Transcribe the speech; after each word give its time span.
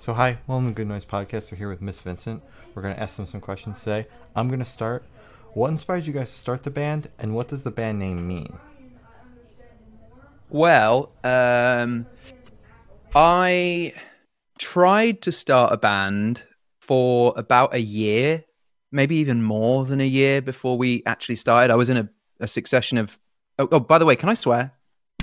So 0.00 0.14
hi, 0.14 0.38
welcome 0.46 0.68
to 0.68 0.74
Good 0.74 0.88
Noise 0.88 1.04
Podcast. 1.04 1.52
We're 1.52 1.58
here 1.58 1.68
with 1.68 1.82
Miss 1.82 1.98
Vincent. 1.98 2.42
We're 2.74 2.80
gonna 2.80 2.94
ask 2.94 3.16
them 3.16 3.26
some 3.26 3.42
questions 3.42 3.80
today. 3.80 4.06
I'm 4.34 4.48
gonna 4.48 4.64
start. 4.64 5.02
What 5.52 5.68
inspired 5.68 6.06
you 6.06 6.14
guys 6.14 6.30
to 6.32 6.38
start 6.38 6.62
the 6.62 6.70
band, 6.70 7.10
and 7.18 7.34
what 7.34 7.48
does 7.48 7.64
the 7.64 7.70
band 7.70 7.98
name 7.98 8.26
mean? 8.26 8.58
Well, 10.48 11.12
um, 11.22 12.06
I 13.14 13.92
tried 14.58 15.20
to 15.20 15.32
start 15.32 15.70
a 15.70 15.76
band 15.76 16.44
for 16.80 17.34
about 17.36 17.74
a 17.74 17.80
year, 17.80 18.42
maybe 18.90 19.16
even 19.16 19.42
more 19.42 19.84
than 19.84 20.00
a 20.00 20.06
year 20.06 20.40
before 20.40 20.78
we 20.78 21.02
actually 21.04 21.36
started. 21.36 21.70
I 21.70 21.76
was 21.76 21.90
in 21.90 21.98
a, 21.98 22.08
a 22.40 22.48
succession 22.48 22.96
of. 22.96 23.20
Oh, 23.58 23.68
oh, 23.70 23.80
by 23.80 23.98
the 23.98 24.06
way, 24.06 24.16
can 24.16 24.30
I 24.30 24.34
swear? 24.34 24.72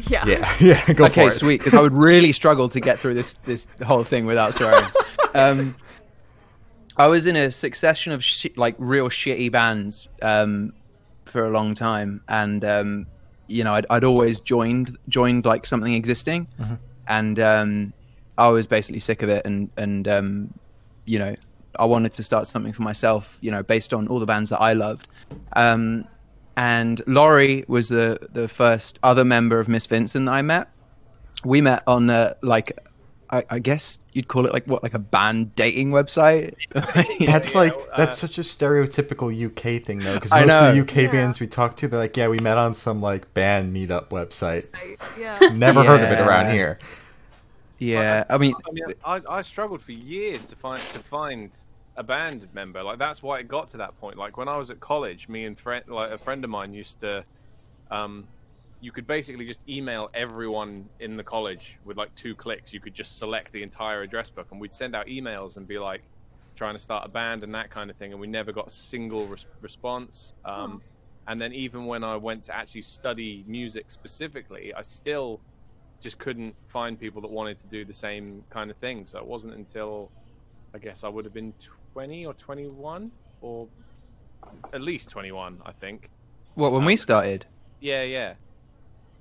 Yeah. 0.10 0.26
Yeah, 0.26 0.56
yeah, 0.60 0.94
go 0.94 1.06
okay, 1.06 1.24
for 1.24 1.30
it. 1.30 1.34
sweet. 1.34 1.60
Because 1.60 1.74
I 1.74 1.82
would 1.82 1.94
really 1.94 2.32
struggle 2.32 2.70
to 2.70 2.80
get 2.80 3.00
through 3.00 3.16
this 3.16 3.34
this 3.46 3.68
whole 3.86 4.04
thing 4.04 4.26
without 4.26 4.54
swearing. 4.54 4.86
um, 5.34 5.76
I 6.98 7.08
was 7.08 7.26
in 7.26 7.36
a 7.36 7.52
succession 7.52 8.12
of 8.14 8.24
shi 8.24 8.54
like 8.56 8.76
real 8.78 9.10
shitty 9.10 9.52
bands 9.52 10.08
um, 10.22 10.74
for 11.26 11.46
a 11.46 11.50
long 11.50 11.76
time, 11.76 12.22
and 12.28 12.64
um, 12.64 13.08
you 13.48 13.64
know, 13.64 13.74
I'd, 13.74 13.86
I'd 13.90 14.04
always 14.04 14.42
joined 14.42 14.98
joined 15.10 15.46
like 15.46 15.66
something 15.66 15.94
existing, 15.94 16.48
and 17.08 17.40
um, 17.40 17.94
I 18.38 18.48
was 18.50 18.68
basically 18.68 19.00
sick 19.00 19.22
of 19.22 19.30
it, 19.30 19.46
and 19.46 19.70
and 19.78 20.08
um, 20.08 20.54
you 21.06 21.20
know, 21.20 21.36
I 21.80 21.86
wanted 21.86 22.14
to 22.14 22.24
start 22.24 22.48
something 22.48 22.74
for 22.74 22.82
myself, 22.84 23.38
you 23.42 23.52
know, 23.52 23.64
based 23.64 23.94
on 23.94 24.08
all 24.08 24.20
the 24.20 24.26
bands 24.26 24.50
that 24.50 24.62
I 24.62 24.74
loved. 24.74 25.08
Um, 25.54 26.06
and 26.58 27.02
Laurie 27.08 27.64
was 27.70 27.88
the 27.88 28.20
the 28.34 28.50
first 28.50 29.00
other 29.04 29.24
member 29.24 29.60
of 29.60 29.70
Miss 29.70 29.86
Vincent 29.86 30.26
that 30.26 30.34
I 30.34 30.42
met. 30.42 30.70
We 31.46 31.62
met 31.62 31.84
on 31.88 32.10
uh, 32.10 32.34
like 32.42 32.78
I, 33.30 33.44
I 33.50 33.60
guess 33.60 34.00
you'd 34.14 34.28
call 34.28 34.46
it 34.46 34.54
like 34.54 34.66
what 34.66 34.82
like 34.84 34.94
a 34.96 35.00
band 35.00 35.54
dating 35.56 35.92
website. 35.92 36.56
That's 37.26 37.54
like 37.56 37.74
uh, 37.74 37.98
that's 37.98 38.18
such 38.18 38.38
a 38.38 38.42
stereotypical 38.42 39.30
UK 39.32 39.84
thing 39.84 40.00
though, 40.00 40.16
because 40.16 40.32
most 40.32 40.50
of 40.50 40.76
the. 40.76 40.82
UK 40.82 40.96
Yeah. 40.96 41.12
bands 41.12 41.40
we 41.40 41.48
talk 41.48 41.76
to, 41.78 41.88
they're 41.88 42.00
like, 42.00 42.18
yeah, 42.18 42.28
we 42.28 42.40
met 42.40 42.58
on 42.58 42.74
some 42.74 43.02
like 43.02 43.32
band 43.34 43.76
meetup 43.76 44.08
website. 44.10 44.70
Yeah. 45.20 45.38
Never 45.54 45.84
heard 45.84 46.02
of 46.02 46.10
it 46.12 46.20
around 46.20 46.52
here. 46.54 46.80
yeah, 47.80 48.24
I 48.30 48.38
mean, 48.40 48.56
I 48.68 48.72
mean, 48.72 48.86
I, 49.06 49.22
I 49.30 49.42
struggled 49.44 49.82
for 49.82 49.92
years 49.92 50.46
to 50.46 50.56
find 50.56 50.82
to 50.94 51.00
find 51.00 51.52
a 51.98 52.04
band 52.04 52.48
member. 52.54 52.84
Like 52.84 53.00
that's 53.00 53.22
why 53.22 53.40
it 53.40 53.48
got 53.48 53.70
to 53.72 53.78
that 53.78 54.00
point. 54.00 54.18
Like 54.18 54.38
when 54.38 54.48
I 54.48 54.58
was 54.58 54.70
at 54.70 54.80
college, 54.80 55.28
me 55.28 55.46
and 55.46 55.60
friend 55.60 55.84
like 55.88 56.12
a 56.12 56.18
friend 56.18 56.44
of 56.44 56.50
mine 56.50 56.74
used 56.74 57.00
to, 57.02 57.26
um, 57.92 58.28
you 58.80 58.92
could 58.92 59.08
basically 59.08 59.46
just 59.46 59.68
email 59.68 60.10
everyone 60.14 60.88
in 61.00 61.18
the 61.18 61.24
college 61.24 61.78
with 61.84 61.98
like 61.98 62.14
two 62.16 62.36
clicks. 62.36 62.74
You 62.74 62.80
could 62.80 62.94
just 62.94 63.18
select 63.18 63.52
the 63.52 63.64
entire 63.64 64.02
address 64.04 64.30
book, 64.30 64.48
and 64.52 64.62
we'd 64.62 64.74
send 64.74 64.96
out 64.96 65.08
emails 65.08 65.58
and 65.58 65.68
be 65.68 65.80
like, 65.80 66.04
trying 66.56 66.74
to 66.76 66.80
start 66.80 67.06
a 67.06 67.10
band 67.10 67.44
and 67.44 67.54
that 67.54 67.70
kind 67.70 67.90
of 67.92 67.96
thing. 67.98 68.12
And 68.12 68.20
we 68.20 68.28
never 68.28 68.52
got 68.52 68.68
a 68.68 68.72
single 68.72 69.28
res- 69.28 69.46
response. 69.62 70.34
Um, 70.44 70.82
And 71.28 71.42
then 71.42 71.54
even 71.54 71.86
when 71.86 72.04
I 72.04 72.16
went 72.16 72.46
to 72.46 72.56
actually 72.56 72.84
study 72.84 73.44
music 73.48 73.92
specifically, 73.92 74.74
I 74.74 74.82
still 74.82 75.42
just 76.00 76.18
couldn't 76.20 76.56
find 76.68 76.98
people 76.98 77.22
that 77.22 77.32
wanted 77.32 77.60
to 77.60 77.68
do 77.68 77.84
the 77.84 77.94
same 77.94 78.44
kind 78.50 78.72
of 78.72 78.78
thing. 78.78 79.06
So 79.06 79.20
it 79.20 79.26
wasn't 79.26 79.54
until 79.56 80.10
I 80.74 80.78
guess 80.78 81.04
I 81.04 81.10
would 81.10 81.26
have 81.26 81.34
been 81.34 81.54
20 81.98 82.28
or 82.28 82.34
21 82.36 83.10
or 83.42 83.68
at 84.72 84.82
least 84.82 85.10
21, 85.10 85.58
I 85.66 85.72
think. 85.72 86.12
what 86.54 86.72
when 86.72 86.86
we 86.86 86.96
started, 86.96 87.48
Yeah, 87.80 88.04
yeah. 88.04 88.36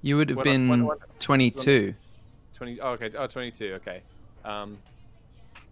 you 0.03 0.19
would 0.19 0.29
have 0.29 0.37
When 0.37 0.45
been 0.45 0.69
when- 0.69 0.85
when- 0.85 0.99
22. 1.19 1.95
20 2.53 2.81
oh, 2.83 2.91
okay. 2.91 3.11
Oh, 3.17 3.27
22, 3.27 3.73
okay. 3.81 4.03
Um 4.45 4.77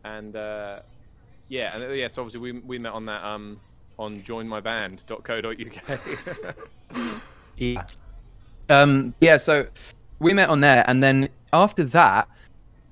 and 0.04 0.34
uh 0.34 0.80
yeah, 1.50 1.74
and 1.74 1.84
uh, 1.84 1.88
yeah, 1.88 2.08
so 2.08 2.22
obviously 2.22 2.40
we 2.40 2.52
we 2.60 2.78
met 2.78 2.94
on 2.94 3.04
that 3.04 3.22
um 3.22 3.60
on 3.98 4.22
joinmyband.co.uk. 4.22 6.00
Yeah. 7.58 7.84
Um, 8.70 9.14
yeah, 9.20 9.36
so 9.36 9.66
we 10.20 10.32
met 10.32 10.48
on 10.48 10.60
there, 10.60 10.82
and 10.88 11.00
then 11.02 11.28
after 11.52 11.84
that, 11.84 12.28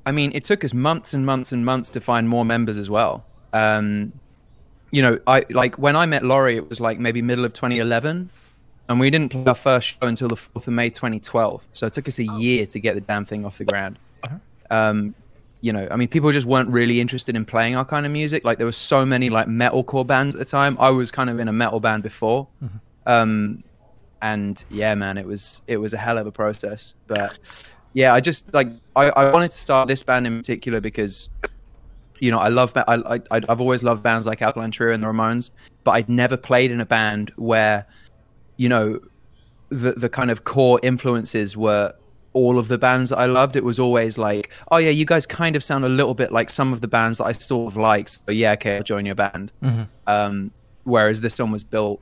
I 0.07 0.13
mean, 0.13 0.31
it 0.35 0.45
took 0.45 0.65
us 0.65 0.73
months 0.75 1.15
and 1.15 1.25
months 1.27 1.51
and 1.53 1.65
months 1.67 1.89
to 1.91 2.01
find 2.01 2.29
more 2.29 2.45
members 2.45 2.79
as 2.79 2.89
well. 2.91 3.25
Um, 3.53 4.13
you 4.91 5.03
know, 5.03 5.19
I 5.27 5.45
like 5.51 5.77
when 5.79 5.97
I 5.97 6.07
met 6.07 6.25
Laurie, 6.25 6.57
it 6.57 6.69
was 6.69 6.81
like 6.81 6.99
maybe 6.99 7.23
middle 7.23 7.45
of 7.45 7.53
2011, 7.53 8.31
and 8.89 9.01
we 9.01 9.11
didn't 9.11 9.31
play 9.31 9.45
our 9.47 9.55
first 9.55 9.89
show 9.89 10.07
until 10.07 10.29
the 10.29 10.37
4th 10.37 10.67
of 10.67 10.73
May 10.73 10.91
2012. 10.91 11.63
So 11.73 11.87
it 11.87 11.93
took 11.93 12.09
us 12.09 12.19
a 12.19 12.25
year 12.25 12.67
to 12.67 12.79
get 12.79 12.95
the 12.95 13.01
damn 13.01 13.25
thing 13.25 13.45
off 13.45 13.59
the 13.59 13.65
ground. 13.65 13.99
Um, 14.71 15.15
you 15.63 15.73
know, 15.73 15.87
I 15.91 15.97
mean, 15.97 16.09
people 16.09 16.33
just 16.33 16.47
weren't 16.47 16.69
really 16.69 17.01
interested 17.01 17.37
in 17.37 17.45
playing 17.45 17.77
our 17.77 17.85
kind 17.85 18.05
of 18.05 18.13
music. 18.13 18.45
Like 18.45 18.59
there 18.59 18.67
were 18.67 18.73
so 18.73 19.07
many 19.07 19.31
like 19.31 19.47
metalcore 19.47 20.07
bands 20.07 20.35
at 20.35 20.41
the 20.41 20.45
time. 20.45 20.77
I 20.81 20.91
was 20.91 21.11
kind 21.11 21.31
of 21.31 21.39
in 21.39 21.49
a 21.49 21.53
metal 21.53 21.79
band 21.81 22.03
before. 22.03 22.49
Um, 23.07 23.63
and 24.23 24.65
yeah, 24.71 24.95
man, 24.95 25.19
it 25.19 25.27
was 25.27 25.63
it 25.67 25.77
was 25.77 25.93
a 25.93 25.99
hell 25.99 26.19
of 26.19 26.27
a 26.27 26.33
process. 26.33 26.95
But 27.07 27.39
yeah, 27.93 28.13
I 28.15 28.21
just 28.21 28.53
like 28.53 28.69
I, 28.97 29.11
I 29.11 29.33
wanted 29.33 29.53
to 29.53 29.59
start 29.59 29.89
this 29.89 30.03
band 30.03 30.27
in 30.27 30.39
particular 30.39 30.81
because 30.81 31.29
you 32.23 32.31
know 32.31 32.39
I 32.39 32.49
love 32.49 32.73
I, 32.77 33.21
I 33.31 33.41
I've 33.49 33.61
always 33.61 33.83
loved 33.83 34.05
bands 34.05 34.27
like 34.27 34.41
Alkaline 34.41 34.71
Trio 34.71 34.95
and 34.95 35.03
the 35.03 35.09
Ramones, 35.09 35.51
but 35.83 35.91
I'd 35.91 36.09
never 36.09 36.37
played 36.37 36.71
in 36.71 36.81
a 36.81 36.87
band 36.87 37.33
where 37.35 37.85
you 38.57 38.69
know 38.69 39.01
the 39.71 39.93
the 39.93 40.09
kind 40.09 40.31
of 40.31 40.45
core 40.45 40.79
influences 40.85 41.57
were 41.57 41.93
all 42.33 42.61
of 42.61 42.69
the 42.69 42.79
bands 42.79 43.11
that 43.11 43.19
I 43.19 43.27
loved. 43.27 43.57
It 43.57 43.65
was 43.65 43.81
always 43.81 44.19
like, 44.19 44.51
oh 44.71 44.77
yeah, 44.77 44.91
you 44.91 45.05
guys 45.05 45.27
kind 45.27 45.57
of 45.57 45.65
sound 45.65 45.85
a 45.85 45.89
little 45.89 46.15
bit 46.15 46.31
like 46.31 46.49
some 46.49 46.73
of 46.73 46.81
the 46.81 46.87
bands 46.87 47.19
that 47.19 47.25
I 47.25 47.33
sort 47.33 47.73
of 47.73 47.77
like. 47.77 48.09
So 48.09 48.31
yeah, 48.31 48.53
okay, 48.53 48.77
I'll 48.77 48.85
join 48.85 49.05
your 49.05 49.17
band. 49.17 49.51
Um, 50.07 50.53
whereas 50.85 51.23
this 51.23 51.41
one 51.41 51.51
was 51.51 51.65
built, 51.65 52.01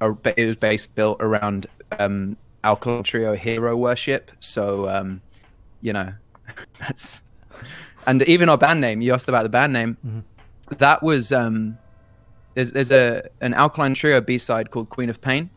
it 0.00 0.46
was 0.46 0.56
based 0.56 0.96
built 0.96 1.18
around 1.20 1.68
um, 2.00 2.36
Alkaline 2.64 3.04
Trio 3.04 3.36
hero 3.36 3.76
worship. 3.76 4.32
So 4.40 4.88
um, 4.88 5.22
you 5.80 5.92
know, 5.92 6.12
that's 6.80 7.22
and 8.06 8.22
even 8.22 8.48
our 8.48 8.58
band 8.58 8.80
name. 8.80 9.00
You 9.00 9.12
asked 9.12 9.28
about 9.28 9.42
the 9.42 9.48
band 9.48 9.72
name. 9.72 9.96
That 10.78 11.02
was 11.02 11.32
um, 11.32 11.78
there's 12.54 12.72
there's 12.72 12.90
a 12.90 13.28
an 13.40 13.54
Alkaline 13.54 13.94
Trio 13.94 14.20
B 14.20 14.38
side 14.38 14.70
called 14.70 14.88
Queen 14.90 15.10
of 15.10 15.20
Pain, 15.20 15.50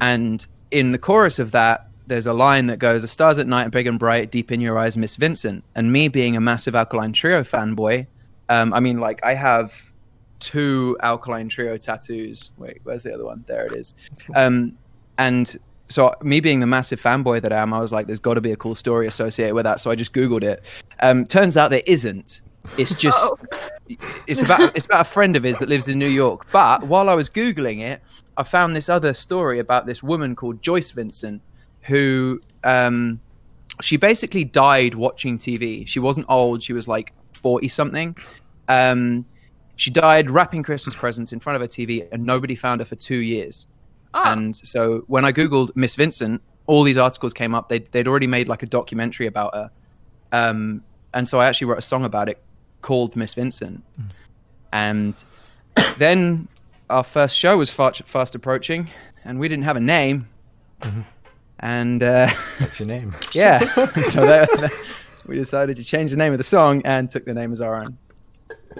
and 0.00 0.46
in 0.70 0.92
the 0.92 0.98
chorus 0.98 1.38
of 1.38 1.50
that. 1.52 1.88
There's 2.08 2.26
a 2.26 2.32
line 2.32 2.66
that 2.66 2.78
goes, 2.78 3.02
"The 3.02 3.08
stars 3.08 3.38
at 3.38 3.46
night, 3.46 3.70
big 3.70 3.86
and 3.86 3.98
bright, 3.98 4.30
deep 4.30 4.50
in 4.50 4.60
your 4.60 4.76
eyes, 4.76 4.96
Miss 4.98 5.16
Vincent." 5.16 5.62
And 5.76 5.92
me 5.92 6.08
being 6.08 6.36
a 6.36 6.40
massive 6.40 6.74
Alkaline 6.74 7.12
Trio 7.12 7.42
fanboy, 7.42 8.06
um, 8.48 8.74
I 8.74 8.80
mean, 8.80 8.98
like 8.98 9.24
I 9.24 9.34
have 9.34 9.92
two 10.40 10.96
Alkaline 11.00 11.48
Trio 11.48 11.76
tattoos. 11.76 12.50
Wait, 12.58 12.80
where's 12.82 13.04
the 13.04 13.14
other 13.14 13.24
one? 13.24 13.44
There 13.46 13.66
it 13.66 13.72
is. 13.72 13.94
Um, 14.34 14.76
and 15.16 15.56
so, 15.92 16.14
me 16.22 16.40
being 16.40 16.60
the 16.60 16.66
massive 16.66 17.00
fanboy 17.00 17.42
that 17.42 17.52
I 17.52 17.60
am, 17.60 17.72
I 17.72 17.80
was 17.80 17.92
like, 17.92 18.06
"There's 18.06 18.18
got 18.18 18.34
to 18.34 18.40
be 18.40 18.52
a 18.52 18.56
cool 18.56 18.74
story 18.74 19.06
associated 19.06 19.54
with 19.54 19.64
that." 19.64 19.80
So 19.80 19.90
I 19.90 19.94
just 19.94 20.12
googled 20.12 20.42
it. 20.42 20.62
Um, 21.00 21.24
turns 21.24 21.56
out 21.56 21.70
there 21.70 21.82
isn't. 21.86 22.40
It's 22.78 22.94
just 22.94 23.18
Oh. 23.32 23.96
it's 24.26 24.40
about 24.40 24.74
it's 24.76 24.86
about 24.86 25.02
a 25.02 25.04
friend 25.04 25.36
of 25.36 25.42
his 25.42 25.58
that 25.58 25.68
lives 25.68 25.88
in 25.88 25.98
New 25.98 26.08
York. 26.08 26.46
But 26.52 26.84
while 26.84 27.08
I 27.08 27.14
was 27.14 27.28
googling 27.28 27.80
it, 27.80 28.00
I 28.36 28.42
found 28.42 28.74
this 28.74 28.88
other 28.88 29.12
story 29.12 29.58
about 29.58 29.86
this 29.86 30.02
woman 30.02 30.34
called 30.34 30.62
Joyce 30.62 30.90
Vincent, 30.92 31.42
who 31.82 32.40
um, 32.64 33.20
she 33.80 33.96
basically 33.96 34.44
died 34.44 34.94
watching 34.94 35.38
TV. 35.38 35.86
She 35.86 36.00
wasn't 36.00 36.26
old; 36.28 36.62
she 36.62 36.72
was 36.72 36.88
like 36.88 37.12
forty 37.32 37.68
something. 37.68 38.16
Um, 38.68 39.26
she 39.76 39.90
died 39.90 40.30
wrapping 40.30 40.62
Christmas 40.62 40.94
presents 40.94 41.32
in 41.32 41.40
front 41.40 41.56
of 41.56 41.62
her 41.62 41.68
TV, 41.68 42.06
and 42.12 42.24
nobody 42.24 42.54
found 42.54 42.80
her 42.80 42.84
for 42.84 42.96
two 42.96 43.18
years. 43.18 43.66
Oh, 44.14 44.22
And 44.32 44.54
so 44.56 45.04
when 45.06 45.24
I 45.24 45.32
googled 45.32 45.70
Miss 45.74 45.94
Vincent, 45.94 46.42
all 46.66 46.82
these 46.82 46.96
articles 46.98 47.32
came 47.32 47.54
up. 47.54 47.68
They'd, 47.68 47.90
they'd 47.92 48.06
already 48.06 48.26
made 48.26 48.48
like 48.48 48.62
a 48.62 48.66
documentary 48.66 49.26
about 49.26 49.54
her. 49.54 49.70
Um, 50.32 50.82
and 51.14 51.28
so 51.28 51.40
I 51.40 51.46
actually 51.46 51.66
wrote 51.66 51.78
a 51.78 51.82
song 51.82 52.04
about 52.04 52.28
it 52.28 52.42
called 52.82 53.16
Miss 53.16 53.34
Vincent. 53.34 53.82
And 54.72 55.22
then 55.98 56.48
our 56.90 57.04
first 57.04 57.36
show 57.36 57.56
was 57.58 57.68
fast, 57.70 58.02
fast 58.04 58.34
approaching, 58.34 58.88
and 59.24 59.38
we 59.38 59.48
didn't 59.48 59.64
have 59.64 59.76
a 59.76 59.80
name. 59.80 60.28
And 61.60 62.02
uh, 62.02 62.30
That's 62.58 62.80
your 62.80 62.88
name. 62.88 63.14
yeah, 63.32 63.60
so 64.02 64.26
that, 64.26 64.72
we 65.26 65.36
decided 65.36 65.76
to 65.76 65.84
change 65.84 66.10
the 66.10 66.16
name 66.16 66.32
of 66.32 66.38
the 66.38 66.44
song 66.44 66.82
and 66.84 67.08
took 67.08 67.24
the 67.24 67.34
name 67.34 67.52
as 67.52 67.60
our 67.60 67.76
own. 67.76 67.96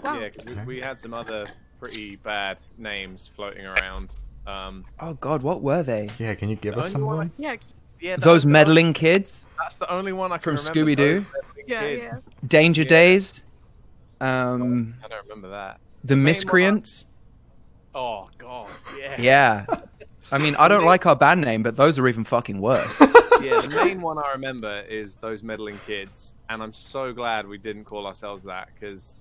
wow. 0.04 0.18
yeah, 0.18 0.28
'cause 0.30 0.44
we, 0.66 0.76
we 0.76 0.80
had 0.80 1.00
some 1.00 1.14
other 1.14 1.46
pretty 1.80 2.16
bad 2.16 2.58
names 2.78 3.30
floating 3.36 3.66
around. 3.66 4.16
Um, 4.46 4.84
Oh 5.00 5.14
God, 5.14 5.42
what 5.42 5.62
were 5.62 5.82
they? 5.82 6.08
Yeah, 6.18 6.34
can 6.34 6.48
you 6.48 6.56
give 6.56 6.74
the 6.74 6.80
us 6.80 6.94
only 6.94 7.06
one 7.06 7.16
someone? 7.16 7.32
Yeah. 7.38 7.56
yeah, 8.00 8.16
Those 8.16 8.26
was 8.34 8.42
the 8.44 8.48
meddling 8.50 8.92
kids, 8.92 9.48
That's 9.58 9.76
the 9.76 9.90
only 9.92 10.12
one 10.12 10.32
I 10.32 10.38
from 10.38 10.56
can 10.56 10.66
remember. 10.74 10.96
From 10.96 10.96
Scooby-Doo? 10.96 11.26
Yeah. 11.66 11.80
kids. 11.82 12.02
Yeah. 12.02 12.18
Danger 12.48 12.82
Yeah. 12.82 12.88
Days, 12.88 13.42
um, 14.20 14.94
I 15.04 15.08
don't 15.08 15.22
remember 15.24 15.50
that. 15.50 15.78
the 16.04 16.14
main 16.16 16.20
one- 16.20 16.24
Miscreants. 16.24 17.06
Oh 17.94 18.28
god, 18.38 18.68
yeah. 18.98 19.20
Yeah. 19.20 19.66
I 20.30 20.38
mean, 20.38 20.54
I 20.56 20.66
don't 20.68 20.84
like 20.86 21.04
our 21.06 21.14
band 21.16 21.42
name, 21.42 21.62
but 21.62 21.76
those 21.76 21.98
are 21.98 22.08
even 22.08 22.24
fucking 22.24 22.58
worse. 22.60 23.00
yeah, 23.42 23.60
the 23.60 23.82
main 23.84 24.00
one 24.00 24.18
I 24.18 24.32
remember 24.32 24.80
is 24.88 25.16
those 25.16 25.42
meddling 25.42 25.78
kids, 25.86 26.34
and 26.48 26.62
I'm 26.62 26.72
so 26.72 27.12
glad 27.12 27.46
we 27.46 27.58
didn't 27.58 27.84
call 27.84 28.06
ourselves 28.06 28.42
that 28.44 28.68
because 28.74 29.20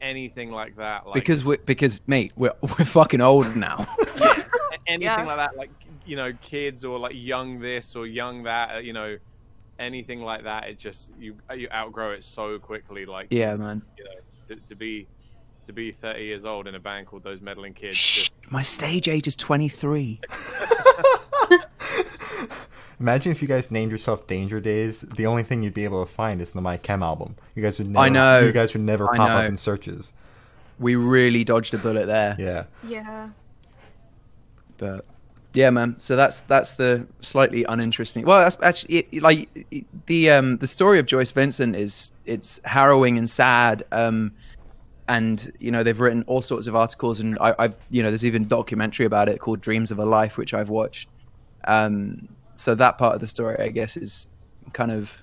anything 0.00 0.50
like 0.50 0.76
that, 0.76 1.06
like 1.06 1.14
because 1.14 1.44
we 1.44 1.56
because 1.58 2.00
mate, 2.06 2.32
we're 2.36 2.52
we're 2.62 2.84
fucking 2.84 3.20
old 3.20 3.54
now. 3.56 3.86
yeah, 4.20 4.42
anything 4.86 5.02
Yeah. 5.02 5.22
like 5.24 5.36
that, 5.36 5.56
like 5.56 5.70
you 6.06 6.16
know, 6.16 6.32
kids 6.40 6.84
or 6.84 6.98
like 6.98 7.12
young 7.14 7.60
this 7.60 7.94
or 7.94 8.06
young 8.06 8.42
that, 8.44 8.74
uh, 8.76 8.78
you 8.78 8.92
know, 8.92 9.16
anything 9.78 10.20
like 10.22 10.44
that, 10.44 10.64
it 10.68 10.78
just 10.78 11.12
you 11.18 11.36
you 11.54 11.68
outgrow 11.72 12.12
it 12.12 12.24
so 12.24 12.58
quickly. 12.58 13.06
Like 13.06 13.28
yeah, 13.30 13.54
man. 13.56 13.82
you 13.96 14.04
know, 14.04 14.10
to, 14.48 14.56
to 14.56 14.74
be 14.74 15.06
to 15.70 15.74
be 15.74 15.92
30 15.92 16.24
years 16.24 16.44
old 16.44 16.66
in 16.66 16.74
a 16.74 16.80
band 16.80 17.06
called 17.06 17.22
those 17.22 17.40
meddling 17.40 17.72
kids. 17.74 17.96
Shh, 17.96 18.22
Just, 18.22 18.34
my 18.50 18.62
stage 18.62 19.06
age 19.08 19.26
is 19.26 19.36
23. 19.36 20.20
Imagine 22.98 23.32
if 23.32 23.40
you 23.40 23.48
guys 23.48 23.70
named 23.70 23.90
yourself 23.92 24.26
Danger 24.26 24.60
Days. 24.60 25.02
The 25.02 25.26
only 25.26 25.42
thing 25.42 25.62
you'd 25.62 25.72
be 25.72 25.84
able 25.84 26.04
to 26.04 26.12
find 26.12 26.42
is 26.42 26.52
the 26.52 26.60
My 26.60 26.76
Chem 26.76 27.02
album. 27.02 27.36
You 27.54 27.62
guys 27.62 27.78
would 27.78 27.88
never. 27.88 28.04
I 28.04 28.08
know. 28.10 28.40
You 28.40 28.52
guys 28.52 28.74
would 28.74 28.82
never 28.82 29.10
I 29.10 29.16
pop 29.16 29.30
up 29.30 29.44
in 29.46 29.56
searches. 29.56 30.12
We 30.78 30.96
really 30.96 31.44
dodged 31.44 31.72
a 31.72 31.78
bullet 31.78 32.06
there. 32.06 32.36
Yeah. 32.38 32.64
Yeah. 32.86 33.30
But 34.76 35.06
yeah, 35.54 35.70
man. 35.70 35.96
So 35.98 36.14
that's 36.16 36.38
that's 36.40 36.72
the 36.72 37.06
slightly 37.22 37.64
uninteresting. 37.64 38.26
Well, 38.26 38.40
that's 38.40 38.58
actually 38.62 38.98
it, 38.98 39.22
like 39.22 39.48
it- 39.70 39.86
the 40.06 40.30
um 40.32 40.56
the 40.58 40.66
story 40.66 40.98
of 40.98 41.06
Joyce 41.06 41.30
Vincent 41.30 41.76
is 41.76 42.10
it's 42.26 42.60
harrowing 42.64 43.16
and 43.16 43.30
sad. 43.30 43.84
Um, 43.92 44.32
and 45.10 45.52
you 45.58 45.70
know 45.72 45.82
they've 45.82 45.98
written 45.98 46.22
all 46.28 46.40
sorts 46.40 46.66
of 46.68 46.76
articles, 46.76 47.20
and 47.20 47.36
I, 47.40 47.54
I've 47.58 47.76
you 47.90 48.02
know 48.02 48.10
there's 48.10 48.24
even 48.24 48.42
a 48.42 48.46
documentary 48.46 49.06
about 49.06 49.28
it 49.28 49.40
called 49.40 49.60
Dreams 49.60 49.90
of 49.90 49.98
a 49.98 50.04
Life, 50.04 50.38
which 50.38 50.54
I've 50.54 50.68
watched. 50.70 51.08
Um, 51.66 52.28
so 52.54 52.74
that 52.76 52.96
part 52.96 53.14
of 53.14 53.20
the 53.20 53.26
story, 53.26 53.56
I 53.58 53.68
guess, 53.68 53.96
is 53.96 54.26
kind 54.72 54.90
of 54.92 55.22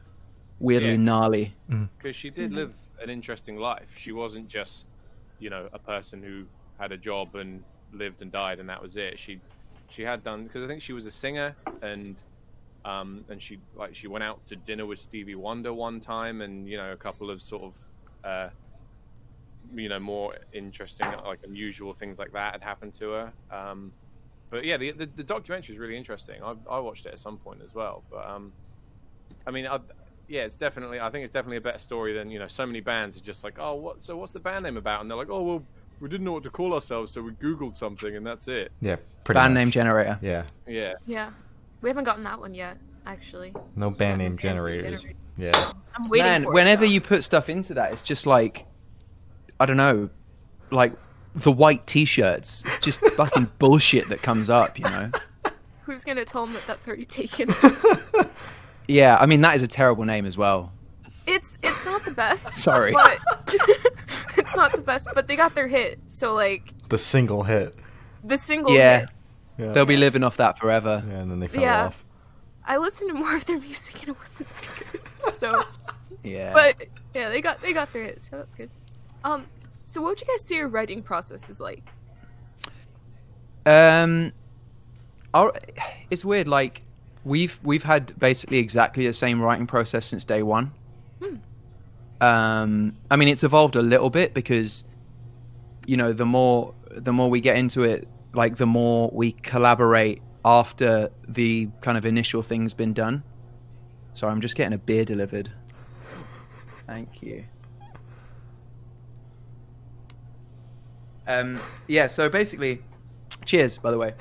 weirdly 0.59 0.91
Yeah. 0.91 0.97
gnarly. 0.97 1.53
because 1.97 2.15
she 2.15 2.29
did 2.29 2.51
live 2.51 2.73
an 3.01 3.09
interesting 3.09 3.57
life. 3.57 3.87
She 3.95 4.11
wasn't 4.11 4.47
just, 4.47 4.87
you 5.39 5.49
know, 5.49 5.69
a 5.71 5.79
person 5.79 6.21
who 6.21 6.45
had 6.79 6.91
a 6.91 6.97
job 6.97 7.35
and 7.35 7.63
lived 7.93 8.21
and 8.21 8.31
died 8.31 8.59
and 8.59 8.67
that 8.69 8.81
was 8.81 8.97
it. 8.97 9.19
She, 9.19 9.39
she 9.89 10.01
had 10.01 10.23
done 10.23 10.43
because 10.45 10.63
I 10.63 10.67
think 10.67 10.81
she 10.81 10.93
was 10.93 11.05
a 11.05 11.11
singer 11.11 11.55
and, 11.81 12.15
um, 12.85 13.23
and 13.29 13.41
she 13.41 13.59
like 13.75 13.95
she 13.95 14.07
went 14.07 14.23
out 14.23 14.39
to 14.47 14.55
dinner 14.55 14.85
with 14.85 14.99
Stevie 14.99 15.35
Wonder 15.35 15.73
one 15.73 15.99
time 15.99 16.41
and 16.41 16.67
you 16.67 16.77
know 16.77 16.91
a 16.91 16.97
couple 16.97 17.29
of 17.29 17.41
sort 17.41 17.63
of, 17.63 17.73
uh, 18.23 18.49
you 19.75 19.89
know, 19.89 19.99
more 19.99 20.35
interesting 20.53 21.07
like 21.25 21.39
unusual 21.43 21.93
things 21.93 22.17
like 22.19 22.31
that 22.33 22.53
had 22.53 22.63
happened 22.63 22.93
to 22.95 23.09
her. 23.11 23.33
Um, 23.51 23.91
but 24.49 24.63
yeah, 24.63 24.77
the, 24.77 24.91
the 24.91 25.09
the 25.15 25.23
documentary 25.23 25.75
is 25.75 25.79
really 25.79 25.97
interesting. 25.97 26.41
I 26.43 26.55
I 26.69 26.79
watched 26.79 27.05
it 27.05 27.13
at 27.13 27.19
some 27.19 27.37
point 27.37 27.61
as 27.65 27.73
well, 27.73 28.03
but 28.09 28.25
um, 28.29 28.51
I 29.45 29.51
mean, 29.51 29.67
I, 29.67 29.79
yeah, 30.27 30.41
it's 30.41 30.55
definitely. 30.55 30.99
I 30.99 31.09
think 31.09 31.23
it's 31.25 31.33
definitely 31.33 31.57
a 31.57 31.61
better 31.61 31.79
story 31.79 32.13
than 32.13 32.29
you 32.29 32.39
know. 32.39 32.47
So 32.47 32.65
many 32.65 32.79
bands 32.81 33.17
are 33.17 33.21
just 33.21 33.43
like, 33.43 33.57
oh, 33.59 33.75
what? 33.75 34.01
So 34.03 34.15
what's 34.17 34.31
the 34.31 34.39
band 34.39 34.63
name 34.63 34.77
about? 34.77 35.01
And 35.01 35.09
they're 35.09 35.17
like, 35.17 35.29
oh, 35.29 35.43
well, 35.43 35.63
we 35.99 36.09
didn't 36.09 36.25
know 36.25 36.33
what 36.33 36.43
to 36.43 36.49
call 36.49 36.73
ourselves, 36.73 37.11
so 37.11 37.21
we 37.21 37.31
googled 37.31 37.75
something, 37.75 38.15
and 38.15 38.25
that's 38.25 38.47
it. 38.47 38.71
Yeah. 38.81 38.97
Pretty 39.23 39.39
Band 39.39 39.53
much. 39.55 39.61
name 39.61 39.71
generator. 39.71 40.19
Yeah. 40.21 40.43
Yeah, 40.67 40.93
Yeah. 41.07 41.31
We 41.81 41.89
haven't 41.89 42.03
gotten 42.03 42.23
that 42.23 42.39
one 42.39 42.53
yet, 42.53 42.77
actually. 43.05 43.53
No 43.75 43.89
band 43.89 44.19
name 44.19 44.37
generators. 44.37 45.01
generator. 45.01 45.19
Yeah. 45.37 45.73
I'm 45.95 46.07
waiting 46.07 46.25
Man, 46.25 46.43
for 46.43 46.51
it, 46.51 46.53
whenever 46.53 46.85
though. 46.85 46.91
you 46.91 47.01
put 47.01 47.23
stuff 47.23 47.49
into 47.49 47.73
that, 47.73 47.93
it's 47.93 48.03
just 48.03 48.25
like, 48.27 48.66
I 49.59 49.65
don't 49.65 49.77
know, 49.77 50.09
like 50.71 50.93
the 51.35 51.51
white 51.51 51.85
t-shirts. 51.87 52.63
It's 52.65 52.79
just 52.79 52.99
fucking 53.15 53.49
bullshit 53.59 54.07
that 54.09 54.21
comes 54.21 54.49
up, 54.49 54.77
you 54.77 54.85
know. 54.85 55.11
Who's 55.83 56.03
gonna 56.03 56.25
tell 56.25 56.45
them 56.45 56.53
that 56.53 56.65
that's 56.67 56.87
already 56.87 57.05
taken? 57.05 57.49
Yeah, 58.89 59.17
I 59.19 59.25
mean 59.25 59.41
that 59.41 59.53
is 59.55 59.61
a 59.63 59.67
terrible 59.67 60.05
name 60.05 60.25
as 60.25 60.37
well. 60.37 60.71
it's 61.25 61.57
it's 61.61 61.85
not 61.85 62.05
the 62.05 62.11
best. 62.11 62.55
Sorry. 62.55 62.93
But 62.93 63.19
it's 64.37 64.55
not 64.55 64.71
the 64.71 64.81
best. 64.81 65.09
But 65.13 65.27
they 65.27 65.35
got 65.35 65.55
their 65.55 65.67
hit. 65.67 65.99
So 66.07 66.33
like 66.33 66.73
The 66.87 66.97
single 66.97 67.43
hit. 67.43 67.75
the 68.23 68.37
single. 68.37 68.73
Yeah, 68.73 68.99
hit, 69.01 69.09
Yeah. 69.57 69.71
they'll 69.73 69.85
be 69.85 69.97
living 69.97 70.23
off 70.23 70.37
that 70.37 70.57
forever. 70.57 71.03
yeah, 71.05 71.15
and 71.15 71.29
then 71.29 71.39
they 71.41 71.49
fell 71.49 71.61
Yeah. 71.63 71.85
off. 71.87 72.05
I 72.65 72.77
listened 72.77 73.09
to 73.09 73.15
more 73.15 73.35
of 73.35 73.45
their 73.45 73.59
music 73.59 73.99
and 74.01 74.09
it 74.09 74.17
wasn't 74.19 74.47
that 74.49 74.91
good. 74.91 75.33
So, 75.35 75.63
Yeah. 76.23 76.53
but 76.53 76.87
yeah, 77.13 77.27
they 77.29 77.41
got 77.41 77.61
they 77.61 77.73
got 77.73 77.91
their 77.91 78.03
hit. 78.03 78.21
So 78.21 78.37
that's 78.37 78.55
good. 78.55 78.69
Um, 79.23 79.45
so 79.85 80.01
what 80.01 80.09
would 80.09 80.21
you 80.21 80.27
guys 80.27 80.43
say 80.43 80.55
your 80.55 80.67
writing 80.67 81.03
process 81.03 81.49
is 81.49 81.59
like? 81.59 81.83
Um, 83.65 84.31
our, 85.33 85.53
it's 86.09 86.23
weird. 86.23 86.47
Like 86.47 86.81
we've 87.25 87.59
we've 87.63 87.83
had 87.83 88.17
basically 88.19 88.57
exactly 88.57 89.05
the 89.05 89.13
same 89.13 89.41
writing 89.41 89.67
process 89.67 90.07
since 90.07 90.23
day 90.23 90.43
one. 90.43 90.71
Um, 92.21 92.95
I 93.11 93.15
mean, 93.15 93.27
it's 93.27 93.43
evolved 93.43 93.75
a 93.75 93.81
little 93.81 94.09
bit 94.09 94.33
because, 94.33 94.83
you 95.85 95.97
know, 95.97 96.13
the 96.13 96.25
more 96.25 96.73
the 96.89 97.13
more 97.13 97.29
we 97.29 97.41
get 97.41 97.57
into 97.57 97.83
it, 97.83 98.07
like 98.33 98.57
the 98.57 98.65
more 98.65 99.09
we 99.13 99.33
collaborate 99.33 100.21
after 100.43 101.09
the 101.27 101.69
kind 101.81 101.97
of 101.97 102.05
initial 102.05 102.41
thing's 102.41 102.73
been 102.73 102.93
done. 102.93 103.23
So 104.13 104.27
I'm 104.27 104.41
just 104.41 104.55
getting 104.55 104.73
a 104.73 104.77
beer 104.77 105.05
delivered. 105.05 105.51
Thank 106.87 107.21
you. 107.21 107.43
Um, 111.27 111.59
yeah. 111.87 112.07
So 112.07 112.29
basically, 112.29 112.81
cheers. 113.45 113.77
By 113.77 113.91
the 113.91 113.97
way. 113.97 114.13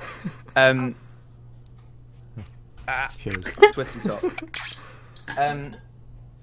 Um, 0.55 0.95
ah, 2.87 3.07
Cheers. 3.17 3.45
twisty 3.73 4.07
top. 4.07 4.23
Um, 5.37 5.71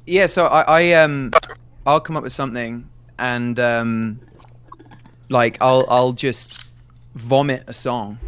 yeah, 0.07 0.27
so 0.27 0.47
I, 0.47 0.61
I 0.63 0.93
um, 0.93 1.31
I'll 1.87 2.01
come 2.01 2.17
up 2.17 2.23
with 2.23 2.33
something, 2.33 2.89
and 3.19 3.59
um, 3.59 4.21
like 5.31 5.57
I'll 5.61 5.87
I'll 5.89 6.13
just 6.13 6.69
vomit 7.15 7.65
a 7.69 7.73
song 7.73 8.19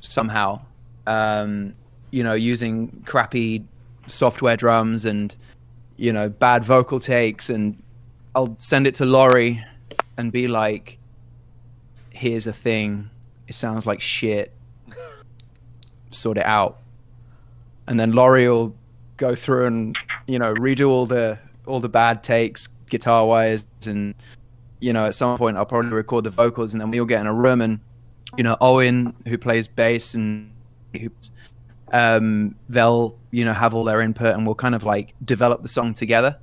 somehow, 0.00 0.60
um, 1.06 1.74
you 2.10 2.22
know, 2.22 2.34
using 2.34 3.02
crappy 3.06 3.64
software 4.06 4.56
drums 4.56 5.04
and 5.06 5.34
you 5.96 6.12
know 6.12 6.28
bad 6.28 6.64
vocal 6.64 7.00
takes, 7.00 7.50
and 7.50 7.80
I'll 8.34 8.54
send 8.58 8.86
it 8.86 8.94
to 8.96 9.04
Laurie 9.04 9.64
and 10.16 10.30
be 10.30 10.46
like, 10.46 10.98
"Here's 12.14 12.46
a 12.46 12.52
thing. 12.52 13.10
It 13.48 13.54
sounds 13.54 13.86
like 13.86 14.00
shit. 14.00 14.52
Sort 16.10 16.38
it 16.38 16.46
out." 16.46 16.78
and 17.86 17.98
then 17.98 18.12
Laurie 18.12 18.48
will 18.48 18.74
go 19.16 19.34
through 19.34 19.66
and 19.66 19.98
you 20.26 20.38
know 20.38 20.54
redo 20.54 20.88
all 20.88 21.06
the 21.06 21.38
all 21.66 21.80
the 21.80 21.88
bad 21.88 22.24
takes 22.24 22.68
guitar 22.90 23.26
wise 23.26 23.66
and 23.86 24.14
you 24.80 24.92
know 24.92 25.06
at 25.06 25.14
some 25.14 25.38
point 25.38 25.56
I'll 25.56 25.66
probably 25.66 25.90
record 25.90 26.24
the 26.24 26.30
vocals 26.30 26.72
and 26.72 26.80
then 26.80 26.90
we'll 26.90 27.04
get 27.04 27.20
in 27.20 27.26
a 27.26 27.32
room 27.32 27.60
and 27.60 27.78
you 28.36 28.44
know 28.44 28.56
Owen 28.60 29.14
who 29.26 29.38
plays 29.38 29.68
bass 29.68 30.14
and 30.14 30.50
um 31.92 32.54
they'll 32.68 33.16
you 33.30 33.44
know 33.44 33.52
have 33.52 33.74
all 33.74 33.84
their 33.84 34.00
input 34.00 34.34
and 34.34 34.46
we'll 34.46 34.54
kind 34.54 34.74
of 34.74 34.84
like 34.84 35.14
develop 35.24 35.62
the 35.62 35.68
song 35.68 35.94
together 35.94 36.36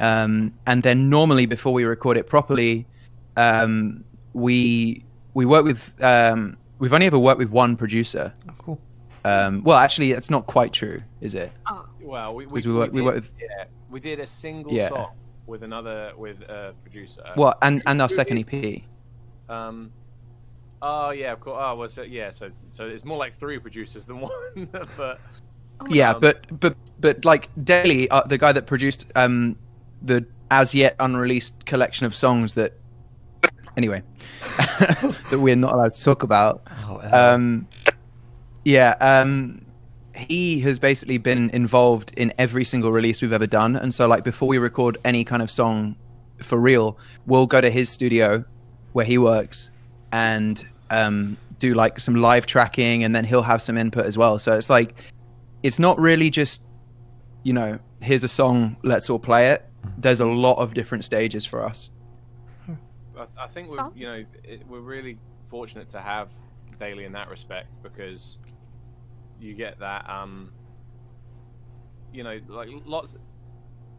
um 0.00 0.52
and 0.66 0.82
then 0.82 1.10
normally 1.10 1.46
before 1.46 1.72
we 1.72 1.84
record 1.84 2.16
it 2.16 2.26
properly 2.26 2.86
um 3.36 4.04
we 4.34 5.04
we 5.32 5.46
work 5.46 5.64
with 5.64 5.94
um 6.04 6.56
we've 6.78 6.92
only 6.92 7.06
ever 7.06 7.18
worked 7.18 7.38
with 7.38 7.50
one 7.50 7.76
producer 7.76 8.32
Oh, 8.48 8.52
cool. 8.58 8.80
um, 9.24 9.62
well, 9.64 9.78
actually, 9.78 10.12
that's 10.12 10.28
not 10.28 10.46
quite 10.46 10.72
true, 10.72 10.98
is 11.22 11.34
it? 11.34 11.50
Oh, 11.66 11.86
well, 12.02 12.34
we 12.34 12.46
we, 12.46 12.60
we 12.60 12.72
work- 12.74 12.92
we 12.92 13.00
did, 13.00 13.04
work 13.06 13.14
with- 13.14 13.32
yeah, 13.40 13.64
we 13.88 14.00
did 14.00 14.20
a 14.20 14.26
single 14.26 14.72
Yeah. 14.72 14.88
song 14.90 15.12
with 15.46 15.62
another 15.62 16.12
with 16.18 16.40
a 16.42 16.74
producer. 16.82 17.22
Well, 17.36 17.54
and 17.62 17.82
and 17.86 18.02
our 18.02 18.08
second 18.08 18.38
EP. 18.38 18.82
Um. 19.48 19.90
Oh 20.82 21.10
yeah, 21.10 21.32
of 21.32 21.40
course. 21.40 21.58
Oh, 21.64 21.76
well, 21.76 21.88
so 21.88 22.02
yeah, 22.02 22.30
so 22.30 22.50
so 22.70 22.86
it's 22.86 23.04
more 23.04 23.16
like 23.16 23.38
three 23.38 23.58
producers 23.58 24.04
than 24.04 24.20
one, 24.28 24.68
but 24.96 25.18
oh 25.80 25.86
Yeah, 25.88 26.10
Um, 26.10 26.20
but 26.20 26.60
but 26.60 26.76
but 27.00 27.24
like 27.24 27.48
Daly, 27.64 28.10
uh, 28.10 28.22
the 28.26 28.36
guy 28.36 28.52
that 28.52 28.66
produced 28.66 29.06
um 29.16 29.56
the 30.02 30.26
as 30.50 30.74
yet 30.74 30.94
unreleased 31.00 31.64
collection 31.64 32.04
of 32.04 32.14
songs 32.14 32.52
that 32.54 32.74
anyway 33.76 34.02
that 35.30 35.38
we're 35.40 35.56
not 35.56 35.72
allowed 35.72 35.94
to 35.94 36.02
talk 36.02 36.22
about. 36.22 36.62
Oh, 36.86 37.00
Um, 37.12 37.66
yeah, 38.64 38.94
um, 39.00 39.64
he 40.14 40.60
has 40.60 40.78
basically 40.78 41.18
been 41.18 41.50
involved 41.50 42.12
in 42.16 42.32
every 42.38 42.64
single 42.64 42.92
release 42.92 43.20
we've 43.20 43.32
ever 43.32 43.46
done, 43.46 43.76
and 43.76 43.92
so 43.92 44.06
like 44.06 44.24
before 44.24 44.48
we 44.48 44.58
record 44.58 44.98
any 45.04 45.24
kind 45.24 45.42
of 45.42 45.50
song 45.50 45.96
for 46.42 46.58
real, 46.58 46.98
we'll 47.26 47.46
go 47.46 47.60
to 47.60 47.70
his 47.70 47.88
studio 47.88 48.44
where 48.92 49.04
he 49.04 49.18
works 49.18 49.70
and 50.12 50.66
um, 50.90 51.36
do 51.58 51.74
like 51.74 51.98
some 51.98 52.14
live 52.16 52.46
tracking, 52.46 53.04
and 53.04 53.14
then 53.14 53.24
he'll 53.24 53.42
have 53.42 53.60
some 53.60 53.76
input 53.76 54.06
as 54.06 54.16
well. 54.16 54.38
So 54.38 54.52
it's 54.52 54.70
like 54.70 54.94
it's 55.62 55.78
not 55.78 55.98
really 55.98 56.30
just 56.30 56.62
you 57.42 57.52
know 57.52 57.78
here's 58.00 58.24
a 58.24 58.28
song, 58.28 58.76
let's 58.82 59.10
all 59.10 59.18
play 59.18 59.50
it. 59.50 59.68
There's 59.98 60.20
a 60.20 60.26
lot 60.26 60.58
of 60.58 60.74
different 60.74 61.04
stages 61.04 61.44
for 61.44 61.66
us. 61.66 61.90
I, 63.36 63.44
I 63.44 63.48
think 63.48 63.70
we're 63.70 63.76
you 63.94 64.06
know 64.06 64.24
it, 64.44 64.66
we're 64.68 64.80
really 64.80 65.18
fortunate 65.44 65.90
to 65.90 66.00
have 66.00 66.30
Daly 66.80 67.04
in 67.04 67.12
that 67.12 67.28
respect 67.28 67.82
because 67.82 68.38
you 69.40 69.54
get 69.54 69.78
that 69.80 70.08
um 70.08 70.52
you 72.12 72.22
know 72.22 72.38
like 72.48 72.68
lots 72.84 73.16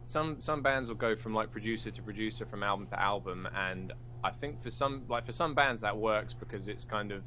some 0.06 0.36
some 0.40 0.62
bands 0.62 0.88
will 0.88 0.96
go 0.96 1.16
from 1.16 1.34
like 1.34 1.50
producer 1.50 1.90
to 1.90 2.02
producer 2.02 2.46
from 2.46 2.62
album 2.62 2.86
to 2.86 3.00
album 3.00 3.48
and 3.54 3.92
i 4.24 4.30
think 4.30 4.62
for 4.62 4.70
some 4.70 5.02
like 5.08 5.24
for 5.26 5.32
some 5.32 5.54
bands 5.54 5.82
that 5.82 5.96
works 5.96 6.32
because 6.32 6.68
it's 6.68 6.84
kind 6.84 7.12
of 7.12 7.22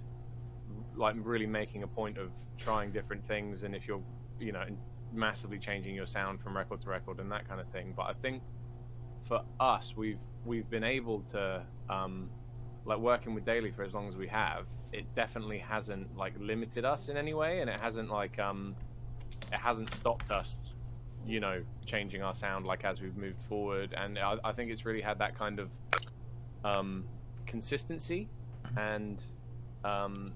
like 0.96 1.16
really 1.20 1.46
making 1.46 1.84
a 1.84 1.88
point 1.88 2.18
of 2.18 2.32
trying 2.58 2.92
different 2.92 3.26
things 3.26 3.64
and 3.64 3.76
if 3.76 3.88
you're 3.88 4.02
you 4.40 4.52
know 4.52 4.66
massively 5.14 5.58
changing 5.58 5.96
your 5.96 6.06
sound 6.06 6.42
from 6.42 6.56
record 6.56 6.82
to 6.82 6.90
record 6.90 7.20
and 7.20 7.32
that 7.32 7.48
kind 7.48 7.60
of 7.60 7.68
thing. 7.70 7.94
But 7.96 8.04
i 8.04 8.14
think 8.14 8.44
for 9.28 9.42
us 9.60 9.94
we've 9.96 10.22
we've 10.46 10.70
been 10.70 10.84
able 10.84 11.22
to 11.22 11.62
um 11.90 12.30
like 12.86 12.98
working 12.98 13.34
with 13.34 13.46
Daly 13.46 13.72
for 13.72 13.84
as 13.84 13.94
long 13.94 14.08
as 14.08 14.16
we 14.16 14.28
have 14.28 14.66
it 14.92 15.06
definitely 15.16 15.60
hasn't 15.60 16.16
like 16.18 16.34
limited 16.40 16.86
us 16.86 17.10
in 17.10 17.18
any 17.18 17.34
way 17.34 17.62
and 17.62 17.70
it 17.70 17.80
hasn't 17.80 18.10
like 18.10 18.40
um 18.40 18.76
it 19.52 19.60
hasn't 19.60 19.94
stopped 19.94 20.32
us 20.32 20.74
you 21.28 21.40
know 21.40 21.62
changing 21.86 22.22
our 22.22 22.34
sound 22.34 22.66
like 22.66 22.86
as 22.86 23.02
we've 23.02 23.18
moved 23.18 23.42
forward 23.42 23.94
and 23.98 24.18
i, 24.18 24.36
I 24.44 24.52
think 24.54 24.72
it's 24.72 24.86
really 24.86 25.02
had 25.02 25.20
that 25.20 25.38
kind 25.38 25.60
of 25.60 25.70
um 26.64 27.06
consistency 27.46 28.28
and 28.78 29.24
um 29.84 30.32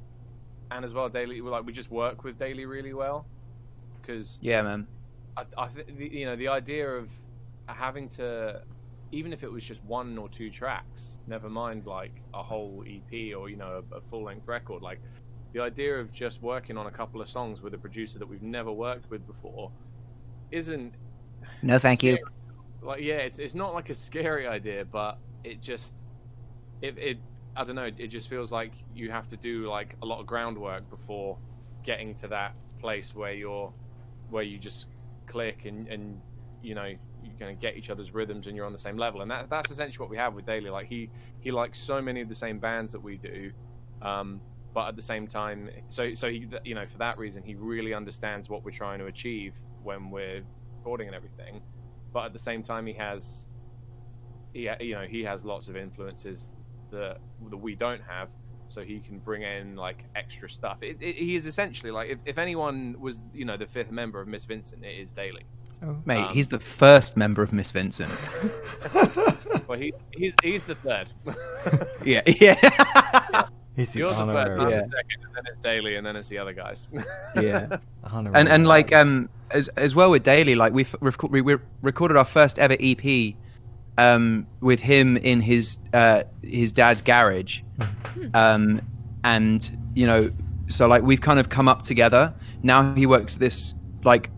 and 0.71 0.85
as 0.85 0.93
well 0.93 1.09
Daly 1.09 1.41
like 1.41 1.65
we 1.65 1.73
just 1.73 1.91
work 1.91 2.23
with 2.23 2.37
Daly 2.37 2.65
really 2.65 2.93
well 2.93 3.25
because 4.01 4.37
Yeah, 4.41 4.61
man. 4.61 4.87
I, 5.37 5.45
I 5.57 5.67
think 5.67 5.87
you 5.97 6.25
know 6.25 6.35
the 6.35 6.47
idea 6.47 6.87
of 6.87 7.09
having 7.67 8.09
to, 8.09 8.61
even 9.11 9.33
if 9.33 9.43
it 9.43 9.51
was 9.51 9.63
just 9.63 9.83
one 9.83 10.17
or 10.17 10.29
two 10.29 10.49
tracks, 10.49 11.19
never 11.27 11.49
mind 11.49 11.85
like 11.85 12.21
a 12.33 12.43
whole 12.43 12.83
EP 12.87 13.35
or 13.35 13.49
you 13.49 13.55
know 13.55 13.83
a, 13.91 13.97
a 13.97 14.01
full 14.09 14.23
length 14.23 14.47
record. 14.47 14.81
Like 14.81 14.99
the 15.53 15.61
idea 15.61 15.99
of 15.99 16.11
just 16.11 16.41
working 16.41 16.77
on 16.77 16.87
a 16.87 16.91
couple 16.91 17.21
of 17.21 17.29
songs 17.29 17.61
with 17.61 17.73
a 17.73 17.77
producer 17.77 18.19
that 18.19 18.27
we've 18.27 18.41
never 18.41 18.71
worked 18.71 19.09
with 19.09 19.25
before, 19.27 19.71
isn't 20.51 20.93
No, 21.61 21.77
thank 21.77 22.03
you. 22.03 22.17
Like 22.81 23.01
yeah, 23.01 23.17
it's 23.17 23.39
it's 23.39 23.55
not 23.55 23.73
like 23.73 23.89
a 23.89 23.95
scary 23.95 24.47
idea, 24.47 24.85
but 24.85 25.17
it 25.43 25.61
just 25.61 25.93
it 26.81 26.97
it 26.97 27.17
I 27.55 27.63
don't 27.63 27.75
know. 27.75 27.89
It 27.97 28.07
just 28.07 28.29
feels 28.29 28.51
like 28.51 28.71
you 28.95 29.11
have 29.11 29.27
to 29.29 29.37
do 29.37 29.69
like 29.69 29.95
a 30.01 30.05
lot 30.05 30.19
of 30.19 30.25
groundwork 30.25 30.89
before 30.89 31.37
getting 31.83 32.15
to 32.15 32.27
that 32.29 32.55
place 32.79 33.13
where 33.13 33.33
you're 33.33 33.71
where 34.29 34.43
you 34.43 34.57
just 34.57 34.87
click 35.27 35.65
and 35.65 35.87
and 35.87 36.19
you 36.61 36.75
know 36.75 36.93
you're 37.23 37.39
going 37.39 37.55
to 37.55 37.61
get 37.61 37.77
each 37.77 37.89
other's 37.89 38.13
rhythms 38.13 38.47
and 38.47 38.55
you're 38.55 38.65
on 38.65 38.73
the 38.73 38.79
same 38.79 38.97
level. 38.97 39.21
And 39.21 39.31
that 39.31 39.49
that's 39.49 39.71
essentially 39.71 40.03
what 40.03 40.09
we 40.09 40.17
have 40.17 40.33
with 40.33 40.45
Daly. 40.45 40.69
Like 40.69 40.87
he 40.87 41.09
he 41.39 41.51
likes 41.51 41.79
so 41.79 42.01
many 42.01 42.21
of 42.21 42.29
the 42.29 42.35
same 42.35 42.59
bands 42.59 42.91
that 42.91 43.01
we 43.01 43.17
do 43.17 43.51
um 44.03 44.41
but 44.73 44.87
at 44.87 44.95
the 44.95 45.01
same 45.01 45.27
time 45.27 45.69
so 45.87 46.13
so 46.13 46.29
he 46.29 46.47
you 46.65 46.75
know 46.75 46.85
for 46.85 46.97
that 46.97 47.17
reason 47.17 47.43
he 47.43 47.55
really 47.55 47.93
understands 47.93 48.49
what 48.49 48.63
we're 48.65 48.71
trying 48.71 48.99
to 48.99 49.05
achieve 49.05 49.55
when 49.83 50.09
we're 50.09 50.43
recording 50.77 51.07
and 51.07 51.15
everything. 51.15 51.61
But 52.11 52.25
at 52.25 52.33
the 52.33 52.39
same 52.39 52.63
time 52.63 52.85
he 52.85 52.93
has 52.93 53.45
he 54.53 54.69
you 54.81 54.95
know 54.95 55.05
he 55.07 55.23
has 55.23 55.45
lots 55.45 55.67
of 55.67 55.77
influences 55.77 56.51
that 56.91 57.17
that 57.49 57.57
we 57.57 57.75
don't 57.75 58.01
have 58.01 58.29
so 58.67 58.81
he 58.81 58.99
can 58.99 59.19
bring 59.19 59.43
in 59.43 59.75
like 59.75 60.05
extra 60.15 60.49
stuff. 60.49 60.77
It, 60.81 60.97
it, 61.01 61.15
he 61.15 61.35
is 61.35 61.45
essentially 61.45 61.91
like 61.91 62.09
if, 62.09 62.19
if 62.25 62.37
anyone 62.37 62.95
was 62.99 63.17
you 63.33 63.45
know 63.45 63.57
the 63.57 63.67
fifth 63.67 63.91
member 63.91 64.19
of 64.19 64.27
miss 64.27 64.45
vincent 64.45 64.83
it 64.83 64.99
is 64.99 65.11
Daly 65.11 65.45
Oh. 65.83 65.97
Mate, 66.05 66.27
Um, 66.27 66.33
he's 66.33 66.47
the 66.47 66.59
first 66.59 67.17
member 67.17 67.43
of 67.43 67.51
Miss 67.51 67.71
Vincent. 67.71 68.11
well 69.67 69.77
he, 69.77 69.93
he's 70.13 70.33
he's 70.43 70.63
the 70.63 70.75
third 70.75 71.11
yeah, 72.05 72.21
yeah, 72.25 72.55
He's 73.75 73.91
the 73.93 73.99
you're 73.99 74.13
the 74.13 74.25
third. 74.25 74.59
I'm 74.59 74.69
Yeah. 74.69 74.81
the 74.81 74.85
second 74.85 75.23
and 75.25 75.35
then 75.35 75.43
it's 75.47 75.61
Daly 75.63 75.95
and 75.95 76.05
then 76.05 76.15
it's 76.15 76.29
the 76.29 76.37
other 76.37 76.53
guys 76.53 76.87
yeah. 77.35 77.77
honorary 78.03 78.37
and 78.39 78.47
and 78.49 78.67
like 78.67 78.93
um 78.93 79.29
as 79.51 79.67
as 79.69 79.93
well 79.95 80.09
with 80.11 80.23
Daly, 80.23 80.55
like 80.55 80.73
we've 80.73 80.95
rec- 81.01 81.23
we, 81.23 81.41
we 81.41 81.57
recorded 81.81 82.17
our 82.17 82.25
first 82.25 82.59
ever 82.59 82.75
EP 82.79 83.33
um 83.97 84.45
with 84.61 84.79
him 84.79 85.17
in 85.17 85.39
his 85.41 85.77
uh 85.93 86.23
his 86.43 86.71
dad's 86.73 87.01
garage, 87.01 87.61
um 88.33 88.81
and 89.23 89.77
you 89.95 90.07
know 90.07 90.29
so 90.69 90.87
like 90.87 91.03
we've 91.03 91.21
kind 91.21 91.39
of 91.39 91.49
come 91.49 91.67
up 91.67 91.83
together. 91.83 92.33
Now 92.63 92.93
he 92.95 93.05
works 93.05 93.35
this 93.37 93.73
like 94.03 94.29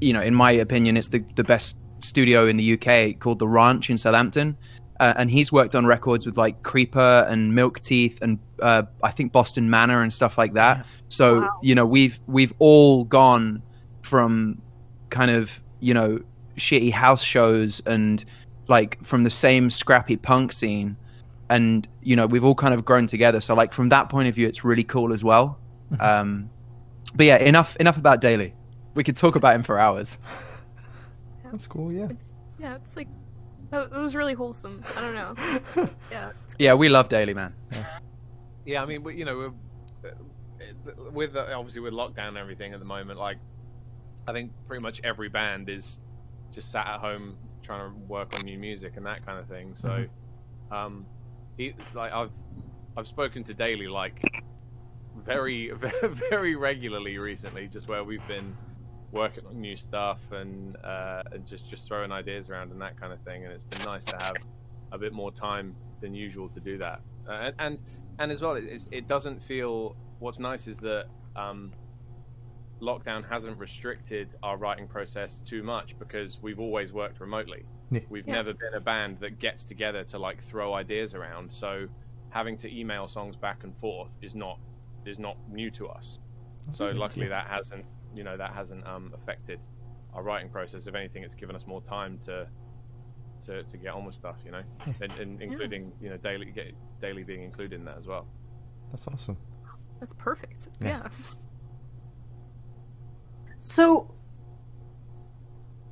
you 0.00 0.12
know 0.12 0.22
in 0.22 0.34
my 0.34 0.50
opinion 0.50 0.96
it's 0.96 1.08
the 1.08 1.22
the 1.34 1.44
best 1.44 1.76
studio 2.00 2.46
in 2.46 2.56
the 2.56 2.74
UK 2.74 3.18
called 3.18 3.38
the 3.38 3.48
Ranch 3.48 3.90
in 3.90 3.98
Southampton. 3.98 4.56
Uh, 4.98 5.12
and 5.18 5.30
he's 5.30 5.52
worked 5.52 5.74
on 5.74 5.84
records 5.84 6.24
with 6.24 6.38
like 6.38 6.62
Creeper 6.62 7.26
and 7.28 7.54
Milk 7.54 7.80
Teeth 7.80 8.18
and 8.22 8.38
uh, 8.62 8.82
I 9.02 9.10
think 9.10 9.30
Boston 9.30 9.68
Manor 9.68 10.00
and 10.02 10.10
stuff 10.12 10.38
like 10.38 10.54
that. 10.54 10.86
So 11.08 11.42
Wow. 11.42 11.50
you 11.62 11.74
know 11.74 11.84
we've 11.84 12.18
we've 12.26 12.54
all 12.60 13.04
gone 13.04 13.62
from 14.02 14.60
kind 15.10 15.30
of 15.30 15.60
you 15.80 15.92
know 15.92 16.18
shitty 16.56 16.90
house 16.92 17.22
shows 17.22 17.82
and 17.84 18.24
like 18.68 19.02
from 19.04 19.24
the 19.24 19.30
same 19.30 19.68
scrappy 19.68 20.16
punk 20.16 20.52
scene, 20.52 20.96
and 21.50 21.86
you 22.02 22.16
know 22.16 22.26
we've 22.26 22.44
all 22.44 22.54
kind 22.54 22.72
of 22.72 22.84
grown 22.84 23.06
together. 23.06 23.42
So 23.42 23.54
like 23.54 23.72
from 23.74 23.90
that 23.90 24.08
point 24.08 24.28
of 24.28 24.34
view, 24.34 24.46
it's 24.48 24.64
really 24.64 24.84
cool 24.84 25.12
as 25.12 25.22
well. 25.22 25.58
Um, 26.00 26.48
but 27.14 27.26
yeah, 27.26 27.36
enough 27.36 27.76
enough 27.76 27.98
about 27.98 28.22
Daly. 28.22 28.54
We 28.96 29.04
could 29.04 29.16
talk 29.16 29.36
about 29.36 29.54
him 29.54 29.62
for 29.62 29.78
hours. 29.78 30.18
that's 31.44 31.66
cool. 31.66 31.92
Yeah. 31.92 32.08
Yeah, 32.58 32.74
it's 32.76 32.96
like 32.96 33.08
that, 33.70 33.90
that 33.90 33.98
was 34.00 34.16
really 34.16 34.32
wholesome. 34.34 34.82
I 34.96 35.00
don't 35.02 35.14
know. 35.14 35.34
It's- 35.54 35.90
yeah, 36.10 36.30
it's 36.44 36.56
Yeah, 36.58 36.74
we 36.74 36.88
love 36.88 37.08
Daly 37.10 37.34
man. 37.34 37.54
Yeah, 38.64 38.82
I 38.82 38.86
mean, 38.86 39.02
we, 39.02 39.14
you 39.16 39.26
know, 39.26 39.52
we're, 40.02 40.10
uh, 40.10 41.10
with 41.12 41.36
uh, 41.36 41.46
obviously 41.54 41.82
with 41.82 41.92
lockdown 41.92 42.28
and 42.28 42.38
everything 42.38 42.72
at 42.72 42.78
the 42.80 42.86
moment, 42.86 43.18
like 43.18 43.36
I 44.26 44.32
think 44.32 44.50
pretty 44.66 44.82
much 44.82 45.00
every 45.04 45.28
band 45.28 45.68
is 45.68 46.00
just 46.52 46.72
sat 46.72 46.86
at 46.86 46.98
home 47.00 47.36
trying 47.62 47.90
to 47.92 47.98
work 48.08 48.34
on 48.34 48.46
new 48.46 48.58
music 48.58 48.94
and 48.96 49.04
that 49.04 49.24
kind 49.26 49.38
of 49.38 49.46
thing. 49.46 49.74
So, 49.74 50.06
um, 50.72 51.04
he, 51.58 51.74
like 51.94 52.12
I've 52.12 52.30
I've 52.96 53.06
spoken 53.06 53.44
to 53.44 53.54
Daly 53.54 53.88
like 53.88 54.42
very 55.24 55.70
very 56.30 56.56
regularly 56.56 57.18
recently, 57.18 57.68
just 57.68 57.88
where 57.88 58.02
we've 58.02 58.26
been 58.26 58.56
working 59.12 59.44
on 59.46 59.60
new 59.60 59.76
stuff 59.76 60.18
and 60.30 60.76
uh, 60.84 61.22
and 61.32 61.46
just 61.46 61.68
just 61.68 61.86
throwing 61.86 62.12
ideas 62.12 62.50
around 62.50 62.72
and 62.72 62.80
that 62.80 62.98
kind 63.00 63.12
of 63.12 63.20
thing. 63.20 63.44
And 63.44 63.52
it's 63.52 63.64
been 63.64 63.84
nice 63.84 64.04
to 64.06 64.16
have 64.20 64.36
a 64.92 64.98
bit 64.98 65.12
more 65.12 65.32
time 65.32 65.74
than 66.00 66.14
usual 66.14 66.48
to 66.50 66.60
do 66.60 66.78
that. 66.78 67.00
Uh, 67.28 67.32
and, 67.32 67.54
and 67.58 67.78
and 68.18 68.32
as 68.32 68.40
well, 68.42 68.54
it, 68.56 68.86
it 68.90 69.06
doesn't 69.08 69.42
feel. 69.42 69.96
What's 70.18 70.38
nice 70.38 70.66
is 70.66 70.78
that 70.78 71.06
um, 71.36 71.72
lockdown 72.80 73.28
hasn't 73.28 73.58
restricted 73.58 74.28
our 74.42 74.56
writing 74.56 74.86
process 74.88 75.40
too 75.40 75.62
much 75.62 75.98
because 75.98 76.38
we've 76.42 76.60
always 76.60 76.92
worked 76.92 77.20
remotely. 77.20 77.64
Yeah. 77.90 78.00
We've 78.08 78.26
Yeah. 78.26 78.34
never 78.34 78.52
been 78.54 78.74
a 78.74 78.80
band 78.80 79.18
that 79.20 79.38
gets 79.38 79.64
together 79.64 80.04
to 80.04 80.18
like 80.18 80.42
throw 80.42 80.74
ideas 80.74 81.14
around. 81.14 81.52
So 81.52 81.86
having 82.30 82.56
to 82.58 82.74
email 82.74 83.08
songs 83.08 83.36
back 83.36 83.64
and 83.64 83.76
forth 83.76 84.16
is 84.22 84.34
not 84.34 84.58
is 85.04 85.18
not 85.18 85.36
new 85.50 85.70
to 85.72 85.86
us. 85.88 86.18
So 86.72 86.90
luckily 86.90 87.26
yeah. 87.26 87.42
that 87.42 87.46
hasn't 87.46 87.84
you 88.16 88.24
know 88.24 88.36
that 88.36 88.52
hasn't 88.52 88.86
um, 88.86 89.12
affected 89.14 89.60
our 90.14 90.22
writing 90.22 90.48
process. 90.48 90.86
If 90.86 90.94
anything, 90.94 91.22
it's 91.22 91.34
given 91.34 91.54
us 91.54 91.66
more 91.66 91.82
time 91.82 92.18
to 92.24 92.48
to, 93.44 93.62
to 93.62 93.76
get 93.76 93.94
on 93.94 94.04
with 94.04 94.14
stuff. 94.14 94.36
You 94.44 94.52
know, 94.52 94.62
and, 95.00 95.12
and 95.20 95.42
including 95.42 95.92
you 96.00 96.10
know 96.10 96.16
Daly 96.16 96.46
get 96.46 96.74
Daly 97.00 97.22
being 97.22 97.42
included 97.42 97.78
in 97.78 97.84
that 97.84 97.98
as 97.98 98.06
well. 98.06 98.26
That's 98.90 99.06
awesome. 99.08 99.36
that's 100.00 100.14
perfect. 100.14 100.68
Yeah. 100.80 100.88
Yeah. 100.88 101.08
So, 103.58 104.14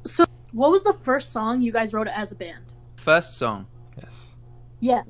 so 0.07 0.25
what 0.53 0.71
was 0.71 0.85
the 0.85 0.93
first 0.93 1.33
song 1.33 1.61
you 1.61 1.73
guys 1.73 1.93
wrote 1.93 2.09
as 2.09 2.31
a 2.31 2.37
band? 2.37 2.73
First 2.97 3.37
song. 3.37 3.67
Yes. 4.01 4.35
Yes. 4.81 5.07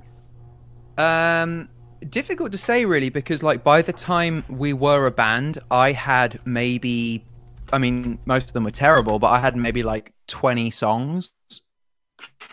Um, 0.97 1.69
difficult 2.11 2.53
to 2.53 2.59
say 2.59 2.85
really 2.85 3.09
because 3.09 3.43
like 3.43 3.65
by 3.65 3.83
the 3.83 3.93
time 3.93 4.45
we 4.49 4.73
were 4.73 5.07
a 5.07 5.11
band, 5.11 5.59
I 5.71 5.93
had 5.93 6.41
maybe, 6.45 7.25
I 7.73 7.79
mean, 7.79 8.19
most 8.25 8.51
of 8.51 8.53
them 8.53 8.65
were 8.65 8.71
terrible, 8.71 9.19
but 9.19 9.29
I 9.29 9.39
had 9.39 9.57
maybe 9.57 9.83
like 9.83 10.13
twenty 10.27 10.71
songs 10.71 11.33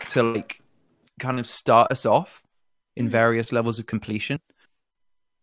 to 0.08 0.22
like 0.22 0.60
kind 1.18 1.38
of 1.38 1.46
start 1.46 1.92
us 1.92 2.04
off 2.06 2.42
in 2.96 3.08
various 3.08 3.52
levels 3.52 3.78
of 3.78 3.86
completion. 3.86 4.38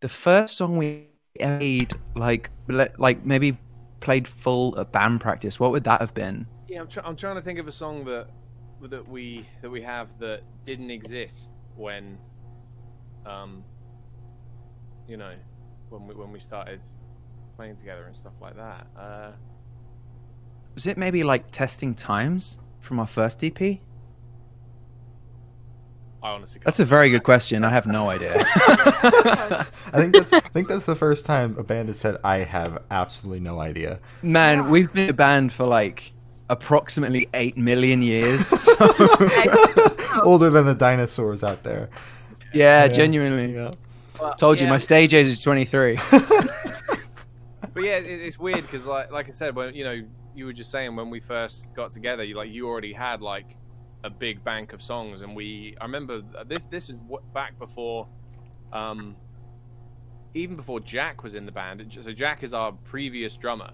The 0.02 0.10
first 0.10 0.58
song 0.58 0.78
we 0.78 1.08
made, 1.40 1.94
like, 2.16 2.50
le- 2.68 2.90
like 2.98 3.26
maybe 3.26 3.58
played 4.00 4.28
full 4.28 4.80
at 4.80 4.92
band 4.92 5.22
practice. 5.22 5.60
What 5.60 5.72
would 5.72 5.84
that 5.84 6.00
have 6.02 6.14
been? 6.14 6.48
Yeah, 6.68 6.82
I'm, 6.82 6.88
try- 6.88 7.04
I'm 7.04 7.16
trying 7.16 7.36
to 7.36 7.42
think 7.42 7.60
of 7.60 7.68
a 7.68 7.72
song 7.72 8.06
that 8.06 8.28
that 8.90 9.06
we 9.10 9.46
that 9.62 9.70
we 9.70 9.82
have 9.82 10.08
that 10.20 10.42
didn't 10.64 10.90
exist 10.90 11.52
when, 11.76 12.18
um, 13.26 13.64
you 15.10 15.18
know, 15.18 15.34
when 15.90 16.08
we 16.08 16.14
when 16.16 16.32
we 16.32 16.40
started 16.40 16.80
playing 17.58 17.76
together 17.76 18.06
and 18.06 18.16
stuff 18.16 18.34
like 18.42 18.56
that. 18.56 18.88
Uh, 18.98 19.32
Was 20.76 20.88
it 20.88 20.98
maybe 20.98 21.24
like 21.24 21.50
testing 21.52 21.94
times 21.96 22.60
from 22.80 23.00
our 23.00 23.08
first 23.08 23.44
EP? 23.44 23.60
I 26.22 26.32
honestly 26.32 26.60
can't. 26.60 26.66
That's 26.66 26.80
a 26.82 26.86
very 26.86 27.10
good 27.10 27.24
question. 27.24 27.64
I 27.64 27.70
have 27.70 27.88
no 27.88 28.10
idea. 28.10 28.34
I 28.46 29.66
think 29.94 30.14
that's 30.14 30.34
I 30.34 30.40
think 30.42 30.68
that's 30.68 30.86
the 30.86 30.96
first 30.96 31.26
time 31.26 31.56
a 31.58 31.64
band 31.64 31.88
has 31.88 31.98
said 31.98 32.18
I 32.24 32.40
have 32.40 32.84
absolutely 32.92 33.40
no 33.40 33.60
idea. 33.62 34.00
Man, 34.22 34.70
we've 34.70 34.92
been 34.92 35.10
a 35.10 35.14
band 35.14 35.54
for 35.54 35.66
like 35.66 36.12
approximately 36.50 37.30
eight 37.34 37.58
million 37.58 38.02
years. 38.02 38.48
So, 38.60 38.76
Older 40.24 40.50
than 40.50 40.66
the 40.66 40.76
dinosaurs 40.78 41.44
out 41.44 41.64
there. 41.64 41.90
yeah, 42.54 42.84
Yeah. 42.86 42.88
genuinely. 42.90 43.54
Yeah. 43.54 43.72
Well, 44.22 44.36
Told 44.36 44.60
you, 44.60 44.68
my 44.68 44.78
stage 44.78 45.14
age 45.14 45.28
is 45.28 45.42
23. 45.42 45.98
But 47.74 47.84
yeah, 47.84 47.98
it, 47.98 48.22
it's 48.22 48.38
weird 48.38 48.64
because, 48.64 48.86
like, 48.86 49.10
like 49.10 49.30
I 49.30 49.32
said, 49.32 49.56
when 49.56 49.74
you 49.74 49.86
know, 49.86 50.02
you 50.36 50.46
were 50.46 50.52
just 50.52 50.70
saying 50.70 50.98
when 50.98 51.10
we 51.10 51.22
first 51.22 51.74
got 51.74 51.94
together, 51.94 52.26
you 52.26 52.36
like 52.36 52.52
you 52.52 52.68
already 52.68 52.92
had 52.92 53.22
like 53.22 53.56
a 54.04 54.10
big 54.10 54.44
bank 54.44 54.74
of 54.74 54.82
songs, 54.82 55.22
and 55.22 55.34
we. 55.34 55.78
I 55.80 55.86
remember 55.86 56.22
this. 56.46 56.64
This 56.70 56.90
is 56.90 56.96
what, 57.08 57.22
back 57.34 57.58
before, 57.58 58.08
um, 58.74 59.16
even 60.34 60.56
before 60.58 60.82
Jack 60.82 61.24
was 61.24 61.36
in 61.36 61.46
the 61.46 61.52
band. 61.54 61.98
So 62.02 62.12
Jack 62.12 62.44
is 62.44 62.54
our 62.54 62.72
previous 62.72 63.36
drummer. 63.38 63.72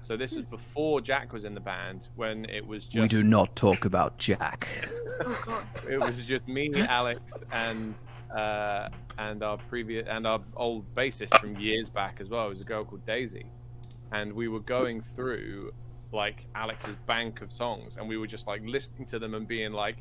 So 0.00 0.16
this 0.16 0.36
was 0.36 0.46
before 0.46 1.00
Jack 1.00 1.32
was 1.32 1.44
in 1.44 1.54
the 1.54 1.60
band 1.60 2.08
when 2.14 2.44
it 2.44 2.64
was 2.64 2.84
just 2.84 3.02
We 3.02 3.08
do 3.08 3.24
not 3.24 3.56
talk 3.56 3.84
about 3.84 4.18
Jack. 4.18 4.68
Oh 5.20 5.42
god. 5.44 5.66
it 5.90 5.98
was 5.98 6.24
just 6.24 6.46
me, 6.46 6.72
Alex, 6.76 7.32
and 7.50 7.92
uh, 8.34 8.88
and 9.18 9.42
our 9.42 9.56
previous 9.56 10.06
and 10.08 10.26
our 10.26 10.40
old 10.56 10.84
bassist 10.94 11.38
from 11.40 11.56
years 11.56 11.88
back 11.88 12.18
as 12.20 12.28
well. 12.28 12.46
It 12.46 12.50
was 12.50 12.60
a 12.60 12.64
girl 12.64 12.84
called 12.84 13.04
Daisy, 13.06 13.46
and 14.12 14.32
we 14.32 14.48
were 14.48 14.60
going 14.60 15.00
through 15.16 15.72
like 16.12 16.46
Alex's 16.54 16.96
bank 17.06 17.42
of 17.42 17.52
songs, 17.52 17.96
and 17.96 18.08
we 18.08 18.16
were 18.16 18.26
just 18.26 18.46
like 18.46 18.62
listening 18.64 19.06
to 19.06 19.18
them 19.18 19.34
and 19.34 19.46
being 19.46 19.72
like, 19.72 19.96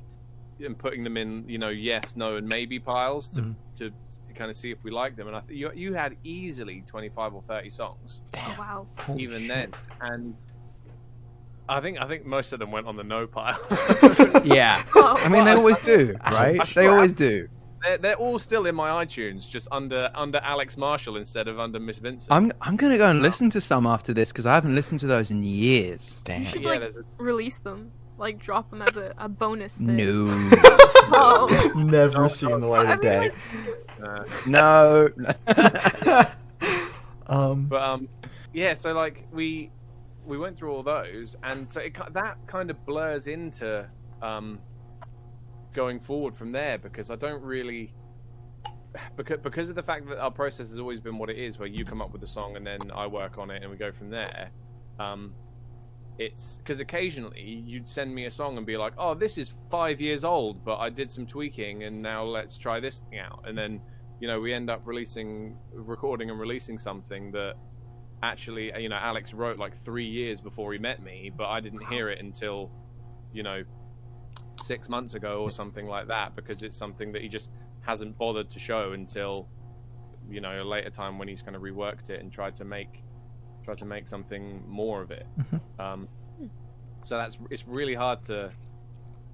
and 0.63 0.77
putting 0.77 1.03
them 1.03 1.17
in, 1.17 1.47
you 1.47 1.57
know, 1.57 1.69
yes, 1.69 2.15
no, 2.15 2.37
and 2.37 2.47
maybe 2.47 2.79
piles 2.79 3.27
to 3.29 3.41
Mhm. 3.41 3.55
to, 3.75 3.89
to 3.89 4.33
kind 4.33 4.49
of 4.49 4.57
see 4.57 4.71
if 4.71 4.83
we 4.83 4.91
liked 4.91 5.17
them. 5.17 5.27
And 5.27 5.35
I 5.35 5.41
think 5.41 5.57
you 5.59 5.71
you 5.73 5.93
had 5.93 6.15
easily 6.23 6.83
twenty 6.87 7.09
five 7.09 7.33
or 7.33 7.41
thirty 7.43 7.69
songs 7.69 8.21
Oh 8.37 8.55
wow. 8.57 8.87
Holy 8.99 9.23
even 9.23 9.39
shit. 9.41 9.47
then, 9.49 9.71
and. 10.01 10.35
I 11.69 11.81
think 11.81 11.97
I 11.99 12.07
think 12.07 12.25
most 12.25 12.53
of 12.53 12.59
them 12.59 12.71
went 12.71 12.87
on 12.87 12.95
the 12.95 13.03
no 13.03 13.27
pile. 13.27 13.59
Yeah. 14.45 14.81
Oh, 14.95 15.17
I 15.21 15.27
mean, 15.27 15.43
they 15.43 15.51
always 15.51 15.77
do, 15.79 16.15
right? 16.31 16.65
They 16.73 16.87
always 16.87 17.11
do. 17.11 17.49
They're, 17.83 17.97
they're 17.97 18.15
all 18.15 18.39
still 18.39 18.65
in 18.65 18.75
my 18.75 19.05
iTunes, 19.05 19.47
just 19.47 19.67
under 19.71 20.09
under 20.15 20.39
Alex 20.39 20.77
Marshall 20.77 21.17
instead 21.17 21.47
of 21.47 21.59
under 21.59 21.79
Miss 21.79 21.97
Vincent. 21.99 22.31
I'm 22.33 22.51
I'm 22.61 22.75
gonna 22.75 22.97
go 22.97 23.09
and 23.09 23.21
listen 23.21 23.49
to 23.51 23.61
some 23.61 23.85
after 23.85 24.13
this 24.13 24.31
because 24.31 24.45
I 24.45 24.53
haven't 24.55 24.73
listened 24.75 24.99
to 25.01 25.07
those 25.07 25.29
in 25.31 25.43
years. 25.43 26.15
Damn. 26.23 26.43
should, 26.45 26.61
yeah, 26.63 26.69
like- 26.69 26.79
there's 26.79 26.95
a, 26.95 27.03
Release 27.17 27.59
them. 27.59 27.91
Like 28.19 28.39
drop 28.39 28.71
them 28.71 28.81
as 28.81 28.97
a, 28.97 29.13
a 29.19 29.29
bonus 29.29 29.77
thing. 29.77 29.95
No, 29.95 30.23
Oh. 31.09 31.71
Never 31.75 32.27
seen 32.29 32.59
the 32.59 32.65
light 32.67 32.87
I 32.87 32.93
of 32.93 32.99
mean, 33.03 33.11
day. 33.11 33.31
like, 33.99 34.03
uh, 34.03 34.23
no. 34.47 35.09
um, 37.27 37.65
but 37.67 37.81
um, 37.81 38.09
yeah. 38.53 38.73
So 38.73 38.93
like 38.93 39.27
we 39.31 39.69
we 40.25 40.37
went 40.37 40.57
through 40.57 40.71
all 40.73 40.83
those, 40.83 41.35
and 41.43 41.71
so 41.71 41.79
it 41.79 41.93
ki- 41.93 42.01
that 42.13 42.37
kind 42.47 42.69
of 42.71 42.83
blurs 42.85 43.27
into 43.27 43.87
um 44.21 44.59
going 45.77 45.99
forward 45.99 46.35
from 46.35 46.51
there 46.51 46.79
because 46.79 47.11
I 47.11 47.15
don't 47.15 47.43
really 47.43 47.93
because 49.15 49.37
because 49.43 49.69
of 49.69 49.75
the 49.75 49.83
fact 49.83 50.09
that 50.09 50.17
our 50.17 50.31
process 50.31 50.69
has 50.69 50.79
always 50.79 50.99
been 50.99 51.19
what 51.19 51.29
it 51.29 51.37
is, 51.37 51.59
where 51.59 51.67
you 51.67 51.85
come 51.85 52.01
up 52.01 52.11
with 52.11 52.23
a 52.23 52.27
song 52.27 52.57
and 52.57 52.65
then 52.65 52.79
I 52.95 53.05
work 53.05 53.37
on 53.37 53.51
it 53.51 53.61
and 53.61 53.69
we 53.69 53.77
go 53.77 53.91
from 53.91 54.09
there. 54.09 54.49
Um, 54.99 55.35
it's 56.17 56.57
because 56.57 56.79
occasionally 56.79 57.63
you'd 57.63 57.87
send 57.87 58.13
me 58.13 58.25
a 58.25 58.31
song 58.31 58.57
and 58.57 58.65
be 58.65 58.75
like, 58.75 58.93
"Oh, 58.97 59.13
this 59.13 59.37
is 59.37 59.53
five 59.69 60.01
years 60.01 60.23
old, 60.23 60.65
but 60.65 60.77
I 60.77 60.89
did 60.89 61.11
some 61.11 61.27
tweaking 61.27 61.83
and 61.83 62.01
now 62.01 62.23
let's 62.23 62.57
try 62.57 62.79
this 62.79 62.97
thing 62.97 63.19
out." 63.19 63.43
And 63.45 63.55
then, 63.55 63.79
you 64.19 64.27
know, 64.27 64.39
we 64.39 64.51
end 64.55 64.71
up 64.71 64.81
releasing, 64.83 65.55
recording 65.71 66.31
and 66.31 66.39
releasing 66.39 66.79
something 66.79 67.31
that 67.33 67.53
actually, 68.23 68.71
you 68.81 68.89
know, 68.89 68.95
Alex 68.95 69.31
wrote 69.31 69.59
like 69.59 69.77
three 69.77 70.07
years 70.07 70.41
before 70.41 70.73
he 70.73 70.79
met 70.79 71.03
me, 71.03 71.31
but 71.37 71.45
I 71.45 71.59
didn't 71.59 71.85
hear 71.85 72.09
it 72.09 72.19
until, 72.19 72.71
you 73.31 73.43
know, 73.43 73.61
six 74.67 74.89
months 74.89 75.13
ago 75.15 75.41
or 75.43 75.49
something 75.51 75.87
like 75.87 76.07
that 76.07 76.35
because 76.35 76.61
it's 76.63 76.75
something 76.77 77.11
that 77.13 77.21
he 77.21 77.29
just 77.29 77.49
hasn't 77.81 78.17
bothered 78.17 78.49
to 78.49 78.59
show 78.59 78.91
until, 78.91 79.47
you 80.29 80.41
know, 80.41 80.61
a 80.61 80.65
later 80.75 80.89
time 80.89 81.17
when 81.17 81.27
he's 81.27 81.41
kind 81.41 81.55
of 81.55 81.61
reworked 81.61 82.09
it 82.09 82.19
and 82.21 82.31
tried 82.31 82.55
to 82.57 82.65
make 82.65 83.03
tried 83.63 83.77
to 83.77 83.85
make 83.85 84.07
something 84.07 84.63
more 84.67 85.01
of 85.01 85.11
it. 85.11 85.25
Mhm. 85.39 85.59
Um, 85.79 86.07
so 87.03 87.17
that's 87.17 87.37
it's 87.49 87.65
really 87.67 87.95
hard 87.95 88.23
to 88.23 88.51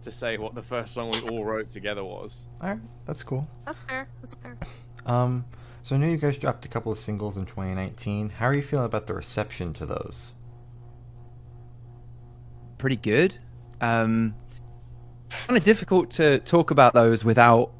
to 0.03 0.12
say 0.12 0.38
what 0.38 0.53
the 0.53 0.62
first 0.62 0.93
song 0.93 1.12
we 1.12 1.21
all 1.29 1.45
wrote 1.45 1.71
together 1.71 2.03
was. 2.03 2.45
all 2.62 2.69
right, 2.69 2.79
that's 3.05 3.23
cool. 3.23 3.47
That's 3.65 3.84
fair. 3.84 4.08
That's 4.21 4.34
fair. 4.36 4.58
Um, 5.05 5.45
so 5.81 5.95
I 5.95 5.97
know 5.99 6.08
you 6.08 6.17
guys 6.17 6.38
dropped 6.38 6.65
a 6.65 6.67
couple 6.67 6.91
of 6.91 6.97
singles 6.97 7.38
in 7.38 7.45
2019. 7.45 8.29
How 8.31 8.47
are 8.47 8.53
you 8.53 8.62
feeling 8.62 8.86
about 8.86 9.08
the 9.08 9.13
reception 9.13 9.71
to 9.73 9.86
those? 9.86 10.34
Pretty 12.77 12.95
good. 12.97 13.36
Um, 13.81 14.36
kind 15.48 15.58
of 15.58 15.63
difficult 15.63 16.10
to 16.12 16.39
talk 16.39 16.72
about 16.72 16.93
those 16.93 17.24
without 17.24 17.72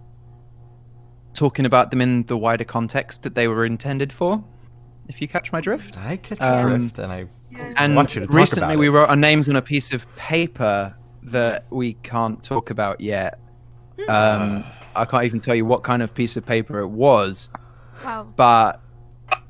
talking 1.34 1.66
about 1.66 1.90
them 1.92 2.02
in 2.02 2.24
the 2.24 2.38
wider 2.38 2.64
context 2.64 3.24
that 3.24 3.36
they 3.36 3.48
were 3.48 3.66
intended 3.66 4.14
for. 4.14 4.44
If 5.08 5.22
you 5.22 5.28
catch 5.28 5.52
my 5.52 5.62
drift. 5.62 5.98
I 5.98 6.18
catch 6.18 6.40
your 6.40 6.70
Um, 6.72 6.80
drift, 6.80 7.00
and 7.00 7.12
I 7.12 7.26
Yeah. 7.52 7.74
And 7.78 7.96
want 7.96 8.16
you 8.16 8.22
to 8.22 8.28
talk 8.28 8.36
recently, 8.36 8.74
about 8.74 8.80
we 8.80 8.88
it. 8.88 8.92
wrote 8.92 9.10
our 9.10 9.16
names 9.16 9.50
on 9.50 9.56
a 9.56 9.62
piece 9.62 9.92
of 9.94 10.06
paper 10.16 10.94
that 11.24 11.66
we 11.70 11.94
can't 12.04 12.42
talk 12.44 12.70
about 12.70 13.00
yet. 13.02 13.40
Um, 14.10 14.64
I 14.96 15.06
can't 15.06 15.24
even 15.24 15.40
tell 15.40 15.56
you 15.56 15.66
what 15.66 15.84
kind 15.84 16.02
of 16.02 16.14
piece 16.14 16.36
of 16.38 16.46
paper 16.46 16.80
it 16.80 16.88
was, 16.90 17.50
Wow. 18.04 18.28
but 18.36 18.82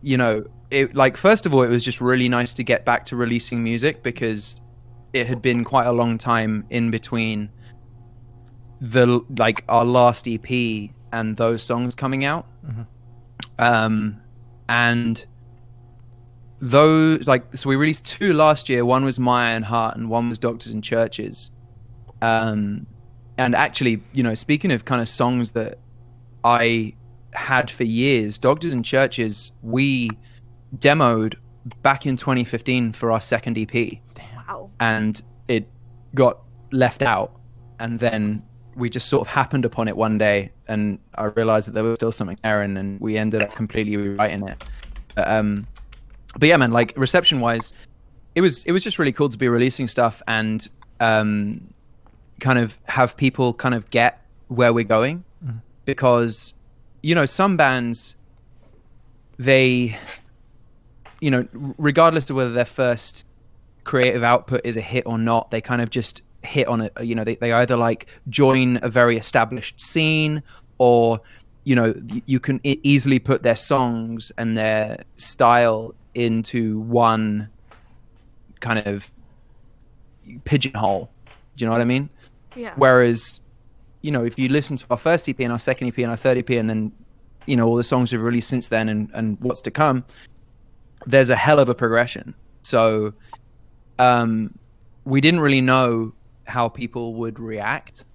you 0.02 0.18
know, 0.18 0.44
it 0.70 0.96
like 0.96 1.16
first 1.18 1.46
of 1.46 1.54
all, 1.54 1.62
it 1.63 1.70
was 1.70 1.84
just 1.84 2.02
really 2.02 2.28
nice 2.30 2.54
to 2.56 2.63
get 2.63 2.84
back 2.86 3.06
to 3.08 3.16
releasing 3.16 3.63
music 3.63 4.04
because 4.04 4.60
it 5.13 5.28
had 5.28 5.42
been 5.42 5.63
quite 5.63 5.86
a 5.86 5.92
long 5.92 6.18
time 6.18 6.66
in 6.70 6.92
between 6.92 7.50
the 8.84 9.22
like 9.38 9.63
our 9.69 9.86
last 9.86 10.28
EP 10.28 10.89
and 11.13 11.38
those 11.38 11.63
songs 11.63 11.96
coming 11.96 12.26
out. 12.26 12.46
Mhm. 12.67 12.86
Um, 13.60 14.17
and 14.67 15.26
those 16.60 17.28
like 17.28 17.43
so 17.56 17.69
we 17.69 17.76
released 17.76 18.06
two 18.06 18.34
last 18.34 18.69
year. 18.69 18.86
One 18.86 19.04
was 19.06 19.19
My 19.19 19.52
Iron 19.52 19.63
Heart 19.63 19.96
and 19.98 20.10
one 20.10 20.30
was 20.30 20.38
Doctors 20.38 20.72
and 20.74 20.84
Churches. 20.84 21.50
Um, 22.22 22.86
and 23.38 23.56
actually, 23.56 24.02
you 24.13 24.22
know, 24.24 24.34
speaking 24.34 24.72
of 24.72 24.86
kind 24.86 25.02
of 25.02 25.10
songs 25.10 25.52
that 25.52 25.80
I 26.43 26.93
had 27.34 27.69
for 27.72 27.84
years, 27.84 28.38
Doctors 28.38 28.74
and 28.74 28.84
Churches, 28.86 29.52
we 29.62 30.10
demoed 30.78 31.36
back 31.82 32.06
in 32.06 32.17
2015 32.17 32.91
for 32.91 33.12
our 33.12 33.22
second 33.22 33.58
EP 33.58 34.00
Wow. 34.48 34.69
and 34.82 35.22
it 35.48 35.67
got 36.13 36.39
left 36.72 37.02
out 37.02 37.39
and 37.80 38.00
then 38.00 38.43
we 38.75 38.89
just 38.89 39.07
sort 39.07 39.21
of 39.21 39.27
happened 39.27 39.65
upon 39.65 39.88
it 39.88 39.95
one 39.95 40.17
day 40.17 40.51
and 40.67 40.99
i 41.15 41.25
realized 41.25 41.67
that 41.67 41.73
there 41.73 41.83
was 41.83 41.95
still 41.95 42.12
something 42.12 42.38
there 42.43 42.62
and, 42.62 42.77
and 42.77 42.99
we 42.99 43.17
ended 43.17 43.41
up 43.41 43.51
completely 43.51 43.97
rewriting 43.97 44.47
it. 44.47 44.63
But, 45.15 45.27
um 45.27 45.67
but 46.38 46.49
yeah 46.49 46.57
man 46.57 46.71
like 46.71 46.93
reception 46.97 47.39
wise 47.39 47.73
it 48.36 48.41
was 48.41 48.63
it 48.65 48.71
was 48.71 48.83
just 48.83 48.99
really 48.99 49.12
cool 49.12 49.29
to 49.29 49.38
be 49.38 49.47
releasing 49.47 49.88
stuff 49.88 50.21
and 50.27 50.67
um 50.99 51.62
kind 52.39 52.59
of 52.59 52.77
have 52.86 53.15
people 53.15 53.53
kind 53.53 53.75
of 53.75 53.89
get 53.89 54.25
where 54.47 54.73
we're 54.73 54.83
going 54.83 55.23
because 55.86 56.53
you 57.01 57.13
know 57.13 57.25
some 57.25 57.57
bands 57.57 58.15
they 59.38 59.97
you 61.21 61.29
know 61.29 61.47
regardless 61.77 62.29
of 62.29 62.36
whether 62.36 62.51
their 62.51 62.65
first 62.65 63.25
creative 63.83 64.23
output 64.23 64.62
is 64.63 64.77
a 64.77 64.81
hit 64.81 65.03
or 65.05 65.17
not 65.17 65.51
they 65.51 65.62
kind 65.62 65.81
of 65.81 65.89
just 65.89 66.21
hit 66.43 66.67
on 66.67 66.82
it 66.82 66.93
you 67.01 67.15
know 67.15 67.23
they, 67.23 67.36
they 67.36 67.53
either 67.53 67.77
like 67.77 68.08
join 68.29 68.79
a 68.84 68.89
very 68.89 69.17
established 69.17 69.79
scene 69.79 70.43
or 70.77 71.19
you 71.63 71.75
know 71.75 71.93
you 72.25 72.39
can 72.39 72.60
easily 72.63 73.19
put 73.19 73.43
their 73.43 73.56
songs 73.56 74.32
and 74.38 74.58
their 74.58 74.97
style 75.17 75.93
into 76.15 76.79
one 76.82 77.47
kind 78.60 78.86
of 78.86 79.12
pigeonhole 80.45 81.10
do 81.25 81.63
you 81.63 81.65
know 81.65 81.71
what 81.71 81.82
i 81.82 81.86
mean 81.86 82.10
Yeah. 82.56 82.73
Whereas, 82.77 83.41
you 84.01 84.12
know, 84.12 84.23
if 84.23 84.38
you 84.38 84.47
listen 84.49 84.77
to 84.77 84.86
our 84.91 84.97
first 84.97 85.27
EP 85.27 85.39
and 85.39 85.51
our 85.51 85.60
second 85.60 85.88
EP 85.88 85.97
and 85.97 86.12
our 86.12 86.17
third 86.17 86.38
EP, 86.38 86.49
and 86.51 86.69
then, 86.69 86.91
you 87.45 87.56
know, 87.56 87.65
all 87.67 87.75
the 87.75 87.84
songs 87.84 88.12
we've 88.12 88.21
released 88.21 88.49
since 88.49 88.67
then 88.67 88.89
and, 88.89 89.10
and 89.13 89.38
what's 89.41 89.62
to 89.62 89.71
come, 89.71 90.03
there's 91.08 91.29
a 91.29 91.36
hell 91.36 91.60
of 91.60 91.69
a 91.69 91.73
progression. 91.73 92.36
So, 92.62 93.13
um, 93.97 94.53
we 95.06 95.19
didn't 95.19 95.39
really 95.39 95.62
know 95.62 96.13
how 96.45 96.69
people 96.69 97.15
would 97.15 97.39
react, 97.39 98.06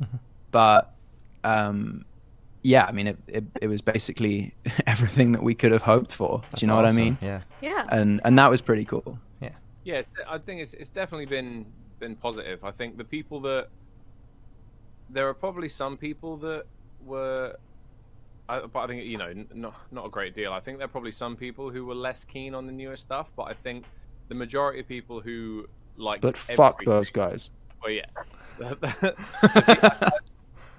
but, 0.51 0.95
um, 1.45 2.05
yeah, 2.63 2.85
I 2.85 2.93
mean, 2.93 3.07
it, 3.07 3.19
it, 3.29 3.45
it 3.63 3.67
was 3.69 3.81
basically 3.81 4.55
everything 4.87 5.33
that 5.33 5.43
we 5.43 5.55
could 5.55 5.73
have 5.73 5.83
hoped 5.83 6.15
for. 6.15 6.43
That's 6.51 6.61
Do 6.61 6.67
you 6.67 6.69
know 6.69 6.77
what 6.77 6.87
I 6.87 6.93
mean? 6.93 7.17
Yeah. 7.23 7.41
yeah. 7.63 7.87
And 7.91 8.21
and 8.25 8.39
that 8.39 8.51
was 8.51 8.61
pretty 8.61 8.85
cool. 8.85 9.19
Yeah, 9.89 10.01
it's, 10.01 10.09
I 10.29 10.37
think 10.37 10.61
it's 10.61 10.75
it's 10.75 10.91
definitely 10.91 11.25
been 11.25 11.65
been 11.99 12.15
positive. 12.15 12.63
I 12.63 12.71
think 12.73 12.99
the 12.99 13.05
people 13.05 13.41
that 13.41 13.69
there 15.09 15.27
are 15.27 15.33
probably 15.33 15.71
some 15.71 15.97
people 15.97 16.37
that 16.39 16.65
were, 17.07 17.57
I, 18.51 18.61
but 18.61 18.81
I 18.81 18.87
think 18.87 19.07
you 19.07 19.17
know, 19.17 19.29
n- 19.29 19.49
not 19.55 19.75
not 19.91 20.05
a 20.05 20.11
great 20.11 20.35
deal. 20.35 20.53
I 20.53 20.61
think 20.61 20.77
there 20.77 20.85
are 20.85 20.89
probably 20.89 21.13
some 21.13 21.37
people 21.37 21.71
who 21.71 21.87
were 21.87 21.95
less 21.95 22.23
keen 22.23 22.55
on 22.55 22.67
the 22.67 22.73
newer 22.73 22.99
stuff, 22.99 23.31
but 23.35 23.45
I 23.45 23.55
think 23.55 23.87
the 24.29 24.35
majority 24.35 24.81
of 24.81 24.89
people 24.89 25.23
who 25.23 25.67
like. 25.97 26.21
But 26.21 26.37
fuck 26.37 26.85
those 26.85 27.09
guys. 27.09 27.49
Well, 27.83 27.93
yeah. 27.93 28.07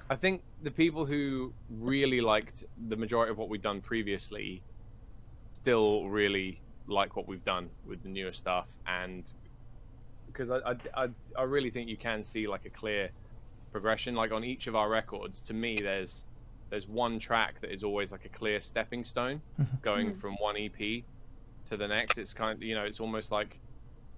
I 0.10 0.16
think 0.16 0.42
the 0.64 0.72
people 0.72 1.06
who 1.06 1.54
really 1.70 2.20
liked 2.20 2.64
the 2.88 2.96
majority 2.96 3.32
of 3.32 3.38
what 3.38 3.50
we've 3.50 3.62
done 3.62 3.80
previously 3.80 4.62
still 5.54 6.08
really 6.10 6.60
like 6.88 7.16
what 7.16 7.28
we've 7.28 7.46
done 7.46 7.70
with 7.88 8.02
the 8.02 8.10
newer 8.10 8.34
stuff, 8.34 8.68
and 8.88 9.24
because 10.28 10.50
I, 10.50 10.72
I, 10.72 11.04
I, 11.04 11.10
I 11.38 11.44
really 11.44 11.70
think 11.70 11.90
you 11.90 11.98
can 11.98 12.24
see 12.24 12.48
like 12.48 12.66
a 12.66 12.70
clear 12.70 13.10
progression. 13.72 14.16
Like 14.16 14.32
on 14.32 14.44
each 14.44 14.68
of 14.68 14.76
our 14.76 14.90
records, 14.90 15.42
to 15.44 15.54
me, 15.54 15.80
there's 15.82 16.24
there's 16.70 16.88
one 16.88 17.20
track 17.20 17.62
that 17.62 17.72
is 17.72 17.84
always 17.84 18.12
like 18.12 18.26
a 18.26 18.30
clear 18.30 18.60
stepping 18.62 19.04
stone, 19.04 19.42
going 19.82 20.14
from 20.14 20.36
one 20.36 20.56
EP 20.58 21.04
to 21.70 21.78
the 21.78 21.88
next. 21.88 22.18
It's 22.18 22.34
kind 22.34 22.58
of 22.58 22.64
you 22.64 22.76
know, 22.76 22.84
it's 22.84 23.00
almost 23.00 23.32
like 23.32 23.60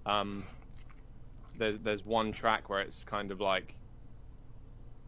um, 0.06 0.44
there's 1.62 1.78
there's 1.80 2.04
one 2.04 2.32
track 2.32 2.68
where 2.68 2.80
it's 2.80 3.04
kind 3.04 3.30
of 3.30 3.40
like 3.40 3.74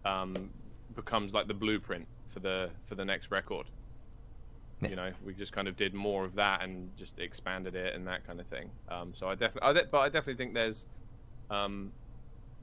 um, 0.05 0.51
becomes 0.95 1.35
like 1.35 1.49
the 1.49 1.55
blueprint 1.55 2.07
for 2.27 2.41
the 2.41 2.71
for 2.85 2.95
the 2.95 3.05
next 3.05 3.31
record. 3.31 3.67
Yeah. 4.81 4.91
You 4.91 4.97
know, 4.97 5.13
we 5.25 5.35
just 5.35 5.53
kind 5.53 5.69
of 5.69 5.77
did 5.77 5.95
more 5.95 6.25
of 6.25 6.35
that 6.35 6.63
and 6.63 6.91
just 6.97 7.19
expanded 7.19 7.75
it 7.75 7.95
and 7.95 8.07
that 8.07 8.27
kind 8.27 8.41
of 8.41 8.47
thing. 8.47 8.71
Um, 8.89 9.13
so 9.15 9.29
I 9.29 9.35
definitely, 9.35 9.71
I 9.71 9.73
de- 9.73 9.89
but 9.91 9.99
I 9.99 10.07
definitely 10.09 10.35
think 10.35 10.53
there's, 10.53 10.85
um, 11.49 11.93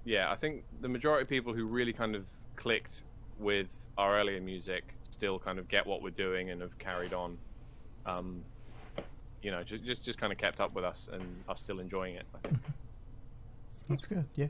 yeah, 0.06 0.32
I 0.32 0.36
think 0.36 0.64
the 0.82 0.90
majority 0.90 1.24
of 1.24 1.30
people 1.30 1.54
who 1.54 1.66
really 1.66 1.94
kind 1.94 2.16
of 2.16 2.26
clicked 2.58 3.02
with 3.40 3.70
our 3.98 4.18
earlier 4.20 4.42
music 4.42 4.94
still 5.10 5.40
kind 5.40 5.58
of 5.58 5.68
get 5.68 5.88
what 5.88 6.02
we're 6.04 6.10
doing 6.12 6.52
and 6.52 6.62
have 6.62 6.78
carried 6.80 7.14
on. 7.14 7.38
Um, 8.06 8.44
you 9.42 9.50
know, 9.50 9.64
just 9.64 9.84
just 9.84 10.04
just 10.04 10.20
kind 10.20 10.32
of 10.32 10.38
kept 10.38 10.60
up 10.60 10.76
with 10.76 10.86
us 10.86 11.08
and 11.12 11.24
are 11.48 11.58
still 11.58 11.80
enjoying 11.80 12.16
it. 12.16 12.26
I 12.36 12.48
think. 12.48 12.60
That's 13.88 14.06
good. 14.06 14.26
Yeah. 14.36 14.48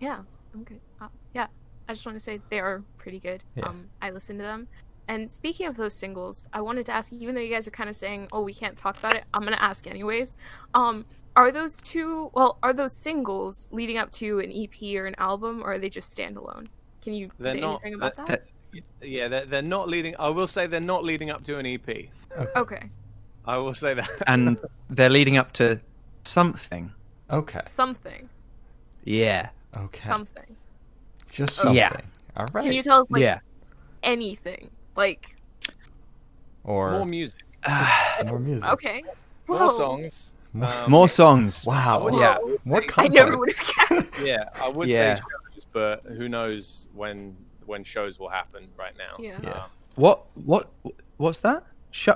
Yeah, 0.00 0.20
I'm 0.54 0.64
good. 0.64 0.80
Uh, 1.00 1.08
yeah, 1.34 1.46
I 1.88 1.92
just 1.92 2.04
want 2.06 2.16
to 2.16 2.20
say 2.20 2.40
they 2.50 2.60
are 2.60 2.82
pretty 2.98 3.18
good. 3.18 3.42
Yeah. 3.56 3.64
Um, 3.66 3.88
I 4.02 4.10
listen 4.10 4.36
to 4.38 4.42
them. 4.42 4.68
And 5.08 5.30
speaking 5.30 5.66
of 5.66 5.76
those 5.76 5.94
singles, 5.94 6.46
I 6.52 6.60
wanted 6.60 6.86
to 6.86 6.92
ask, 6.92 7.12
even 7.12 7.34
though 7.34 7.40
you 7.40 7.50
guys 7.52 7.66
are 7.66 7.70
kind 7.72 7.88
of 7.88 7.96
saying, 7.96 8.28
"Oh, 8.30 8.42
we 8.42 8.52
can't 8.52 8.76
talk 8.76 8.98
about 8.98 9.16
it," 9.16 9.24
I'm 9.32 9.42
gonna 9.42 9.56
ask 9.56 9.86
anyways. 9.86 10.36
Um, 10.74 11.06
are 11.34 11.50
those 11.50 11.80
two? 11.80 12.30
Well, 12.34 12.58
are 12.62 12.72
those 12.74 12.92
singles 12.92 13.68
leading 13.72 13.96
up 13.96 14.10
to 14.12 14.40
an 14.40 14.52
EP 14.52 14.96
or 14.98 15.06
an 15.06 15.14
album, 15.18 15.62
or 15.62 15.72
are 15.74 15.78
they 15.78 15.88
just 15.88 16.14
standalone? 16.14 16.66
Can 17.00 17.14
you 17.14 17.30
They're 17.38 17.54
say 17.54 17.60
not- 17.60 17.80
anything 17.82 17.94
about 17.94 18.16
they're- 18.16 18.26
that? 18.26 18.44
Yeah, 19.00 19.28
they're, 19.28 19.46
they're 19.46 19.62
not 19.62 19.88
leading. 19.88 20.14
I 20.18 20.28
will 20.28 20.46
say 20.46 20.66
they're 20.66 20.78
not 20.80 21.02
leading 21.02 21.30
up 21.30 21.42
to 21.44 21.56
an 21.56 21.64
EP. 21.64 22.10
Okay, 22.54 22.90
I 23.46 23.56
will 23.56 23.72
say 23.72 23.94
that. 23.94 24.10
And 24.26 24.60
they're 24.90 25.08
leading 25.08 25.38
up 25.38 25.52
to 25.54 25.80
something. 26.24 26.92
Okay. 27.30 27.60
something, 27.66 28.28
Yeah. 29.08 29.48
Okay. 29.76 30.06
something. 30.06 30.56
Just 31.30 31.56
something. 31.56 31.76
Yeah. 31.76 32.00
All 32.36 32.46
right. 32.52 32.64
Can 32.64 32.72
you 32.72 32.82
tell 32.82 33.02
us 33.02 33.10
like 33.10 33.22
yeah. 33.22 33.40
anything? 34.02 34.70
Like, 34.96 35.36
or 36.64 36.92
More 36.92 37.04
music, 37.04 37.38
more 38.26 38.38
music. 38.38 38.68
okay, 38.70 39.02
more 39.46 39.70
songs. 39.70 40.32
More- 40.52 40.68
Um, 40.68 40.90
More 40.90 41.08
songs. 41.08 41.64
Wow. 41.66 42.08
Whoa. 42.08 42.18
Yeah. 42.18 42.38
More 42.64 42.82
I 42.96 43.08
never 43.08 43.36
would 43.36 43.52
have 43.52 43.88
guessed. 43.90 44.20
Yeah, 44.24 44.44
I 44.60 44.68
would 44.68 44.88
Yeah. 44.88 45.16
say 45.16 45.20
shows, 45.54 45.64
but 45.72 46.02
who 46.16 46.28
knows 46.28 46.86
when 46.94 47.36
when 47.66 47.84
shows 47.84 48.18
will 48.18 48.30
happen 48.30 48.66
right 48.78 48.96
now. 48.96 49.14
Yeah. 49.18 49.38
Yeah. 49.42 49.50
Uh, 49.50 49.66
What? 49.96 50.24
What? 50.34 50.70
What's 51.18 51.40
that? 51.40 51.64
Sh- 51.90 52.08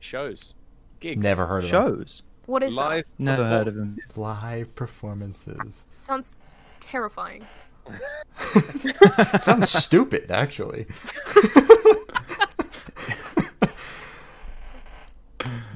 shows, 0.00 0.54
gigs, 1.00 1.22
Never 1.22 1.46
heard 1.46 1.64
of 1.64 1.70
them. 1.70 2.06
Shows. 2.48 2.52
What 2.52 2.62
is 2.62 2.74
live. 2.74 3.04
Never 3.18 3.44
heard 3.46 3.68
of 3.68 3.76
him. 3.76 3.98
Live 4.16 4.74
performances. 4.74 5.86
Sounds 6.00 6.36
terrifying. 6.80 7.44
Sounds 9.40 9.70
stupid, 9.70 10.30
actually. 10.30 10.86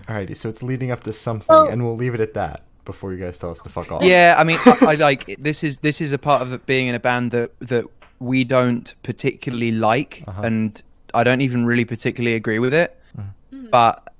Alrighty, 0.06 0.36
so 0.36 0.48
it's 0.48 0.62
leading 0.62 0.90
up 0.90 1.04
to 1.04 1.12
something, 1.12 1.46
Oh. 1.54 1.66
and 1.68 1.84
we'll 1.84 1.96
leave 1.96 2.14
it 2.14 2.20
at 2.20 2.34
that 2.34 2.62
before 2.84 3.12
you 3.12 3.18
guys 3.18 3.38
tell 3.38 3.50
us 3.50 3.60
to 3.60 3.68
fuck 3.68 3.92
off. 3.92 4.02
Yeah, 4.02 4.34
I 4.36 4.42
mean, 4.44 4.58
I, 4.66 4.76
I 4.88 4.94
like 4.96 5.36
this 5.38 5.62
is 5.62 5.78
this 5.78 6.00
is 6.00 6.12
a 6.12 6.18
part 6.18 6.42
of 6.42 6.52
it 6.52 6.66
being 6.66 6.88
in 6.88 6.94
a 6.94 7.00
band 7.00 7.30
that 7.30 7.52
that 7.60 7.84
we 8.18 8.42
don't 8.44 8.92
particularly 9.04 9.70
like, 9.70 10.24
Uh-huh. 10.26 10.42
and 10.42 10.82
I 11.14 11.22
don't 11.24 11.40
even 11.40 11.64
really 11.64 11.84
particularly 11.84 12.34
agree 12.34 12.58
with 12.58 12.74
it. 12.74 12.98
Mhm. 13.16 13.70
But 13.70 14.12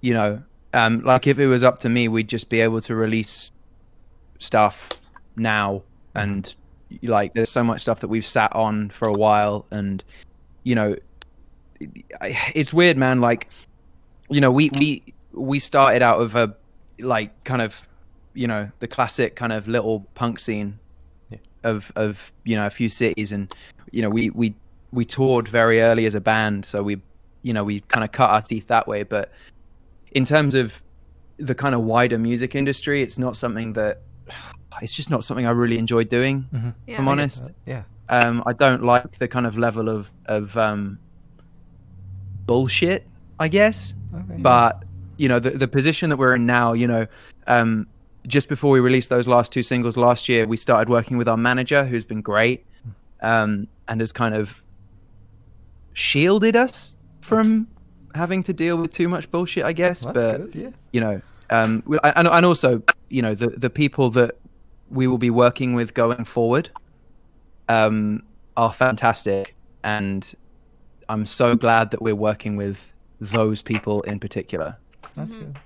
you 0.00 0.14
know, 0.14 0.42
um, 0.74 1.00
like 1.00 1.26
if 1.26 1.38
it 1.38 1.46
was 1.46 1.62
up 1.64 1.78
to 1.80 1.88
me, 1.88 2.08
we'd 2.08 2.28
just 2.28 2.48
be 2.48 2.60
able 2.60 2.80
to 2.82 2.94
release 2.94 3.50
stuff 4.40 4.90
now, 5.36 5.82
and 6.14 6.54
like 7.02 7.34
there's 7.34 7.50
so 7.50 7.64
much 7.64 7.82
stuff 7.82 8.00
that 8.00 8.08
we've 8.08 8.26
sat 8.26 8.54
on 8.54 8.90
for 8.90 9.08
a 9.08 9.12
while, 9.12 9.66
and 9.70 10.02
you 10.64 10.74
know, 10.74 10.96
it's 11.80 12.74
weird, 12.74 12.96
man. 12.96 13.20
Like, 13.20 13.48
you 14.28 14.40
know, 14.40 14.50
we 14.50 14.70
we 14.78 15.02
we 15.32 15.58
started 15.58 16.02
out 16.02 16.20
of 16.20 16.34
a 16.34 16.54
like 16.98 17.44
kind 17.44 17.62
of 17.62 17.80
you 18.34 18.46
know 18.46 18.68
the 18.80 18.88
classic 18.88 19.36
kind 19.36 19.52
of 19.52 19.68
little 19.68 20.00
punk 20.14 20.40
scene 20.40 20.78
Yeah. 21.30 21.38
of 21.62 21.92
of 21.96 22.32
you 22.44 22.56
know 22.56 22.66
a 22.66 22.70
few 22.70 22.88
cities. 22.88 23.32
And 23.32 23.54
you 23.92 24.02
know 24.02 24.10
we 24.10 24.30
we 24.30 24.54
we 24.92 25.04
toured 25.04 25.48
very 25.48 25.80
early 25.80 26.06
as 26.06 26.14
a 26.14 26.20
band. 26.20 26.66
So 26.66 26.82
we 26.82 27.00
you 27.42 27.52
know 27.52 27.62
we 27.64 27.80
kind 27.80 28.04
of 28.04 28.12
cut 28.12 28.30
our 28.30 28.42
teeth 28.42 28.66
that 28.68 28.88
way. 28.88 29.04
But 29.04 29.30
in 30.14 30.24
terms 30.24 30.54
of 30.54 30.82
the 31.36 31.54
kind 31.54 31.74
of 31.74 31.82
wider 31.82 32.18
music 32.18 32.54
industry 32.54 33.02
it's 33.02 33.18
not 33.18 33.36
something 33.36 33.72
that 33.74 34.00
it's 34.80 34.94
just 34.94 35.10
not 35.10 35.22
something 35.24 35.46
I 35.46 35.50
really 35.50 35.78
enjoy 35.78 36.04
doing 36.04 36.46
Yeah. 36.86 36.98
I'm 36.98 37.08
honest 37.08 37.50
yeah. 37.66 37.82
um, 38.08 38.42
I 38.46 38.52
don't 38.52 38.82
like 38.82 39.18
the 39.18 39.28
kind 39.28 39.46
of 39.46 39.58
level 39.58 39.88
of 39.88 40.10
of 40.26 40.56
um, 40.56 40.98
bullshit, 42.46 43.06
I 43.38 43.48
guess. 43.48 43.94
Okay. 44.14 44.36
But 44.38 44.84
you 45.16 45.28
know, 45.28 45.38
the 45.38 45.50
the 45.50 45.68
position 45.68 46.10
that 46.10 46.16
we're 46.16 46.34
in 46.34 46.46
now, 46.46 46.72
you 46.72 46.86
know, 46.86 47.06
um, 47.46 47.86
just 48.26 48.48
before 48.48 48.70
we 48.70 48.80
released 48.80 49.10
those 49.10 49.28
last 49.28 49.52
two 49.52 49.62
singles 49.62 49.96
last 49.96 50.28
year, 50.28 50.46
we 50.46 50.56
started 50.56 50.88
working 50.88 51.16
with 51.16 51.28
our 51.28 51.36
manager, 51.36 51.84
who's 51.84 52.04
been 52.04 52.22
great, 52.22 52.64
um, 53.22 53.68
and 53.88 54.00
has 54.00 54.12
kind 54.12 54.34
of 54.34 54.62
shielded 55.92 56.56
us 56.56 56.94
from 57.20 57.68
having 58.14 58.42
to 58.44 58.52
deal 58.52 58.76
with 58.76 58.90
too 58.90 59.08
much 59.08 59.30
bullshit, 59.30 59.64
I 59.64 59.72
guess. 59.72 60.04
Well, 60.04 60.14
but 60.14 60.36
good. 60.52 60.54
Yeah. 60.54 60.70
you 60.92 61.00
know, 61.00 61.20
um, 61.50 61.82
we- 61.86 61.98
and 62.02 62.26
and 62.28 62.46
also, 62.46 62.82
you 63.10 63.22
know, 63.22 63.34
the 63.34 63.48
the 63.48 63.70
people 63.70 64.10
that 64.10 64.36
we 64.90 65.06
will 65.06 65.18
be 65.18 65.30
working 65.30 65.74
with 65.74 65.94
going 65.94 66.24
forward, 66.24 66.70
um, 67.68 68.22
are 68.56 68.72
fantastic, 68.72 69.54
and 69.82 70.32
I'm 71.08 71.26
so 71.26 71.56
glad 71.56 71.90
that 71.90 72.00
we're 72.02 72.14
working 72.14 72.56
with 72.56 72.90
those 73.20 73.62
people 73.62 74.02
in 74.02 74.20
particular. 74.20 74.76
That's 75.14 75.34
good. 75.34 75.56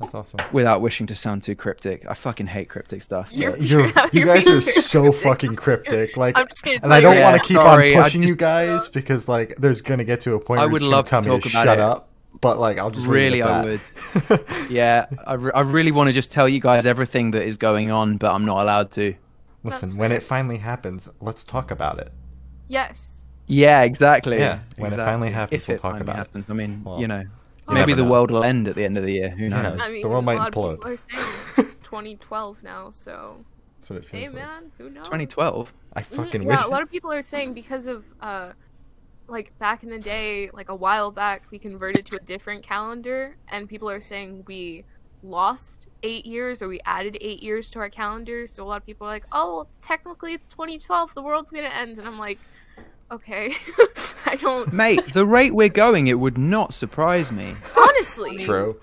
Yeah, 0.00 0.06
that's 0.06 0.14
awesome. 0.14 0.40
Without 0.52 0.80
wishing 0.80 1.06
to 1.08 1.14
sound 1.14 1.42
too 1.42 1.54
cryptic, 1.54 2.04
I 2.08 2.14
fucking 2.14 2.46
hate 2.46 2.68
cryptic 2.68 3.02
stuff. 3.02 3.28
You're- 3.32 3.54
You're, 3.60 3.86
you 3.88 3.92
you're 4.12 4.26
guys 4.26 4.48
are 4.48 4.60
so 4.62 5.02
cryptic. 5.02 5.22
fucking 5.22 5.56
cryptic. 5.56 6.16
Like, 6.16 6.36
I'm 6.38 6.46
just 6.48 6.62
gonna 6.64 6.74
and 6.76 6.84
tell 6.84 6.92
I 6.92 7.00
don't 7.00 7.16
Yeah, 7.16 7.30
want 7.30 7.42
to 7.42 7.48
keep 7.48 7.56
sorry, 7.56 7.94
on 7.94 8.00
I 8.00 8.04
pushing 8.04 8.22
you 8.22 8.34
guys 8.36 8.88
because 8.88 9.28
like 9.28 9.56
there's 9.56 9.80
gonna 9.82 10.04
get 10.04 10.20
to 10.22 10.34
a 10.34 10.40
point 10.40 10.60
I 10.60 10.64
where 10.64 10.72
would 10.72 10.82
you're 10.82 10.90
love 10.90 11.04
just 11.04 11.12
gonna 11.12 11.22
tell 11.24 11.34
me 11.34 11.40
talk 11.40 11.50
to 11.50 11.56
about 11.56 11.64
shut 11.64 11.78
it. 11.78 11.82
up. 11.82 12.06
But 12.40 12.58
like, 12.58 12.78
I'll 12.78 12.90
just 12.90 13.06
leave 13.06 13.14
Really, 13.14 13.40
it 13.40 13.46
I 13.46 13.72
at 13.72 13.80
that. 14.28 14.66
Yeah, 14.70 15.06
I, 15.26 15.34
re- 15.34 15.50
I 15.54 15.60
really 15.60 15.90
want 15.92 16.06
to 16.08 16.12
just 16.14 16.30
tell 16.30 16.48
you 16.48 16.60
guys 16.60 16.86
everything 16.86 17.32
that 17.32 17.42
is 17.46 17.56
going 17.58 17.90
on, 17.90 18.16
but 18.16 18.32
I'm 18.32 18.44
not 18.46 18.62
allowed 18.62 18.90
to. 18.92 19.14
Listen, 19.62 19.88
That's 19.88 19.92
when 19.98 20.10
fair. 20.10 20.18
it 20.18 20.22
finally 20.22 20.56
happens, 20.56 21.06
let's 21.20 21.44
talk 21.44 21.70
about 21.70 21.98
it. 21.98 22.10
Yes. 22.68 23.26
Yeah, 23.46 23.82
exactly. 23.82 24.38
Yeah, 24.38 24.60
when 24.76 24.92
it 24.92 24.96
finally 24.96 25.30
happens, 25.32 25.60
if 25.62 25.68
we'll 25.68 25.74
it 25.74 25.78
talk 25.80 25.92
finally 25.92 26.00
about 26.02 26.14
it. 26.14 26.18
happens. 26.18 26.44
I 26.48 26.52
mean, 26.54 26.82
Well, 26.84 27.00
you 27.00 27.08
know, 27.08 27.18
you 27.20 27.28
maybe 27.74 27.92
never 27.92 27.96
the 27.96 28.04
know. 28.04 28.10
world 28.10 28.30
will 28.30 28.44
end 28.44 28.68
at 28.68 28.76
the 28.76 28.84
end 28.84 28.98
of 28.98 29.04
the 29.04 29.12
year. 29.12 29.30
Who 29.30 29.48
Who 29.48 29.50
knows? 29.50 29.64
knows? 29.64 29.80
I 29.80 29.90
mean, 29.90 30.02
The 30.02 30.08
world 30.08 30.24
might 30.24 30.38
implode. 30.40 30.78
people 30.78 30.86
are 30.86 30.96
saying 30.96 31.44
it's 31.58 31.80
2012 31.80 32.62
now, 32.62 32.90
so 32.92 33.44
That's 33.80 33.90
what 33.90 33.96
it 33.98 34.04
feels 34.04 34.24
hey, 34.24 34.28
like. 34.34 34.34
man, 34.42 34.72
who 34.78 34.90
knows? 34.90 35.06
2012. 35.06 35.72
I 35.94 36.02
Mm, 36.12 36.16
fucking 36.16 36.42
yeah, 36.42 36.66
a 36.66 36.68
lot 36.68 36.82
of 36.82 36.90
people 36.90 37.12
are 37.12 37.22
saying 37.22 37.54
because 37.54 37.86
of 37.86 38.06
uh, 38.20 38.52
like 39.28 39.52
back 39.58 39.82
in 39.82 39.90
the 39.90 39.98
day, 40.00 40.50
like 40.52 40.68
a 40.68 40.74
while 40.76 41.10
back, 41.10 41.44
we 41.52 41.58
converted 41.58 42.06
to 42.06 42.16
a 42.16 42.20
different 42.24 42.64
calendar, 42.64 43.36
and 43.48 43.68
people 43.68 43.88
are 43.90 44.00
saying 44.00 44.44
we 44.46 44.84
lost 45.22 45.88
eight 46.02 46.26
years 46.26 46.62
or 46.62 46.68
we 46.68 46.80
added 46.86 47.16
eight 47.20 47.42
years 47.42 47.70
to 47.70 47.78
our 47.78 47.90
calendar. 47.90 48.46
So 48.46 48.64
a 48.64 48.66
lot 48.66 48.78
of 48.78 48.86
people 48.86 49.06
are 49.06 49.10
like, 49.10 49.26
"Oh, 49.32 49.54
well, 49.56 49.70
technically 49.82 50.32
it's 50.34 50.46
2012. 50.48 51.12
The 51.14 51.22
world's 51.22 51.50
gonna 51.50 51.68
end," 51.68 51.98
and 51.98 52.08
I'm 52.08 52.18
like, 52.18 52.40
"Okay, 53.10 53.54
I 54.26 54.36
don't 54.36 54.72
Mate, 54.72 55.12
the 55.12 55.26
rate 55.26 55.54
we're 55.54 55.68
going, 55.68 56.06
it 56.08 56.18
would 56.18 56.38
not 56.38 56.72
surprise 56.74 57.30
me. 57.32 57.54
honestly." 57.76 58.38
True. 58.38 58.80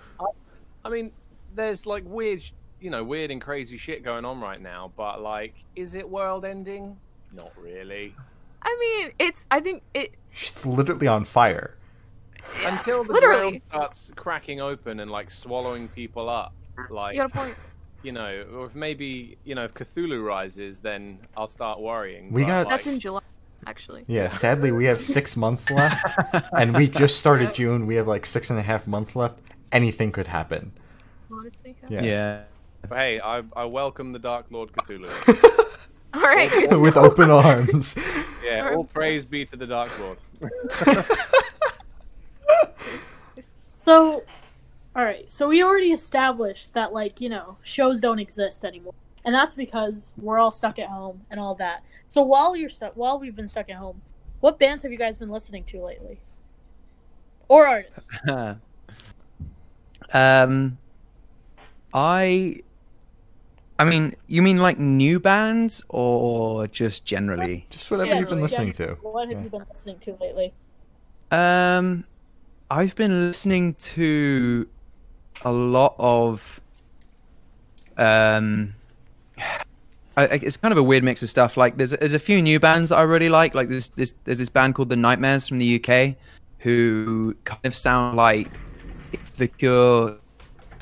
I 0.85 0.89
mean, 0.89 1.11
there's 1.55 1.85
like 1.85 2.03
weird, 2.05 2.41
you 2.79 2.89
know, 2.89 3.03
weird 3.03 3.29
and 3.31 3.41
crazy 3.41 3.77
shit 3.77 4.03
going 4.03 4.23
on 4.25 4.39
right 4.39 4.61
now. 4.61 4.91
But 4.95 5.21
like, 5.21 5.53
is 5.75 5.95
it 5.95 6.09
world 6.09 6.45
ending? 6.45 6.97
Not 7.33 7.51
really. 7.61 8.15
I 8.61 8.77
mean, 8.79 9.11
it's. 9.19 9.45
I 9.51 9.59
think 9.59 9.83
it. 9.93 10.15
It's 10.31 10.65
literally 10.65 11.07
on 11.07 11.25
fire. 11.25 11.75
Until 12.65 13.03
the 13.03 13.11
Literally. 13.11 13.49
ground 13.49 13.61
starts 13.69 14.11
cracking 14.15 14.61
open 14.61 15.01
and 15.01 15.11
like 15.11 15.29
swallowing 15.31 15.89
people 15.89 16.29
up, 16.29 16.53
like 16.89 17.13
You 17.15 17.21
got 17.23 17.35
a 17.35 17.37
point. 17.37 17.55
you 18.03 18.13
know, 18.13 18.45
or 18.53 18.67
if 18.67 18.75
maybe 18.75 19.37
you 19.43 19.53
know 19.53 19.65
if 19.65 19.73
Cthulhu 19.73 20.25
rises, 20.25 20.79
then 20.79 21.19
I'll 21.35 21.49
start 21.49 21.81
worrying. 21.81 22.31
We 22.31 22.43
but, 22.43 22.47
got- 22.47 22.59
like, 22.67 22.69
That's 22.69 22.93
in 22.93 22.99
July, 23.01 23.19
actually. 23.67 24.05
Yeah, 24.07 24.29
sadly, 24.29 24.71
we 24.71 24.85
have 24.85 25.01
six 25.01 25.35
months 25.35 25.69
left, 25.69 26.17
and 26.57 26.75
we 26.75 26.87
just 26.87 27.17
started 27.19 27.53
June. 27.53 27.85
We 27.85 27.95
have 27.95 28.07
like 28.07 28.25
six 28.25 28.49
and 28.49 28.57
a 28.57 28.63
half 28.63 28.87
months 28.87 29.15
left. 29.15 29.41
Anything 29.71 30.11
could 30.11 30.27
happen. 30.27 30.71
Honestly. 31.31 31.75
Yeah. 31.89 32.03
Yeah. 32.03 32.43
But 32.87 32.97
hey, 32.97 33.19
I, 33.19 33.43
I 33.55 33.65
welcome 33.65 34.13
the 34.13 34.19
Dark 34.19 34.45
Lord 34.49 34.71
Cthulhu. 34.71 35.09
All 36.13 36.21
right. 36.21 36.49
good 36.49 36.79
With 36.81 36.95
open 36.95 37.29
arms. 37.29 37.95
yeah, 38.43 38.73
all 38.73 38.85
praise 38.85 39.25
be 39.25 39.45
to 39.45 39.57
the 39.57 39.67
Dark 39.67 39.91
Lord. 39.99 40.17
So, 43.87 44.23
all 44.95 45.03
right. 45.03 45.29
So 45.29 45.47
we 45.47 45.61
already 45.63 45.91
established 45.91 46.73
that, 46.73 46.91
like, 46.91 47.21
you 47.21 47.29
know, 47.29 47.57
shows 47.63 48.01
don't 48.01 48.19
exist 48.19 48.65
anymore, 48.65 48.93
and 49.27 49.35
that's 49.35 49.53
because 49.53 50.13
we're 50.17 50.39
all 50.39 50.51
stuck 50.51 50.79
at 50.79 50.87
home 50.87 51.21
and 51.29 51.37
all 51.37 51.53
that. 51.55 51.83
So 52.07 52.21
while 52.21 52.55
you're 52.55 52.69
stuck, 52.69 52.93
while 52.95 53.19
we've 53.19 53.35
been 53.35 53.49
stuck 53.49 53.69
at 53.69 53.75
home, 53.75 54.01
what 54.39 54.57
bands 54.57 54.83
have 54.83 54.91
you 54.93 54.97
guys 54.97 55.17
been 55.17 55.29
listening 55.29 55.65
to 55.65 55.83
lately, 55.83 56.21
or 57.49 57.67
artists? 57.67 58.07
um, 60.13 60.77
I, 61.93 62.61
I 63.77 63.83
mean, 63.83 64.15
you 64.27 64.41
mean 64.41 64.57
like 64.57 64.79
new 64.79 65.19
bands 65.19 65.83
or 65.89 66.67
just 66.67 67.03
generally? 67.03 67.67
Just 67.69 67.91
whatever 67.91 68.11
Yeah, 68.11 68.19
you've 68.19 68.29
been 68.29 68.41
listening 68.41 68.71
generally, 68.71 68.95
to. 69.01 69.07
What 69.09 69.27
have 69.27 69.39
Yeah. 69.39 69.43
you 69.43 69.49
been 69.49 69.65
listening 69.67 69.99
to 69.99 70.17
lately? 70.21 70.53
Um, 71.31 72.05
I've 72.71 72.95
been 72.95 73.27
listening 73.27 73.73
to 73.73 74.69
a 75.43 75.51
lot 75.51 75.95
of 75.99 76.61
um. 77.97 78.73
I, 79.37 80.23
it's 80.25 80.57
kind 80.57 80.71
of 80.71 80.77
a 80.77 80.83
weird 80.83 81.03
mix 81.03 81.21
of 81.21 81.29
stuff. 81.29 81.57
Like 81.57 81.77
there's 81.77 81.91
there's 81.91 82.13
a 82.13 82.19
few 82.19 82.41
new 82.41 82.59
bands 82.59 82.89
that 82.89 82.97
I 82.97 83.03
really 83.03 83.29
like. 83.29 83.53
Like 83.53 83.69
there's 83.69 83.89
this 83.89 84.13
there's 84.23 84.39
this 84.39 84.49
band 84.49 84.75
called 84.75 84.89
the 84.89 84.95
Nightmares 84.95 85.47
from 85.47 85.57
the 85.57 85.75
UK, 85.81 86.15
who 86.59 87.35
kind 87.45 87.65
of 87.65 87.75
sound 87.75 88.17
like 88.17 88.49
if 89.13 89.33
The 89.33 89.47
Cure 89.47 90.17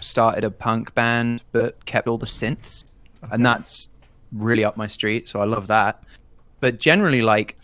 started 0.02 0.44
a 0.44 0.52
punk 0.52 0.94
band 0.94 1.42
but 1.52 1.84
kept 1.86 2.08
all 2.08 2.18
the 2.18 2.26
synths, 2.26 2.86
and 3.32 3.46
that's 3.46 3.90
really 4.32 4.64
up 4.64 4.78
my 4.78 4.88
street. 4.88 5.28
So 5.28 5.42
I 5.42 5.46
love 5.46 5.68
that. 5.68 6.04
But 6.62 6.80
generally, 6.80 7.22
like 7.22 7.58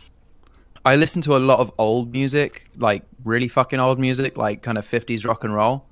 I 0.84 0.96
listen 0.96 1.22
to 1.24 1.38
a 1.38 1.40
lot 1.40 1.60
of 1.60 1.72
old 1.78 2.12
music, 2.12 2.68
like 2.78 3.04
really 3.24 3.48
fucking 3.48 3.80
old 3.80 4.00
music, 4.00 4.36
like 4.36 4.62
kind 4.62 4.78
of 4.78 4.86
50s 4.88 5.26
rock 5.26 5.44
and 5.44 5.54
roll. 5.54 5.86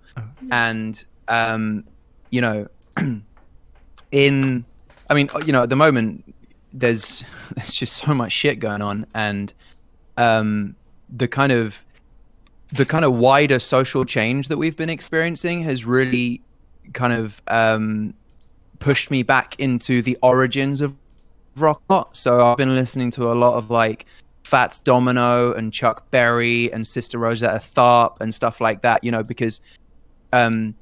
And, 0.51 1.03
um, 1.27 1.83
you 2.31 2.41
know, 2.41 2.67
in, 4.11 4.65
I 5.09 5.13
mean, 5.13 5.29
you 5.45 5.51
know, 5.51 5.63
at 5.63 5.69
the 5.69 5.75
moment, 5.75 6.33
there's, 6.71 7.23
there's 7.55 7.75
just 7.75 7.97
so 7.97 8.13
much 8.13 8.31
shit 8.31 8.59
going 8.59 8.81
on. 8.81 9.05
And, 9.13 9.53
um, 10.17 10.75
the 11.09 11.27
kind 11.27 11.51
of, 11.51 11.83
the 12.73 12.85
kind 12.85 13.03
of 13.03 13.13
wider 13.13 13.59
social 13.59 14.05
change 14.05 14.47
that 14.47 14.57
we've 14.57 14.77
been 14.77 14.89
experiencing 14.89 15.63
has 15.63 15.85
really 15.85 16.41
kind 16.93 17.13
of, 17.13 17.41
um, 17.47 18.13
pushed 18.79 19.11
me 19.11 19.23
back 19.23 19.59
into 19.59 20.01
the 20.01 20.17
origins 20.21 20.81
of 20.81 20.95
rock. 21.55 21.81
So 22.13 22.45
I've 22.45 22.57
been 22.57 22.75
listening 22.75 23.11
to 23.11 23.31
a 23.31 23.33
lot 23.33 23.55
of 23.55 23.69
like, 23.69 24.05
Fats 24.49 24.79
Domino 24.79 25.53
and 25.53 25.71
Chuck 25.71 26.09
Berry 26.09 26.73
and 26.73 26.87
Sister 26.87 27.19
Rosetta 27.19 27.59
Tharpe 27.59 28.19
and 28.19 28.33
stuff 28.33 28.59
like 28.59 28.81
that, 28.81 29.03
you 29.03 29.11
know, 29.11 29.21
because 29.21 29.61
um, 30.33 30.73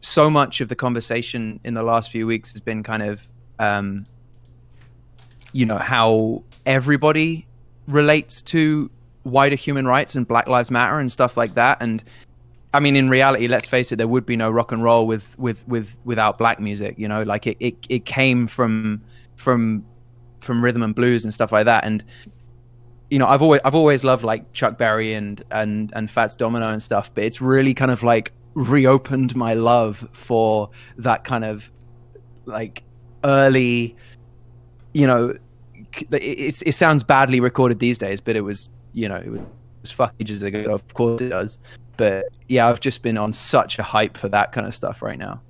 so 0.00 0.30
much 0.30 0.60
of 0.60 0.68
the 0.68 0.76
conversation 0.76 1.58
in 1.64 1.74
the 1.74 1.82
last 1.82 2.12
few 2.12 2.26
weeks 2.26 2.52
has 2.52 2.60
been 2.60 2.84
kind 2.84 3.02
of, 3.02 3.28
um, 3.60 4.06
you 5.52 5.64
know, 5.64 5.78
how 5.78 6.42
everybody 6.66 7.46
relates 7.86 8.42
to 8.42 8.90
wider 9.24 9.54
human 9.54 9.86
rights 9.86 10.16
and 10.16 10.26
Black 10.26 10.48
Lives 10.48 10.70
Matter 10.70 10.98
and 10.98 11.12
stuff 11.12 11.36
like 11.36 11.54
that. 11.54 11.78
And 11.80 12.02
I 12.72 12.80
mean, 12.80 12.96
in 12.96 13.08
reality, 13.08 13.46
let's 13.48 13.68
face 13.68 13.92
it, 13.92 13.96
there 13.96 14.08
would 14.08 14.24
be 14.26 14.36
no 14.36 14.50
rock 14.50 14.72
and 14.72 14.82
roll 14.82 15.06
with 15.06 15.38
with 15.38 15.66
with 15.68 15.94
without 16.04 16.38
black 16.38 16.58
music. 16.58 16.98
You 16.98 17.06
know, 17.06 17.22
like 17.22 17.46
it 17.46 17.56
it, 17.60 17.76
it 17.88 18.04
came 18.06 18.46
from 18.46 19.02
from 19.36 19.84
from 20.40 20.64
rhythm 20.64 20.82
and 20.82 20.94
blues 20.94 21.24
and 21.24 21.34
stuff 21.34 21.52
like 21.52 21.66
that. 21.66 21.84
And 21.84 22.02
you 23.10 23.18
know, 23.18 23.26
I've 23.26 23.42
always 23.42 23.60
I've 23.64 23.74
always 23.74 24.04
loved 24.04 24.24
like 24.24 24.52
Chuck 24.52 24.78
Berry 24.78 25.14
and 25.14 25.44
and 25.50 25.92
and 25.94 26.10
Fats 26.10 26.34
Domino 26.34 26.68
and 26.68 26.82
stuff, 26.82 27.12
but 27.14 27.24
it's 27.24 27.40
really 27.40 27.74
kind 27.74 27.90
of 27.90 28.02
like 28.02 28.32
reopened 28.54 29.36
my 29.36 29.54
love 29.54 30.08
for 30.12 30.70
that 30.96 31.24
kind 31.24 31.44
of 31.44 31.70
like 32.46 32.84
early, 33.24 33.96
you 34.92 35.06
know, 35.06 35.34
c- 35.94 36.06
it, 36.10 36.62
it 36.66 36.72
sounds 36.72 37.04
badly 37.04 37.40
recorded 37.40 37.78
these 37.78 37.98
days, 37.98 38.20
but 38.20 38.36
it 38.36 38.42
was 38.42 38.70
you 38.92 39.08
know 39.08 39.16
it 39.16 39.28
was, 39.28 39.40
it 39.40 39.46
was 39.82 39.90
fuck 39.90 40.14
ages 40.20 40.42
ago. 40.42 40.64
Of 40.72 40.86
course 40.94 41.20
it 41.20 41.28
does, 41.28 41.58
but 41.96 42.26
yeah, 42.48 42.68
I've 42.68 42.80
just 42.80 43.02
been 43.02 43.18
on 43.18 43.32
such 43.32 43.78
a 43.78 43.82
hype 43.82 44.16
for 44.16 44.28
that 44.28 44.52
kind 44.52 44.66
of 44.66 44.74
stuff 44.74 45.02
right 45.02 45.18
now. 45.18 45.40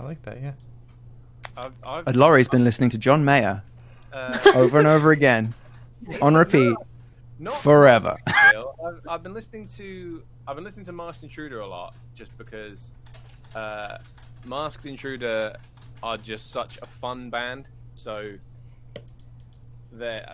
I 0.00 0.02
like 0.02 0.22
that, 0.22 0.40
yeah. 0.40 0.52
I've, 1.56 1.72
I've, 1.84 2.06
And 2.06 2.16
Laurie's 2.16 2.48
been 2.48 2.64
listening 2.64 2.88
to 2.90 2.98
John 2.98 3.22
Mayer 3.24 3.62
uh, 4.12 4.38
over 4.54 4.78
and 4.78 4.86
over 4.86 5.10
again 5.10 5.52
on 6.22 6.34
repeat 6.34 6.74
not 7.38 7.54
forever. 7.56 8.16
I've, 8.26 9.00
I've 9.08 9.22
been 9.22 9.34
listening 9.34 9.66
to 9.76 10.22
I've 10.46 10.56
been 10.56 10.64
listening 10.64 10.86
to 10.86 10.92
Masked 10.92 11.22
Intruder 11.22 11.60
a 11.60 11.66
lot 11.66 11.94
just 12.14 12.36
because 12.38 12.92
uh, 13.54 13.98
Masked 14.46 14.86
Intruder 14.86 15.56
are 16.02 16.16
just 16.16 16.50
such 16.50 16.78
a 16.82 16.86
fun 16.86 17.30
band. 17.30 17.66
So 17.94 18.34
they 19.92 20.24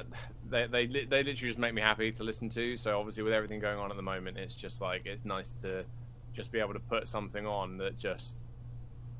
they 0.48 0.66
they 0.66 0.86
they 0.86 1.22
literally 1.22 1.34
just 1.34 1.58
make 1.58 1.74
me 1.74 1.82
happy 1.82 2.12
to 2.12 2.24
listen 2.24 2.48
to. 2.50 2.76
So 2.76 2.98
obviously 2.98 3.22
with 3.22 3.32
everything 3.32 3.60
going 3.60 3.78
on 3.78 3.90
at 3.90 3.96
the 3.96 4.02
moment, 4.02 4.38
it's 4.38 4.54
just 4.54 4.80
like 4.80 5.06
it's 5.06 5.24
nice 5.24 5.52
to 5.62 5.84
just 6.34 6.52
be 6.52 6.60
able 6.60 6.74
to 6.74 6.80
put 6.80 7.08
something 7.08 7.46
on 7.46 7.78
that 7.78 7.98
just 7.98 8.42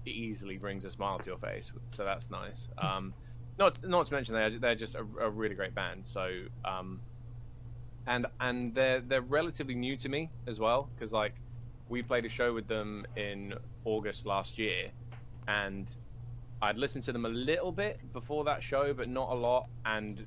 easily 0.05 0.57
brings 0.57 0.85
a 0.85 0.91
smile 0.91 1.19
to 1.19 1.27
your 1.27 1.39
face. 1.39 1.73
So 1.89 2.05
that's 2.05 2.31
nice. 2.31 2.69
Um, 2.79 3.15
not 3.59 3.83
not 3.87 4.07
to 4.07 4.15
mention 4.15 4.35
they're 4.35 4.59
they're 4.59 4.75
just 4.75 4.95
a, 4.95 5.05
a 5.21 5.31
really 5.31 5.55
great 5.55 5.75
band. 5.75 6.03
So 6.05 6.43
um, 6.65 7.01
and 8.07 8.27
and 8.41 8.75
they're 8.75 9.01
they're 9.01 9.23
relatively 9.23 9.75
new 9.75 9.97
to 9.97 10.09
me 10.09 10.31
as 10.47 10.61
well 10.61 10.89
because 10.95 11.13
like 11.13 11.35
we 11.89 12.03
played 12.03 12.25
a 12.25 12.29
show 12.29 12.53
with 12.53 12.67
them 12.67 13.07
in 13.17 13.55
August 13.85 14.27
last 14.27 14.59
year, 14.59 14.91
and 15.49 15.89
I'd 16.63 16.79
listened 16.79 17.05
to 17.05 17.13
them 17.13 17.27
a 17.27 17.31
little 17.31 17.73
bit 17.73 18.01
before 18.13 18.45
that 18.45 18.63
show, 18.63 18.93
but 18.95 19.09
not 19.09 19.31
a 19.31 19.35
lot. 19.35 19.69
And 19.85 20.27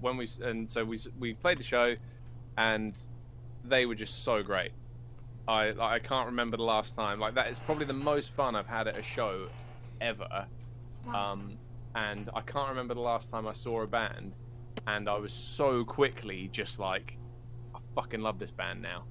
when 0.00 0.16
we 0.16 0.28
and 0.42 0.70
so 0.70 0.84
we 0.84 1.00
we 1.18 1.34
played 1.34 1.58
the 1.58 1.64
show, 1.64 1.96
and 2.56 2.96
they 3.64 3.86
were 3.86 3.94
just 3.94 4.22
so 4.24 4.42
great. 4.42 4.72
I 5.46 5.70
like, 5.70 5.92
I 5.92 5.98
can't 5.98 6.26
remember 6.26 6.56
the 6.56 6.62
last 6.62 6.94
time 6.94 7.20
like 7.20 7.34
that 7.34 7.50
is 7.50 7.58
probably 7.58 7.86
the 7.86 7.92
most 7.92 8.30
fun 8.30 8.54
I've 8.54 8.66
had 8.66 8.88
at 8.88 8.96
a 8.96 9.02
show 9.02 9.48
ever. 10.00 10.46
Wow. 11.06 11.32
Um, 11.32 11.58
and 11.94 12.30
I 12.34 12.40
can't 12.40 12.68
remember 12.68 12.94
the 12.94 13.00
last 13.00 13.30
time 13.30 13.46
I 13.46 13.52
saw 13.52 13.82
a 13.82 13.86
band, 13.86 14.32
and 14.86 15.08
I 15.08 15.16
was 15.16 15.32
so 15.32 15.84
quickly 15.84 16.48
just 16.52 16.78
like, 16.78 17.16
I 17.74 17.78
fucking 17.94 18.20
love 18.20 18.38
this 18.38 18.50
band 18.50 18.82
now. 18.82 19.04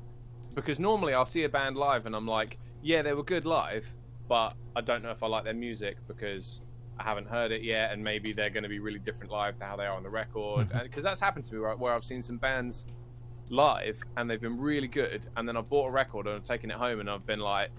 Because 0.54 0.80
normally 0.80 1.14
I'll 1.14 1.26
see 1.26 1.44
a 1.44 1.50
band 1.50 1.78
live 1.78 2.06
and 2.06 2.16
I'm 2.16 2.28
like, 2.28 2.58
yeah, 2.82 3.02
they 3.02 3.14
were 3.14 3.24
good 3.24 3.46
live, 3.46 3.94
but 4.28 4.56
I 4.76 4.82
don't 4.82 5.04
know 5.04 5.12
if 5.12 5.22
I 5.24 5.28
like 5.28 5.44
their 5.44 5.54
music 5.54 5.98
because 6.08 6.62
I 7.00 7.04
haven't 7.04 7.28
heard 7.28 7.52
it 7.52 7.64
yet, 7.64 7.92
and 7.92 8.04
maybe 8.04 8.34
they're 8.34 8.50
going 8.50 8.64
to 8.64 8.70
be 8.70 8.80
really 8.80 9.00
different 9.00 9.32
live 9.32 9.58
to 9.58 9.66
how 9.66 9.76
they 9.76 9.86
are 9.86 9.96
on 9.96 10.04
the 10.04 10.10
record. 10.10 10.70
Because 10.84 11.04
that's 11.04 11.20
happened 11.20 11.46
to 11.46 11.54
me, 11.54 11.60
right? 11.60 11.78
Where 11.78 11.94
I've 11.94 12.06
seen 12.06 12.22
some 12.24 12.38
bands 12.38 12.86
live 13.50 14.02
and 14.18 14.30
they've 14.30 14.40
been 14.42 14.60
really 14.60 14.88
good, 14.88 15.28
and 15.36 15.48
then 15.48 15.58
I've 15.58 15.70
bought 15.70 15.90
a 15.90 15.92
record 15.92 16.28
and 16.28 16.36
I've 16.36 16.44
taken 16.44 16.72
it 16.72 16.78
home 16.78 17.00
and 17.00 17.10
I've 17.10 17.26
been 17.26 17.40
like, 17.40 17.70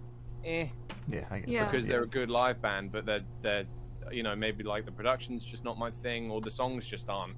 eh, 0.44 0.68
Yeah, 1.08 1.26
I 1.30 1.38
get 1.40 1.48
Yeah. 1.48 1.64
because 1.70 1.86
they're 1.86 2.02
a 2.02 2.06
good 2.08 2.30
live 2.30 2.60
band, 2.60 2.92
but 2.92 3.06
they're 3.06 3.24
they're 3.42 3.64
you 4.12 4.22
know 4.22 4.36
maybe 4.36 4.62
like 4.62 4.84
the 4.84 4.92
production's 4.92 5.42
just 5.44 5.64
not 5.64 5.78
my 5.78 5.90
thing, 5.90 6.30
or 6.30 6.40
the 6.40 6.50
songs 6.50 6.86
just 6.86 7.08
aren't. 7.08 7.34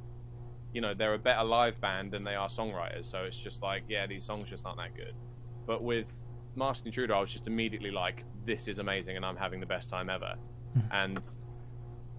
You 0.73 0.81
know, 0.83 0.93
they're 0.95 1.15
a 1.15 1.19
better 1.19 1.45
live 1.45 1.81
band 1.81 2.11
than 2.11 2.23
they 2.25 2.35
are 2.35 2.49
songwriters, 2.49 3.07
so 3.07 3.23
it's 3.25 3.37
just 3.37 3.63
like 3.63 3.85
yeah, 3.89 4.07
these 4.07 4.25
songs 4.25 4.49
just 4.51 4.67
aren't 4.67 4.79
that 4.79 4.95
good. 4.97 5.15
But 5.67 5.83
with 5.83 6.13
Masked 6.57 6.87
Intruder, 6.87 7.15
I 7.15 7.21
was 7.21 7.31
just 7.31 7.47
immediately 7.47 7.91
like, 7.91 8.25
this 8.45 8.69
is 8.69 8.79
amazing, 8.79 9.17
and 9.17 9.25
I'm 9.25 9.37
having 9.37 9.61
the 9.61 9.67
best 9.67 9.91
time 9.91 10.11
ever. 10.11 10.35
and 10.91 11.21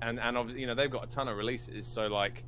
and 0.01 0.19
and 0.19 0.37
obviously, 0.37 0.61
you 0.61 0.67
know, 0.67 0.75
they've 0.75 0.91
got 0.91 1.03
a 1.03 1.07
ton 1.07 1.27
of 1.27 1.37
releases, 1.37 1.87
so 1.87 2.07
like, 2.07 2.43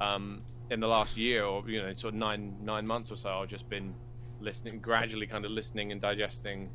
um, 0.00 0.42
in 0.70 0.80
the 0.80 0.86
last 0.86 1.16
year 1.16 1.44
or 1.44 1.68
you 1.68 1.82
know, 1.82 1.92
sort 1.94 2.14
of 2.14 2.18
nine 2.18 2.56
nine 2.62 2.86
months 2.86 3.10
or 3.10 3.16
so, 3.16 3.30
I've 3.30 3.48
just 3.48 3.68
been 3.68 3.94
listening, 4.40 4.78
gradually 4.80 5.26
kind 5.26 5.44
of 5.44 5.50
listening 5.50 5.92
and 5.92 6.00
digesting. 6.00 6.70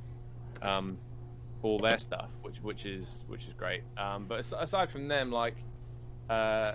Um, 0.62 0.98
all 1.64 1.80
their 1.80 1.98
stuff, 1.98 2.30
which 2.42 2.58
which 2.62 2.86
is 2.86 3.24
which 3.28 3.48
is 3.48 3.54
great. 3.54 3.82
Um, 3.98 4.26
but 4.28 4.46
aside 4.60 4.92
from 4.92 5.08
them, 5.08 5.32
like 5.32 5.56
uh, 6.30 6.74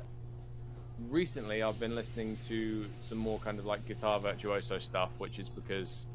recently 1.09 1.63
I've 1.63 1.79
been 1.79 1.95
listening 1.95 2.37
to 2.49 2.87
some 3.03 3.19
more 3.19 3.39
kind 3.39 3.59
of 3.59 3.67
like 3.67 3.87
guitar 3.87 4.19
virtuoso 4.19 4.79
stuff, 4.79 5.11
which 5.19 5.39
is 5.39 5.49
because 5.49 6.07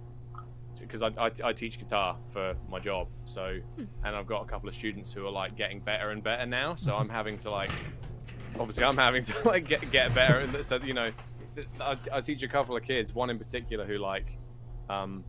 because 0.88 1.02
I, 1.02 1.08
I, 1.18 1.32
I 1.44 1.54
teach 1.54 1.80
guitar 1.80 2.18
for 2.32 2.56
my 2.70 2.80
job. 2.80 3.08
So 3.26 3.60
and 3.78 4.16
I've 4.16 4.28
got 4.28 4.44
a 4.44 4.46
couple 4.46 4.70
of 4.70 4.76
students 4.76 5.12
who 5.12 5.26
are 5.26 5.32
like 5.32 5.56
getting 5.56 5.80
better 5.80 6.12
and 6.12 6.24
better 6.24 6.46
now. 6.46 6.76
So 6.76 6.94
I'm 6.94 7.10
having 7.10 7.38
to 7.40 7.52
like 7.52 7.72
obviously 8.60 8.84
I'm 8.84 8.98
having 8.98 9.24
to 9.24 9.36
like 9.46 9.68
get 9.68 9.90
get 9.92 10.14
better. 10.14 10.40
And 10.40 10.66
so 10.66 10.78
you 10.78 10.94
know, 10.94 11.12
I, 11.80 11.98
I 12.12 12.22
teach 12.22 12.44
a 12.44 12.48
couple 12.48 12.76
of 12.76 12.84
kids. 12.84 13.14
One 13.14 13.30
in 13.30 13.38
particular 13.38 13.86
who 13.86 13.98
like 13.98 14.28
um 14.90 15.24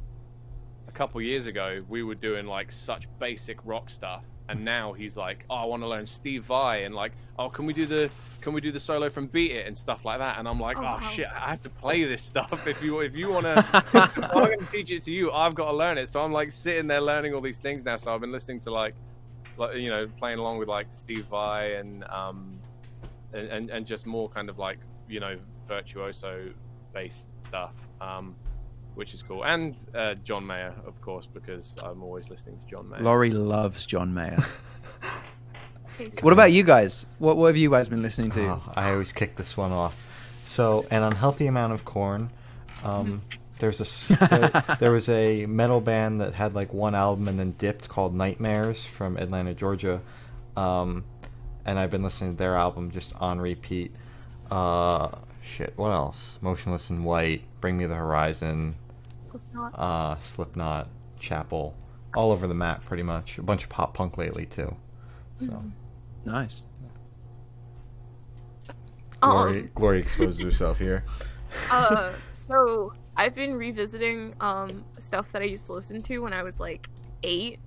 a 0.87 0.93
couple 0.93 1.21
years 1.23 1.47
ago 1.47 1.83
we 1.89 2.03
were 2.03 2.15
doing 2.15 2.47
like 2.47 2.71
such 2.71 3.09
basic 3.19 3.59
rock 3.65 3.89
stuff 3.89 4.25
and 4.49 4.65
now 4.65 4.93
he's 4.93 5.17
like 5.17 5.45
oh 5.49 5.55
i 5.57 5.67
want 5.67 5.83
to 5.83 5.89
learn 5.89 6.07
steve 6.07 6.45
vai 6.45 6.85
and 6.85 6.95
like 6.95 7.13
oh 7.39 7.49
can 7.49 7.65
we 7.67 7.73
do 7.73 7.87
the 7.87 8.11
can 8.41 8.53
we 8.53 8.61
do 8.61 8.71
the 8.71 8.81
solo 8.81 9.09
from 9.09 9.27
beat 9.27 9.53
it 9.53 9.67
and 9.67 9.77
stuff 9.77 10.05
like 10.05 10.19
that? 10.19 10.39
And 10.39 10.47
i'm 10.47 10.61
like 10.61 10.77
Oh, 10.77 10.99
oh, 11.01 11.11
shit 11.11 11.27
i 11.27 11.49
have 11.49 11.63
to 11.63 11.71
play 11.71 12.05
this 12.05 12.23
stuff. 12.23 12.67
If 12.67 12.83
you 12.83 13.01
if 13.01 13.17
you 13.17 13.31
want 13.31 13.47
to 13.47 14.11
i'm 14.35 14.45
going 14.45 14.59
to 14.59 14.67
teach 14.67 14.91
it 14.91 15.03
to 15.05 15.13
you 15.13 15.33
i've 15.33 15.55
got 15.55 15.71
to 15.71 15.77
learn 15.77 15.97
it. 15.97 16.09
So 16.09 16.21
i'm 16.21 16.33
like 16.33 16.53
sitting 16.53 16.87
there 16.87 17.01
learning 17.01 17.33
all 17.35 17.41
these 17.41 17.59
things 17.59 17.85
now. 17.85 17.97
So 17.97 18.15
i've 18.15 18.21
been 18.21 18.33
listening 18.33 18.61
to 18.61 18.71
like 18.71 18.95
like 19.57 19.77
you 19.77 19.89
know 19.89 20.07
playing 20.19 20.39
along 20.39 20.59
with 20.59 20.69
like 20.69 20.89
steve 20.91 21.25
vai 21.31 21.73
and 21.73 22.05
um 22.05 22.59
and, 23.33 23.49
and 23.49 23.71
and 23.71 23.87
just 23.87 24.05
more 24.05 24.29
kind 24.29 24.51
of 24.51 24.59
like 24.59 24.79
you 25.09 25.21
know 25.21 25.39
virtuoso 25.67 26.51
based 26.93 27.31
stuff. 27.43 27.75
Um 28.01 28.37
which 28.95 29.13
is 29.15 29.23
cool 29.23 29.45
and 29.45 29.77
uh, 29.95 30.15
john 30.25 30.47
mayer 30.47 30.73
of 30.87 31.01
course 31.01 31.27
because 31.33 31.75
i'm 31.85 32.03
always 32.03 32.29
listening 32.31 32.59
to 32.59 32.67
john 32.67 32.89
mayer 32.89 33.01
Laurie 33.03 33.31
loves 33.31 33.87
John 33.87 34.13
Mayer. 34.15 34.37
What 36.23 36.33
about 36.33 36.51
you 36.51 36.65
guys? 36.65 37.07
What, 37.19 37.37
what 37.37 37.47
have 37.47 37.57
you 37.57 37.71
guys 37.71 37.89
been 37.89 38.03
listening 38.03 38.31
to? 38.33 38.45
Oh, 38.45 38.63
I 38.75 38.91
always 38.91 39.13
kick 39.13 39.37
this 39.37 39.57
one 39.57 39.71
off. 39.71 40.05
So, 40.43 40.87
an 40.91 41.05
unhealthy 41.05 41.47
amount 41.47 41.73
of 41.73 41.85
Korn. 41.85 42.31
Um, 42.83 43.23
there's 43.61 43.81
a 43.81 43.85
s- 43.85 44.09
there, 44.31 44.77
there 44.81 44.91
was 44.91 45.09
a 45.09 45.47
metal 45.47 45.81
band 45.81 46.21
that 46.21 46.35
had 46.35 46.53
like 46.55 46.75
one 46.75 46.97
album 46.97 47.29
and 47.29 47.39
then 47.39 47.53
dipped 47.53 47.89
called 47.89 48.13
Nightmares 48.13 48.85
from 48.85 49.17
Atlanta, 49.17 49.55
Georgia. 49.55 50.01
Um, 50.57 51.05
and 51.65 51.79
I've 51.79 51.91
been 51.93 52.03
listening 52.03 52.33
to 52.33 52.39
their 52.39 52.57
album 52.57 52.91
just 52.91 53.15
on 53.21 53.41
repeat. 53.41 53.93
Uh, 54.51 55.11
shit, 55.43 55.75
what 55.77 55.91
else? 55.91 56.39
Motionless 56.43 56.91
in 56.91 57.05
White, 57.05 57.43
Bring 57.61 57.79
Me 57.79 57.87
the 57.87 57.95
Horizon, 57.95 58.75
Slipknot. 59.35 59.79
uh, 59.79 60.19
Slipknot, 60.19 60.89
Chapel, 61.19 61.75
all 62.15 62.31
over 62.31 62.47
the 62.47 62.55
map 62.55 62.85
pretty 62.85 63.03
much. 63.03 63.39
A 63.39 63.43
bunch 63.43 63.65
of 63.65 63.71
pop 63.71 63.95
punk 63.95 64.17
lately 64.17 64.47
too. 64.47 64.75
So, 65.39 65.65
Nice. 66.25 66.63
Glory, 69.21 69.61
Um, 69.63 69.71
Glory 69.75 69.99
exposes 70.01 70.41
herself 70.41 70.79
here. 70.79 71.03
uh, 71.71 72.13
so 72.33 72.93
I've 73.17 73.35
been 73.35 73.55
revisiting 73.55 74.35
um 74.41 74.85
stuff 74.99 75.33
that 75.33 75.43
I 75.43 75.47
used 75.47 75.67
to 75.67 75.73
listen 75.73 76.03
to 76.03 76.19
when 76.19 76.33
I 76.33 76.43
was 76.43 76.61
like 76.61 76.89
eight. 77.23 77.59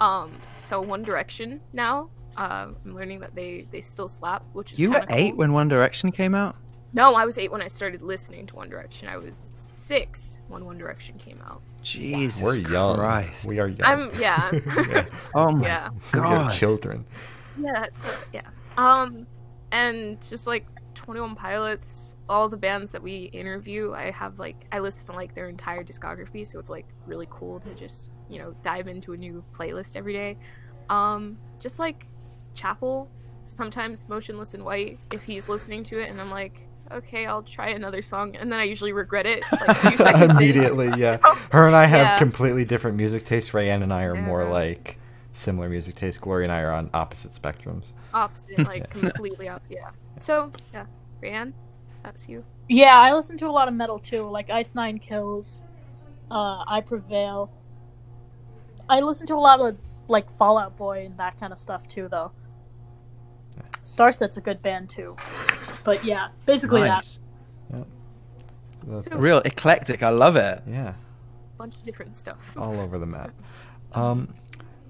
Um, 0.00 0.32
so 0.56 0.80
One 0.80 1.02
Direction 1.02 1.60
now. 1.72 2.10
Uh, 2.36 2.68
I'm 2.84 2.94
learning 2.94 3.20
that 3.20 3.34
they 3.34 3.66
they 3.70 3.80
still 3.82 4.08
slap, 4.08 4.42
which 4.54 4.72
is 4.72 4.80
You 4.80 4.90
were 4.90 5.04
eight 5.10 5.30
cool. 5.30 5.38
when 5.38 5.52
One 5.52 5.68
Direction 5.68 6.10
came 6.12 6.34
out? 6.34 6.56
No, 6.94 7.14
I 7.14 7.24
was 7.24 7.38
eight 7.38 7.50
when 7.50 7.62
I 7.62 7.68
started 7.68 8.02
listening 8.02 8.46
to 8.48 8.56
One 8.56 8.68
Direction. 8.68 9.08
I 9.08 9.16
was 9.16 9.50
six 9.54 10.38
when 10.48 10.64
One 10.66 10.76
Direction 10.76 11.16
came 11.18 11.40
out. 11.46 11.62
Jesus 11.82 12.42
We're 12.42 12.56
young. 12.56 12.96
Christ. 12.96 13.44
We 13.44 13.58
are 13.60 13.68
young. 13.68 13.82
I'm 13.82 14.10
yeah, 14.20 14.50
Yeah. 14.90 15.04
Oh 15.34 15.52
my 15.52 15.66
yeah, 15.66 15.88
we 16.12 16.20
are 16.20 16.22
god. 16.44 16.52
children. 16.52 17.04
yeah. 17.58 17.86
So 17.92 18.10
yeah. 18.32 18.42
Um, 18.76 19.26
and 19.72 20.20
just 20.28 20.46
like 20.46 20.66
Twenty 20.94 21.20
One 21.20 21.34
Pilots, 21.34 22.16
all 22.28 22.48
the 22.48 22.56
bands 22.58 22.90
that 22.90 23.02
we 23.02 23.24
interview, 23.32 23.92
I 23.94 24.10
have 24.10 24.38
like 24.38 24.66
I 24.70 24.78
listen 24.80 25.06
to 25.08 25.12
like 25.12 25.34
their 25.34 25.48
entire 25.48 25.82
discography, 25.82 26.46
so 26.46 26.58
it's 26.58 26.70
like 26.70 26.86
really 27.06 27.26
cool 27.30 27.58
to 27.60 27.74
just 27.74 28.10
you 28.28 28.38
know 28.38 28.54
dive 28.62 28.86
into 28.86 29.14
a 29.14 29.16
new 29.16 29.42
playlist 29.52 29.96
every 29.96 30.12
day. 30.12 30.36
Um, 30.90 31.38
just 31.58 31.78
like 31.78 32.06
Chapel, 32.54 33.10
sometimes 33.44 34.08
Motionless 34.10 34.52
in 34.54 34.62
White, 34.62 34.98
if 35.10 35.22
he's 35.22 35.48
listening 35.48 35.84
to 35.84 35.98
it, 35.98 36.10
and 36.10 36.20
I'm 36.20 36.30
like. 36.30 36.68
Okay, 36.92 37.26
I'll 37.26 37.42
try 37.42 37.68
another 37.70 38.02
song, 38.02 38.36
and 38.36 38.52
then 38.52 38.60
I 38.60 38.64
usually 38.64 38.92
regret 38.92 39.26
it 39.26 39.42
like 39.52 39.80
two 39.82 39.96
seconds 39.96 40.24
in. 40.24 40.30
Immediately, 40.32 40.90
yeah. 40.98 41.18
Her 41.50 41.66
and 41.66 41.74
I 41.76 41.86
have 41.86 42.00
Yeah. 42.06 42.18
completely 42.18 42.64
different 42.64 42.96
music 42.96 43.24
tastes. 43.24 43.50
Rayanne 43.50 43.82
and 43.82 43.92
I 43.92 44.04
are 44.04 44.14
more 44.14 44.44
like 44.44 44.98
similar 45.32 45.68
music 45.68 45.94
tastes. 45.94 46.18
Glory 46.20 46.44
and 46.44 46.52
I 46.52 46.60
are 46.60 46.72
on 46.72 46.90
opposite 46.92 47.32
spectrums. 47.32 47.92
opposite, 48.12 48.58
like 48.66 48.90
completely 48.90 49.48
opposite. 49.48 49.72
Yeah. 49.72 49.90
So 50.20 50.52
yeah, 50.72 50.86
Ryan, 51.22 51.54
that's 52.02 52.28
you. 52.28 52.44
Yeah, 52.68 52.98
I 52.98 53.12
listen 53.14 53.36
to 53.38 53.46
a 53.46 53.50
lot 53.52 53.68
of 53.68 53.74
metal 53.74 53.98
too, 53.98 54.28
like 54.28 54.50
Ice 54.50 54.74
Nine 54.74 54.98
Kills, 54.98 55.62
uh, 56.30 56.62
I 56.66 56.82
Prevail. 56.86 57.50
I 58.88 59.00
listen 59.00 59.26
to 59.28 59.34
a 59.34 59.36
lot 59.36 59.60
of 59.60 59.76
like 60.08 60.30
Fall 60.30 60.58
Out 60.58 60.76
Boy 60.76 61.06
and 61.06 61.16
that 61.18 61.38
kind 61.40 61.52
of 61.52 61.58
stuff 61.58 61.88
too, 61.88 62.08
though. 62.10 62.32
Starset's 63.84 64.36
a 64.36 64.40
good 64.40 64.62
band 64.62 64.88
too, 64.88 65.16
but 65.84 66.04
yeah, 66.04 66.28
basically 66.46 66.80
that. 66.82 66.88
Nice. 66.90 67.18
The- 68.86 69.02
So- 69.02 69.16
Real 69.18 69.38
eclectic. 69.44 70.02
I 70.02 70.10
love 70.10 70.36
it. 70.36 70.62
yeah, 70.68 70.94
bunch 71.58 71.76
of 71.76 71.84
different 71.84 72.16
stuff. 72.16 72.38
all 72.56 72.78
over 72.80 72.98
the 72.98 73.06
map. 73.06 73.30
Um, 73.94 74.32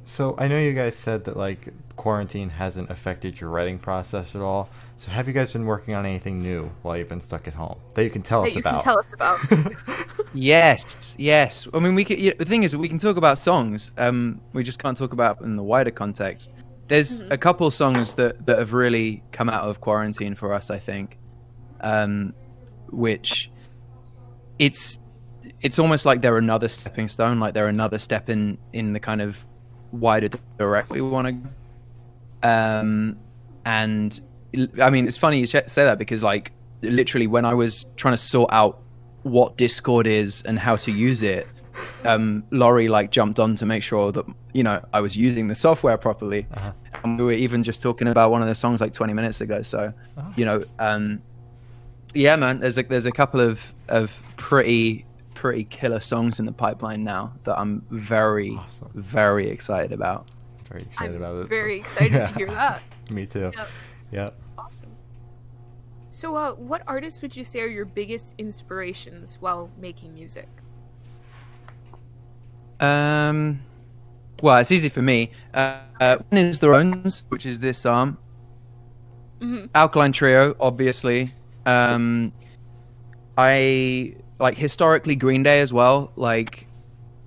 so 0.05 0.37
I 0.39 0.47
know 0.47 0.57
you 0.61 0.73
guys 0.75 0.95
said 0.95 1.25
that 1.25 1.37
like 1.37 1.73
quarantine 1.97 2.51
hasn't 2.51 2.89
affected 2.89 3.41
your 3.41 3.51
writing 3.51 3.81
process 3.81 4.37
at 4.37 4.41
all. 4.41 4.69
So 4.97 5.11
have 5.11 5.27
you 5.27 5.33
guys 5.35 5.51
been 5.51 5.67
working 5.67 5.95
on 5.95 6.07
anything 6.07 6.41
new 6.41 6.71
while 6.83 6.97
you've 6.97 7.09
been 7.09 7.21
stuck 7.21 7.49
at 7.49 7.55
home 7.55 7.81
that 7.95 8.05
you 8.05 8.11
can 8.11 8.23
tell 8.23 8.43
that 8.43 8.51
us 8.51 8.55
you 8.55 8.61
about? 8.61 8.75
can 8.85 8.95
tell 8.95 8.99
us 9.01 9.13
about. 9.13 9.41
Yes, 10.35 11.15
yes. 11.19 11.67
I 11.75 11.79
mean, 11.81 11.95
we 11.97 12.05
can, 12.05 12.19
yeah, 12.19 12.33
the 12.39 12.45
thing 12.45 12.63
is, 12.63 12.75
we 12.77 12.89
can 12.89 12.99
talk 12.99 13.17
about 13.17 13.39
songs. 13.39 13.93
Um, 13.99 14.41
we 14.53 14.63
just 14.63 14.79
can't 14.79 14.97
talk 14.97 15.13
about 15.13 15.41
in 15.43 15.57
the 15.57 15.63
wider 15.63 15.91
context. 15.91 16.51
There's 16.93 17.23
Mhm. 17.23 17.31
a 17.31 17.39
couple 17.39 17.71
songs 17.71 18.13
that 18.15 18.45
that 18.45 18.59
have 18.59 18.75
really 18.75 19.23
come 19.33 19.49
out 19.49 19.63
of 19.63 19.81
quarantine 19.81 20.35
for 20.35 20.53
us. 20.53 20.69
I 20.71 20.79
think, 20.79 21.17
um, 21.81 22.35
which 22.91 23.51
it's 24.59 24.99
it's 25.63 25.79
almost 25.79 26.05
like 26.05 26.21
they're 26.21 26.37
another 26.37 26.69
stepping 26.69 27.09
stone, 27.09 27.41
like 27.41 27.55
they're 27.55 27.69
another 27.69 27.99
step 27.99 28.29
in 28.29 28.59
in 28.75 28.93
the 28.93 29.01
kind 29.01 29.23
of 29.23 29.47
wider 29.93 30.29
direction 30.59 30.95
we 30.95 31.01
want 31.01 31.29
to. 32.43 32.47
Um, 32.47 33.17
and 33.65 34.21
I 34.79 34.91
mean, 34.91 35.07
it's 35.07 35.17
funny 35.17 35.41
you 35.41 35.47
say 35.47 35.63
that 35.77 35.97
because 35.99 36.23
like 36.23 36.53
literally 36.83 37.27
when 37.27 37.47
I 37.47 37.55
was 37.55 37.87
trying 37.97 38.13
to 38.13 38.19
sort 38.19 38.53
out 38.53 38.83
what 39.23 39.57
Discord 39.57 40.07
is 40.07 40.43
and 40.43 40.59
how 40.59 40.77
to 40.77 40.91
use 40.93 41.23
it, 41.23 41.47
um, 42.05 42.45
Laurie 42.51 42.89
like 42.89 43.11
jumped 43.11 43.41
on 43.41 43.55
to 43.55 43.65
make 43.65 43.83
sure 43.83 44.13
that 44.13 44.27
you 44.53 44.63
know 44.63 44.79
I 44.93 45.01
was 45.01 45.17
using 45.17 45.49
the 45.49 45.55
software 45.55 45.97
properly. 45.97 46.47
Uh-huh. 46.53 46.73
And 47.05 47.19
we 47.19 47.25
were 47.25 47.33
even 47.33 47.62
just 47.62 47.83
talking 47.83 48.09
about 48.09 48.31
one 48.31 48.43
of 48.43 48.49
the 48.49 48.55
songs 48.55 48.81
like 48.81 48.93
20 48.93 49.12
minutes 49.12 49.41
ago. 49.41 49.62
So, 49.62 49.93
Oh. 50.17 50.33
you 50.37 50.45
know, 50.45 50.62
um, 50.79 51.21
yeah, 52.15 52.37
man, 52.37 52.59
there's 52.61 52.79
a 52.79 52.83
there's 52.83 53.07
a 53.07 53.12
couple 53.12 53.41
of 53.41 53.73
of 53.88 54.23
pretty 54.37 55.05
pretty 55.35 55.65
killer 55.65 55.99
songs 56.01 56.38
in 56.38 56.47
the 56.47 56.53
pipeline 56.53 57.03
now 57.03 57.33
that 57.45 57.59
I'm 57.59 57.85
very 57.91 58.53
Awesome. 58.57 58.91
very 58.95 59.49
excited 59.51 59.93
about. 59.93 60.31
Very 60.69 60.83
excited 60.83 61.17
about 61.17 61.35
I'm 61.37 61.41
it. 61.43 61.49
very 61.49 61.77
excited 61.79 62.12
Yeah. 62.12 62.27
to 62.29 62.35
hear 62.35 62.47
that. 62.51 62.83
Me 63.11 63.27
too. 63.27 63.51
Yep. 63.57 63.69
Yep. 64.12 64.41
Awesome. 64.59 64.88
So, 66.11 66.37
uh, 66.37 66.53
what 66.53 66.83
artists 66.87 67.23
would 67.23 67.35
you 67.37 67.43
say 67.45 67.61
are 67.62 67.67
your 67.67 67.87
biggest 67.87 68.35
inspirations 68.38 69.38
while 69.41 69.71
making 69.77 70.15
music? 70.15 70.49
Um, 72.81 73.61
well, 74.43 74.59
it's 74.59 74.73
easy 74.73 74.89
for 74.89 75.01
me. 75.03 75.31
Uh, 75.55 75.79
uh, 76.01 76.17
one 76.29 76.39
is 76.41 76.59
the 76.59 76.67
Ramones, 76.67 77.25
which 77.29 77.47
is 77.47 77.61
this 77.61 77.87
arm. 77.87 78.19
hmm 79.41 79.67
Alkaline 79.75 80.13
Trio, 80.13 80.55
obviously. 80.61 81.33
Um, 81.65 82.33
I 83.39 84.17
like 84.41 84.59
historically 84.59 85.15
Green 85.15 85.45
Day 85.45 85.61
as 85.61 85.73
well. 85.73 86.13
Like 86.17 86.67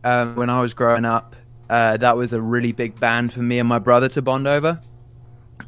um, 0.04 0.36
when 0.36 0.50
I 0.50 0.62
was 0.62 0.74
growing 0.74 1.06
up, 1.06 1.36
uh, 1.70 1.98
that 1.98 2.16
was 2.16 2.34
a 2.34 2.42
really 2.42 2.74
big 2.74 3.00
band 3.00 3.34
for 3.34 3.40
me 3.40 3.60
and 3.60 3.68
my 3.68 3.80
brother 3.80 4.10
to 4.10 4.22
bond 4.22 4.46
over. 4.46 4.80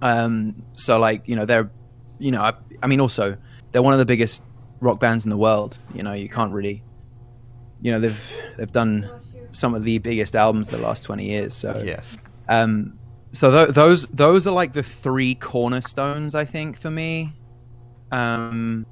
Um, 0.02 0.62
so 0.74 1.00
like 1.00 1.28
you 1.28 1.36
know 1.36 1.45
they're, 1.45 1.72
you 2.20 2.32
know 2.32 2.41
I, 2.41 2.54
I 2.84 2.88
mean 2.88 3.00
also 3.00 3.38
they're 3.72 3.82
one 3.82 3.93
of 3.93 4.00
the 4.00 4.06
biggest 4.06 4.43
rock 4.82 5.00
bands 5.00 5.26
in 5.26 5.30
the 5.30 5.38
world. 5.38 5.80
You 5.95 6.04
know 6.04 6.12
you 6.14 6.28
can't 6.28 6.52
really, 6.52 6.84
you 7.82 7.91
know 7.93 8.02
they've 8.02 8.34
they've 8.58 8.72
done 8.72 9.10
some 9.58 9.74
of 9.74 9.84
the 9.84 9.97
biggest 9.99 10.36
albums 10.36 10.68
the 10.68 10.78
last 10.78 11.03
twenty 11.03 11.26
years. 11.30 11.53
So 11.53 11.82
Yeah. 11.86 12.01
um, 12.49 12.97
so 13.34 13.51
th- 13.51 13.76
those 13.76 14.08
those 14.08 14.47
are 14.47 14.53
like 14.53 14.74
the 14.74 14.84
three 14.84 15.36
cornerstones, 15.36 16.36
I 16.36 16.45
think, 16.45 16.78
for 16.80 16.89
me. 16.91 17.34
Um, 18.12 18.86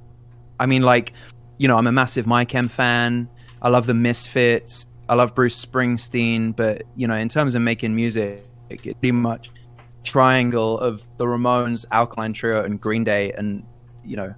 I 0.60 0.66
mean, 0.66 0.82
like, 0.82 1.14
you 1.58 1.68
know, 1.68 1.78
I'm 1.78 1.88
a 1.88 1.92
massive 1.92 2.28
My 2.28 2.44
Chem 2.46 2.68
fan. 2.68 3.30
I 3.62 3.70
love 3.70 3.86
the 3.88 3.94
Misfits. 3.94 4.86
I 5.08 5.16
love 5.16 5.34
Bruce 5.36 5.64
Springsteen. 5.64 6.56
But 6.56 6.84
you 6.96 7.08
know, 7.08 7.16
in 7.16 7.30
terms 7.30 7.56
of 7.56 7.62
making 7.62 7.96
music, 7.96 8.44
it's 8.70 8.82
pretty 8.84 9.12
much 9.12 9.52
triangle 10.04 10.78
of 10.80 11.06
the 11.18 11.26
Ramones, 11.26 11.86
Alkaline 11.92 12.34
Trio, 12.34 12.64
and 12.64 12.80
Green 12.80 13.04
Day, 13.04 13.32
and 13.34 13.64
you 14.04 14.16
know, 14.18 14.34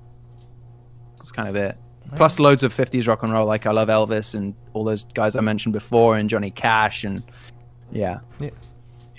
That's 1.17 1.32
kind 1.32 1.49
of 1.49 1.55
it. 1.55 1.78
Plus 2.16 2.39
loads 2.39 2.64
of 2.64 2.74
50s 2.74 3.08
rock 3.08 3.24
and 3.24 3.34
roll. 3.34 3.45
Like 3.45 3.66
I 3.66 3.72
love 3.72 3.89
Elvis 3.89 4.34
and 4.34 4.55
all 4.74 4.84
those 4.84 5.03
guys 5.14 5.36
I 5.36 5.41
mentioned 5.41 5.74
before, 5.74 6.18
and 6.18 6.30
Johnny 6.30 6.51
Cash, 6.51 7.03
and 7.03 7.22
yeah. 7.91 8.20
Yeah, 8.39 8.49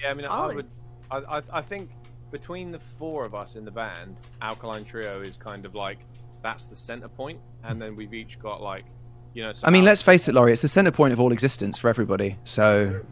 I 0.08 0.14
mean, 0.14 0.26
I 0.26 0.28
Solid. 0.28 0.56
would, 0.56 0.66
I, 1.10 1.16
I, 1.18 1.42
I 1.54 1.62
think 1.62 1.90
between 2.30 2.70
the 2.70 2.78
four 2.78 3.24
of 3.24 3.34
us 3.34 3.56
in 3.56 3.64
the 3.64 3.70
band, 3.70 4.16
Alkaline 4.42 4.84
Trio 4.84 5.22
is 5.22 5.36
kind 5.36 5.64
of 5.66 5.74
like 5.74 5.98
that's 6.42 6.66
the 6.66 6.76
center 6.76 7.08
point, 7.08 7.40
and 7.64 7.80
then 7.80 7.96
we've 7.96 8.14
each 8.14 8.38
got 8.38 8.62
like, 8.62 8.84
you 9.34 9.42
know. 9.42 9.52
so 9.52 9.66
I 9.66 9.70
mean, 9.70 9.84
let's 9.84 10.02
face 10.02 10.28
it, 10.28 10.34
Laurie. 10.34 10.52
It's 10.52 10.62
the 10.62 10.68
center 10.68 10.90
point 10.90 11.12
of 11.12 11.20
all 11.20 11.32
existence 11.32 11.76
for 11.78 11.88
everybody. 11.88 12.36
So, 12.44 13.02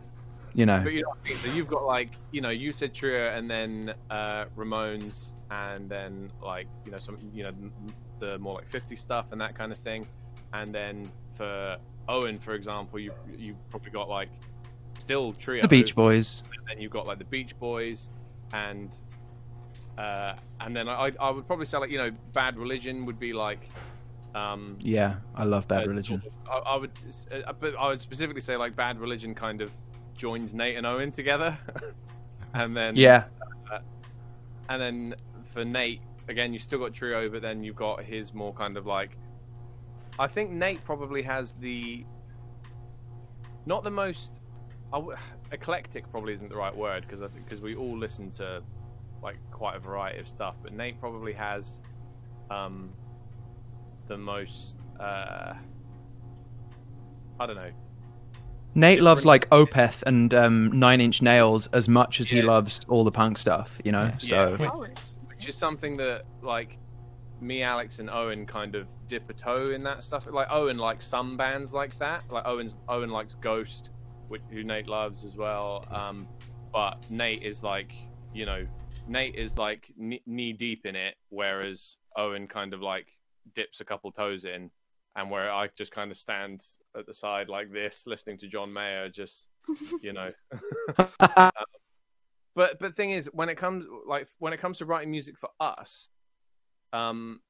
you 0.54 0.64
know, 0.64 0.80
But 0.82 0.92
you 0.92 1.02
know 1.02 1.08
what 1.08 1.18
I 1.24 1.28
mean? 1.28 1.38
So 1.38 1.48
you've 1.48 1.68
got 1.68 1.84
like, 1.84 2.10
you 2.30 2.40
know, 2.40 2.50
you 2.50 2.72
said 2.72 2.94
Trio, 2.94 3.30
and 3.36 3.50
then 3.50 3.94
uh, 4.10 4.46
Ramones, 4.56 5.32
and 5.50 5.88
then 5.88 6.30
like, 6.42 6.66
you 6.84 6.92
know, 6.92 6.98
some, 6.98 7.18
you 7.34 7.42
know, 7.42 7.50
m- 7.50 7.72
the 8.18 8.38
more 8.38 8.54
like 8.54 8.68
50 8.68 8.96
stuff 8.96 9.26
and 9.32 9.40
that 9.40 9.54
kind 9.54 9.72
of 9.72 9.78
thing, 9.78 10.06
and 10.52 10.74
then 10.74 11.10
for 11.34 11.76
Owen, 12.08 12.38
for 12.38 12.54
example, 12.54 12.98
you 12.98 13.12
you 13.36 13.56
probably 13.70 13.90
got 13.90 14.08
like 14.08 14.28
still 14.98 15.32
Trio, 15.34 15.62
the 15.62 15.68
Beach 15.68 15.94
Boys. 15.94 16.42
and 16.70 16.80
you've 16.80 16.92
got 16.92 17.06
like 17.06 17.18
the 17.18 17.24
Beach 17.24 17.58
Boys, 17.58 18.08
and 18.52 18.90
uh, 19.98 20.34
and 20.60 20.74
then 20.76 20.88
I 20.88 21.12
I 21.20 21.30
would 21.30 21.46
probably 21.46 21.66
say 21.66 21.78
like 21.78 21.90
you 21.90 21.98
know 21.98 22.10
Bad 22.32 22.56
Religion 22.58 23.06
would 23.06 23.18
be 23.18 23.32
like. 23.32 23.68
Um, 24.34 24.76
Yeah, 24.80 25.16
I 25.34 25.44
love 25.44 25.66
Bad 25.66 25.84
uh, 25.84 25.88
Religion. 25.88 26.20
sort 26.20 26.32
of- 26.46 26.66
I, 26.66 26.72
I 26.72 26.76
would, 26.76 26.90
uh, 27.32 27.52
but 27.58 27.74
I 27.78 27.88
would 27.88 28.02
specifically 28.02 28.42
say 28.42 28.54
like 28.56 28.76
Bad 28.76 29.00
Religion 29.00 29.34
kind 29.34 29.62
of 29.62 29.70
joins 30.14 30.52
Nate 30.52 30.76
and 30.76 30.86
Owen 30.86 31.10
together, 31.10 31.56
and 32.54 32.76
then 32.76 32.96
Yeah, 32.96 33.24
and 34.68 34.82
then 34.82 35.14
for 35.52 35.64
Nate 35.64 36.00
again, 36.28 36.52
you've 36.52 36.62
still 36.62 36.78
got 36.78 36.92
Trio, 36.94 37.28
but 37.28 37.42
then 37.42 37.62
you've 37.62 37.76
got 37.76 38.02
his 38.02 38.34
more 38.34 38.52
kind 38.52 38.76
of 38.76 38.86
like. 38.86 39.16
I 40.18 40.26
think 40.26 40.50
Nate 40.50 40.84
probably 40.84 41.22
has 41.22 41.54
the. 41.54 42.04
Not 43.66 43.82
the 43.82 43.90
most, 43.90 44.40
I 44.92 44.98
w- 44.98 45.16
eclectic 45.50 46.08
probably 46.10 46.32
isn't 46.34 46.48
the 46.48 46.56
right 46.56 46.74
word 46.74 47.02
because 47.02 47.22
I 47.22 47.26
because 47.28 47.60
we 47.60 47.74
all 47.74 47.96
listen 47.98 48.30
to, 48.32 48.62
like 49.22 49.36
quite 49.50 49.76
a 49.76 49.80
variety 49.80 50.20
of 50.20 50.28
stuff, 50.28 50.54
but 50.62 50.72
Nate 50.72 51.00
probably 51.00 51.32
has, 51.32 51.80
um, 52.50 52.90
the 54.06 54.16
most. 54.16 54.76
Uh, 55.00 55.54
I 57.38 57.46
don't 57.46 57.56
know. 57.56 57.72
Nate 58.74 59.00
loves 59.02 59.24
like 59.24 59.48
Opeth 59.50 60.02
and 60.06 60.32
um, 60.34 60.78
Nine 60.78 61.00
Inch 61.00 61.22
Nails 61.22 61.66
as 61.68 61.88
much 61.88 62.20
as 62.20 62.28
he 62.28 62.42
loves 62.42 62.80
all 62.88 63.04
the 63.04 63.10
punk 63.10 63.38
stuff. 63.38 63.80
You 63.84 63.92
know, 63.92 64.12
so 64.18 64.56
Yeah. 64.60 64.70
Solid. 65.52 65.54
which 65.54 65.54
is 65.54 65.58
something 65.58 65.96
that 65.96 66.22
like 66.42 66.76
me, 67.40 67.62
Alex, 67.62 67.98
and 68.00 68.10
Owen 68.10 68.46
kind 68.46 68.74
of 68.74 68.88
dip 69.08 69.28
a 69.30 69.32
toe 69.32 69.70
in 69.70 69.82
that 69.84 70.02
stuff. 70.02 70.26
Like 70.30 70.48
Owen 70.50 70.78
likes 70.78 71.06
some 71.06 71.36
bands 71.36 71.72
like 71.72 71.96
that. 71.98 72.24
Like 72.30 72.46
Owen's 72.46 72.76
Owen 72.88 73.10
likes 73.10 73.34
Ghost, 73.34 73.90
which 74.28 74.42
who 74.50 74.64
Nate 74.64 74.88
loves 74.88 75.24
as 75.24 75.36
well. 75.36 75.84
Um, 75.90 76.26
but 76.72 77.08
Nate 77.10 77.42
is 77.42 77.62
like 77.62 77.92
you 78.34 78.46
know 78.46 78.66
Nate 79.06 79.36
is 79.36 79.56
like 79.56 79.92
knee 79.96 80.22
knee 80.26 80.52
deep 80.52 80.84
in 80.84 80.96
it, 80.96 81.14
whereas 81.28 81.96
Owen 82.16 82.48
kind 82.48 82.74
of 82.74 82.80
like 82.80 83.06
dips 83.54 83.80
a 83.80 83.84
couple 83.84 84.10
toes 84.10 84.44
in, 84.44 84.70
and 85.14 85.30
where 85.30 85.52
I 85.52 85.68
just 85.76 85.92
kind 85.92 86.10
of 86.10 86.16
stand 86.16 86.64
at 86.98 87.06
the 87.06 87.14
side 87.14 87.48
like 87.48 87.72
this, 87.72 88.04
listening 88.06 88.38
to 88.38 88.48
John 88.48 88.72
Mayer, 88.72 89.08
just 89.08 89.48
you 90.02 90.12
know. 90.12 90.32
but 92.56 92.78
but 92.80 92.96
thing 92.96 93.10
is 93.10 93.30
when 93.32 93.48
it 93.48 93.56
comes 93.56 93.84
like 94.08 94.26
when 94.38 94.52
it 94.52 94.58
comes 94.58 94.78
to 94.78 94.84
writing 94.86 95.10
music 95.10 95.38
for 95.38 95.50
us 95.60 96.08
um 96.92 97.40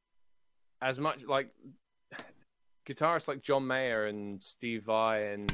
as 0.83 0.99
much 0.99 1.25
like 1.27 1.49
guitarists 2.87 3.29
like 3.29 3.41
john 3.43 3.67
mayer 3.67 4.07
and 4.07 4.43
steve 4.43 4.85
vai 4.85 5.21
and 5.21 5.53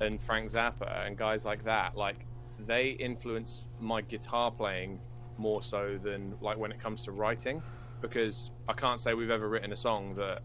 and 0.00 0.20
frank 0.20 0.50
zappa 0.50 1.06
and 1.06 1.16
guys 1.16 1.44
like 1.44 1.64
that 1.64 1.96
like 1.96 2.26
they 2.66 2.88
influence 2.90 3.68
my 3.78 4.00
guitar 4.00 4.50
playing 4.50 4.98
more 5.36 5.62
so 5.62 5.98
than 6.02 6.34
like 6.40 6.58
when 6.58 6.72
it 6.72 6.80
comes 6.82 7.02
to 7.04 7.12
writing 7.12 7.62
because 8.00 8.50
i 8.68 8.72
can't 8.72 9.00
say 9.00 9.14
we've 9.14 9.30
ever 9.30 9.48
written 9.48 9.72
a 9.72 9.76
song 9.76 10.14
that 10.14 10.40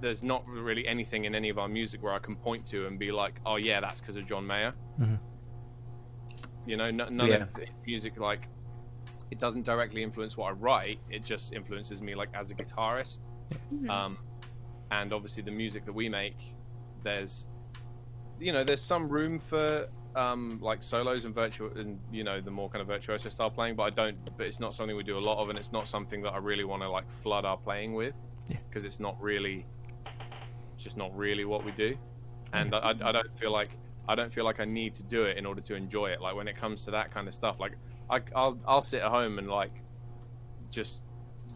there's 0.00 0.22
not 0.22 0.46
really 0.46 0.86
anything 0.86 1.24
in 1.24 1.34
any 1.34 1.48
of 1.48 1.58
our 1.58 1.68
music 1.68 2.02
where 2.02 2.12
i 2.12 2.18
can 2.18 2.36
point 2.36 2.66
to 2.66 2.86
and 2.86 2.98
be 2.98 3.12
like 3.12 3.34
oh 3.46 3.56
yeah 3.56 3.80
that's 3.80 4.00
because 4.00 4.16
of 4.16 4.26
john 4.26 4.46
mayer 4.46 4.72
Mhm. 5.00 5.18
You 6.66 6.76
know, 6.76 6.90
no, 6.90 7.08
none 7.08 7.28
Yeah. 7.28 7.34
of 7.44 7.48
music 7.86 8.18
like 8.18 8.48
it 9.30 9.38
doesn't 9.38 9.64
directly 9.64 10.02
influence 10.02 10.36
what 10.36 10.48
I 10.48 10.52
write. 10.52 11.00
It 11.10 11.24
just 11.24 11.52
influences 11.52 12.00
me 12.00 12.14
like 12.14 12.28
as 12.34 12.50
a 12.50 12.54
guitarist. 12.54 13.20
Mhm. 13.72 13.90
Um, 13.90 14.18
and 14.90 15.12
obviously 15.12 15.42
the 15.42 15.50
music 15.50 15.84
that 15.86 15.92
we 15.92 16.08
make, 16.08 16.54
there's, 17.02 17.48
you 18.38 18.52
know, 18.52 18.62
there's 18.62 18.82
some 18.82 19.08
room 19.08 19.38
for 19.38 19.88
um, 20.14 20.58
like 20.62 20.82
solos 20.82 21.26
and 21.26 21.34
virtual 21.34 21.70
and 21.76 22.00
you 22.10 22.24
know 22.24 22.40
the 22.40 22.50
more 22.50 22.70
kind 22.70 22.80
of 22.80 22.86
virtuoso 22.86 23.28
style 23.28 23.50
playing. 23.50 23.74
But 23.76 23.82
I 23.82 23.90
don't. 23.90 24.16
But 24.38 24.46
it's 24.46 24.60
not 24.60 24.74
something 24.74 24.96
we 24.96 25.02
do 25.02 25.18
a 25.18 25.20
lot 25.20 25.42
of, 25.42 25.50
and 25.50 25.58
it's 25.58 25.72
not 25.72 25.88
something 25.88 26.22
that 26.22 26.30
I 26.32 26.38
really 26.38 26.64
want 26.64 26.82
to 26.82 26.88
like 26.88 27.10
flood 27.22 27.44
our 27.44 27.56
playing 27.58 27.92
with, 27.94 28.16
Yeah. 28.48 28.56
because 28.68 28.84
it's 28.86 28.98
not 29.00 29.20
really, 29.20 29.66
it's 30.74 30.84
just 30.84 30.96
not 30.96 31.14
really 31.16 31.44
what 31.44 31.64
we 31.64 31.72
do. 31.72 31.98
And 32.54 32.74
I, 32.74 32.78
I 32.78 32.90
I 32.90 33.12
don't 33.12 33.38
feel 33.38 33.50
like 33.52 33.70
I 34.08 34.14
don't 34.14 34.32
feel 34.32 34.44
like 34.44 34.60
I 34.60 34.64
need 34.64 34.94
to 34.96 35.02
do 35.02 35.24
it 35.24 35.36
in 35.36 35.46
order 35.46 35.60
to 35.62 35.74
enjoy 35.74 36.06
it. 36.10 36.20
Like 36.20 36.34
when 36.36 36.48
it 36.48 36.56
comes 36.56 36.84
to 36.84 36.90
that 36.92 37.12
kind 37.12 37.26
of 37.28 37.34
stuff, 37.34 37.58
like 37.58 37.72
I, 38.10 38.20
I'll 38.34 38.58
I'll 38.66 38.82
sit 38.82 39.02
at 39.02 39.10
home 39.10 39.38
and 39.38 39.48
like 39.48 39.72
just 40.70 41.00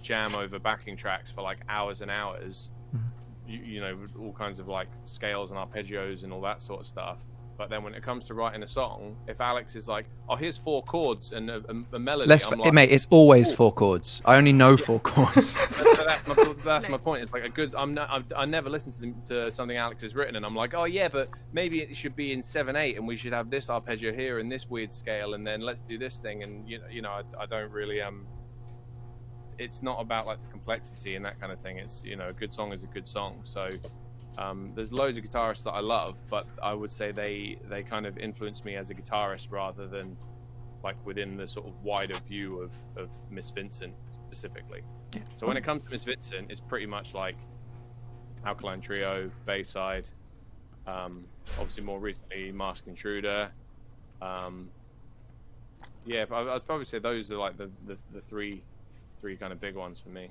jam 0.03 0.35
over 0.35 0.59
backing 0.59 0.97
tracks 0.97 1.31
for 1.31 1.43
like 1.43 1.59
hours 1.69 2.01
and 2.01 2.11
hours. 2.11 2.71
Mhm. 2.95 3.01
You, 3.47 3.59
you 3.61 3.81
know, 3.81 4.07
all 4.19 4.33
kinds 4.33 4.59
of 4.59 4.69
like 4.69 4.89
scales 5.05 5.51
and 5.51 5.59
arpeggios 5.59 6.25
and 6.25 6.33
all 6.33 6.41
that 6.43 6.63
sort 6.63 6.81
of 6.81 6.87
stuff. 6.87 7.19
But 7.61 7.69
then 7.69 7.85
when 7.85 7.93
it 7.93 8.03
comes 8.03 8.25
to 8.25 8.33
writing 8.33 8.63
a 8.63 8.67
song, 8.67 9.17
if 9.29 9.39
Alex 9.39 9.77
is 9.77 9.87
like, 9.87 10.07
"Oh, 10.31 10.35
here's 10.35 10.57
four 10.57 10.83
chords 10.83 11.33
and 11.33 11.51
a, 11.51 11.57
a, 11.69 11.97
a 11.97 11.99
melody," 11.99 12.27
let's 12.27 12.47
I'm 12.47 12.59
like, 12.59 12.73
mate. 12.73 12.91
It's 12.91 13.07
always 13.11 13.53
Ooh. 13.53 13.57
four 13.57 13.71
chords. 13.71 14.23
I 14.25 14.37
only 14.37 14.55
know 14.55 14.79
four 14.79 14.99
chords. 15.01 15.57
that's, 15.69 16.23
that's, 16.23 16.27
my, 16.27 16.55
that's 16.65 16.89
my 16.89 16.97
point. 16.97 17.23
It's 17.23 17.35
like 17.35 17.45
a 17.45 17.51
good. 17.51 17.75
I'm 17.75 17.93
not. 17.93 18.09
I'm, 18.09 18.25
I 18.35 18.47
never 18.47 18.71
listen 18.71 18.93
to, 18.93 18.99
the, 18.99 19.15
to 19.29 19.53
something 19.53 19.77
Alex 19.77 20.01
has 20.01 20.15
written, 20.15 20.37
and 20.37 20.47
I'm 20.47 20.57
like, 20.57 20.73
oh 20.73 20.85
yeah, 20.85 21.09
but 21.09 21.29
maybe 21.53 21.83
it 21.83 21.95
should 21.95 22.17
be 22.17 22.33
in 22.33 22.43
seven 22.43 22.77
eight, 22.77 22.97
and 22.97 23.07
we 23.07 23.19
should 23.19 23.35
have 23.35 23.51
this 23.51 23.69
arpeggio 23.69 24.11
here 24.11 24.39
and 24.39 24.51
this 24.51 24.71
weird 24.71 24.91
scale, 24.91 25.35
and 25.35 25.47
then 25.47 25.61
let's 25.61 25.83
do 25.83 25.99
this 25.99 26.17
thing, 26.17 26.43
and 26.43 26.67
you 26.67 26.79
know, 26.79 26.87
you 26.91 27.03
know, 27.03 27.11
I, 27.11 27.43
I 27.43 27.45
don't 27.45 27.71
really 27.71 28.01
um. 28.01 28.27
It's 29.59 29.83
not 29.83 30.01
about 30.01 30.27
like 30.27 30.41
the 30.41 30.51
complexity 30.51 31.15
and 31.15 31.27
that 31.27 31.39
kind 31.39 31.53
of 31.53 31.61
thing. 31.61 31.77
It's 31.77 32.03
you 32.07 32.17
know, 32.17 32.31
a 32.31 32.33
good 32.33 32.55
song 32.55 32.73
is 32.73 32.85
a 32.85 32.87
good 32.87 33.07
song. 33.07 33.41
So. 33.43 33.69
Um, 34.39 34.73
there's 34.75 34.93
loads 34.93 35.19
of 35.19 35.25
guitarists 35.25 35.65
that 35.65 35.73
I 35.73 35.81
love, 35.81 36.17
but 36.31 36.47
I 36.63 36.73
would 36.73 36.93
say 36.93 37.13
they 37.13 37.59
they 37.69 37.83
kind 37.83 38.07
of 38.07 38.17
influence 38.19 38.65
me 38.65 38.77
as 38.77 38.91
a 38.91 38.95
guitarist 38.95 39.49
rather 39.51 39.87
than 39.87 40.17
like 40.83 40.97
within 41.05 41.37
the 41.37 41.47
sort 41.47 41.67
of 41.67 41.75
wider 41.83 42.19
view 42.27 42.61
of, 42.61 42.73
of 42.97 43.11
Miss 43.31 43.51
Vincent 43.51 43.93
specifically. 44.27 44.83
So 45.37 45.47
when 45.47 45.57
it 45.57 45.65
comes 45.65 45.85
to 45.85 45.91
Miss 45.91 46.05
Vincent, 46.05 46.51
it's 46.51 46.61
pretty 46.61 46.87
much 46.87 47.13
like 47.13 47.37
Alkaline 48.47 48.81
Trio, 48.81 49.31
Bayside, 49.45 50.05
um, 50.87 51.25
obviously 51.59 51.83
more 51.83 51.99
recently 52.01 52.51
Masked 52.53 52.87
Intruder. 52.89 53.51
Um, 54.23 54.65
yeah, 56.07 56.25
I- 56.31 56.55
I'd 56.55 56.65
probably 56.65 56.87
say 56.87 56.99
those 56.99 57.31
are 57.31 57.37
like 57.37 57.59
the, 57.59 57.71
the, 57.87 57.99
the 58.15 58.21
three 58.23 58.63
three 59.21 59.37
kind 59.37 59.53
of 59.53 59.61
big 59.61 59.75
ones 59.75 60.01
for 60.01 60.09
me. 60.09 60.31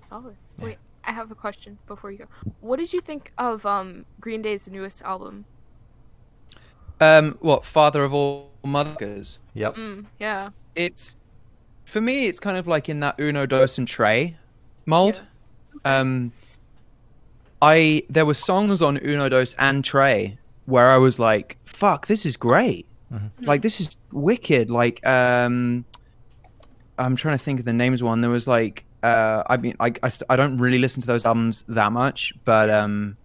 Solid. 0.00 0.36
Wait, 0.58 0.78
I 1.04 1.12
have 1.12 1.30
a 1.30 1.34
question 1.34 1.78
before 1.86 2.10
you 2.10 2.18
go. 2.18 2.26
What 2.60 2.78
did 2.78 2.92
you 2.92 3.00
think 3.00 3.32
of 3.38 3.66
um 3.66 4.04
Green 4.20 4.42
Day's 4.42 4.68
newest 4.68 5.02
album? 5.02 5.44
um, 7.00 7.36
what 7.40 7.64
father 7.64 8.04
of 8.04 8.14
all 8.14 8.50
mothers? 8.64 9.38
Yep. 9.54 9.74
Mm, 9.74 10.06
yeah. 10.20 10.50
It's 10.76 11.16
for 11.84 12.00
me. 12.00 12.26
It's 12.26 12.38
kind 12.38 12.56
of 12.56 12.66
like 12.68 12.88
in 12.88 13.00
that 13.00 13.18
Uno 13.18 13.44
Dos 13.46 13.78
and 13.78 13.88
Tré 13.88 14.34
mold. 14.86 15.20
Um, 15.84 16.32
I 17.60 18.04
there 18.08 18.24
were 18.24 18.34
songs 18.34 18.82
on 18.82 18.98
Uno 18.98 19.28
Dos 19.28 19.54
and 19.58 19.84
Tré 19.84 20.36
where 20.66 20.90
I 20.90 20.96
was 20.96 21.18
like, 21.18 21.58
"Fuck, 21.64 22.06
this 22.06 22.24
is 22.24 22.36
great! 22.36 22.86
Mhm. 23.12 23.30
Like 23.40 23.62
this 23.62 23.80
is 23.80 23.96
wicked!" 24.12 24.70
Like, 24.70 25.04
um, 25.04 25.84
I'm 26.98 27.16
trying 27.16 27.36
to 27.36 27.42
think 27.44 27.58
of 27.58 27.66
the 27.66 27.72
names. 27.72 28.02
One 28.02 28.20
there 28.20 28.30
was 28.30 28.46
like, 28.46 28.84
uh, 29.02 29.42
I 29.48 29.56
mean, 29.56 29.76
I 29.80 29.92
I, 30.02 30.08
st- 30.08 30.26
I 30.30 30.36
don't 30.36 30.56
really 30.58 30.78
listen 30.78 31.00
to 31.02 31.06
those 31.06 31.24
albums 31.26 31.64
that 31.68 31.92
much, 31.92 32.32
but 32.44 32.70
um, 32.70 33.16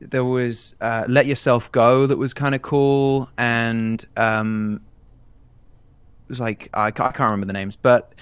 there 0.00 0.24
was 0.24 0.74
uh, 0.80 1.04
"Let 1.08 1.26
Yourself 1.26 1.70
Go" 1.72 2.06
that 2.06 2.16
was 2.18 2.34
kind 2.34 2.54
of 2.54 2.62
cool, 2.62 3.28
and 3.38 4.04
um, 4.16 4.80
it 6.26 6.28
was 6.28 6.40
like 6.40 6.68
I 6.74 6.86
I 6.86 6.90
can't 6.90 7.18
remember 7.20 7.46
the 7.46 7.52
names, 7.52 7.76
but 7.76 8.14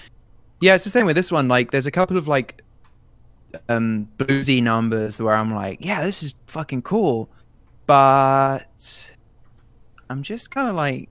yeah, 0.59 0.75
it's 0.75 0.83
the 0.83 0.89
same 0.91 1.05
with 1.07 1.15
this 1.15 1.31
one. 1.31 1.47
Like, 1.47 1.71
there's 1.71 1.87
a 1.87 1.91
couple 1.91 2.17
of 2.17 2.27
like 2.27 2.61
um 3.67 4.07
bluesy 4.17 4.61
numbers 4.61 5.19
where 5.19 5.33
I'm 5.35 5.53
like, 5.53 5.79
yeah, 5.81 6.03
this 6.03 6.21
is 6.23 6.35
fucking 6.47 6.83
cool, 6.83 7.29
but 7.87 9.11
I'm 10.09 10.21
just 10.23 10.51
kind 10.51 10.67
of 10.69 10.75
like, 10.75 11.09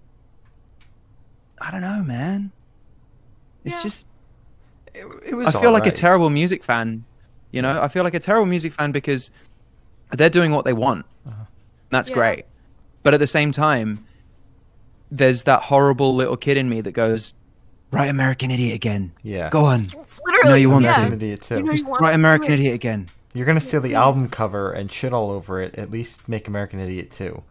I 1.60 1.70
don't 1.70 1.80
know, 1.80 2.02
man. 2.02 2.52
It's 3.64 3.76
Yeah. 3.76 3.82
just 3.82 4.06
It, 4.94 5.06
it 5.26 5.34
was. 5.34 5.54
I 5.54 5.60
feel 5.60 5.72
like 5.72 5.86
a 5.86 5.92
terrible 5.92 6.30
music 6.30 6.64
fan. 6.64 7.04
You 7.52 7.62
know, 7.62 7.80
I 7.82 7.88
feel 7.88 8.04
like 8.04 8.14
a 8.14 8.20
terrible 8.20 8.46
music 8.46 8.72
fan 8.72 8.92
because 8.92 9.30
they're 10.12 10.30
doing 10.30 10.52
what 10.52 10.64
they 10.64 10.72
want. 10.72 11.04
Uh-huh. 11.26 11.44
That's 11.90 12.08
Yeah. 12.10 12.14
great. 12.16 12.44
But 13.02 13.14
at 13.14 13.20
the 13.20 13.26
same 13.26 13.50
time, 13.52 14.04
there's 15.10 15.42
that 15.44 15.62
horrible 15.62 16.14
little 16.14 16.36
kid 16.36 16.56
in 16.56 16.68
me 16.68 16.80
that 16.82 16.92
goes, 16.92 17.34
"Write 17.90 18.08
American 18.08 18.50
Idiot 18.50 18.74
again. 18.74 19.10
Yeah. 19.22 19.50
Go 19.50 19.64
on, 19.64 19.86
Literally, 20.26 20.48
know 20.50 20.54
you 20.54 20.70
want 20.70 20.84
yeah. 20.84 20.90
to. 20.92 20.96
American 20.98 21.18
Idiot 21.22 21.40
too. 21.42 21.56
You 21.56 21.62
know 21.64 21.72
you 21.72 21.84
want 21.86 22.02
right, 22.02 22.10
to 22.10 22.14
American 22.14 22.52
idiot 22.52 22.74
again. 22.74 23.10
You're 23.34 23.46
gonna 23.46 23.60
steal 23.60 23.80
the 23.80 23.90
please. 23.90 23.94
album 23.94 24.28
cover 24.28 24.72
and 24.72 24.90
shit 24.90 25.12
all 25.12 25.30
over 25.30 25.60
it. 25.60 25.74
At 25.76 25.90
least 25.90 26.28
make 26.28 26.46
American 26.48 26.78
Idiot 26.80 27.10
too. 27.10 27.42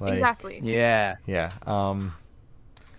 Like, 0.00 0.12
Exactly. 0.14 0.60
Yeah. 0.62 1.16
Yeah. 1.26 1.52
Um, 1.66 2.14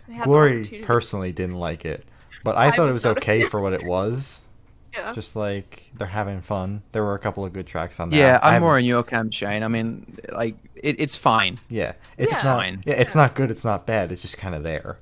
They 0.07 0.13
had 0.15 0.21
the 0.23 0.25
Glory 0.25 0.83
personally 0.85 1.31
didn't 1.31 1.55
like 1.57 1.83
it, 1.85 2.05
but 2.47 2.57
I 2.57 2.67
I 2.67 2.71
thought 2.71 2.87
it 2.89 2.93
was 2.93 3.05
was 3.05 3.17
okay 3.17 3.43
for 3.43 3.61
what 3.61 3.73
it 3.73 3.83
was. 3.83 4.41
Yeah. 4.93 5.11
Just 5.13 5.35
like 5.35 5.91
they're 5.95 6.07
having 6.07 6.41
fun. 6.41 6.81
There 6.91 7.03
were 7.03 7.13
a 7.13 7.19
couple 7.19 7.45
of 7.45 7.53
good 7.53 7.67
tracks 7.67 7.99
on 7.99 8.09
that. 8.09 8.15
Yeah, 8.17 8.39
I 8.41 8.55
I'm 8.55 8.61
more 8.63 8.79
in 8.79 8.85
your 8.85 9.03
camp, 9.03 9.31
Shane. 9.31 9.61
I 9.61 9.67
mean, 9.67 10.17
like, 10.31 10.55
it, 10.73 10.95
it's 10.99 11.15
fine. 11.15 11.59
Yeah, 11.69 11.93
it's 12.17 12.33
Yeah. 12.37 12.49
not. 12.49 12.57
Fine. 12.61 12.83
Yeah, 12.87 12.93
it's 12.95 13.13
not 13.13 13.35
good. 13.35 13.51
It's 13.51 13.63
not 13.63 13.85
bad. 13.85 14.11
It's 14.11 14.23
just 14.23 14.37
kind 14.37 14.55
of 14.55 14.63
there. 14.63 14.97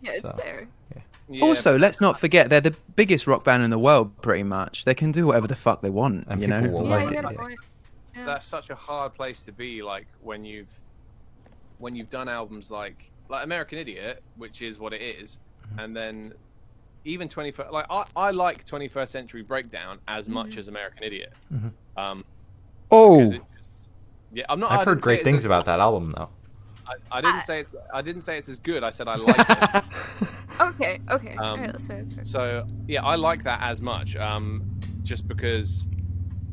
yeah, 0.00 0.12
it's 0.14 0.32
there. 0.44 0.68
Yeah, 1.28 1.42
also, 1.44 1.76
let's 1.78 2.00
not 2.00 2.18
forget 2.18 2.48
they're 2.48 2.62
the 2.62 2.74
biggest 2.96 3.26
rock 3.26 3.44
band 3.44 3.62
in 3.64 3.68
the 3.70 3.78
world, 3.78 4.16
pretty 4.22 4.44
much. 4.44 4.86
They 4.86 4.94
can 4.94 5.12
do 5.12 5.26
whatever 5.26 5.46
the 5.48 5.56
fuck 5.56 5.82
they 5.82 5.90
want, 5.90 6.26
And 6.28 6.40
you 6.40 6.46
know. 6.46 6.62
will 6.62 6.84
yeah, 6.88 6.96
like 6.96 7.08
it, 7.08 7.12
get 7.12 7.24
a 7.26 7.32
yeah. 7.32 7.36
point. 7.38 7.58
Yeah. 8.16 8.24
that's 8.24 8.46
such 8.46 8.70
a 8.70 8.74
hard 8.74 9.12
place 9.14 9.40
to 9.42 9.52
be 9.52 9.82
like 9.82 10.06
when 10.22 10.44
you've 10.46 10.72
when 11.78 11.94
you've 11.94 12.08
done 12.10 12.28
albums 12.30 12.70
like 12.70 13.10
like 13.28 13.44
American 13.44 13.78
Idiot, 13.78 14.22
which 14.36 14.62
is 14.62 14.78
what 14.78 14.94
it 14.94 15.02
is, 15.02 15.38
Mm-hmm. 15.68 15.80
and 15.80 15.96
then 15.96 16.32
even 17.04 17.28
21st 17.28 17.70
like 17.70 17.86
I, 17.90 18.04
I 18.16 18.30
like 18.30 18.64
21st 18.66 19.08
Century 19.08 19.42
Breakdown 19.42 19.98
as 20.08 20.24
Mm-hmm. 20.26 20.34
much 20.34 20.56
as 20.56 20.68
American 20.68 21.02
Idiot. 21.04 21.32
Mhm. 21.52 21.72
Um, 21.96 22.24
Oh, 22.90 23.18
'cause 23.20 23.32
it 23.34 23.38
just- 23.38 23.80
yeah, 24.32 24.44
I'm 24.48 24.60
not. 24.60 24.70
I 24.72 24.76
I've 24.78 24.86
heard 24.86 25.00
great 25.00 25.24
things 25.24 25.44
about 25.44 25.64
that 25.66 25.80
album 25.80 26.12
though. 26.16 26.28
I, 26.86 27.18
I 27.18 27.20
didn't 27.20 27.42
say 27.42 27.60
it's. 27.60 27.74
I 27.92 28.02
didn't 28.02 28.22
say 28.22 28.36
it's 28.38 28.48
as 28.48 28.58
good. 28.58 28.82
I 28.84 28.90
said 28.90 29.08
I 29.08 29.16
like 29.16 29.36
it. 29.38 29.84
Okay, 30.60 31.00
okay. 31.10 31.32
Um, 31.32 31.38
Alright, 31.54 31.72
that's 31.72 31.86
fair, 31.88 32.02
that's 32.02 32.14
fair. 32.14 32.24
So 32.24 32.64
yeah, 32.86 33.02
I 33.02 33.16
like 33.16 33.42
that 33.42 33.60
as 33.62 33.80
much. 33.80 34.14
Um, 34.14 34.78
just 35.02 35.26
because, 35.26 35.84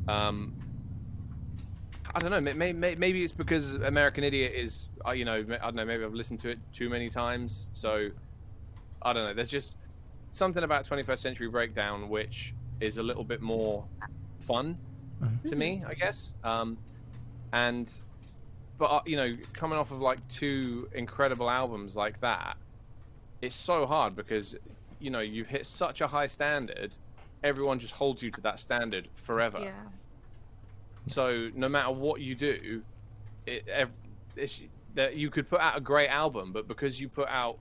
um, 0.08 0.56
I 2.16 2.20
don't 2.20 2.32
know. 2.32 2.42
May, 2.42 2.74
may, 2.74 2.96
maybe 2.96 3.24
it's 3.24 3.32
because 3.32 3.74
American 3.74 4.24
Idiot 4.24 4.54
is, 4.56 4.90
uh, 5.06 5.12
you 5.12 5.24
know, 5.24 5.36
I 5.36 5.44
don't 5.66 5.76
know. 5.76 5.86
Maybe 5.86 6.04
I've 6.04 6.16
listened 6.16 6.40
to 6.42 6.50
it 6.50 6.58
too 6.74 6.90
many 6.90 7.10
times. 7.12 7.68
So 7.74 8.10
I 9.04 9.14
don't 9.14 9.24
know. 9.26 9.34
There's 9.36 9.52
just 9.52 9.76
something 10.32 10.64
about 10.64 10.86
21st 10.88 11.20
Century 11.20 11.48
Breakdown 11.50 12.10
which 12.10 12.54
is 12.80 12.98
a 12.98 13.04
little 13.04 13.24
bit 13.24 13.42
more 13.42 13.86
fun 14.48 14.78
Mhm. 15.22 15.50
to 15.50 15.56
me, 15.56 15.84
I 15.88 15.94
guess. 15.94 16.34
Um, 16.44 16.78
and 17.54 17.92
but 18.80 18.86
uh, 18.86 19.02
you 19.06 19.16
know, 19.18 19.38
coming 19.54 19.78
off 19.78 19.92
of 19.92 20.00
like 20.02 20.26
two 20.28 20.90
incredible 20.94 21.48
albums 21.50 21.96
like 21.96 22.20
that, 22.22 22.58
it's 23.42 23.56
so 23.56 23.86
hard 23.86 24.16
because 24.16 24.56
you 25.00 25.12
know 25.12 25.20
you've 25.20 25.48
hit 25.50 25.68
such 25.68 26.02
a 26.02 26.08
high 26.08 26.26
standard. 26.28 26.92
Everyone 27.44 27.78
just 27.78 27.94
holds 27.94 28.24
you 28.24 28.32
to 28.32 28.42
that 28.42 28.60
standard 28.60 29.08
forever. 29.14 29.60
Yeah. 29.60 29.84
So 31.08 31.50
no 31.54 31.70
matter 31.70 31.92
what 31.92 32.22
you 32.22 32.34
do, 32.36 32.82
it, 33.46 33.64
that 34.96 35.16
you 35.16 35.30
could 35.30 35.50
put 35.50 35.60
out 35.60 35.78
a 35.78 35.82
great 35.82 36.10
album, 36.10 36.52
but 36.52 36.68
because 36.68 37.00
you 37.00 37.10
put 37.10 37.28
out 37.28 37.58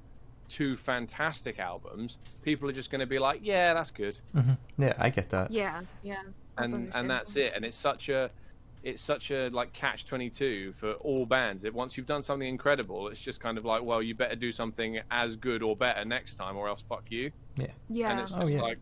two 0.50 0.76
fantastic 0.76 1.58
albums, 1.58 2.18
people 2.42 2.68
are 2.68 2.72
just 2.72 2.90
going 2.90 3.00
to 3.00 3.06
be 3.06 3.18
like, 3.18 3.40
"Yeah, 3.42 3.72
that's 3.72 3.90
good," 3.90 4.16
Mhm. 4.34 4.58
Yeah, 4.76 4.92
I 4.98 5.08
get 5.08 5.30
that. 5.30 5.50
Yeah, 5.50 5.80
yeah. 6.02 6.22
And 6.58 6.92
and 6.94 7.08
that's 7.08 7.36
it. 7.36 7.54
And 7.54 7.64
it's 7.64 7.76
such 7.78 8.08
a 8.10 8.30
it's 8.82 9.02
such 9.02 9.30
a 9.30 9.48
like 9.50 9.72
catch 9.74 10.06
22 10.06 10.72
for 10.72 10.92
all 10.94 11.26
bands 11.26 11.64
it 11.64 11.74
once 11.74 11.98
you've 11.98 12.06
done 12.06 12.22
something 12.22 12.48
incredible 12.48 13.08
it's 13.08 13.20
just 13.20 13.38
kind 13.38 13.58
of 13.58 13.64
like 13.66 13.82
well 13.82 14.02
you 14.02 14.14
better 14.14 14.34
do 14.34 14.50
something 14.50 14.98
as 15.10 15.36
good 15.36 15.62
or 15.62 15.76
better 15.76 16.02
next 16.02 16.36
time 16.36 16.56
or 16.56 16.66
else 16.66 16.82
fuck 16.88 17.04
you 17.10 17.30
yeah 17.56 17.66
Yeah. 17.90 18.10
And 18.12 18.20
it's 18.20 18.32
Oh, 18.34 18.40
just 18.40 18.54
yeah. 18.54 18.62
like 18.62 18.78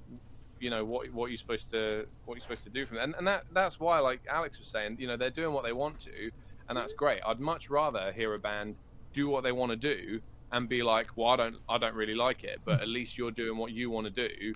you 0.60 0.70
know 0.70 0.84
what 0.84 1.12
what 1.12 1.32
you 1.32 1.36
supposed 1.36 1.68
to 1.72 2.06
what 2.26 2.36
you're 2.36 2.42
supposed 2.42 2.62
to 2.62 2.70
do 2.70 2.86
from 2.86 2.98
it 2.98 3.02
and, 3.02 3.14
and 3.16 3.26
that 3.26 3.46
that's 3.52 3.80
why 3.80 3.98
like 3.98 4.20
alex 4.30 4.60
was 4.60 4.68
saying 4.68 4.98
you 5.00 5.08
know 5.08 5.16
they're 5.16 5.30
doing 5.30 5.52
what 5.52 5.64
they 5.64 5.72
want 5.72 5.98
to 5.98 6.30
and 6.68 6.78
that's 6.78 6.92
great 6.92 7.20
i'd 7.26 7.40
much 7.40 7.68
rather 7.68 8.12
hear 8.12 8.34
a 8.34 8.38
band 8.38 8.76
do 9.12 9.28
what 9.28 9.42
they 9.42 9.50
want 9.50 9.70
to 9.72 9.76
do 9.76 10.20
and 10.52 10.68
be 10.68 10.82
like 10.82 11.08
well 11.16 11.28
i 11.28 11.36
don't 11.36 11.56
i 11.68 11.76
don't 11.78 11.94
really 11.94 12.14
like 12.14 12.44
it 12.44 12.58
but 12.64 12.80
at 12.80 12.88
least 12.88 13.18
you're 13.18 13.30
doing 13.30 13.56
what 13.58 13.72
you 13.72 13.90
want 13.90 14.04
to 14.06 14.28
do 14.28 14.54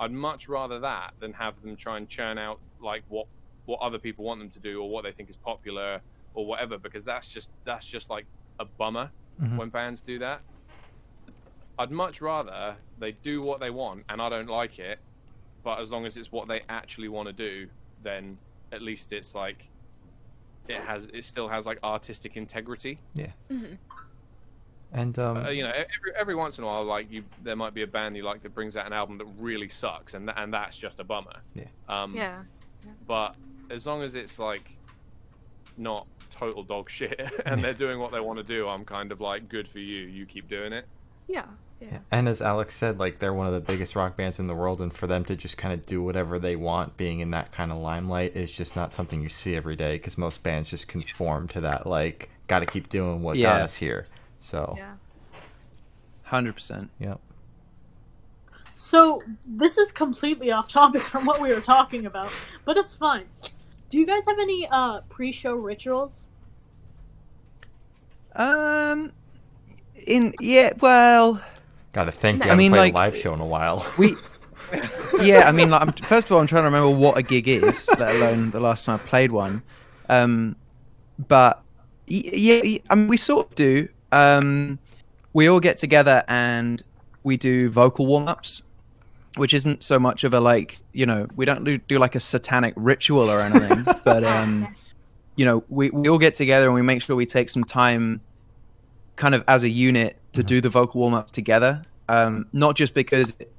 i'd 0.00 0.12
much 0.12 0.48
rather 0.48 0.78
that 0.80 1.12
than 1.20 1.32
have 1.32 1.60
them 1.62 1.76
try 1.76 1.96
and 1.96 2.08
churn 2.08 2.38
out 2.38 2.58
like 2.80 3.02
what 3.08 3.26
what 3.66 3.78
other 3.80 3.98
people 3.98 4.24
want 4.24 4.40
them 4.40 4.50
to 4.50 4.58
do 4.58 4.80
or 4.82 4.88
what 4.90 5.04
they 5.04 5.12
think 5.12 5.28
is 5.30 5.36
popular 5.36 6.00
or 6.34 6.46
whatever 6.46 6.78
because 6.78 7.04
that's 7.04 7.26
just 7.28 7.50
that's 7.64 7.86
just 7.86 8.10
like 8.10 8.26
a 8.58 8.64
bummer 8.64 9.10
Mhm. 9.40 9.56
when 9.56 9.68
bands 9.68 10.00
do 10.00 10.18
that 10.18 10.40
I'd 11.78 11.92
much 11.92 12.20
rather 12.20 12.76
they 12.98 13.12
do 13.12 13.40
what 13.40 13.60
they 13.60 13.70
want 13.70 14.04
and 14.08 14.20
I 14.20 14.28
don't 14.28 14.48
like 14.48 14.80
it, 14.80 14.98
but 15.62 15.78
as 15.78 15.92
long 15.92 16.06
as 16.06 16.16
it's 16.16 16.32
what 16.32 16.48
they 16.48 16.62
actually 16.68 17.06
want 17.08 17.28
to 17.28 17.32
do, 17.32 17.68
then 18.02 18.36
at 18.72 18.82
least 18.82 19.12
it's 19.12 19.32
like 19.32 19.68
it 20.66 20.80
has 20.80 21.06
it 21.14 21.24
still 21.24 21.46
has 21.46 21.66
like 21.66 21.78
artistic 21.84 22.36
integrity. 22.36 22.98
Mhm. 23.48 23.78
And 24.92 25.18
um, 25.18 25.36
Uh, 25.38 25.50
you 25.50 25.62
know, 25.62 25.70
every 25.70 26.12
every 26.18 26.34
once 26.34 26.58
in 26.58 26.64
a 26.64 26.66
while, 26.66 26.84
like 26.84 27.10
you, 27.10 27.24
there 27.42 27.56
might 27.56 27.74
be 27.74 27.82
a 27.82 27.86
band 27.86 28.16
you 28.16 28.22
like 28.22 28.42
that 28.42 28.54
brings 28.54 28.76
out 28.76 28.86
an 28.86 28.92
album 28.92 29.18
that 29.18 29.26
really 29.38 29.68
sucks, 29.68 30.14
and 30.14 30.30
and 30.36 30.52
that's 30.52 30.76
just 30.76 30.98
a 31.00 31.04
bummer. 31.04 31.42
Yeah. 31.54 31.64
Um, 31.88 32.14
Yeah. 32.14 32.42
But 33.06 33.36
as 33.70 33.86
long 33.86 34.02
as 34.02 34.14
it's 34.14 34.38
like 34.38 34.76
not 35.76 36.06
total 36.30 36.62
dog 36.62 36.88
shit, 36.98 37.20
and 37.44 37.62
they're 37.62 37.74
doing 37.74 37.98
what 37.98 38.12
they 38.12 38.20
want 38.20 38.38
to 38.38 38.44
do, 38.44 38.68
I'm 38.68 38.84
kind 38.84 39.12
of 39.12 39.20
like, 39.20 39.48
good 39.48 39.68
for 39.68 39.78
you. 39.78 40.06
You 40.06 40.26
keep 40.26 40.48
doing 40.48 40.72
it. 40.72 40.86
Yeah. 41.26 41.46
Yeah. 41.80 41.98
and 42.10 42.28
as 42.28 42.42
Alex 42.42 42.74
said, 42.74 42.98
like 42.98 43.20
they're 43.20 43.32
one 43.32 43.46
of 43.46 43.52
the 43.52 43.60
biggest 43.60 43.94
rock 43.94 44.16
bands 44.16 44.40
in 44.40 44.48
the 44.48 44.54
world, 44.54 44.80
and 44.80 44.92
for 44.92 45.06
them 45.06 45.24
to 45.26 45.36
just 45.36 45.56
kind 45.56 45.72
of 45.72 45.86
do 45.86 46.02
whatever 46.02 46.36
they 46.40 46.56
want, 46.56 46.96
being 46.96 47.20
in 47.20 47.30
that 47.30 47.52
kind 47.52 47.70
of 47.70 47.78
limelight, 47.78 48.34
is 48.34 48.50
just 48.50 48.74
not 48.74 48.92
something 48.92 49.22
you 49.22 49.28
see 49.28 49.54
every 49.54 49.76
day. 49.76 49.92
Because 49.92 50.18
most 50.18 50.42
bands 50.42 50.70
just 50.70 50.88
conform 50.88 51.46
to 51.48 51.60
that, 51.60 51.86
like, 51.86 52.30
got 52.48 52.60
to 52.60 52.66
keep 52.66 52.88
doing 52.88 53.22
what 53.22 53.36
got 53.38 53.60
us 53.62 53.76
here. 53.76 54.06
So, 54.48 54.74
Yeah. 54.78 54.94
hundred 56.22 56.54
percent. 56.54 56.88
yep. 56.98 57.20
So 58.72 59.22
this 59.46 59.76
is 59.76 59.92
completely 59.92 60.50
off 60.50 60.70
topic 60.70 61.02
from 61.02 61.26
what 61.26 61.38
we 61.38 61.52
were 61.52 61.60
talking 61.60 62.06
about, 62.06 62.30
but 62.64 62.78
it's 62.78 62.96
fine. 62.96 63.26
Do 63.90 63.98
you 63.98 64.06
guys 64.06 64.24
have 64.26 64.38
any 64.38 64.66
uh, 64.70 65.00
pre-show 65.10 65.54
rituals? 65.54 66.24
Um, 68.34 69.12
in 70.06 70.34
yeah, 70.40 70.72
well, 70.80 71.42
Got 71.92 72.04
to 72.04 72.12
think. 72.12 72.38
No. 72.38 72.44
You 72.46 72.48
I 72.52 72.54
haven't 72.54 72.58
mean, 72.58 72.72
like- 72.72 72.92
a 72.94 72.96
live 72.96 73.16
show 73.18 73.34
in 73.34 73.40
a 73.40 73.46
while. 73.46 73.84
we. 73.98 74.14
yeah, 75.22 75.46
I 75.48 75.52
mean, 75.52 75.68
like, 75.70 75.82
I'm, 75.82 75.92
first 75.92 76.26
of 76.28 76.32
all, 76.32 76.40
I'm 76.40 76.46
trying 76.46 76.62
to 76.62 76.70
remember 76.70 76.90
what 76.90 77.18
a 77.18 77.22
gig 77.22 77.48
is, 77.48 77.88
let 77.98 78.14
alone 78.14 78.50
the 78.50 78.60
last 78.60 78.84
time 78.86 78.94
I 79.02 79.08
played 79.08 79.30
one. 79.32 79.62
Um, 80.08 80.56
but 81.28 81.62
y- 82.08 82.22
yeah, 82.32 82.60
y- 82.62 82.80
I 82.88 82.94
mean, 82.94 83.08
we 83.08 83.16
sort 83.18 83.48
of 83.50 83.54
do. 83.56 83.88
Um, 84.12 84.78
we 85.32 85.48
all 85.48 85.60
get 85.60 85.76
together 85.76 86.24
and 86.28 86.82
we 87.22 87.36
do 87.36 87.68
vocal 87.68 88.06
warm 88.06 88.28
ups, 88.28 88.62
which 89.36 89.54
isn't 89.54 89.84
so 89.84 89.98
much 89.98 90.24
of 90.24 90.34
a 90.34 90.40
like, 90.40 90.78
you 90.92 91.06
know, 91.06 91.26
we 91.36 91.44
don't 91.44 91.64
do, 91.64 91.78
do 91.78 91.98
like 91.98 92.14
a 92.14 92.20
satanic 92.20 92.74
ritual 92.76 93.30
or 93.30 93.40
anything, 93.40 93.84
but 94.04 94.24
um, 94.24 94.74
you 95.36 95.44
know, 95.44 95.62
we 95.68 95.90
we 95.90 96.08
all 96.08 96.18
get 96.18 96.34
together 96.34 96.66
and 96.66 96.74
we 96.74 96.82
make 96.82 97.02
sure 97.02 97.14
we 97.14 97.26
take 97.26 97.48
some 97.48 97.64
time, 97.64 98.20
kind 99.16 99.34
of 99.34 99.44
as 99.46 99.62
a 99.62 99.68
unit, 99.68 100.18
to 100.32 100.42
do 100.42 100.60
the 100.60 100.68
vocal 100.68 101.00
warm 101.00 101.14
ups 101.14 101.30
together. 101.30 101.82
Um, 102.08 102.46
not 102.52 102.74
just 102.74 102.94
because 102.94 103.36
it 103.38 103.52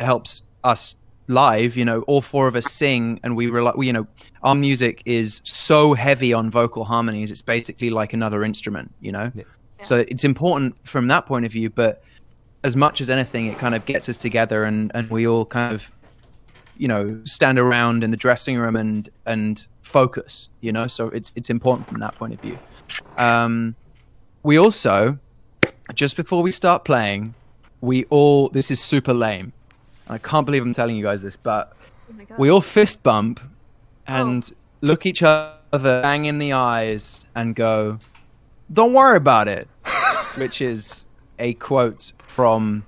helps 0.00 0.42
us 0.64 0.96
live, 1.28 1.76
you 1.76 1.84
know, 1.84 2.02
all 2.02 2.20
four 2.20 2.46
of 2.46 2.56
us 2.56 2.70
sing 2.70 3.18
and 3.22 3.36
we 3.36 3.48
rely, 3.48 3.72
we, 3.76 3.86
you 3.86 3.92
know, 3.92 4.06
our 4.42 4.54
music 4.54 5.02
is 5.06 5.40
so 5.44 5.94
heavy 5.94 6.32
on 6.32 6.50
vocal 6.50 6.84
harmonies. 6.84 7.30
It's 7.30 7.42
basically 7.42 7.90
like 7.90 8.12
another 8.12 8.44
instrument, 8.44 8.92
you 9.00 9.12
know? 9.12 9.32
Yeah. 9.34 9.44
So 9.82 10.04
it's 10.08 10.24
important 10.24 10.74
from 10.86 11.08
that 11.08 11.26
point 11.26 11.44
of 11.44 11.52
view, 11.52 11.70
but 11.70 12.02
as 12.64 12.76
much 12.76 13.00
as 13.00 13.10
anything, 13.10 13.46
it 13.46 13.58
kind 13.58 13.74
of 13.74 13.84
gets 13.86 14.08
us 14.08 14.16
together 14.16 14.64
and, 14.64 14.90
and 14.94 15.08
we 15.10 15.26
all 15.26 15.44
kind 15.44 15.74
of, 15.74 15.90
you 16.76 16.88
know, 16.88 17.20
stand 17.24 17.58
around 17.58 18.02
in 18.02 18.10
the 18.10 18.16
dressing 18.16 18.56
room 18.56 18.76
and, 18.76 19.08
and 19.26 19.66
focus, 19.82 20.48
you 20.60 20.72
know? 20.72 20.86
So 20.86 21.08
it's, 21.08 21.32
it's 21.36 21.50
important 21.50 21.88
from 21.88 22.00
that 22.00 22.14
point 22.16 22.34
of 22.34 22.40
view. 22.40 22.58
Um, 23.18 23.74
we 24.42 24.58
also, 24.58 25.18
just 25.94 26.16
before 26.16 26.42
we 26.42 26.50
start 26.50 26.84
playing, 26.84 27.34
we 27.80 28.04
all, 28.06 28.48
this 28.48 28.70
is 28.70 28.80
super 28.80 29.14
lame. 29.14 29.52
I 30.08 30.18
can't 30.18 30.46
believe 30.46 30.62
I'm 30.62 30.72
telling 30.72 30.96
you 30.96 31.02
guys 31.02 31.22
this, 31.22 31.36
but 31.36 31.72
Oh 32.08 32.24
we 32.38 32.50
all 32.50 32.60
fist 32.60 33.02
bump 33.02 33.40
and 34.06 34.50
look 34.80 35.06
each 35.06 35.22
other 35.22 35.56
bang 35.72 36.26
in 36.26 36.38
the 36.38 36.52
eyes 36.52 37.24
and 37.34 37.54
go, 37.54 37.98
"Don't 38.72 38.92
worry 38.92 39.16
about 39.16 39.48
it," 39.48 39.68
which 40.36 40.60
is 40.60 41.04
a 41.38 41.54
quote 41.54 42.12
from 42.26 42.84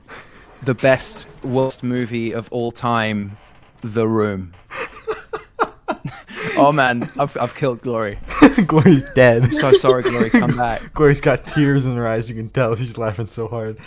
the 0.62 0.74
best 0.74 1.26
worst 1.42 1.82
movie 1.82 2.32
of 2.32 2.48
all 2.52 2.72
time, 2.72 3.36
The 3.82 4.06
Room. 4.08 4.52
oh 6.56 6.72
man, 6.72 7.10
I've 7.18 7.36
I've 7.36 7.54
killed 7.54 7.80
Glory. 7.82 8.18
Glory's 8.66 9.04
dead. 9.14 9.44
I'm 9.44 9.54
So 9.54 9.72
sorry, 9.72 10.02
Glory. 10.02 10.30
Come 10.30 10.56
back. 10.56 10.92
Glory's 10.94 11.20
got 11.20 11.46
tears 11.46 11.86
in 11.86 11.94
her 11.96 12.06
eyes. 12.06 12.28
You 12.28 12.34
can 12.34 12.48
tell 12.48 12.74
she's 12.76 12.98
laughing 12.98 13.28
so 13.28 13.46
hard. 13.48 13.78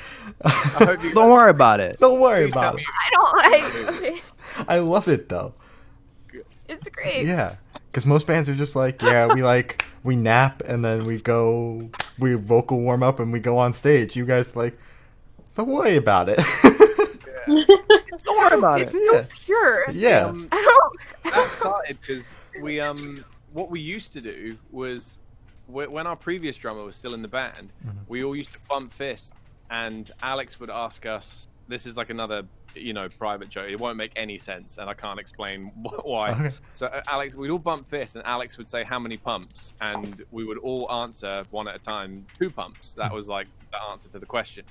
You 0.80 1.14
Don't 1.14 1.30
worry 1.30 1.52
about 1.52 1.80
it. 1.80 1.98
Don't 2.00 2.20
worry 2.20 2.46
please 2.46 2.54
about 2.54 2.80
it. 2.80 2.86
I 2.88 3.10
don't 3.12 3.38
like. 3.38 3.96
Okay. 3.96 4.22
I 4.68 4.80
love 4.80 5.08
it 5.08 5.30
though. 5.30 5.54
It's 6.68 6.88
great. 6.90 7.26
Yeah, 7.26 7.56
because 7.74 8.06
most 8.06 8.26
bands 8.28 8.48
are 8.48 8.56
just 8.56 8.76
like, 8.76 9.02
yeah, 9.02 9.34
we 9.34 9.44
like 9.44 9.86
we 10.04 10.16
nap 10.16 10.62
and 10.66 10.84
then 10.84 11.06
we 11.06 11.20
go, 11.22 11.90
we 12.20 12.34
vocal 12.36 12.80
warm 12.82 13.04
up 13.04 13.20
and 13.20 13.32
we 13.32 13.40
go 13.40 13.58
on 13.58 13.74
stage. 13.74 14.16
You 14.16 14.26
guys 14.26 14.56
like, 14.56 14.78
don't 15.56 15.68
worry 15.70 15.96
about 15.98 16.30
it. 16.30 16.40
Don't 17.48 18.38
worry 18.38 18.58
about 18.60 18.82
It's 18.82 18.92
it. 18.94 18.98
so 18.98 19.16
Yeah. 19.16 19.26
pure. 19.30 19.86
yeah, 19.92 20.26
Um, 20.28 20.48
I 20.52 20.62
don't. 21.24 21.34
that 21.34 21.50
started 21.58 21.98
because 22.00 22.34
we 22.62 22.80
um 22.80 23.26
what 23.52 23.70
we 23.72 23.80
used 23.80 24.14
to 24.14 24.22
do 24.22 24.58
was 24.72 25.18
when 25.68 26.06
our 26.06 26.16
previous 26.16 26.56
drummer 26.58 26.84
was 26.84 26.96
still 26.96 27.14
in 27.14 27.22
the 27.22 27.28
band, 27.28 27.74
we 28.08 28.24
all 28.24 28.36
used 28.36 28.52
to 28.52 28.60
bump 28.70 28.92
fists, 28.94 29.34
and 29.70 30.12
Alex 30.22 30.60
would 30.60 30.70
ask 30.70 31.06
us. 31.06 31.48
This 31.68 31.86
is 31.86 31.96
like 31.98 32.10
another 32.10 32.44
you 32.76 32.94
know 32.94 33.08
private 33.20 33.50
joke. 33.50 33.70
It 33.70 33.80
won't 33.80 33.98
make 33.98 34.12
any 34.16 34.38
sense, 34.38 34.78
and 34.78 34.90
I 34.90 34.94
can't 34.94 35.20
explain 35.20 35.66
why. 36.04 36.30
Okay. 36.32 36.52
So 36.74 36.88
uh, 36.88 37.02
Alex, 37.10 37.36
we'd 37.36 37.50
all 37.52 37.60
bump 37.60 37.88
fists, 37.88 38.16
and 38.16 38.26
Alex 38.26 38.58
would 38.58 38.70
say 38.70 38.84
how 38.84 39.00
many 39.00 39.18
pumps, 39.18 39.74
and 39.82 40.24
we 40.32 40.46
would 40.46 40.58
all 40.60 40.92
answer 40.92 41.44
one 41.52 41.68
at 41.68 41.76
a 41.76 41.80
time, 41.80 42.26
two 42.38 42.50
pumps. 42.50 42.94
That 42.94 43.14
was 43.14 43.28
like 43.28 43.48
the 43.72 43.78
answer 43.92 44.10
to 44.10 44.20
the 44.20 44.26
question. 44.26 44.66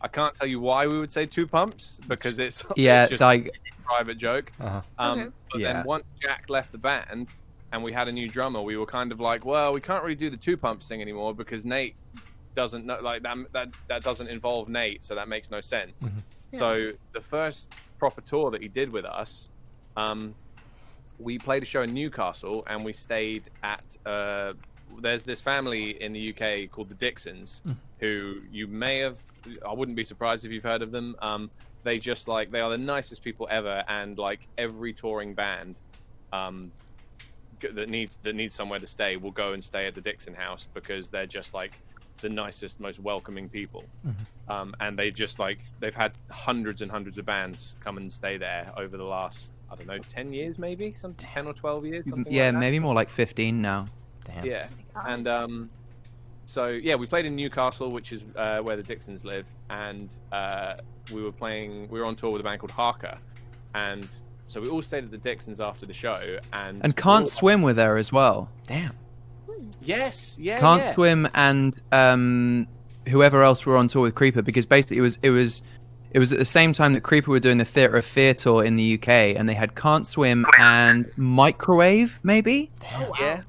I 0.00 0.08
can't 0.08 0.34
tell 0.34 0.46
you 0.48 0.60
why 0.60 0.86
we 0.86 0.98
would 0.98 1.10
say 1.12 1.24
two 1.26 1.46
pumps 1.46 1.98
because 2.06 2.38
it's 2.38 2.64
Yeah, 2.76 3.04
it's 3.04 3.10
just 3.10 3.20
like 3.22 3.46
a 3.46 3.82
private 3.84 4.18
joke. 4.18 4.52
uh-huh. 4.60 4.82
Um, 4.98 5.18
Okay. 5.20 5.30
But 5.52 5.60
Yeah. 5.60 5.72
then 5.74 5.84
once 5.86 6.04
Jack 6.20 6.44
left 6.48 6.72
the 6.72 6.78
band 6.78 7.28
and 7.72 7.82
we 7.82 7.92
had 7.92 8.08
a 8.08 8.12
new 8.12 8.28
drummer, 8.28 8.60
we 8.60 8.76
were 8.76 8.84
kind 8.86 9.12
of 9.12 9.20
like, 9.20 9.44
well, 9.46 9.72
we 9.72 9.80
can't 9.80 10.02
really 10.02 10.14
do 10.16 10.28
the 10.28 10.36
two 10.36 10.56
pumps 10.56 10.86
thing 10.88 11.00
anymore 11.00 11.32
because 11.34 11.64
Nate 11.64 11.94
doesn't 12.54 12.84
know 12.86 12.98
like 13.00 13.22
that 13.22 13.36
that 13.52 13.68
that 13.88 14.02
doesn't 14.02 14.28
involve 14.28 14.68
Nate, 14.68 15.02
so 15.04 15.14
that 15.14 15.26
makes 15.28 15.50
no 15.50 15.60
sense. 15.60 16.10
Yeah. 16.54 16.58
So 16.58 16.92
the 17.12 17.20
first 17.20 17.72
proper 17.98 18.20
tour 18.20 18.50
that 18.50 18.62
he 18.62 18.68
did 18.68 18.92
with 18.92 19.04
us, 19.04 19.48
um, 19.96 20.34
we 21.18 21.38
played 21.38 21.62
a 21.62 21.66
show 21.66 21.82
in 21.82 21.92
Newcastle 21.92 22.64
and 22.68 22.84
we 22.84 22.92
stayed 22.92 23.50
at. 23.62 23.96
Uh, 24.06 24.54
there's 25.00 25.24
this 25.24 25.40
family 25.40 26.02
in 26.02 26.12
the 26.12 26.32
UK 26.32 26.70
called 26.70 26.88
the 26.88 26.94
Dixons, 26.94 27.62
who 27.98 28.40
you 28.52 28.66
may 28.66 28.98
have. 28.98 29.18
I 29.66 29.72
wouldn't 29.72 29.96
be 29.96 30.04
surprised 30.04 30.44
if 30.44 30.52
you've 30.52 30.64
heard 30.64 30.82
of 30.82 30.92
them. 30.92 31.16
Um, 31.20 31.50
they 31.82 31.98
just 31.98 32.28
like 32.28 32.50
they 32.50 32.60
are 32.60 32.70
the 32.70 32.78
nicest 32.78 33.22
people 33.22 33.48
ever, 33.50 33.82
and 33.88 34.16
like 34.18 34.46
every 34.56 34.92
touring 34.92 35.34
band, 35.34 35.80
um, 36.32 36.70
that 37.72 37.88
needs 37.88 38.18
that 38.22 38.34
needs 38.34 38.54
somewhere 38.54 38.78
to 38.78 38.86
stay 38.86 39.16
will 39.16 39.30
go 39.30 39.52
and 39.52 39.64
stay 39.64 39.86
at 39.86 39.94
the 39.94 40.00
Dixon 40.00 40.34
House 40.34 40.68
because 40.74 41.08
they're 41.08 41.26
just 41.26 41.54
like 41.54 41.72
the 42.24 42.28
nicest, 42.30 42.80
most 42.80 42.98
welcoming 42.98 43.48
people. 43.48 43.84
Um, 44.48 44.74
and 44.80 44.98
they 44.98 45.10
just 45.10 45.38
like 45.38 45.58
they've 45.80 45.94
had 45.94 46.12
hundreds 46.30 46.82
and 46.82 46.90
hundreds 46.90 47.16
of 47.18 47.24
bands 47.26 47.76
come 47.84 47.96
and 47.98 48.12
stay 48.12 48.36
there 48.36 48.72
over 48.76 48.96
the 48.96 49.04
last 49.04 49.60
I 49.70 49.76
don't 49.76 49.86
know 49.86 49.98
ten 49.98 50.32
years 50.32 50.58
maybe 50.58 50.92
some 50.96 51.14
ten 51.14 51.46
or 51.46 51.52
twelve 51.52 51.86
years. 51.86 52.04
Something 52.08 52.32
yeah, 52.32 52.46
like 52.46 52.54
that. 52.54 52.58
maybe 52.60 52.78
more 52.78 52.94
like 52.94 53.08
15 53.08 53.62
now. 53.62 53.86
Damn. 54.24 54.44
Yeah, 54.46 54.66
and 55.06 55.28
um, 55.28 55.70
so 56.46 56.68
yeah, 56.68 56.94
we 56.96 57.06
played 57.06 57.26
in 57.26 57.36
Newcastle, 57.36 57.90
which 57.90 58.12
is 58.12 58.24
uh, 58.36 58.58
where 58.60 58.76
the 58.76 58.82
Dixons 58.82 59.24
live, 59.24 59.46
and 59.70 60.08
uh, 60.32 60.74
we 61.12 61.22
were 61.22 61.32
playing. 61.32 61.88
We 61.90 62.00
were 62.00 62.06
on 62.06 62.16
tour 62.16 62.30
with 62.30 62.40
a 62.40 62.44
band 62.44 62.60
called 62.60 62.70
Harker, 62.70 63.18
and 63.74 64.08
so 64.48 64.60
we 64.62 64.68
all 64.68 64.82
stayed 64.82 65.04
at 65.04 65.10
the 65.10 65.18
Dixons 65.18 65.60
after 65.60 65.84
the 65.86 65.92
show, 65.94 66.38
and 66.52 66.82
And 66.84 66.96
Can't 66.96 67.20
all- 67.22 67.26
Swim 67.26 67.60
were 67.62 67.72
there 67.74 67.96
as 67.98 68.10
well. 68.12 68.48
Damn. 68.66 68.94
Yes, 69.82 70.36
yeah, 70.40 70.58
Can't 70.58 70.82
yeah. 70.82 70.94
Swim 70.94 71.28
and 71.34 71.78
um, 71.92 72.66
whoever 73.08 73.42
else 73.42 73.66
were 73.66 73.76
on 73.76 73.88
tour 73.88 74.02
with 74.02 74.14
Creeper 74.14 74.42
because 74.42 74.66
basically 74.66 74.98
it 74.98 75.02
was 75.02 75.18
it 75.22 75.30
was 75.30 75.62
it 76.12 76.18
was 76.18 76.32
at 76.32 76.38
the 76.38 76.44
same 76.44 76.72
time 76.72 76.92
that 76.94 77.02
Creeper 77.02 77.30
were 77.30 77.40
doing 77.40 77.58
the 77.58 77.64
Theatre 77.64 77.96
of 77.96 78.04
Fear 78.04 78.34
tour 78.34 78.64
in 78.64 78.76
the 78.76 78.94
UK 78.94 79.08
and 79.08 79.48
they 79.48 79.54
had 79.54 79.74
Can't 79.74 80.06
Swim 80.06 80.46
and 80.58 81.10
Microwave 81.16 82.18
maybe 82.22 82.70
Oh, 82.96 83.10
wow. 83.10 83.16
Yeah, 83.20 83.42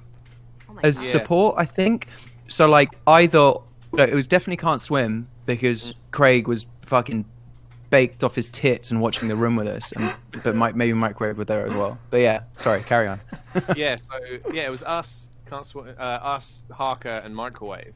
Oh 0.70 0.80
as 0.84 0.98
God. 0.98 1.06
Support 1.06 1.56
I 1.58 1.66
think. 1.66 2.08
So 2.48 2.68
like 2.68 2.90
either 3.08 3.54
no, 3.94 4.04
it 4.04 4.14
was 4.14 4.28
definitely 4.28 4.58
Can't 4.58 4.82
Swim 4.82 5.28
because 5.46 5.94
Craig 6.12 6.48
was 6.48 6.66
fucking 6.82 7.24
baked 7.90 8.24
off 8.24 8.36
his 8.36 8.48
tits 8.48 8.92
and 8.92 9.00
watching 9.00 9.30
the 9.30 9.36
room 9.36 9.56
with 9.56 9.68
us, 9.68 9.92
and, 9.94 10.14
but 10.44 10.56
Mike, 10.56 10.76
maybe 10.76 10.92
Microwave 10.92 11.38
were 11.38 11.46
there 11.46 11.66
as 11.66 11.74
well. 11.74 11.98
But 12.10 12.22
yeah, 12.22 12.42
sorry, 12.58 12.82
carry 12.82 13.08
on. 13.08 13.20
yeah. 13.76 13.96
So 13.96 14.20
yeah, 14.52 14.64
it 14.64 14.72
was 14.72 14.84
us, 14.84 15.30
can't 15.46 15.76
uh, 15.76 16.02
us, 16.02 16.64
Harker, 16.72 17.22
and 17.24 17.36
Microwave, 17.36 17.94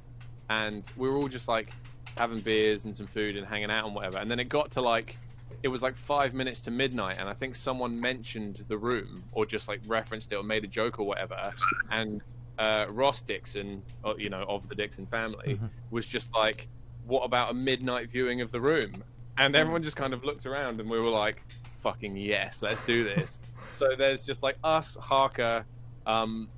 and 0.50 0.84
we 0.98 1.10
were 1.10 1.16
all 1.16 1.28
just 1.28 1.48
like 1.48 1.70
having 2.18 2.40
beers 2.40 2.86
and 2.86 2.96
some 2.96 3.08
food 3.08 3.38
and 3.38 3.46
hanging 3.46 3.72
out 3.72 3.86
and 3.86 3.96
whatever. 3.96 4.18
And 4.18 4.30
then 4.30 4.40
it 4.40 4.50
got 4.50 4.72
to 4.72 4.82
like, 4.82 5.16
it 5.64 5.68
was 5.68 5.84
like 5.84 5.96
five 5.96 6.34
minutes 6.34 6.62
to 6.62 6.72
midnight, 6.72 7.18
and 7.20 7.30
I 7.30 7.34
think 7.34 7.56
someone 7.56 8.00
mentioned 8.00 8.66
the 8.68 8.78
room 8.78 9.24
or 9.32 9.46
just 9.46 9.68
like 9.68 9.82
referenced 9.88 10.32
it 10.32 10.36
or 10.36 10.44
made 10.44 10.64
a 10.64 10.68
joke 10.68 11.00
or 11.00 11.06
whatever, 11.06 11.52
and 11.92 12.22
uh, 12.60 12.86
Ross 12.90 13.22
Dixon, 13.22 13.82
uh, 14.04 14.14
you 14.18 14.30
know, 14.30 14.44
of 14.48 14.68
the 14.68 14.76
Dixon 14.76 15.06
family, 15.08 15.60
was 15.92 16.06
just 16.06 16.34
like, 16.34 16.68
"What 17.06 17.22
about 17.22 17.52
a 17.52 17.54
midnight 17.54 18.10
viewing 18.12 18.42
of 18.42 18.52
the 18.52 18.60
room?" 18.60 19.04
And 19.38 19.56
everyone 19.56 19.82
just 19.82 19.96
kind 19.96 20.14
of 20.14 20.26
looked 20.26 20.46
around, 20.46 20.80
and 20.82 20.90
we 20.90 21.00
were 21.00 21.10
like, 21.10 21.42
"Fucking 21.82 22.18
yes, 22.18 22.62
let's 22.62 22.86
do 22.86 23.04
this." 23.04 23.40
so 23.74 23.96
there's 23.98 24.26
just 24.26 24.44
like 24.44 24.58
us, 24.64 24.98
Harker, 25.00 25.66
um, 26.06 26.50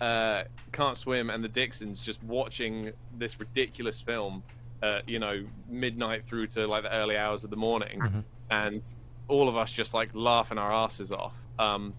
uh, 0.00 0.44
Can't 0.72 0.96
Swim, 0.96 1.30
and 1.30 1.42
the 1.42 1.48
Dixons 1.48 2.00
just 2.00 2.22
watching 2.22 2.92
this 3.16 3.38
ridiculous 3.40 4.00
film, 4.00 4.42
uh, 4.82 5.00
you 5.06 5.18
know, 5.18 5.44
midnight 5.68 6.24
through 6.24 6.46
to 6.48 6.66
like 6.66 6.82
the 6.84 6.92
early 6.94 7.16
hours 7.16 7.44
of 7.44 7.50
the 7.50 7.56
morning, 7.56 8.00
Mhm. 8.00 8.24
and 8.50 8.82
all 9.28 9.48
of 9.48 9.56
us 9.56 9.70
just 9.70 9.94
like 9.94 10.10
laughing 10.14 10.58
our 10.58 10.72
asses 10.72 11.12
off. 11.12 11.34
Um, 11.58 11.92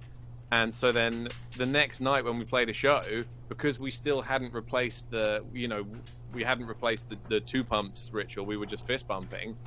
and 0.52 0.74
so 0.74 0.92
then 0.92 1.28
the 1.58 1.66
next 1.66 2.00
night 2.02 2.24
when 2.26 2.40
we 2.40 2.46
played 2.46 2.70
a 2.70 2.74
show, 2.74 3.24
because 3.50 3.80
we 3.80 3.92
still 3.92 4.22
hadn't 4.22 4.54
replaced 4.54 5.10
the, 5.12 5.44
you 5.54 5.68
know, 5.68 5.86
we 6.34 6.44
hadn't 6.44 6.68
replaced 6.68 7.10
the, 7.10 7.18
the 7.28 7.40
two 7.40 7.64
pumps 7.64 8.12
ritual, 8.14 8.46
we 8.46 8.56
were 8.56 8.68
just 8.68 8.86
fist 8.86 9.08
bumping. 9.08 9.58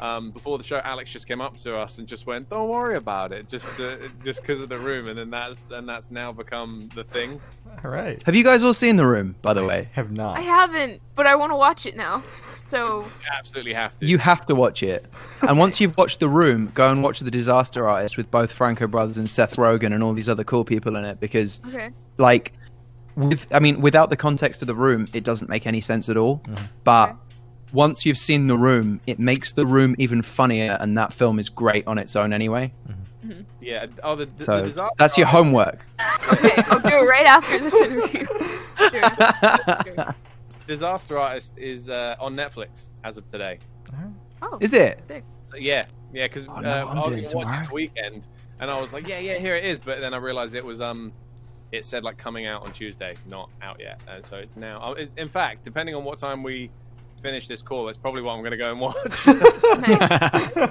Um, 0.00 0.30
before 0.30 0.56
the 0.56 0.64
show, 0.64 0.80
Alex 0.84 1.10
just 1.10 1.26
came 1.26 1.40
up 1.40 1.58
to 1.62 1.76
us 1.76 1.98
and 1.98 2.06
just 2.06 2.26
went, 2.26 2.48
"Don't 2.48 2.68
worry 2.68 2.96
about 2.96 3.32
it," 3.32 3.48
just 3.48 3.66
to, 3.76 4.08
just 4.24 4.40
because 4.40 4.60
of 4.60 4.68
the 4.68 4.78
room, 4.78 5.08
and 5.08 5.18
then 5.18 5.30
that's 5.30 5.64
and 5.70 5.88
that's 5.88 6.10
now 6.10 6.30
become 6.32 6.88
the 6.94 7.02
thing. 7.04 7.40
All 7.84 7.90
right. 7.90 8.22
Have 8.24 8.36
you 8.36 8.44
guys 8.44 8.62
all 8.62 8.74
seen 8.74 8.96
the 8.96 9.06
room, 9.06 9.34
by 9.42 9.52
the 9.52 9.64
way? 9.66 9.88
Have 9.92 10.12
not. 10.12 10.38
I 10.38 10.42
haven't, 10.42 11.00
but 11.16 11.26
I 11.26 11.34
want 11.34 11.50
to 11.50 11.56
watch 11.56 11.86
it 11.86 11.96
now. 11.96 12.22
So 12.56 13.00
You 13.00 13.06
absolutely 13.36 13.72
have 13.72 13.98
to. 13.98 14.06
You 14.06 14.18
have 14.18 14.46
to 14.46 14.54
watch 14.54 14.82
it. 14.82 15.04
And 15.42 15.58
once 15.58 15.80
you've 15.80 15.96
watched 15.96 16.20
The 16.20 16.28
Room, 16.28 16.70
go 16.74 16.90
and 16.90 17.02
watch 17.02 17.20
The 17.20 17.30
Disaster 17.30 17.88
Artist 17.88 18.16
with 18.16 18.30
both 18.30 18.52
Franco 18.52 18.86
Brothers 18.86 19.18
and 19.18 19.28
Seth 19.28 19.56
Rogen 19.56 19.92
and 19.92 20.02
all 20.02 20.12
these 20.14 20.28
other 20.28 20.44
cool 20.44 20.64
people 20.64 20.96
in 20.96 21.04
it 21.04 21.20
because, 21.20 21.60
okay, 21.66 21.90
like, 22.18 22.52
with 23.16 23.46
I 23.52 23.58
mean, 23.60 23.80
without 23.80 24.10
the 24.10 24.16
context 24.16 24.62
of 24.62 24.66
The 24.68 24.74
Room, 24.74 25.06
it 25.12 25.24
doesn't 25.24 25.48
make 25.50 25.66
any 25.66 25.80
sense 25.80 26.08
at 26.08 26.16
all. 26.16 26.42
But 26.84 27.10
Okay. 27.10 27.18
once 27.72 28.04
you've 28.06 28.18
seen 28.18 28.46
The 28.46 28.56
Room, 28.56 29.00
it 29.06 29.18
makes 29.18 29.52
The 29.52 29.66
Room 29.66 29.94
even 29.98 30.22
funnier, 30.22 30.76
and 30.80 30.96
that 30.98 31.12
film 31.12 31.38
is 31.38 31.48
great 31.48 31.86
on 31.86 31.98
its 31.98 32.16
own 32.16 32.32
anyway. 32.32 32.72
yeah. 33.60 33.86
Oh, 34.02 34.16
the, 34.16 34.26
the, 34.26 34.44
So 34.44 34.60
the 34.62 34.68
disaster 34.68 34.94
that's 34.98 35.16
your 35.18 35.26
homework. 35.26 35.84
okay, 36.32 36.62
I'll 36.66 36.80
do 36.80 36.88
it 36.88 37.08
right 37.08 37.26
after 37.26 37.58
this 37.58 37.74
interview. 37.74 38.26
Sure. 38.90 39.10
Sure. 39.94 40.14
Disaster 40.66 41.18
Artist 41.18 41.52
is 41.56 41.88
uh, 41.88 42.14
on 42.20 42.34
Netflix 42.36 42.92
as 43.04 43.18
of 43.18 43.28
today. 43.28 43.58
Oh, 44.40 44.58
Is 44.60 44.72
it? 44.72 45.02
sick. 45.02 45.24
So 45.44 45.56
yeah, 45.56 45.84
yeah, 46.12 46.26
because 46.26 46.46
Oh, 46.48 46.54
uh, 46.56 46.60
no, 46.60 46.88
I'm 46.88 46.98
I 46.98 47.00
was 47.08 47.30
doing 47.30 47.48
it 47.48 47.72
weekend, 47.72 48.26
and 48.60 48.70
I 48.70 48.80
was 48.80 48.92
like, 48.92 49.06
yeah, 49.06 49.18
yeah, 49.18 49.38
here 49.38 49.54
it 49.56 49.64
is. 49.64 49.78
But 49.78 50.00
then 50.00 50.14
I 50.14 50.16
realized 50.18 50.54
it 50.54 50.64
was 50.64 50.80
um, 50.80 51.12
it 51.72 51.84
said 51.84 52.04
like 52.04 52.18
coming 52.18 52.46
out 52.46 52.62
on 52.62 52.72
Tuesday, 52.72 53.14
not 53.26 53.48
out 53.62 53.80
yet, 53.80 54.00
and 54.08 54.24
so 54.24 54.36
it's 54.36 54.56
now. 54.56 54.80
oh, 54.84 55.06
In 55.16 55.28
fact, 55.28 55.64
depending 55.64 55.94
on 55.94 56.04
what 56.04 56.18
time 56.18 56.42
we 56.42 56.70
finish 57.22 57.48
this 57.48 57.62
call, 57.62 57.86
that's 57.86 57.98
probably 57.98 58.22
what 58.22 58.32
I'm 58.34 58.42
gonna 58.42 58.56
go 58.56 58.70
and 58.70 58.80
watch. 58.80 58.96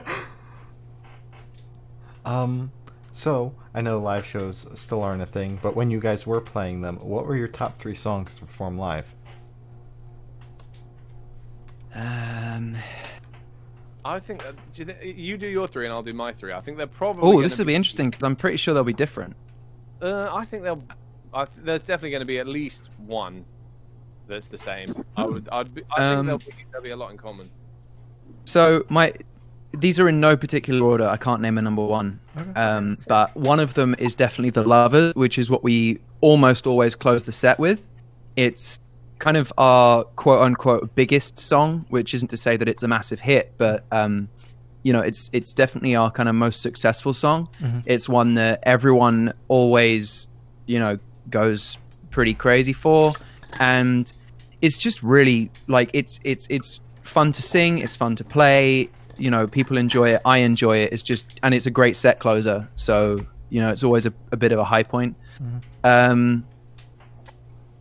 Um, 2.23 2.71
so 3.11 3.55
I 3.73 3.81
know 3.81 3.99
live 3.99 4.25
shows 4.27 4.67
still 4.75 5.01
aren't 5.01 5.21
a 5.21 5.25
thing, 5.25 5.59
but 5.61 5.75
when 5.75 5.89
you 5.89 5.99
guys 5.99 6.27
were 6.27 6.39
playing 6.39 6.81
them, 6.81 6.97
what 6.97 7.25
were 7.25 7.35
your 7.35 7.47
top 7.47 7.77
three 7.77 7.95
songs 7.95 8.35
to 8.35 8.45
perform 8.45 8.77
live? 8.77 9.07
um, 11.95 12.75
I 14.05 14.19
think 14.19 14.45
uh, 14.45 14.51
do 14.73 14.83
you, 14.83 14.85
thi- 14.85 15.11
you 15.11 15.37
do 15.37 15.47
your 15.47 15.67
three 15.67 15.85
and 15.85 15.93
I'll 15.93 16.03
do 16.03 16.13
my 16.13 16.31
three. 16.31 16.53
I 16.53 16.61
think 16.61 16.77
they're 16.77 16.87
probably. 16.87 17.27
oh, 17.27 17.41
this 17.41 17.57
will 17.57 17.65
be 17.65 17.75
interesting 17.75 18.09
because 18.11 18.23
I'm 18.23 18.35
pretty 18.35 18.57
sure 18.57 18.73
they'll 18.73 18.83
be 18.83 18.93
different. 18.93 19.35
Uh, 20.01 20.29
I 20.33 20.45
think 20.45 20.63
they'll. 20.63 20.83
I 21.33 21.45
th- 21.45 21.63
there's 21.63 21.85
definitely 21.85 22.11
going 22.11 22.21
to 22.21 22.25
be 22.25 22.39
at 22.39 22.47
least 22.47 22.89
one 22.97 23.45
that's 24.27 24.47
the 24.47 24.57
same. 24.57 25.05
I 25.15 25.25
would. 25.25 25.47
I'd 25.51 25.73
be, 25.73 25.83
I 25.91 25.99
think 25.99 26.19
Um, 26.19 26.25
there'll, 26.25 26.39
be, 26.39 26.53
there'll 26.71 26.83
be 26.83 26.89
a 26.91 26.95
lot 26.95 27.11
in 27.11 27.17
common. 27.17 27.49
So 28.45 28.85
my 28.89 29.13
these 29.77 29.99
are 29.99 30.09
in 30.09 30.19
no 30.19 30.35
particular 30.35 30.85
order. 30.85 31.07
I 31.07 31.17
can't 31.17 31.41
name 31.41 31.57
a 31.57 31.61
number 31.61 31.83
one. 31.83 32.19
Okay. 32.37 32.59
Um, 32.59 32.97
but 33.07 33.35
one 33.35 33.59
of 33.59 33.73
them 33.73 33.95
is 33.99 34.15
definitely 34.15 34.49
The 34.49 34.63
Lovers, 34.63 35.13
which 35.15 35.37
is 35.37 35.49
what 35.49 35.63
we 35.63 35.99
almost 36.19 36.67
always 36.67 36.95
close 36.95 37.23
the 37.23 37.31
set 37.31 37.57
with. 37.57 37.87
It's 38.35 38.79
kind 39.19 39.37
of 39.37 39.53
our 39.57 40.03
quote 40.03 40.41
unquote 40.41 40.93
biggest 40.95 41.39
song, 41.39 41.85
which 41.89 42.13
isn't 42.13 42.29
to 42.29 42.37
say 42.37 42.57
that 42.57 42.67
it's 42.67 42.83
a 42.83 42.87
massive 42.87 43.19
hit, 43.19 43.53
but 43.57 43.85
um, 43.91 44.27
you 44.83 44.93
know, 44.93 44.99
it's 44.99 45.29
it's 45.33 45.53
definitely 45.53 45.95
our 45.95 46.09
kind 46.11 46.27
of 46.29 46.35
most 46.35 46.61
successful 46.61 47.13
song. 47.13 47.47
Mhm. 47.61 47.83
It's 47.85 48.09
one 48.09 48.33
that 48.35 48.59
everyone 48.63 49.33
always, 49.47 50.27
you 50.65 50.79
know, 50.79 50.97
goes 51.29 51.77
pretty 52.09 52.33
crazy 52.33 52.73
for, 52.73 53.13
and 53.59 54.11
it's 54.61 54.77
just 54.77 55.01
really 55.03 55.49
like 55.67 55.89
it's 55.93 56.19
it's 56.23 56.47
it's 56.49 56.79
fun 57.03 57.31
to 57.33 57.41
sing, 57.41 57.79
it's 57.79 57.95
fun 57.95 58.15
to 58.15 58.23
play. 58.23 58.89
You 59.17 59.29
know, 59.29 59.45
people 59.47 59.77
enjoy 59.77 60.09
it. 60.15 60.21
I 60.25 60.37
enjoy 60.39 60.77
it. 60.77 60.93
It's 60.93 61.03
just 61.03 61.39
and 61.43 61.53
it's 61.53 61.65
a 61.65 61.71
great 61.71 61.95
set 61.95 62.19
closer. 62.19 62.67
So 62.75 63.25
you 63.49 63.59
know, 63.59 63.69
it's 63.69 63.83
always 63.83 64.05
a, 64.05 64.13
a 64.31 64.37
bit 64.37 64.51
of 64.51 64.59
a 64.59 64.63
high 64.63 64.83
point. 64.83 65.15
Um, 65.83 66.45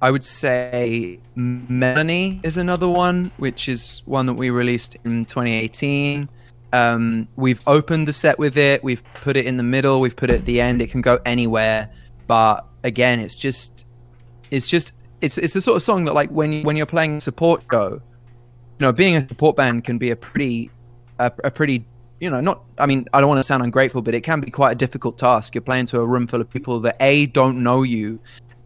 I 0.02 0.10
would 0.10 0.24
say 0.24 1.20
Melanie 1.36 2.40
is 2.42 2.56
another 2.56 2.88
one, 2.88 3.30
which 3.36 3.68
is 3.68 4.00
one 4.06 4.26
that 4.26 4.34
we 4.34 4.50
released 4.50 4.96
in 5.04 5.26
2018. 5.26 6.28
Um, 6.72 7.26
we've 7.36 7.60
opened 7.66 8.06
the 8.06 8.12
set 8.12 8.38
with 8.38 8.56
it. 8.56 8.84
We've 8.84 9.02
put 9.14 9.36
it 9.36 9.46
in 9.46 9.56
the 9.56 9.62
middle. 9.62 10.00
We've 10.00 10.14
put 10.14 10.30
it 10.30 10.36
at 10.36 10.44
the 10.44 10.60
end. 10.60 10.80
It 10.80 10.90
can 10.90 11.00
go 11.00 11.18
anywhere. 11.26 11.90
But 12.26 12.64
again, 12.84 13.18
it's 13.20 13.34
just, 13.34 13.86
it's 14.50 14.68
just, 14.68 14.92
it's 15.20 15.36
it's 15.36 15.52
the 15.52 15.60
sort 15.60 15.76
of 15.76 15.82
song 15.82 16.04
that 16.04 16.14
like 16.14 16.30
when 16.30 16.62
when 16.62 16.76
you're 16.76 16.86
playing 16.86 17.20
support 17.20 17.62
show, 17.70 17.94
you 17.94 18.00
know, 18.78 18.92
being 18.92 19.16
a 19.16 19.28
support 19.28 19.56
band 19.56 19.84
can 19.84 19.98
be 19.98 20.10
a 20.10 20.16
pretty, 20.16 20.70
a, 21.18 21.32
a 21.44 21.50
pretty, 21.50 21.84
you 22.20 22.30
know, 22.30 22.40
not. 22.40 22.62
I 22.78 22.86
mean, 22.86 23.06
I 23.12 23.20
don't 23.20 23.28
want 23.28 23.40
to 23.40 23.42
sound 23.42 23.62
ungrateful, 23.62 24.00
but 24.00 24.14
it 24.14 24.22
can 24.22 24.40
be 24.40 24.50
quite 24.50 24.72
a 24.72 24.76
difficult 24.76 25.18
task. 25.18 25.54
You're 25.54 25.62
playing 25.62 25.86
to 25.86 26.00
a 26.00 26.06
room 26.06 26.26
full 26.26 26.40
of 26.40 26.48
people 26.48 26.80
that 26.80 26.96
a 27.00 27.26
don't 27.26 27.62
know 27.62 27.82
you, 27.82 28.18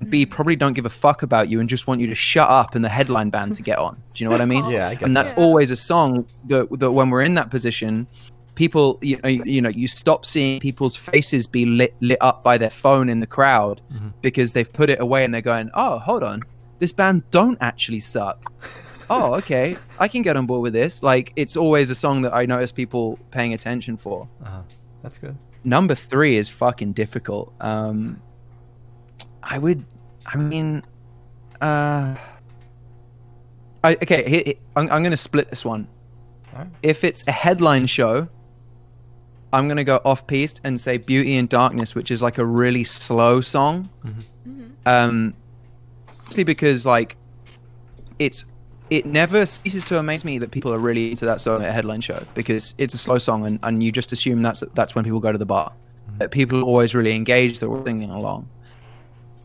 b 0.04 0.24
probably 0.26 0.56
don't 0.56 0.72
give 0.74 0.86
a 0.86 0.90
fuck 0.90 1.22
about 1.22 1.48
you 1.48 1.60
and 1.60 1.68
just 1.68 1.86
want 1.86 2.00
you 2.00 2.06
to 2.08 2.14
shut 2.14 2.48
up 2.50 2.74
and 2.74 2.84
the 2.84 2.88
headline 2.88 3.30
band 3.30 3.54
to 3.56 3.62
get 3.62 3.78
on. 3.78 3.94
Do 4.14 4.22
you 4.22 4.26
know 4.26 4.32
what 4.32 4.40
I 4.40 4.46
mean? 4.46 4.64
Yeah, 4.66 4.88
I 4.88 4.94
get 4.94 5.02
and 5.06 5.16
that's 5.16 5.32
Yeah. 5.32 5.38
always 5.44 5.70
a 5.70 5.76
song 5.76 6.26
that, 6.48 6.68
that 6.78 6.92
when 6.92 7.10
we're 7.10 7.22
in 7.22 7.34
that 7.34 7.50
position 7.50 8.06
people 8.54 8.98
you 9.02 9.18
know, 9.22 9.28
you 9.28 9.60
know 9.60 9.68
you 9.68 9.88
stop 9.88 10.24
seeing 10.24 10.60
people's 10.60 10.94
faces 10.94 11.44
be 11.48 11.66
lit 11.66 11.92
lit 12.00 12.18
up 12.20 12.44
by 12.44 12.56
their 12.56 12.70
phone 12.70 13.08
in 13.08 13.18
the 13.18 13.26
crowd 13.26 13.80
Mhm. 13.92 14.12
because 14.22 14.52
they've 14.52 14.72
put 14.72 14.88
it 14.90 15.00
away 15.00 15.24
and 15.24 15.34
they're 15.34 15.40
going 15.40 15.70
oh 15.74 15.98
hold 15.98 16.22
on 16.22 16.40
this 16.78 16.92
band 16.92 17.24
don't 17.32 17.58
actually 17.60 17.98
suck 17.98 18.52
oh 19.10 19.34
okay 19.40 19.76
i 19.98 20.06
can 20.06 20.22
get 20.22 20.36
on 20.36 20.46
board 20.46 20.62
with 20.62 20.72
this 20.72 21.02
like 21.02 21.32
it's 21.34 21.56
always 21.56 21.90
a 21.90 21.96
song 21.96 22.22
that 22.22 22.32
i 22.32 22.46
notice 22.46 22.70
people 22.70 23.18
paying 23.32 23.54
attention 23.54 23.96
for 23.96 24.28
Uh-huh. 24.44 24.60
That's 25.02 25.18
good. 25.18 25.36
number 25.64 25.96
three 25.96 26.36
is 26.36 26.48
fucking 26.48 26.92
difficult. 26.92 27.52
Um, 27.60 28.20
I 29.42 29.58
would, 29.58 29.84
I 30.26 30.36
mean, 30.36 30.82
uh, 31.60 32.16
I 33.82 33.92
okay. 34.02 34.28
Here, 34.28 34.42
here- 34.44 34.54
I'm, 34.76 34.84
I'm 34.90 35.02
going 35.02 35.10
to 35.10 35.16
split 35.16 35.48
this 35.50 35.64
one. 35.64 35.86
Alright. 36.52 36.68
If 36.82 37.04
it's 37.04 37.24
a 37.26 37.32
headline 37.32 37.86
show, 37.86 38.28
I'm 39.52 39.66
going 39.68 39.76
to 39.76 39.84
go 39.84 40.00
off 40.04 40.26
piste 40.26 40.60
and 40.64 40.80
say 40.80 40.96
"Beauty 40.98 41.36
and 41.36 41.48
Darkness," 41.48 41.94
which 41.94 42.10
is 42.10 42.22
like 42.22 42.38
a 42.38 42.44
really 42.44 42.84
slow 42.84 43.40
song. 43.40 43.88
Mhm. 44.04 44.70
Um, 44.86 45.34
mostly 46.24 46.44
because 46.44 46.84
like 46.86 47.16
it's 48.18 48.44
it 48.90 49.06
never 49.06 49.46
ceases 49.46 49.84
to 49.86 49.98
amaze 49.98 50.24
me 50.24 50.38
that 50.38 50.50
people 50.50 50.72
are 50.72 50.78
really 50.78 51.10
into 51.10 51.24
that 51.24 51.40
song 51.40 51.62
at 51.62 51.70
a 51.70 51.72
headline 51.72 52.00
show 52.02 52.22
because 52.34 52.74
it's 52.78 52.92
a 52.94 52.98
slow 52.98 53.16
song 53.18 53.46
and, 53.46 53.58
and 53.62 53.82
you 53.82 53.90
just 53.90 54.12
assume 54.12 54.42
that's 54.42 54.62
that's 54.74 54.94
when 54.94 55.04
people 55.04 55.20
go 55.20 55.32
to 55.32 55.38
the 55.38 55.46
bar. 55.46 55.72
That 56.18 56.30
people 56.30 56.60
are 56.60 56.62
always 56.64 56.94
really 56.94 57.12
engaged, 57.12 57.60
they're 57.60 57.68
all 57.68 57.84
singing 57.84 58.10
along. 58.10 58.48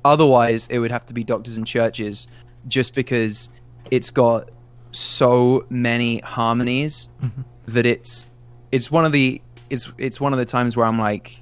Otherwise, 0.06 0.68
it 0.70 0.80
would 0.80 0.92
have 0.92 1.06
to 1.08 1.14
be 1.14 1.24
Doctors 1.24 1.58
and 1.58 1.66
Churches, 1.68 2.28
just 2.68 2.94
because 2.96 3.50
it's 3.92 4.10
got 4.10 4.50
so 4.92 5.66
many 5.70 6.20
harmonies 6.20 7.10
Mhm. 7.24 7.44
that 7.68 7.86
it's 7.86 8.26
it's 8.72 8.90
one 8.90 9.06
of 9.06 9.12
the 9.12 9.42
it's 9.70 9.92
it's 9.98 10.20
one 10.20 10.34
of 10.34 10.40
the 10.40 10.46
times 10.46 10.76
where 10.78 10.86
I'm 10.86 10.98
like, 11.00 11.42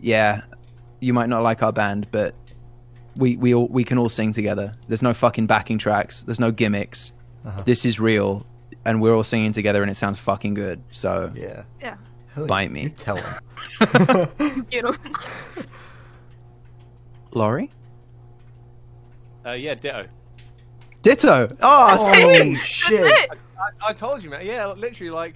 yeah, 0.00 0.42
you 1.00 1.12
might 1.14 1.28
not 1.28 1.42
like 1.42 1.62
our 1.62 1.72
band, 1.72 2.06
but 2.10 2.34
we 3.16 3.36
we 3.36 3.54
all 3.54 3.68
we 3.68 3.84
can 3.84 3.96
all 3.98 4.08
sing 4.08 4.32
together. 4.32 4.72
There's 4.88 5.02
no 5.02 5.14
fucking 5.14 5.46
backing 5.46 5.78
tracks. 5.78 6.22
There's 6.22 6.40
no 6.40 6.50
gimmicks. 6.50 7.12
Uh-huh. 7.46 7.62
This 7.64 7.84
is 7.84 8.00
real, 8.00 8.44
and 8.84 9.00
we're 9.00 9.14
all 9.14 9.24
singing 9.24 9.52
together, 9.52 9.82
and 9.82 9.90
it 9.90 9.94
sounds 9.94 10.18
fucking 10.18 10.54
good. 10.54 10.82
So 10.90 11.30
Yeah. 11.34 11.62
Yeah. 11.80 11.96
Hell, 12.34 12.46
Bite 12.46 12.72
me. 12.72 12.82
You 12.82 12.88
tell 12.90 13.16
him. 13.16 13.34
You 14.40 14.62
get 14.64 14.84
'em. 14.84 14.96
Laurie, 17.32 17.70
Uh, 19.44 19.52
yeah, 19.52 19.74
ditto. 19.74 20.06
ditto. 21.02 21.54
Oh, 21.60 21.96
oh 22.00 22.54
shit! 22.58 23.02
That's 23.02 23.34
it. 23.34 23.38
I, 23.58 23.90
I 23.90 23.92
told 23.92 24.22
you, 24.22 24.30
man. 24.30 24.46
Yeah, 24.46 24.66
literally, 24.66 25.10
like, 25.10 25.34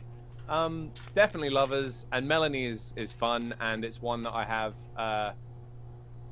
um, 0.49 0.91
definitely 1.15 1.51
lovers, 1.51 2.07
and 2.13 2.27
Melanie 2.27 2.67
is 2.67 2.95
is 2.97 3.13
fun, 3.13 3.55
and 3.61 3.85
it's 3.85 4.01
one 4.01 4.23
that 4.23 4.33
I 4.33 4.45
have. 4.45 4.75
Uh, 4.97 5.33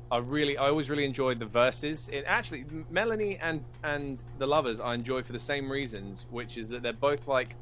I 0.09 0.17
really, 0.19 0.57
I 0.57 0.67
always 0.67 0.89
really 0.89 1.05
enjoyed 1.05 1.37
the 1.37 1.45
verses. 1.45 2.09
It 2.11 2.23
actually, 2.25 2.65
Melanie 2.89 3.37
and 3.41 3.63
and 3.83 4.17
the 4.39 4.47
lovers, 4.47 4.79
I 4.79 4.93
enjoy 4.93 5.21
for 5.21 5.33
the 5.33 5.39
same 5.39 5.71
reasons, 5.71 6.25
which 6.29 6.57
is 6.57 6.69
that 6.69 6.81
they're 6.81 6.93
both 6.93 7.27
like 7.27 7.55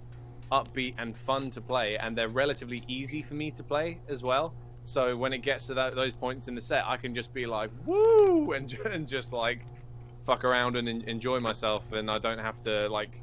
upbeat 0.51 0.93
and 0.97 1.17
fun 1.17 1.49
to 1.51 1.61
play, 1.61 1.97
and 1.97 2.17
they're 2.17 2.29
relatively 2.29 2.83
easy 2.87 3.21
for 3.21 3.33
me 3.33 3.51
to 3.51 3.63
play 3.63 3.99
as 4.07 4.23
well. 4.23 4.53
So 4.83 5.15
when 5.17 5.33
it 5.33 5.39
gets 5.39 5.65
to 5.67 5.73
that, 5.73 5.95
those 5.95 6.13
points 6.13 6.47
in 6.47 6.53
the 6.53 6.61
set, 6.61 6.85
I 6.85 6.95
can 6.95 7.15
just 7.15 7.33
be 7.33 7.47
like, 7.47 7.71
woo, 7.85 8.51
and, 8.53 8.71
and 8.85 9.07
just 9.07 9.33
like 9.33 9.65
fuck 10.25 10.43
around 10.43 10.75
and 10.75 10.87
enjoy 11.03 11.39
myself, 11.39 11.83
and 11.91 12.09
I 12.09 12.17
don't 12.17 12.39
have 12.39 12.61
to 12.63 12.89
like 12.89 13.21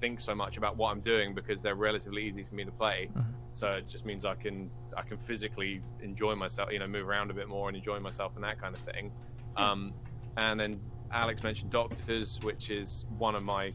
think 0.00 0.20
so 0.20 0.34
much 0.34 0.56
about 0.56 0.76
what 0.76 0.90
I'm 0.90 1.00
doing 1.00 1.34
because 1.34 1.62
they're 1.62 1.74
relatively 1.76 2.24
easy 2.24 2.42
for 2.42 2.54
me 2.54 2.64
to 2.64 2.70
play. 2.72 3.08
Mhm. 3.14 3.24
So 3.54 3.68
it 3.70 3.88
just 3.88 4.04
means 4.04 4.24
I 4.24 4.34
can 4.34 4.70
I 4.96 5.02
can 5.02 5.16
physically 5.16 5.80
enjoy 6.00 6.34
myself, 6.34 6.70
you 6.72 6.78
know, 6.78 6.86
move 6.86 7.08
around 7.08 7.30
a 7.30 7.34
bit 7.34 7.48
more 7.48 7.68
and 7.68 7.76
enjoy 7.76 7.98
myself 8.00 8.32
and 8.34 8.44
that 8.44 8.60
kind 8.60 8.74
of 8.74 8.80
thing. 8.82 9.12
Um, 9.56 9.94
and 10.36 10.58
then 10.58 10.80
Alex 11.12 11.42
mentioned 11.42 11.70
Doctors, 11.70 12.40
which 12.42 12.70
is 12.70 13.06
one 13.18 13.34
of 13.34 13.42
my 13.42 13.72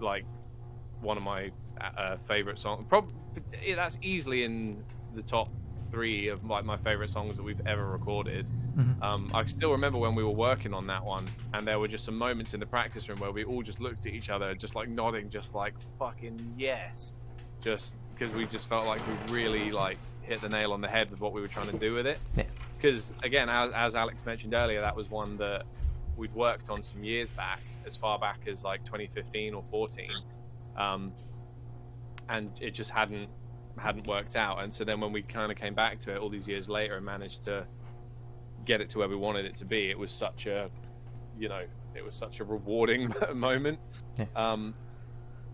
like 0.00 0.24
one 1.00 1.16
of 1.16 1.22
my 1.22 1.50
uh, 1.80 2.16
favorite 2.26 2.58
songs. 2.58 2.84
Probably 2.88 3.14
that's 3.74 3.98
easily 4.02 4.44
in 4.44 4.84
the 5.14 5.22
top 5.22 5.48
three 5.90 6.28
of 6.28 6.44
like 6.44 6.64
my 6.64 6.76
favorite 6.76 7.10
songs 7.10 7.36
that 7.36 7.42
we've 7.42 7.64
ever 7.66 7.86
recorded. 7.86 8.46
Mhm. 8.76 9.02
Um, 9.02 9.30
I 9.34 9.44
still 9.46 9.72
remember 9.72 9.98
when 9.98 10.14
we 10.14 10.22
were 10.22 10.30
working 10.30 10.72
on 10.74 10.86
that 10.86 11.04
one, 11.04 11.28
and 11.54 11.66
there 11.66 11.78
were 11.78 11.88
just 11.88 12.04
some 12.04 12.16
moments 12.16 12.54
in 12.54 12.60
the 12.60 12.66
practice 12.66 13.08
room 13.08 13.18
where 13.18 13.32
we 13.32 13.44
all 13.44 13.62
just 13.62 13.80
looked 13.80 14.06
at 14.06 14.14
each 14.14 14.30
other, 14.30 14.54
just 14.54 14.74
like 14.74 14.88
nodding, 14.88 15.30
just 15.30 15.54
like 15.54 15.74
fucking 15.98 16.54
yes, 16.56 17.14
just 17.60 17.96
because 18.14 18.34
we 18.34 18.46
just 18.46 18.68
felt 18.68 18.86
like 18.86 19.00
we 19.06 19.32
really 19.32 19.70
like 19.70 19.98
hit 20.22 20.40
the 20.40 20.48
nail 20.48 20.72
on 20.72 20.80
the 20.80 20.88
head 20.88 21.10
with 21.10 21.20
what 21.20 21.32
we 21.32 21.40
were 21.40 21.48
trying 21.48 21.70
to 21.70 21.78
do 21.78 21.94
with 21.94 22.06
it. 22.06 22.18
Yeah. 22.36 22.44
Because 22.76 23.12
again, 23.22 23.48
as, 23.48 23.72
as 23.72 23.94
Alex 23.94 24.24
mentioned 24.24 24.54
earlier, 24.54 24.80
that 24.80 24.94
was 24.94 25.10
one 25.10 25.36
that 25.38 25.64
we'd 26.16 26.34
worked 26.34 26.70
on 26.70 26.82
some 26.82 27.02
years 27.02 27.30
back, 27.30 27.60
as 27.86 27.96
far 27.96 28.18
back 28.18 28.40
as 28.46 28.62
like 28.62 28.84
2015 28.84 29.54
or 29.54 29.64
14, 29.70 30.10
um, 30.76 31.12
and 32.28 32.50
it 32.60 32.70
just 32.72 32.90
hadn't 32.90 33.28
hadn't 33.78 34.06
worked 34.06 34.36
out. 34.36 34.62
And 34.62 34.72
so 34.74 34.84
then 34.84 35.00
when 35.00 35.12
we 35.12 35.22
kind 35.22 35.50
of 35.50 35.56
came 35.56 35.74
back 35.74 35.98
to 36.00 36.14
it 36.14 36.18
all 36.18 36.28
these 36.28 36.46
years 36.46 36.68
later 36.68 36.96
and 36.96 37.04
managed 37.06 37.42
to 37.44 37.66
get 38.70 38.80
it 38.80 38.88
to 38.90 38.98
where 38.98 39.08
we 39.08 39.16
wanted 39.16 39.44
it 39.46 39.56
to 39.56 39.64
be, 39.64 39.90
it 39.90 39.98
was 39.98 40.12
such 40.12 40.46
a, 40.46 40.70
you 41.36 41.48
know, 41.48 41.62
it 41.96 42.04
was 42.04 42.14
such 42.14 42.38
a 42.38 42.44
rewarding 42.44 43.12
moment. 43.34 43.80
Yeah. 44.16 44.26
Um, 44.36 44.74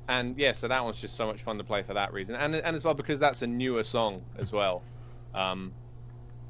and 0.06 0.36
yeah, 0.38 0.52
so 0.52 0.68
that 0.68 0.84
one's 0.84 1.00
just 1.00 1.16
so 1.16 1.26
much 1.26 1.42
fun 1.42 1.56
to 1.56 1.64
play 1.64 1.82
for 1.82 1.94
that 1.94 2.12
reason, 2.12 2.34
and 2.34 2.54
and 2.54 2.76
as 2.76 2.84
well 2.84 2.92
because 2.94 3.18
that's 3.18 3.40
a 3.42 3.46
newer 3.46 3.82
song 3.84 4.22
as 4.38 4.52
well. 4.52 4.82
Um, 5.34 5.72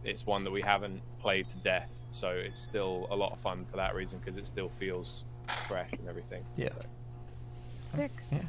it's 0.04 0.26
one 0.26 0.42
that 0.44 0.50
we 0.50 0.60
haven't 0.62 1.00
played 1.20 1.48
to 1.50 1.56
death, 1.58 1.88
so 2.10 2.28
it's 2.30 2.60
still 2.60 3.06
a 3.10 3.16
lot 3.16 3.30
of 3.32 3.38
fun 3.38 3.64
for 3.70 3.76
that 3.76 3.94
reason 3.94 4.18
because 4.18 4.36
it 4.36 4.46
still 4.46 4.68
feels 4.80 5.24
fresh 5.68 5.90
and 5.98 6.08
everything. 6.08 6.44
Yeah. 6.56 6.68
So- 6.70 7.98
Sick. 7.98 8.12
Yeah. 8.32 8.40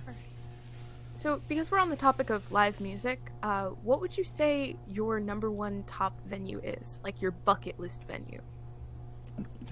Alright. 1.18 1.41
So, 1.41 1.41
because 1.47 1.72
we're 1.72 1.80
on 1.80 1.89
the 1.89 1.95
topic 1.95 2.30
of 2.30 2.51
live 2.51 2.80
music, 2.80 3.20
uh, 3.43 3.68
what 3.84 4.01
would 4.01 4.18
you 4.18 4.24
say 4.24 4.76
your 4.88 5.20
number 5.20 5.49
one 5.51 5.84
top 5.84 6.20
venue 6.26 6.59
is? 6.63 6.99
Like 7.03 7.22
your 7.22 7.32
bucket 7.32 7.80
list 7.80 8.03
venue? 8.07 8.41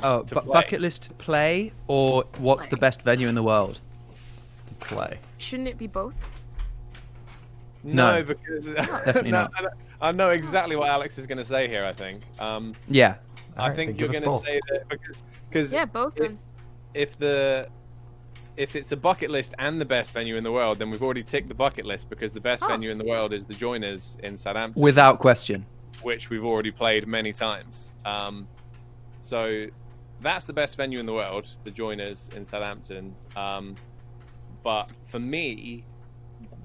Oh, 0.03 0.23
to 0.23 0.35
bu- 0.41 0.51
bucket 0.51 0.81
list 0.81 1.03
to 1.03 1.13
play, 1.13 1.71
or 1.87 2.25
what's 2.39 2.67
the 2.67 2.77
best 2.77 3.01
venue 3.01 3.27
in 3.27 3.35
the 3.35 3.43
world? 3.43 3.79
To 4.67 4.73
play. 4.75 5.17
Shouldn't 5.37 5.69
it 5.69 5.77
be 5.77 5.87
both? 5.87 6.19
No. 7.83 8.15
No, 8.17 8.23
because 8.23 8.67
Definitely 8.73 9.31
no, 9.31 9.47
not. 9.61 9.73
I 10.01 10.11
know- 10.11 10.29
exactly 10.29 10.75
what 10.75 10.89
Alex 10.89 11.17
is 11.17 11.25
going 11.25 11.37
to 11.37 11.45
say 11.45 11.67
here. 11.67 11.85
I 11.85 11.93
think. 11.93 12.21
Um, 12.39 12.73
Yeah, 12.89 13.15
I 13.55 13.61
Alright, 13.63 13.75
think 13.75 13.99
you're 13.99 14.09
going 14.09 14.23
to 14.23 14.41
say 14.45 14.59
that 14.71 14.89
because 14.89 15.21
because 15.49 15.71
Yeah, 15.71 15.85
both. 15.85 16.17
it- 16.17 16.21
Then. 16.21 16.39
if 16.93 17.17
the 17.17 17.69
if 18.57 18.75
it's 18.75 18.91
a 18.91 18.97
bucket 18.97 19.29
list 19.29 19.53
and 19.59 19.79
the 19.81 19.85
best 19.85 20.11
venue 20.11 20.37
in 20.37 20.43
the 20.43 20.51
world, 20.51 20.79
then 20.79 20.89
we've 20.89 21.03
already 21.03 21.23
ticked 21.23 21.47
the 21.49 21.53
bucket 21.53 21.85
list 21.85 22.09
because 22.09 22.31
the 22.33 22.39
best 22.39 22.63
Oh. 22.63 22.67
venue 22.67 22.89
in 22.89 22.97
the 22.97 23.03
world 23.05 23.33
is 23.33 23.45
the 23.45 23.53
Joiners 23.53 24.17
in 24.23 24.37
Southampton, 24.37 24.81
Without 24.81 25.19
question. 25.19 25.65
which 26.03 26.29
we've 26.29 26.45
already 26.45 26.71
played 26.71 27.07
many 27.07 27.33
times. 27.33 27.91
Um, 28.05 28.47
so 29.19 29.65
that's 30.21 30.45
the 30.45 30.53
best 30.53 30.77
venue 30.77 30.99
in 30.99 31.05
the 31.05 31.13
world, 31.13 31.47
the 31.65 31.71
Joiners 31.71 32.29
in 32.35 32.45
Southampton. 32.45 33.13
Um, 33.35 33.75
but 34.63 34.89
for 35.07 35.19
me, 35.19 35.85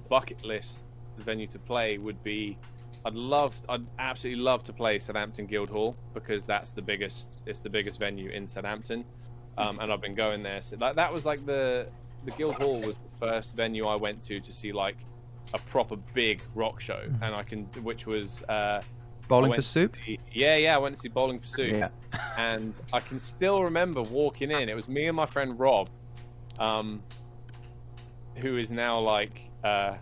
bucket 0.08 0.44
list 0.44 0.84
the 1.16 1.22
venue 1.22 1.46
to 1.46 1.58
play 1.58 1.98
would 1.98 2.22
be 2.24 2.56
I'd 3.04 3.14
love 3.14 3.60
I'd 3.68 3.86
absolutely 3.98 4.42
love 4.42 4.62
to 4.64 4.72
play 4.72 4.98
Southampton 4.98 5.46
Guildhall 5.46 5.96
because 6.14 6.46
that's 6.46 6.72
the 6.72 6.82
biggest 6.82 7.40
it's 7.46 7.60
the 7.60 7.70
biggest 7.70 7.98
venue 8.00 8.30
in 8.30 8.46
Southampton. 8.46 9.04
Um, 9.58 9.78
and 9.80 9.92
I've 9.92 10.00
been 10.00 10.14
going 10.14 10.42
there. 10.42 10.62
So 10.62 10.76
that, 10.76 10.96
that 10.96 11.12
was 11.12 11.24
like 11.26 11.44
the 11.44 11.88
the 12.24 12.30
Guildhall 12.32 12.76
was 12.76 12.96
the 12.98 13.18
first 13.18 13.54
venue 13.54 13.86
I 13.86 13.96
went 13.96 14.22
to 14.24 14.40
to 14.40 14.52
see 14.52 14.72
like 14.72 14.96
a 15.54 15.58
proper 15.58 15.96
big 16.14 16.42
rock 16.54 16.80
show 16.80 17.02
and 17.22 17.34
I 17.34 17.42
can 17.42 17.64
which 17.82 18.06
was 18.06 18.42
uh 18.44 18.82
Bowling 19.28 19.52
for 19.52 19.62
soup? 19.62 19.96
see- 20.04 20.18
yeah, 20.32 20.56
yeah, 20.56 20.74
I 20.74 20.78
went 20.78 20.96
to 20.96 21.00
see 21.00 21.08
Bowling 21.08 21.38
for 21.38 21.46
Soup 21.46 21.70
Yeah. 21.70 21.88
and 22.36 22.74
I 22.92 22.98
can 22.98 23.20
still 23.20 23.62
remember 23.62 24.02
walking 24.02 24.50
in. 24.50 24.68
It 24.68 24.74
was 24.74 24.88
me 24.88 25.06
and 25.06 25.16
my 25.16 25.26
friend 25.26 25.58
Rob, 25.58 25.88
um, 26.58 27.00
who 28.36 28.56
is 28.56 28.72
now 28.72 28.98
like, 28.98 29.40
uh, 29.62 29.94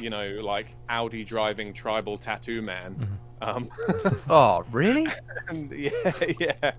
you 0.00 0.08
know, 0.08 0.26
like 0.42 0.68
Audi 0.88 1.24
driving 1.24 1.74
tribal 1.74 2.16
tattoo 2.16 2.62
man. 2.62 2.96
Um, 3.42 3.68
Oh, 4.28 4.64
really? 4.70 5.06
and 5.48 5.70
yeah, 5.70 5.90
yeah, 6.40 6.72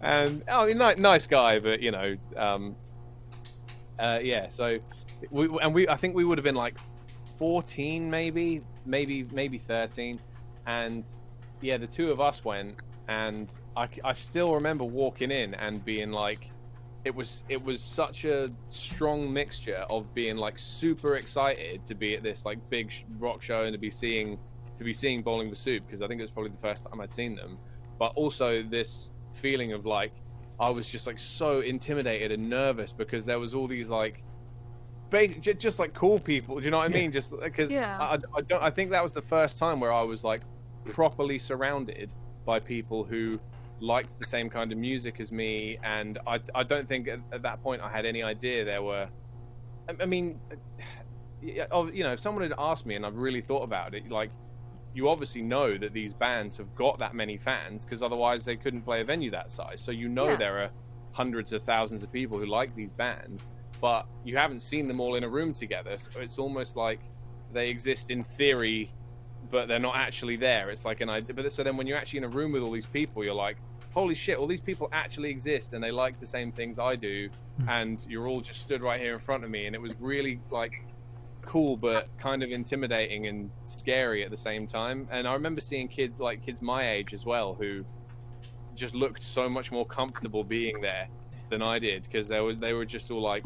and 0.00 0.42
oh, 0.48 0.66
ni- 0.66 1.00
nice 1.02 1.26
guy, 1.26 1.58
but 1.58 1.82
you 1.82 1.90
know, 1.90 2.16
um, 2.36 2.76
uh, 3.98 4.20
yeah. 4.22 4.48
So, 4.48 4.78
we 5.30 5.48
and 5.60 5.74
we, 5.74 5.88
I 5.88 5.96
think 5.96 6.14
we 6.14 6.24
would 6.24 6.38
have 6.38 6.44
been 6.44 6.54
like 6.54 6.76
fourteen, 7.38 8.08
maybe, 8.08 8.62
maybe, 8.84 9.24
maybe 9.32 9.58
thirteen, 9.58 10.20
and 10.66 11.04
yeah, 11.60 11.76
the 11.76 11.86
two 11.86 12.10
of 12.10 12.20
us 12.20 12.44
went, 12.44 12.76
and 13.08 13.50
I, 13.76 13.88
I 14.04 14.12
still 14.12 14.54
remember 14.54 14.84
walking 14.84 15.30
in 15.30 15.54
and 15.54 15.84
being 15.84 16.12
like, 16.12 16.50
it 17.04 17.14
was 17.14 17.42
it 17.48 17.62
was 17.62 17.82
such 17.82 18.24
a 18.24 18.50
strong 18.68 19.32
mixture 19.32 19.84
of 19.90 20.12
being 20.14 20.36
like 20.36 20.58
super 20.58 21.16
excited 21.16 21.84
to 21.86 21.94
be 21.94 22.14
at 22.14 22.22
this 22.22 22.44
like 22.44 22.58
big 22.70 22.92
rock 23.18 23.42
show 23.42 23.62
and 23.64 23.72
to 23.72 23.78
be 23.78 23.90
seeing 23.90 24.38
to 24.76 24.84
be 24.84 24.92
seeing 24.92 25.22
Bowling 25.22 25.48
for 25.50 25.56
Soup 25.56 25.82
because 25.86 26.02
I 26.02 26.06
think 26.08 26.20
it 26.20 26.24
was 26.24 26.30
probably 26.30 26.50
the 26.52 26.58
first 26.68 26.84
time 26.88 27.00
I'd 27.00 27.12
seen 27.12 27.34
them, 27.34 27.58
but 27.98 28.12
also 28.14 28.62
this 28.62 29.10
feeling 29.34 29.72
of 29.72 29.84
like 29.86 30.12
I 30.58 30.70
was 30.70 30.88
just 30.88 31.06
like 31.06 31.18
so 31.18 31.60
intimidated 31.60 32.32
and 32.32 32.48
nervous 32.48 32.92
because 32.92 33.26
there 33.26 33.38
was 33.38 33.52
all 33.54 33.66
these 33.66 33.90
like 33.90 34.22
basi- 35.10 35.40
ju- 35.40 35.54
just 35.54 35.78
like 35.78 35.92
cool 35.94 36.18
people. 36.18 36.58
Do 36.58 36.64
you 36.64 36.70
know 36.70 36.78
what 36.78 36.90
I 36.90 36.94
Yeah. 36.94 37.02
mean? 37.02 37.12
Just 37.12 37.32
uh, 37.32 37.36
because 37.42 37.70
Yeah. 37.70 37.98
I, 38.00 38.14
I 38.36 38.40
don't. 38.42 38.62
I 38.62 38.70
think 38.70 38.90
that 38.90 39.02
was 39.02 39.12
the 39.12 39.22
first 39.22 39.58
time 39.58 39.80
where 39.80 39.92
I 39.92 40.02
was 40.02 40.24
like 40.24 40.42
properly 40.84 41.38
surrounded 41.38 42.10
by 42.44 42.60
people 42.60 43.04
who 43.04 43.38
liked 43.80 44.18
the 44.18 44.26
same 44.26 44.48
kind 44.48 44.72
of 44.72 44.78
music 44.78 45.20
as 45.20 45.30
me, 45.30 45.78
and 45.82 46.18
I, 46.26 46.40
I 46.54 46.62
don't 46.62 46.88
think 46.88 47.08
at, 47.08 47.20
at 47.32 47.42
that 47.42 47.62
point 47.62 47.82
I 47.82 47.90
had 47.90 48.06
any 48.06 48.22
idea 48.22 48.64
there 48.64 48.82
were. 48.82 49.08
I, 49.88 49.94
I 50.02 50.06
mean, 50.06 50.40
oh, 51.70 51.88
you 51.90 52.02
know, 52.04 52.12
if 52.12 52.20
someone 52.20 52.42
had 52.42 52.54
asked 52.58 52.86
me 52.86 52.94
and 52.94 53.04
I've 53.04 53.16
really 53.16 53.42
thought 53.42 53.62
about 53.62 53.94
it, 53.94 54.08
like 54.10 54.30
you 54.96 55.10
obviously 55.10 55.42
know 55.42 55.76
that 55.76 55.92
these 55.92 56.14
bands 56.14 56.56
have 56.56 56.74
got 56.74 56.98
that 56.98 57.14
many 57.14 57.36
fans 57.36 57.84
because 57.84 58.02
otherwise 58.02 58.46
they 58.46 58.56
couldn't 58.56 58.80
play 58.80 59.02
a 59.02 59.04
venue 59.04 59.30
that 59.30 59.52
size. 59.52 59.78
So 59.78 59.90
you 59.92 60.08
know 60.08 60.28
Yeah. 60.28 60.36
there 60.36 60.58
are 60.62 60.70
hundreds 61.12 61.52
of 61.52 61.62
thousands 61.64 62.02
of 62.02 62.10
people 62.10 62.38
who 62.38 62.46
like 62.46 62.74
these 62.74 62.94
bands, 62.94 63.50
but 63.78 64.06
you 64.24 64.38
haven't 64.38 64.62
seen 64.62 64.88
them 64.88 64.98
all 64.98 65.16
in 65.16 65.22
a 65.22 65.28
room 65.28 65.52
together. 65.52 65.98
So 65.98 66.20
it's 66.20 66.38
almost 66.38 66.76
like 66.76 67.00
they 67.52 67.68
exist 67.68 68.10
in 68.10 68.24
theory, 68.24 68.90
but 69.50 69.68
they're 69.68 69.78
not 69.78 69.96
actually 69.96 70.36
there. 70.36 70.70
It's 70.70 70.86
like 70.86 71.02
an 71.02 71.10
idea. 71.10 71.34
But 71.34 71.52
so 71.52 71.62
then 71.62 71.76
when 71.76 71.86
you're 71.86 71.98
actually 71.98 72.18
in 72.18 72.24
a 72.24 72.28
room 72.28 72.52
with 72.52 72.62
all 72.62 72.70
these 72.70 72.86
people, 72.86 73.22
you're 73.22 73.34
like, 73.34 73.58
holy 73.92 74.14
shit, 74.14 74.38
all 74.38 74.46
these 74.46 74.62
people 74.62 74.88
actually 74.92 75.28
exist 75.28 75.74
and 75.74 75.84
they 75.84 75.90
like 75.90 76.18
the 76.20 76.26
same 76.26 76.52
things 76.52 76.78
I 76.78 76.96
do, 76.96 77.28
hmm. 77.60 77.68
and 77.68 78.04
you're 78.08 78.28
all 78.28 78.40
just 78.40 78.62
stood 78.62 78.82
right 78.82 78.98
here 78.98 79.12
in 79.12 79.20
front 79.20 79.44
of 79.44 79.50
me, 79.50 79.66
and 79.66 79.74
it 79.74 79.80
was 79.80 79.94
really 80.00 80.40
like 80.50 80.72
cool 81.46 81.76
but 81.76 82.08
kind 82.18 82.42
of 82.42 82.50
intimidating 82.50 83.26
and 83.26 83.50
scary 83.64 84.24
at 84.24 84.30
the 84.30 84.36
same 84.36 84.66
time. 84.66 85.08
And 85.10 85.26
i 85.26 85.32
remember 85.32 85.60
seeing 85.60 85.88
kids 85.88 86.18
like 86.18 86.44
kids 86.44 86.60
my 86.60 86.90
age 86.90 87.14
as 87.14 87.24
well 87.24 87.54
who 87.54 87.84
just 88.74 88.94
looked 88.94 89.22
so 89.22 89.48
much 89.48 89.72
more 89.72 89.86
comfortable 89.86 90.44
being 90.44 90.74
there 90.82 91.08
than 91.48 91.62
i 91.62 91.78
did 91.78 92.02
because 92.02 92.28
they 92.28 92.40
were 92.40 92.54
they 92.54 92.74
were 92.74 92.84
just 92.84 93.10
all 93.10 93.22
like 93.22 93.44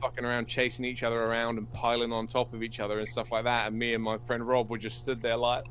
fucking 0.00 0.24
around 0.24 0.48
chasing 0.48 0.84
each 0.84 1.02
other 1.02 1.22
around 1.22 1.58
and 1.58 1.70
piling 1.72 2.12
on 2.12 2.26
top 2.26 2.52
of 2.54 2.62
each 2.62 2.80
other 2.80 2.98
and 2.98 3.08
stuff 3.08 3.30
like 3.30 3.44
that. 3.44 3.66
And 3.66 3.78
me 3.78 3.94
and 3.94 4.02
my 4.02 4.18
friend 4.26 4.46
rob 4.46 4.70
were 4.70 4.78
just 4.78 4.98
stood 4.98 5.20
there 5.22 5.36
like 5.36 5.64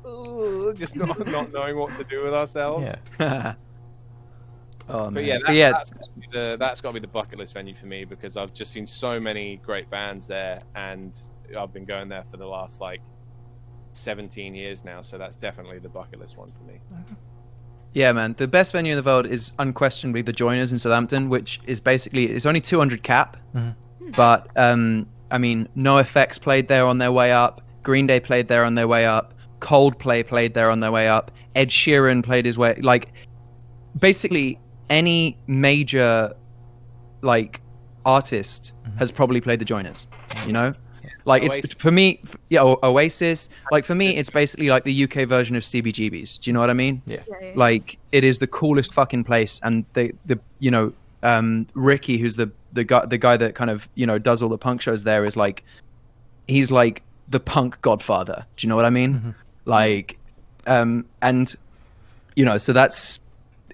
just 0.76 0.96
not, 0.96 1.26
not 1.26 1.52
knowing 1.52 1.76
what 1.76 1.96
to 1.96 2.04
do 2.04 2.24
with 2.24 2.34
ourselves. 2.34 2.92
Yeah. 3.18 3.54
oh, 4.88 5.10
but 5.10 5.24
yeah, 5.24 5.38
that, 5.38 5.46
But 5.46 5.54
yeah, 5.54 5.72
that's 5.72 5.90
got 5.90 6.04
to 6.04 6.20
be 6.20 6.26
the 6.32 6.56
that's 6.58 6.80
got 6.80 6.88
to 6.90 6.94
be 6.94 7.00
the 7.00 7.08
bucket 7.08 7.38
list 7.38 7.54
venue 7.54 7.74
for 7.74 7.86
me 7.86 8.04
because 8.04 8.36
I've 8.36 8.54
just 8.54 8.70
seen 8.70 8.86
so 8.86 9.18
many 9.18 9.56
great 9.56 9.90
bands 9.90 10.26
there, 10.26 10.60
and 10.74 11.12
I've 11.58 11.72
been 11.72 11.84
going 11.84 12.08
there 12.08 12.24
for 12.30 12.36
the 12.36 12.46
last 12.46 12.80
like 12.80 13.00
17 13.92 14.54
years 14.54 14.84
now. 14.84 15.02
So 15.02 15.18
that's 15.18 15.36
definitely 15.36 15.78
the 15.78 15.88
bucket 15.88 16.20
list 16.20 16.36
one 16.36 16.52
for 16.52 16.64
me. 16.64 16.80
Yeah, 17.92 18.12
man. 18.12 18.34
The 18.38 18.46
best 18.46 18.72
venue 18.72 18.92
in 18.92 18.96
the 18.96 19.02
world 19.02 19.26
is 19.26 19.52
unquestionably 19.58 20.22
the 20.22 20.32
Joiners 20.32 20.72
in 20.72 20.78
Southampton, 20.78 21.28
which 21.28 21.60
is 21.66 21.80
basically 21.80 22.26
it's 22.26 22.46
only 22.46 22.60
200 22.60 23.02
cap, 23.02 23.36
Mhm. 23.54 23.74
but 24.16 24.48
um, 24.56 25.06
I 25.32 25.38
mean, 25.38 25.68
NOFX 25.76 26.40
played 26.40 26.68
there 26.68 26.86
on 26.86 26.98
their 26.98 27.10
way 27.12 27.32
up. 27.32 27.62
Green 27.82 28.06
Day 28.06 28.20
played 28.20 28.48
there 28.48 28.64
on 28.64 28.74
their 28.76 28.86
way 28.86 29.06
up. 29.06 29.34
Coldplay 29.60 30.26
played 30.26 30.54
there 30.54 30.70
on 30.70 30.80
their 30.80 30.92
way 30.92 31.08
up. 31.08 31.30
Ed 31.56 31.68
Sheeran 31.68 32.22
played 32.24 32.44
his 32.46 32.56
way. 32.56 32.74
Like, 32.80 33.12
basically, 33.98 34.58
any 34.88 35.36
major 35.46 36.32
like 37.22 37.60
artist 38.04 38.72
has 38.98 39.10
probably 39.12 39.40
played 39.40 39.58
the 39.60 39.64
Joiners. 39.64 40.06
You 40.46 40.52
know, 40.52 40.74
like 41.24 41.42
Oasis. 41.42 41.64
it's 41.64 41.74
for 41.74 41.90
me. 41.90 42.20
Yeah, 42.48 42.62
Oasis. 42.82 43.48
Like 43.70 43.84
for 43.84 43.94
me, 43.94 44.16
it's 44.16 44.30
basically 44.30 44.68
like 44.68 44.84
the 44.84 45.04
UK 45.04 45.28
version 45.28 45.56
of 45.56 45.62
CBGBs. 45.62 46.40
Do 46.40 46.50
you 46.50 46.52
know 46.52 46.60
what 46.60 46.70
I 46.70 46.74
mean? 46.74 47.02
Yeah. 47.06 47.22
Yeah, 47.28 47.36
yeah. 47.40 47.52
like 47.56 47.98
it 48.12 48.24
is 48.24 48.38
the 48.38 48.46
coolest 48.46 48.92
fucking 48.92 49.24
place 49.24 49.60
and 49.62 49.84
the 49.94 50.12
the 50.26 50.38
you 50.58 50.70
know 50.70 50.92
um 51.22 51.66
ricky 51.74 52.16
who's 52.16 52.36
the 52.36 52.50
the 52.72 52.82
guy 52.84 53.04
the 53.04 53.18
guy 53.18 53.36
that 53.36 53.54
kind 53.54 53.70
of 53.70 53.88
you 53.94 54.06
know 54.06 54.18
does 54.18 54.42
all 54.42 54.48
the 54.48 54.56
punk 54.56 54.80
shows 54.80 55.04
there 55.04 55.24
is 55.26 55.36
like 55.36 55.62
he's 56.48 56.70
like 56.70 57.02
the 57.28 57.38
punk 57.38 57.78
godfather 57.82 58.46
do 58.56 58.66
you 58.66 58.68
know 58.70 58.76
what 58.76 58.86
i 58.86 58.90
mean 58.90 59.34
like 59.66 60.18
um 60.66 61.04
and 61.20 61.56
you 62.36 62.44
know 62.44 62.56
so 62.56 62.72
that's 62.72 63.20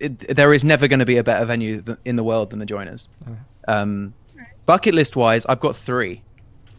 it, 0.01 0.19
there 0.35 0.53
is 0.53 0.65
never 0.65 0.89
going 0.89 0.99
to 0.99 1.07
be 1.07 1.19
a 1.19 1.23
better 1.23 1.45
venue 1.47 1.81
th- 1.81 1.99
in 2.05 2.17
the 2.17 2.25
world 2.25 2.51
than 2.51 2.59
the 2.59 2.67
joiners 2.67 3.07
um 3.69 4.13
bucket 4.67 4.93
list 4.95 5.15
wise 5.15 5.47
i've 5.47 5.61
got 5.61 5.77
three 5.77 6.21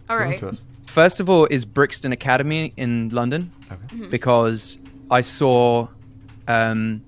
All 0.09 0.17
right. 0.17 0.39
To 0.39 0.49
us. 0.49 0.65
First 0.85 1.19
of 1.19 1.29
all 1.29 1.45
is 1.51 1.65
Brixton 1.65 2.11
Academy 2.11 2.73
in 2.77 3.09
London 3.09 3.51
Okay. 3.71 4.05
because 4.07 4.77
I 5.11 5.21
saw 5.21 5.87
um, 6.47 7.03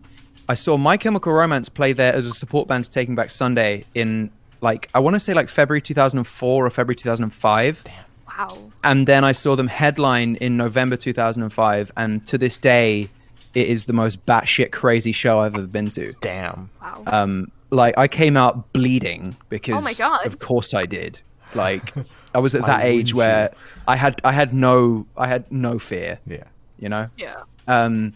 I 0.48 0.54
saw 0.54 0.78
My 0.78 0.98
Chemical 0.98 1.32
Romance 1.34 1.70
play 1.70 1.94
there 1.94 2.14
as 2.14 2.26
a 2.26 2.34
support 2.34 2.68
band 2.68 2.86
to 2.86 2.90
Taking 2.92 3.16
Back 3.16 3.30
Sunday 3.32 3.86
in 3.96 4.30
like 4.62 4.90
I 4.94 5.00
want 5.00 5.16
to 5.16 5.20
say 5.20 5.34
like 5.34 5.48
February 5.50 5.82
2004 5.82 6.66
or 6.66 6.70
February 6.70 6.96
2005 6.96 7.84
Damn. 7.84 7.94
Wow. 8.28 8.58
and 8.84 9.08
then 9.08 9.24
I 9.24 9.32
saw 9.32 9.56
them 9.56 9.68
headline 9.68 10.36
in 10.36 10.58
November 10.58 10.96
2005 10.98 11.92
and 11.98 12.26
to 12.28 12.38
this 12.38 12.58
day 12.58 13.10
it 13.56 13.68
is 13.68 13.86
the 13.86 13.94
most 13.94 14.24
batshit 14.26 14.72
crazy 14.72 15.12
show 15.12 15.40
I've 15.40 15.56
ever 15.56 15.68
been 15.68 15.90
to 15.92 16.14
Damn. 16.22 16.70
Wow. 16.82 17.04
um 17.08 17.52
like 17.72 17.98
I 17.98 18.08
came 18.08 18.36
out 18.36 18.72
bleeding 18.74 19.36
because 19.50 19.82
Oh 19.82 19.84
my 19.84 19.94
God. 19.94 20.26
of 20.26 20.40
course 20.40 20.74
I 20.74 20.86
did. 20.86 21.22
Like 21.56 21.94
I 22.34 22.40
was 22.40 22.56
at 22.56 22.62
Why 22.62 22.68
that 22.68 22.84
age 22.86 23.14
wouldn't 23.14 23.18
where 23.18 23.52
I 23.88 23.96
had 23.96 24.20
I 24.24 24.32
had 24.32 24.54
no 24.54 25.06
I 25.18 25.28
had 25.28 25.52
no 25.52 25.80
fear, 25.80 26.20
Yeah. 26.28 26.44
you 26.80 26.90
know. 26.90 27.10
yeah. 27.18 27.42
Um 27.68 28.14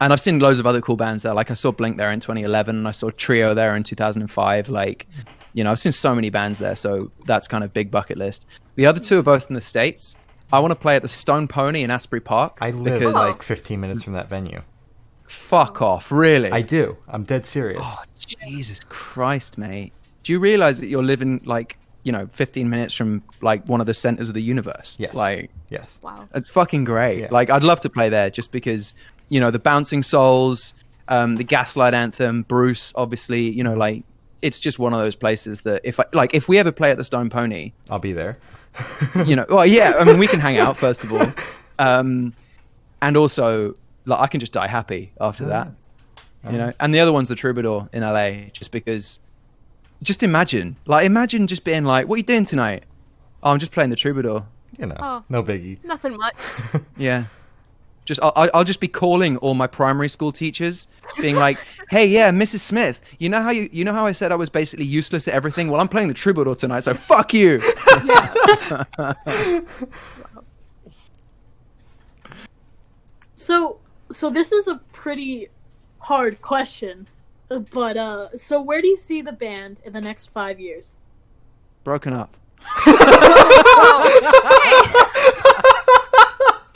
and 0.00 0.12
I've 0.12 0.20
seen 0.20 0.38
loads 0.40 0.58
of 0.58 0.66
other 0.66 0.80
cool 0.80 0.96
bands 0.96 1.22
there. 1.22 1.34
Like 1.34 1.50
I 1.50 1.54
saw 1.54 1.70
Blink 1.72 1.96
there 1.96 2.10
in 2.10 2.20
2011 2.20 2.76
and 2.76 2.88
I 2.88 2.90
saw 2.90 3.10
Trio 3.10 3.54
there 3.54 3.76
in 3.76 3.82
2005 3.82 4.68
like 4.68 5.06
you 5.52 5.62
know, 5.62 5.70
I've 5.70 5.78
seen 5.78 5.92
so 5.92 6.14
many 6.16 6.30
bands 6.30 6.58
there, 6.58 6.74
so 6.74 7.12
that's 7.26 7.46
kind 7.46 7.62
of 7.62 7.72
big 7.72 7.88
bucket 7.90 8.18
list. 8.18 8.44
The 8.74 8.86
other 8.86 8.98
two 8.98 9.20
are 9.20 9.22
both 9.22 9.48
in 9.48 9.54
the 9.54 9.60
states. 9.60 10.16
I 10.52 10.58
want 10.58 10.72
to 10.72 10.76
play 10.76 10.96
at 10.96 11.02
the 11.02 11.08
Stone 11.08 11.46
Pony 11.46 11.82
in 11.84 11.90
Asbury 11.92 12.20
Park 12.20 12.58
I 12.60 12.72
live 12.72 12.98
because 12.98 13.14
like 13.14 13.40
15 13.42 13.80
minutes 13.80 14.02
from 14.02 14.14
that 14.14 14.28
venue. 14.28 14.62
fuck 15.26 15.80
off, 15.82 16.10
really. 16.12 16.50
I 16.50 16.62
do. 16.62 16.96
I'm 17.08 17.22
dead 17.22 17.44
serious. 17.44 17.82
Oh, 17.84 18.02
Jesus 18.46 18.80
Christ, 18.88 19.56
mate. 19.58 19.92
Do 20.22 20.32
you 20.32 20.38
realize 20.40 20.80
that 20.80 20.86
you're 20.86 21.02
living 21.04 21.40
like, 21.44 21.76
you 22.04 22.12
know, 22.12 22.28
15 22.32 22.70
minutes 22.70 22.94
from 22.94 23.22
like 23.40 23.66
one 23.66 23.80
of 23.80 23.86
the 23.86 23.94
centers 23.94 24.28
of 24.28 24.34
the 24.34 24.42
universe? 24.42 24.96
Yes. 24.98 25.14
Like, 25.14 25.50
yes. 25.70 25.98
Wow. 26.02 26.28
it's 26.34 26.48
fucking 26.48 26.84
great. 26.84 27.18
Yeah. 27.18 27.28
Like, 27.30 27.50
I'd 27.50 27.64
love 27.64 27.80
to 27.80 27.90
play 27.90 28.08
there 28.08 28.30
just 28.30 28.52
because, 28.52 28.94
you 29.30 29.40
know, 29.40 29.50
the 29.50 29.58
Bouncing 29.58 30.02
Souls, 30.02 30.72
um, 31.08 31.36
the 31.36 31.44
Gaslight 31.44 31.94
Anthem, 31.94 32.42
Bruce, 32.42 32.92
obviously, 32.94 33.50
you 33.50 33.64
know, 33.64 33.74
like, 33.74 34.04
it's 34.44 34.60
just 34.60 34.78
one 34.78 34.92
of 34.92 35.00
those 35.00 35.16
places 35.16 35.62
that 35.62 35.80
if 35.84 35.98
I, 35.98 36.04
like 36.12 36.34
if 36.34 36.48
we 36.48 36.58
ever 36.58 36.70
play 36.70 36.90
at 36.90 36.98
the 36.98 37.04
Stone 37.04 37.30
Pony, 37.30 37.72
I'll 37.88 37.98
be 37.98 38.12
there. 38.12 38.36
you 39.24 39.36
know, 39.36 39.46
well, 39.48 39.64
yeah, 39.64 39.94
I 39.98 40.04
mean, 40.04 40.18
we 40.18 40.26
can 40.26 40.38
hang 40.38 40.58
out 40.58 40.76
first 40.76 41.02
of 41.02 41.12
all, 41.12 41.26
um, 41.78 42.34
and 43.00 43.16
also 43.16 43.74
like 44.04 44.20
I 44.20 44.26
can 44.26 44.40
just 44.40 44.52
die 44.52 44.68
happy 44.68 45.12
after 45.18 45.46
that, 45.46 45.72
you 46.44 46.58
know. 46.58 46.74
And 46.78 46.94
the 46.94 47.00
other 47.00 47.12
one's 47.12 47.28
the 47.28 47.34
Troubadour 47.34 47.88
in 47.92 48.02
LA, 48.02 48.50
just 48.52 48.70
because. 48.70 49.18
Just 50.04 50.22
imagine, 50.22 50.76
like, 50.86 51.04
imagine 51.06 51.46
just 51.48 51.64
being 51.64 51.84
like, 51.84 52.06
"What 52.06 52.14
are 52.14 52.18
you 52.18 52.22
doing 52.24 52.44
tonight?" 52.44 52.84
Oh, 53.42 53.50
I'm 53.50 53.58
just 53.58 53.72
playing 53.72 53.90
the 53.90 53.96
Troubadour. 53.96 54.46
You 54.78 54.86
know, 54.86 54.96
Oh. 55.00 55.24
no 55.28 55.42
biggie. 55.42 55.82
Nothing 55.84 56.16
much. 56.16 56.34
Yeah. 56.96 57.24
Just 58.04 58.20
I'll, 58.22 58.32
I'll 58.36 58.50
I'll 58.52 58.64
just 58.64 58.80
be 58.80 58.88
calling 58.88 59.38
all 59.38 59.54
my 59.54 59.66
primary 59.66 60.10
school 60.10 60.30
teachers, 60.30 60.88
being 61.22 61.36
like, 61.36 61.58
"Hey, 61.90 62.06
yeah, 62.06 62.30
Mrs. 62.30 62.58
Smith, 62.60 63.00
you 63.18 63.30
know 63.30 63.40
how 63.42 63.50
you 63.50 63.66
you 63.72 63.82
know 63.82 63.94
how 63.94 64.04
I 64.04 64.12
said 64.12 64.30
I 64.30 64.36
was 64.36 64.50
basically 64.50 64.84
useless 64.84 65.26
at 65.26 65.32
everything? 65.32 65.70
Well, 65.70 65.80
I'm 65.80 65.88
playing 65.88 66.08
the 66.08 66.14
troubadour 66.14 66.54
tonight, 66.54 66.80
so 66.80 66.92
fuck 66.92 67.32
you." 67.32 67.62
So, 73.34 73.78
so 74.10 74.30
this 74.30 74.52
is 74.52 74.68
a 74.68 74.76
pretty 74.92 75.48
hard 75.98 76.40
question, 76.42 77.06
but 77.60 77.96
uh, 77.96 78.36
so 78.36 78.60
where 78.60 78.80
do 78.82 78.88
you 78.88 78.96
see 78.96 79.22
the 79.22 79.32
band 79.32 79.80
in 79.84 79.92
the 79.92 80.00
next 80.00 80.28
five 80.30 80.58
years? 80.60 80.94
Broken 81.84 82.12
up. 82.12 82.36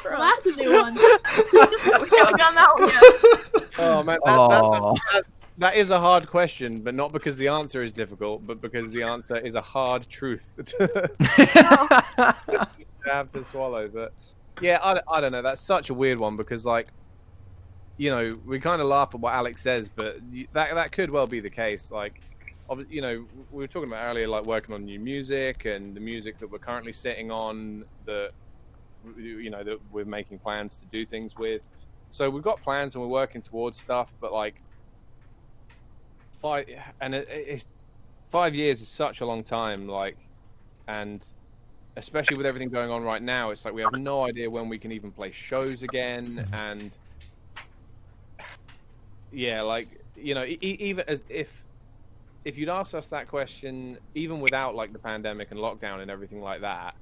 Well, 0.05 0.20
that's 0.20 0.47
a 0.47 0.53
new 0.57 0.72
one. 0.72 0.95
we 1.53 2.18
haven't 2.18 2.39
done 2.39 2.55
that 2.55 2.72
one 2.74 2.89
yet. 2.89 3.68
Oh 3.79 4.03
man, 4.03 4.18
that, 4.24 4.37
that- 4.49 5.01
that- 5.12 5.24
that 5.59 5.76
is 5.76 5.91
a 5.91 5.99
hard 6.01 6.29
question, 6.29 6.83
but 6.83 6.95
not 6.95 7.12
because 7.12 7.37
the 7.37 7.49
answer 7.49 7.83
is 7.83 7.91
difficult, 7.91 8.47
but 8.47 8.61
because 8.61 8.91
the 8.91 9.03
answer 9.03 9.39
is 9.39 9.57
a 9.57 9.61
hard 9.61 10.09
truth 10.09 10.47
to 10.79 11.11
have 13.05 13.33
to 13.33 13.45
swallow. 13.45 13.89
But 13.89 14.12
yeah, 14.61 14.79
I, 14.81 15.01
I 15.12 15.20
don't 15.20 15.33
know. 15.33 15.43
That's 15.43 15.61
such 15.61 15.91
a 15.91 15.95
weird 15.95 16.20
one 16.20 16.37
because 16.37 16.64
like, 16.64 16.87
you 17.99 18.11
know, 18.11 18.38
we 18.46 18.61
kind 18.61 18.80
of 18.80 18.86
laugh 18.86 19.14
at 19.14 19.20
what 19.20 19.34
Alex 19.34 19.61
says, 19.61 19.88
but 19.88 20.18
that 20.53 20.74
that 20.74 20.92
could 20.92 21.11
well 21.11 21.26
be 21.26 21.40
the 21.40 21.51
case. 21.51 21.90
Like, 21.90 22.20
you 22.88 23.03
know, 23.03 23.26
we 23.51 23.64
were 23.64 23.66
talking 23.66 23.88
about 23.88 24.05
earlier, 24.05 24.28
like 24.28 24.46
working 24.46 24.74
on 24.74 24.84
new 24.84 25.01
music 25.01 25.64
and 25.64 25.94
the 25.94 26.01
music 26.01 26.38
that 26.38 26.51
we're 26.51 26.59
currently 26.59 26.92
sitting 26.92 27.30
on 27.30 27.84
that 28.07 28.30
you 29.16 29.51
know 29.51 29.64
that 29.64 29.78
we're 29.92 30.05
making 30.05 30.38
plans 30.38 30.76
to 30.76 30.99
do 30.99 31.05
things 31.05 31.36
with. 31.36 31.61
So 32.11 32.30
we've 32.30 32.42
got 32.42 32.62
plans 32.62 32.94
and 32.94 33.03
we're 33.03 33.11
working 33.11 33.42
towards 33.42 33.78
stuff, 33.78 34.14
but 34.20 34.32
like 34.32 34.55
five 36.40 36.66
and 37.01 37.14
it, 37.14 37.28
it's 37.28 37.66
five 38.30 38.55
years 38.55 38.80
is 38.80 38.88
such 38.88 39.20
a 39.22 39.26
long 39.26 39.42
time. 39.42 39.88
Like, 39.88 40.16
and 40.86 41.24
especially 41.96 42.36
with 42.36 42.46
everything 42.46 42.68
going 42.68 42.90
on 42.90 43.03
right 43.03 43.22
now, 43.22 43.51
it's 43.51 43.64
like 43.64 43.74
we 43.74 43.82
have 43.82 43.92
no 43.99 44.24
idea 44.24 44.49
when 44.49 44.68
we 44.68 44.78
can 44.78 44.92
even 44.92 45.11
play 45.11 45.32
shows 45.32 45.82
again. 45.82 46.49
And 46.53 46.92
yeah, 49.33 49.62
like 49.62 49.89
you 50.16 50.35
know, 50.35 50.45
e- 50.45 50.59
even 50.61 51.05
if 51.29 51.64
if 52.45 52.57
you'd 52.57 52.68
asked 52.68 52.95
us 52.95 53.09
that 53.09 53.29
question, 53.29 53.99
even 54.14 54.41
without 54.41 54.74
like 54.74 54.93
the 54.93 54.99
pandemic 54.99 55.51
and 55.51 55.61
lockdown 55.61 56.01
and 56.01 56.11
everything 56.11 56.41
like 56.41 56.61
that, 56.62 56.95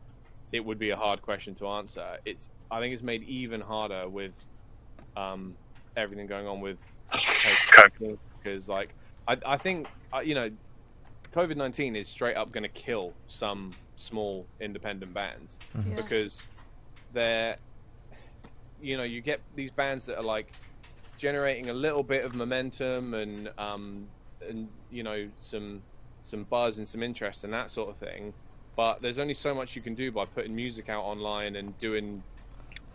it 0.52 0.64
would 0.64 0.78
be 0.78 0.90
a 0.90 0.96
hard 0.96 1.22
question 1.22 1.54
to 1.56 1.68
answer. 1.68 2.18
It's 2.24 2.50
I 2.70 2.80
think 2.80 2.92
it's 2.94 3.02
made 3.02 3.22
even 3.24 3.60
harder 3.60 4.08
with 4.08 4.32
um, 5.16 5.54
everything 5.96 6.26
going 6.26 6.46
on 6.46 6.60
with 6.60 6.78
COVID 7.12 8.18
because 8.42 8.68
like 8.68 8.94
I, 9.28 9.36
I 9.46 9.56
think 9.56 9.88
uh, 10.14 10.20
you 10.20 10.34
know 10.34 10.50
COVID 11.32 11.56
nineteen 11.56 11.96
is 11.96 12.08
straight 12.08 12.36
up 12.36 12.50
going 12.52 12.62
to 12.62 12.68
kill 12.68 13.12
some 13.28 13.72
small 13.96 14.46
independent 14.60 15.14
bands 15.14 15.58
Yeah. 15.74 15.94
because 15.96 16.42
they're 17.12 17.56
you 18.82 18.96
know 18.96 19.04
you 19.04 19.20
get 19.22 19.40
these 19.54 19.70
bands 19.70 20.04
that 20.06 20.18
are 20.18 20.22
like 20.24 20.52
generating 21.18 21.68
a 21.70 21.72
little 21.74 22.02
bit 22.02 22.24
of 22.24 22.34
momentum 22.34 23.14
and 23.14 23.50
um 23.58 24.06
and 24.46 24.68
you 24.90 25.02
know 25.02 25.28
some 25.40 25.82
some 26.22 26.44
buzz 26.44 26.78
and 26.78 26.86
some 26.88 27.02
interest 27.02 27.44
and 27.44 27.52
that 27.52 27.70
sort 27.70 27.88
of 27.90 27.96
thing. 27.96 28.32
But 28.76 29.00
there's 29.00 29.18
only 29.18 29.34
so 29.34 29.54
much 29.54 29.74
you 29.76 29.82
can 29.82 29.94
do 29.94 30.10
by 30.12 30.26
putting 30.26 30.54
music 30.54 30.88
out 30.88 31.02
online 31.04 31.56
and 31.56 31.78
doing 31.78 32.22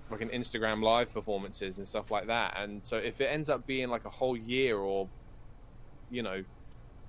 fucking 0.10 0.30
Instagram 0.30 0.84
live 0.84 1.12
performances 1.14 1.78
and 1.78 1.88
stuff 1.88 2.12
like 2.12 2.28
that. 2.28 2.56
And 2.60 2.84
so 2.84 2.98
if 2.98 3.20
it 3.22 3.26
ends 3.26 3.50
up 3.50 3.66
being 3.66 3.90
like 3.90 4.06
a 4.06 4.10
whole 4.10 4.38
year 4.38 4.78
or 4.78 5.08
you 6.12 6.22
know 6.22 6.44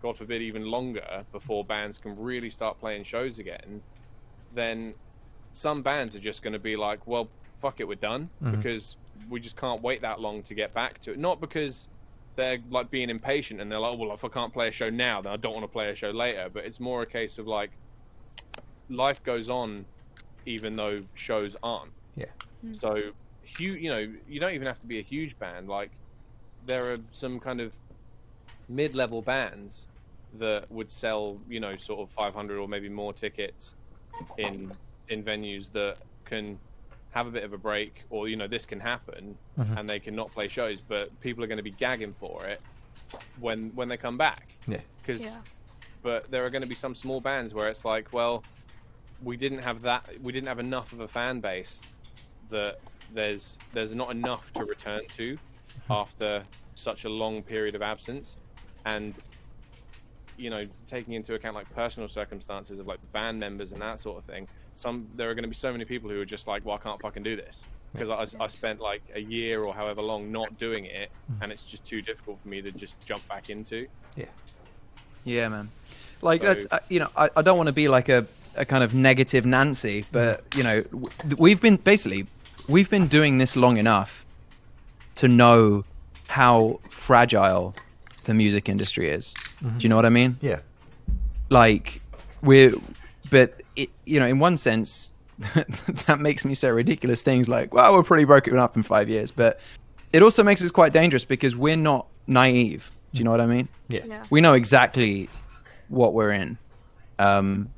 god 0.01 0.17
forbid 0.17 0.43
even 0.43 0.65
longer 0.65 1.25
before 1.33 1.65
bands 1.65 1.99
can 1.99 2.17
really 2.17 2.51
start 2.51 2.79
playing 2.81 3.05
shows 3.05 3.39
again 3.39 3.81
then 4.55 4.95
some 5.53 5.83
bands 5.83 6.15
are 6.17 6.21
just 6.21 6.43
going 6.43 6.53
to 6.55 6.59
be 6.59 6.77
like, 6.77 7.07
well, 7.07 7.29
fuck 7.61 7.79
it, 7.81 7.87
we're 7.87 7.95
done. 7.95 8.31
Mhm. 8.43 8.57
because 8.57 8.97
we 9.29 9.41
just 9.41 9.57
can't 9.57 9.83
wait 9.83 10.03
that 10.03 10.20
long 10.20 10.43
to 10.45 10.55
get 10.55 10.73
back 10.73 10.99
to 11.01 11.12
it. 11.12 11.18
Not 11.18 11.41
because 11.41 11.89
they're 12.37 12.59
like 12.70 12.91
being 12.91 13.11
impatient 13.11 13.61
and 13.61 13.70
they're 13.70 13.79
like, 13.79 13.99
well, 13.99 14.12
if 14.12 14.25
I 14.25 14.29
can't 14.29 14.53
play 14.53 14.68
a 14.68 14.73
show 14.73 14.91
now, 14.91 15.20
then 15.20 15.33
I 15.33 15.37
don't 15.37 15.53
want 15.53 15.64
to 15.64 15.73
play 15.73 15.91
a 15.91 15.95
show 15.95 16.11
later. 16.11 16.49
But 16.53 16.64
it's 16.64 16.81
more 16.81 17.03
a 17.03 17.07
case 17.07 17.39
of 17.39 17.47
like, 17.47 17.70
life 18.89 19.23
goes 19.23 19.49
on, 19.49 19.85
even 20.47 20.77
though 20.77 21.03
shows 21.14 21.57
aren't. 21.62 21.93
Yeah. 22.16 22.27
Mm. 22.64 22.81
So, 22.81 22.99
hu- 23.59 23.64
you 23.64 23.91
know, 23.91 24.12
you 24.29 24.41
don't 24.41 24.55
even 24.55 24.66
have 24.66 24.79
to 24.81 24.87
be 24.87 24.99
a 24.99 25.03
huge 25.03 25.39
band. 25.39 25.68
Like, 25.68 25.91
there 26.66 26.93
are 26.93 26.99
some 27.12 27.41
kind 27.41 27.61
of 27.61 27.73
mid-level 28.68 29.23
bands 29.23 29.89
that 30.39 30.70
would 30.70 30.91
sell, 30.91 31.39
you 31.49 31.61
know, 31.61 31.77
sort 31.77 32.01
of 32.01 32.11
500 32.11 32.59
or 32.59 32.68
maybe 32.68 32.89
more 32.89 33.12
tickets 33.12 33.77
in 34.39 34.73
in 35.09 35.23
venues 35.23 35.70
that 35.73 35.97
can 36.25 36.59
have 37.13 37.27
a 37.27 37.31
bit 37.31 37.45
of 37.45 37.53
a 37.53 37.59
break, 37.59 38.03
or 38.11 38.29
you 38.29 38.37
know, 38.37 38.47
this 38.49 38.67
can 38.67 38.81
happen, 38.81 39.37
Mhm. 39.59 39.79
and 39.79 39.89
they 39.89 40.01
can 40.01 40.15
not 40.17 40.33
play 40.33 40.49
shows, 40.49 40.81
but 40.81 41.19
people 41.21 41.45
are 41.45 41.47
going 41.47 41.59
to 41.59 41.63
be 41.63 41.71
gagging 41.71 42.15
for 42.15 42.45
it 42.47 42.61
when 43.39 43.71
when 43.75 43.89
they 43.89 43.97
come 43.97 44.17
back. 44.19 44.57
Yeah. 44.67 44.81
Because, 45.01 45.21
Yeah. 45.23 45.41
but 46.03 46.31
there 46.31 46.45
are 46.45 46.51
going 46.51 46.63
to 46.63 46.69
be 46.69 46.75
some 46.75 46.95
small 46.95 47.21
bands 47.21 47.53
where 47.55 47.69
it's 47.69 47.85
like, 47.85 48.13
well, 48.13 48.43
we 49.23 49.37
didn't 49.37 49.59
have 49.63 49.83
that, 49.83 50.05
we 50.21 50.33
didn't 50.33 50.49
have 50.49 50.59
enough 50.59 50.93
of 50.93 51.01
a 51.01 51.09
fan 51.09 51.41
base 51.41 51.83
that 52.51 52.81
there's 53.15 53.59
there's 53.73 53.95
not 53.95 54.11
enough 54.11 54.53
to 54.55 54.65
return 54.65 55.07
to 55.09 55.39
after 55.91 56.43
such 56.75 57.05
a 57.05 57.09
long 57.09 57.43
period 57.43 57.75
of 57.75 57.83
absence, 57.83 58.39
and 58.87 59.15
you 60.39 60.49
know, 60.49 60.67
taking 60.87 61.13
into 61.13 61.35
account 61.35 61.55
like 61.55 61.69
personal 61.75 62.09
circumstances 62.09 62.79
of 62.79 62.87
like 62.87 62.99
band 63.13 63.39
members 63.39 63.73
and 63.73 63.83
that 63.83 64.01
sort 64.01 64.17
of 64.19 64.25
thing, 64.25 64.49
some 64.77 65.07
there 65.16 65.31
are 65.31 65.35
going 65.35 65.45
to 65.45 65.49
be 65.49 65.55
so 65.55 65.73
many 65.73 65.85
people 65.85 66.11
who 66.11 66.20
are 66.20 66.27
just 66.27 66.47
like, 66.47 66.64
well, 66.64 66.77
I 66.77 66.79
can't 66.79 67.01
fucking 67.01 67.23
do 67.23 67.37
this 67.37 67.64
because 67.93 68.11
I, 68.11 68.43
I 68.43 68.49
spent 68.49 68.81
like 68.81 69.03
a 69.14 69.20
year 69.20 69.62
or 69.62 69.75
however 69.75 70.03
long 70.03 70.33
not 70.33 70.59
doing 70.59 70.87
it, 70.87 71.11
mm. 71.31 71.43
and 71.43 71.53
it's 71.53 71.64
just 71.64 71.85
too 71.85 72.03
difficult 72.03 72.41
for 72.43 72.49
me 72.49 72.62
to 72.62 72.73
just 72.73 72.95
jump 73.05 73.27
back 73.29 73.51
into. 73.51 73.87
Yeah, 74.16 74.25
yeah, 75.25 75.49
man. 75.49 75.68
Like 76.23 76.41
So- 76.41 76.47
that's 76.47 76.66
uh, 76.70 76.79
you 76.89 77.01
know 77.01 77.11
I, 77.16 77.29
I 77.37 77.43
don't 77.43 77.57
want 77.57 77.68
to 77.68 77.75
be 77.75 77.89
like 77.89 78.09
a, 78.09 78.27
a 78.57 78.64
kind 78.64 78.83
of 78.83 78.95
negative 78.95 79.45
Nancy, 79.45 80.07
but 80.12 80.49
mm. 80.51 80.57
you 80.59 80.62
know 80.64 81.37
we've 81.37 81.61
been 81.61 81.77
basically 81.77 82.27
we've 82.68 82.91
been 82.91 83.09
doing 83.09 83.39
this 83.39 83.57
long 83.57 83.77
enough 83.77 84.25
to 85.16 85.29
know 85.29 85.85
how 86.29 86.81
fragile 86.89 87.75
the 88.25 88.35
music 88.35 88.68
industry 88.68 89.11
is. 89.11 89.35
Mm-hmm. 89.62 89.79
Do 89.79 89.83
you 89.83 89.89
know 89.89 89.97
what 89.97 90.07
I 90.07 90.11
mean? 90.11 90.39
Yeah. 90.41 90.61
Like 91.51 92.01
we're 92.43 92.73
but 93.33 93.62
it, 93.76 93.89
you 94.05 94.20
know 94.20 94.26
in 94.26 94.39
one 94.39 94.57
sense 94.57 95.11
that 96.07 96.20
makes 96.20 96.45
me 96.45 96.55
say 96.55 96.70
ridiculous 96.70 97.22
things 97.22 97.49
like 97.49 97.72
well 97.72 97.95
we're 97.95 98.03
pretty 98.03 98.24
broken 98.24 98.57
up 98.59 98.76
in 98.76 98.83
5 98.83 99.09
years, 99.09 99.33
but 99.33 99.59
it 100.12 100.22
also 100.22 100.45
makes 100.45 100.62
us 100.62 100.70
quite 100.70 100.93
dangerous 100.93 101.24
because 101.24 101.57
we're 101.57 101.74
not 101.74 102.07
naive. 102.26 102.91
Do 103.12 103.18
you 103.18 103.24
know 103.24 103.30
what 103.30 103.41
I 103.41 103.47
mean? 103.47 103.68
Yeah. 103.89 104.05
Yeah. 104.07 104.24
we 104.30 104.41
know 104.41 104.53
exactly 104.53 105.28
what 105.89 106.12
we're 106.12 106.33
in. 106.33 106.59
Um, 107.18 107.70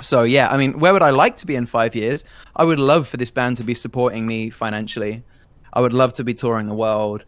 so 0.00 0.22
yeah, 0.22 0.48
I 0.48 0.56
mean, 0.56 0.78
where 0.78 0.92
would 0.92 1.02
I 1.02 1.10
like 1.10 1.36
to 1.38 1.46
be 1.46 1.56
in 1.56 1.66
five 1.66 1.94
years? 1.94 2.24
I 2.56 2.64
would 2.64 2.78
love 2.78 3.08
for 3.08 3.16
this 3.16 3.30
band 3.30 3.56
to 3.58 3.64
be 3.64 3.74
supporting 3.74 4.26
me 4.26 4.50
financially. 4.50 5.22
I 5.72 5.80
would 5.80 5.92
love 5.92 6.12
to 6.14 6.24
be 6.24 6.32
touring 6.32 6.68
the 6.68 6.74
world. 6.74 7.24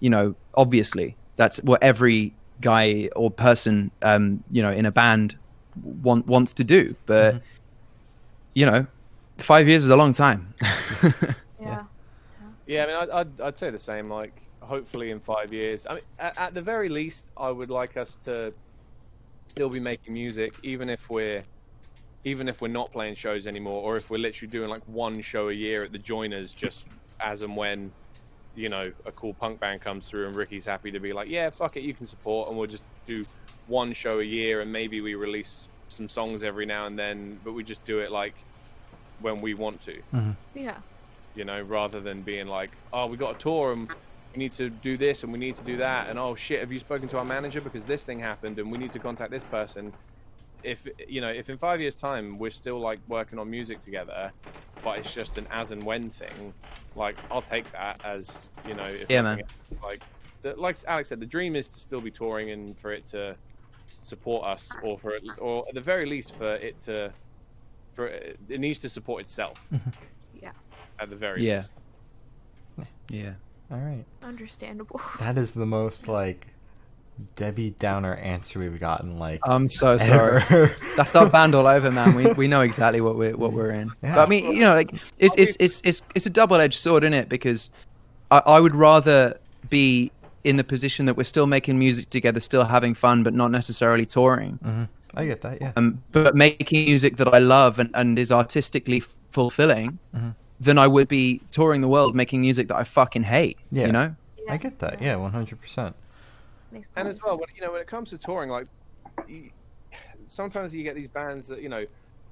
You 0.00 0.10
know, 0.10 0.34
obviously, 0.54 1.16
that's 1.36 1.62
what 1.62 1.82
every 1.82 2.34
guy 2.60 3.10
or 3.16 3.30
person, 3.30 3.90
um, 4.02 4.42
you 4.50 4.62
know, 4.62 4.72
in 4.72 4.86
a 4.86 4.92
band 4.92 5.36
want, 6.02 6.26
wants 6.26 6.52
to 6.54 6.64
do. 6.64 6.94
But 7.06 7.34
mm-hmm. 7.34 7.44
you 8.54 8.66
know, 8.66 8.86
five 9.38 9.68
years 9.68 9.84
is 9.84 9.90
a 9.90 9.96
long 9.96 10.12
time. 10.12 10.54
Yeah. 11.60 11.84
Yeah, 12.66 12.84
I 12.84 12.86
mean, 12.86 12.96
I'd, 12.96 13.10
I'd, 13.10 13.40
I'd 13.40 13.58
say 13.58 13.70
the 13.70 13.78
same. 13.78 14.08
Like, 14.08 14.32
hopefully 14.60 15.10
in 15.10 15.20
five 15.20 15.52
years. 15.52 15.86
I 15.88 15.94
mean, 15.94 16.04
at, 16.18 16.38
at 16.38 16.54
the 16.54 16.62
very 16.62 16.88
least, 16.88 17.26
I 17.36 17.50
would 17.50 17.70
like 17.70 17.96
us 17.96 18.18
to 18.24 18.52
still 19.48 19.68
be 19.68 19.80
making 19.80 20.14
music, 20.14 20.54
even 20.62 20.88
if 20.88 21.10
we're, 21.10 21.42
even 22.24 22.48
if 22.48 22.62
we're 22.62 22.68
not 22.68 22.92
playing 22.92 23.16
shows 23.16 23.46
anymore, 23.46 23.82
or 23.82 23.96
if 23.96 24.10
we're 24.10 24.18
literally 24.18 24.50
doing 24.50 24.68
like 24.68 24.82
one 24.86 25.20
show 25.20 25.48
a 25.48 25.52
year 25.52 25.82
at 25.82 25.92
the 25.92 25.98
Joiners, 25.98 26.52
just 26.52 26.86
as 27.18 27.42
and 27.42 27.56
when 27.56 27.90
you 28.56 28.68
know, 28.68 28.92
a 29.06 29.12
cool 29.12 29.34
punk 29.34 29.60
band 29.60 29.80
comes 29.80 30.06
through 30.06 30.26
and 30.26 30.36
Ricky's 30.36 30.66
happy 30.66 30.90
to 30.90 31.00
be 31.00 31.12
like, 31.12 31.28
yeah, 31.28 31.50
fuck 31.50 31.76
it, 31.76 31.82
you 31.82 31.94
can 31.94 32.06
support, 32.06 32.48
and 32.48 32.58
we'll 32.58 32.66
just 32.66 32.82
do 33.06 33.24
one 33.66 33.92
show 33.92 34.20
a 34.20 34.24
year, 34.24 34.60
and 34.60 34.72
maybe 34.72 35.00
we 35.00 35.14
release 35.14 35.68
some 35.88 36.08
songs 36.08 36.42
every 36.42 36.66
now 36.66 36.86
and 36.86 36.98
then, 36.98 37.38
but 37.44 37.52
we 37.52 37.64
just 37.64 37.84
do 37.84 38.00
it 38.00 38.10
like 38.10 38.34
when 39.20 39.40
we 39.40 39.54
want 39.54 39.80
to, 39.82 39.94
mm-hmm. 40.14 40.30
Yeah. 40.54 40.78
you 41.34 41.44
know, 41.44 41.62
rather 41.62 42.00
than 42.00 42.22
being 42.22 42.46
like, 42.46 42.70
oh, 42.92 43.06
we 43.06 43.16
got 43.16 43.36
a 43.36 43.38
tour 43.38 43.72
and 43.72 43.88
we 43.88 44.38
need 44.38 44.52
to 44.54 44.70
do 44.70 44.96
this 44.96 45.22
and 45.22 45.32
we 45.32 45.38
need 45.38 45.56
to 45.56 45.64
do 45.64 45.76
that, 45.78 46.08
and 46.08 46.18
oh 46.18 46.34
shit, 46.34 46.60
have 46.60 46.72
you 46.72 46.78
spoken 46.78 47.08
to 47.08 47.18
our 47.18 47.24
manager 47.24 47.60
because 47.60 47.84
this 47.84 48.02
thing 48.04 48.18
happened 48.18 48.58
and 48.58 48.70
we 48.70 48.78
need 48.78 48.92
to 48.92 48.98
contact 48.98 49.30
this 49.30 49.44
person. 49.44 49.92
If 50.62 50.86
you 51.08 51.20
know, 51.20 51.28
if 51.30 51.48
in 51.48 51.56
five 51.58 51.80
years' 51.80 51.96
time 51.96 52.38
we're 52.38 52.50
still 52.50 52.78
like 52.78 52.98
working 53.08 53.38
on 53.38 53.50
music 53.50 53.80
together, 53.80 54.32
but 54.82 54.98
it's 54.98 55.12
just 55.12 55.38
an 55.38 55.46
as 55.50 55.70
and 55.70 55.82
when 55.82 56.10
thing, 56.10 56.52
like 56.96 57.16
I'll 57.30 57.42
take 57.42 57.70
that 57.72 58.04
as 58.04 58.46
you 58.66 58.74
know. 58.74 58.84
If 58.86 59.08
Yeah, 59.10 59.22
man. 59.22 59.40
else, 59.40 59.82
Like, 59.82 60.02
the, 60.42 60.54
like 60.56 60.76
Alex 60.86 61.08
said, 61.08 61.20
the 61.20 61.26
dream 61.26 61.56
is 61.56 61.68
to 61.68 61.78
still 61.80 62.00
be 62.00 62.10
touring 62.10 62.50
and 62.50 62.78
for 62.78 62.92
it 62.92 63.06
to 63.08 63.36
support 64.02 64.44
us, 64.46 64.68
or 64.84 64.98
for 64.98 65.10
it, 65.14 65.22
or 65.38 65.66
at 65.68 65.74
the 65.74 65.80
very 65.80 66.06
least 66.06 66.34
for 66.34 66.54
it 66.54 66.80
to, 66.82 67.12
for 67.92 68.06
it, 68.06 68.38
it 68.48 68.60
needs 68.60 68.78
to 68.80 68.88
support 68.88 69.22
itself. 69.22 69.60
Mm-hmm. 69.72 69.90
Yeah. 70.42 70.52
At 70.98 71.10
the 71.10 71.16
very 71.16 71.46
Yeah. 71.46 71.58
least. 71.58 71.72
Yeah. 73.10 73.32
All 73.70 73.78
right. 73.78 74.04
Understandable. 74.22 75.00
That 75.18 75.36
is 75.36 75.52
the 75.54 75.66
most 75.66 76.08
like 76.20 76.46
Debbie 77.36 77.70
Downer 77.78 78.14
answer 78.16 78.58
we've 78.58 78.78
gotten 78.80 79.16
like 79.18 79.40
I'm 79.44 79.68
so 79.68 79.98
sorry. 79.98 80.42
That's 80.96 81.14
our 81.14 81.28
band 81.28 81.54
all 81.54 81.66
over, 81.66 81.90
man. 81.90 82.14
We 82.14 82.32
we 82.32 82.48
know 82.48 82.60
exactly 82.62 83.00
what 83.00 83.16
we're 83.16 83.36
what 83.36 83.52
we're 83.52 83.70
in. 83.70 83.90
Yeah. 84.02 84.14
But 84.16 84.22
I 84.22 84.26
mean, 84.26 84.52
you 84.52 84.60
know, 84.60 84.74
like 84.74 84.92
it's 85.18 85.34
it's 85.36 85.56
it's 85.60 85.80
it's, 85.84 86.02
it's 86.14 86.26
a 86.26 86.30
double 86.30 86.56
edged 86.56 86.78
sword, 86.78 87.04
isn't 87.04 87.14
it? 87.14 87.28
Because 87.28 87.70
I, 88.30 88.38
I 88.46 88.60
would 88.60 88.74
rather 88.74 89.38
be 89.68 90.10
in 90.44 90.56
the 90.56 90.64
position 90.64 91.04
that 91.06 91.16
we're 91.16 91.24
still 91.24 91.46
making 91.46 91.78
music 91.78 92.08
together, 92.10 92.40
still 92.40 92.64
having 92.64 92.94
fun, 92.94 93.22
but 93.22 93.34
not 93.34 93.50
necessarily 93.50 94.06
touring. 94.06 94.58
Mhm. 94.64 94.88
I 95.14 95.26
get 95.26 95.40
that. 95.42 95.60
Yeah. 95.60 95.72
Um, 95.76 96.02
but 96.12 96.34
making 96.34 96.84
music 96.86 97.16
that 97.18 97.28
I 97.28 97.38
love 97.38 97.78
and, 97.78 97.90
and 97.94 98.18
is 98.18 98.30
artistically 98.32 99.00
fulfilling, 99.00 99.98
Mhm. 100.16 100.34
than 100.60 100.78
I 100.78 100.86
would 100.86 101.08
be 101.08 101.40
touring 101.50 101.80
the 101.80 101.88
world 101.88 102.14
making 102.14 102.40
music 102.40 102.68
that 102.68 102.76
I 102.76 102.84
fucking 102.84 103.24
hate. 103.24 103.58
Yeah. 103.70 103.86
You 103.86 103.92
know? 103.92 104.14
I 104.48 104.56
get 104.56 104.78
that. 104.80 105.00
Yeah, 105.02 105.16
one 105.16 105.32
hundred 105.32 105.60
percent. 105.60 105.94
Makes 106.72 106.90
and 106.96 107.08
as 107.08 107.18
well, 107.24 107.36
when, 107.36 107.48
you 107.54 107.62
know, 107.62 107.72
when 107.72 107.80
it 107.80 107.86
comes 107.86 108.10
to 108.10 108.18
touring, 108.18 108.50
like, 108.50 108.66
you, 109.26 109.50
sometimes 110.28 110.74
you 110.74 110.82
get 110.84 110.94
these 110.94 111.08
bands 111.08 111.46
that 111.48 111.62
you 111.62 111.68
know, 111.68 111.84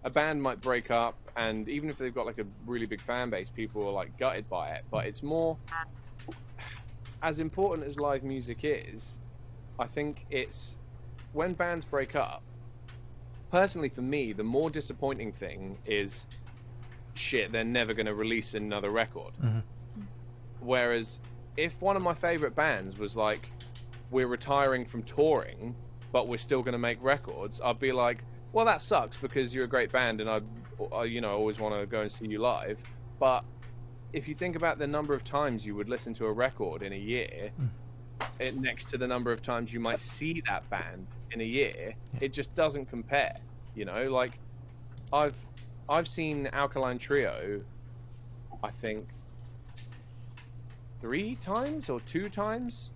a 0.04 0.10
band 0.10 0.40
might 0.40 0.60
break 0.60 0.90
up, 0.90 1.16
and 1.36 1.68
even 1.68 1.90
if 1.90 1.98
they've 1.98 2.14
got 2.14 2.26
like 2.26 2.38
a 2.38 2.46
really 2.66 2.86
big 2.86 3.00
fan 3.00 3.30
base, 3.30 3.50
people 3.50 3.86
are 3.86 3.92
like 3.92 4.16
gutted 4.18 4.48
by 4.48 4.70
it. 4.70 4.84
But 4.90 5.06
it's 5.06 5.22
more 5.22 5.56
as 7.22 7.40
important 7.40 7.86
as 7.86 7.98
live 7.98 8.22
music 8.22 8.58
is. 8.62 9.18
I 9.78 9.86
think 9.86 10.26
it's 10.30 10.76
when 11.32 11.52
bands 11.52 11.84
break 11.84 12.14
up. 12.14 12.42
Personally, 13.50 13.88
for 13.88 14.02
me, 14.02 14.32
the 14.32 14.44
more 14.44 14.70
disappointing 14.70 15.32
thing 15.32 15.78
is 15.86 16.26
shit. 17.14 17.50
They're 17.50 17.64
never 17.64 17.94
going 17.94 18.06
to 18.06 18.14
release 18.14 18.54
another 18.54 18.90
record. 18.90 19.32
Mhm. 19.42 19.62
Whereas, 20.60 21.18
if 21.56 21.80
one 21.80 21.96
of 21.96 22.02
my 22.02 22.14
favorite 22.14 22.54
bands 22.54 22.98
was 22.98 23.16
like, 23.16 23.50
we're 24.10 24.26
retiring 24.26 24.84
from 24.84 25.02
touring, 25.02 25.74
but 26.12 26.28
we're 26.28 26.38
still 26.38 26.62
going 26.62 26.72
to 26.72 26.78
make 26.78 26.98
records, 27.02 27.60
I'd 27.62 27.78
be 27.78 27.92
like, 27.92 28.24
well, 28.52 28.64
that 28.64 28.80
sucks 28.80 29.16
because 29.16 29.54
you're 29.54 29.64
a 29.64 29.68
great 29.68 29.92
band 29.92 30.20
and 30.20 30.30
I, 30.30 30.40
I 30.92 31.04
you 31.04 31.20
know, 31.20 31.32
always 31.32 31.60
want 31.60 31.78
to 31.78 31.86
go 31.86 32.00
and 32.00 32.10
see 32.10 32.26
you 32.26 32.38
live. 32.38 32.82
But 33.18 33.44
if 34.12 34.26
you 34.26 34.34
think 34.34 34.56
about 34.56 34.78
the 34.78 34.86
number 34.86 35.14
of 35.14 35.22
times 35.22 35.66
you 35.66 35.74
would 35.74 35.88
listen 35.88 36.14
to 36.14 36.26
a 36.26 36.32
record 36.32 36.82
in 36.82 36.92
a 36.92 36.98
year, 36.98 37.50
hmm. 37.56 37.66
it, 38.38 38.56
next 38.56 38.88
to 38.90 38.98
the 38.98 39.06
number 39.06 39.32
of 39.32 39.42
times 39.42 39.72
you 39.72 39.80
might 39.80 40.00
see 40.00 40.42
that 40.48 40.68
band 40.70 41.06
in 41.32 41.40
a 41.40 41.44
year, 41.44 41.94
it 42.20 42.32
just 42.32 42.54
doesn't 42.54 42.86
compare. 42.86 43.36
You 43.74 43.84
know, 43.84 44.04
like 44.04 44.38
I've 45.12 45.36
I've 45.88 46.08
seen 46.08 46.48
Alkaline 46.52 46.98
Trio, 46.98 47.62
I 48.62 48.70
think 48.70 49.08
three 51.00 51.36
times 51.36 51.88
or 51.88 52.00
two 52.00 52.28
times. 52.28 52.90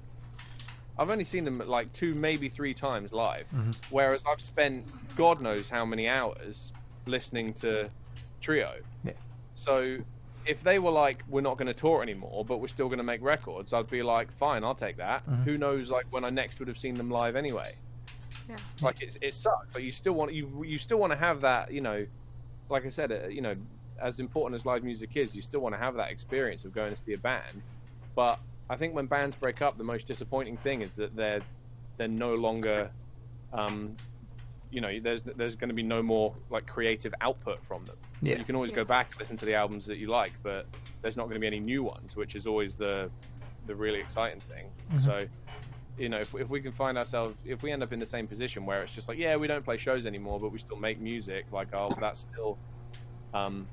I've 0.98 1.10
only 1.10 1.24
seen 1.24 1.44
them 1.44 1.62
like 1.66 1.92
two, 1.92 2.14
maybe 2.14 2.48
three 2.48 2.74
times 2.74 3.12
live. 3.12 3.46
Mhm. 3.54 3.76
Whereas 3.90 4.22
I've 4.30 4.40
spent 4.40 4.86
God 5.16 5.40
knows 5.40 5.68
how 5.68 5.84
many 5.84 6.08
hours 6.08 6.72
listening 7.06 7.54
to 7.54 7.90
Trio. 8.40 8.74
Yeah. 9.04 9.14
So 9.54 9.98
if 10.46 10.62
they 10.62 10.78
were 10.78 10.90
like, 10.90 11.22
we're 11.28 11.40
not 11.40 11.56
going 11.56 11.68
to 11.68 11.74
tour 11.74 12.02
anymore, 12.02 12.44
but 12.44 12.58
we're 12.58 12.68
still 12.68 12.88
going 12.88 12.98
to 12.98 13.04
make 13.04 13.22
records, 13.22 13.72
I'd 13.72 13.88
be 13.88 14.02
like, 14.02 14.30
fine, 14.32 14.64
I'll 14.64 14.74
take 14.74 14.96
that. 14.96 15.24
Mhm. 15.28 15.44
Who 15.44 15.56
knows, 15.58 15.90
like 15.90 16.06
when 16.10 16.24
I 16.24 16.30
next 16.30 16.58
would 16.58 16.68
have 16.68 16.78
seen 16.78 16.94
them 16.96 17.10
live 17.10 17.36
anyway. 17.36 17.74
Yeah. 18.48 18.56
Like 18.80 19.00
it's, 19.02 19.16
it 19.22 19.34
sucks. 19.34 19.74
Like 19.74 19.84
you 19.84 19.92
still 19.92 20.14
want 20.14 20.32
you 20.32 20.64
you 20.64 20.78
still 20.78 20.98
want 20.98 21.12
to 21.12 21.18
have 21.18 21.40
that. 21.42 21.72
You 21.72 21.80
know, 21.80 22.06
like 22.68 22.84
I 22.84 22.90
said, 22.90 23.12
uh, 23.12 23.28
you 23.28 23.40
know, 23.40 23.54
as 24.00 24.18
important 24.20 24.58
as 24.60 24.66
live 24.66 24.82
music 24.82 25.10
is, 25.16 25.34
you 25.34 25.42
still 25.42 25.60
want 25.60 25.74
to 25.74 25.78
have 25.78 25.94
that 25.94 26.10
experience 26.10 26.64
of 26.64 26.74
going 26.74 26.94
to 26.94 27.00
see 27.00 27.12
a 27.12 27.18
band. 27.18 27.62
But 28.16 28.40
I 28.70 28.76
think 28.76 28.94
when 28.94 29.06
bands 29.06 29.36
break 29.36 29.62
up, 29.62 29.76
the 29.78 29.84
most 29.84 30.06
disappointing 30.06 30.56
thing 30.56 30.82
is 30.82 30.94
that 30.96 31.14
they're 31.14 31.40
they're 31.98 32.08
no 32.08 32.34
longer, 32.34 32.90
um, 33.52 33.96
you 34.70 34.80
know, 34.80 34.98
there's 35.00 35.22
there's 35.22 35.56
going 35.56 35.68
to 35.68 35.74
be 35.74 35.82
no 35.82 36.02
more 36.02 36.34
like 36.50 36.66
creative 36.66 37.14
output 37.20 37.62
from 37.64 37.84
them. 37.84 37.96
Yeah. 38.22 38.38
You 38.38 38.44
can 38.44 38.54
always 38.54 38.72
go 38.72 38.84
back 38.84 39.10
and 39.10 39.20
listen 39.20 39.36
to 39.38 39.44
the 39.44 39.54
albums 39.54 39.84
that 39.86 39.98
you 39.98 40.08
like, 40.08 40.32
but 40.42 40.66
there's 41.02 41.16
not 41.16 41.24
going 41.24 41.34
to 41.34 41.40
be 41.40 41.46
any 41.46 41.60
new 41.60 41.82
ones, 41.82 42.16
which 42.16 42.34
is 42.34 42.46
always 42.46 42.74
the 42.74 43.10
the 43.66 43.74
really 43.74 44.00
exciting 44.00 44.40
thing. 44.40 44.66
Mhm. 44.92 45.04
So, 45.04 45.28
you 45.98 46.08
know, 46.08 46.18
if, 46.18 46.34
if 46.34 46.48
we 46.48 46.60
can 46.60 46.72
find 46.72 46.96
ourselves, 46.98 47.36
if 47.44 47.62
we 47.62 47.70
end 47.70 47.82
up 47.82 47.92
in 47.92 48.00
the 48.00 48.06
same 48.06 48.26
position 48.26 48.64
where 48.66 48.82
it's 48.82 48.92
just 48.92 49.08
like, 49.08 49.18
yeah, 49.18 49.36
we 49.36 49.46
don't 49.46 49.64
play 49.64 49.76
shows 49.76 50.06
anymore, 50.06 50.40
but 50.40 50.50
we 50.50 50.58
still 50.58 50.78
make 50.78 50.98
music, 51.00 51.44
like, 51.52 51.68
oh, 51.74 51.90
that's 52.00 52.20
still, 52.20 52.58
um, 53.34 53.68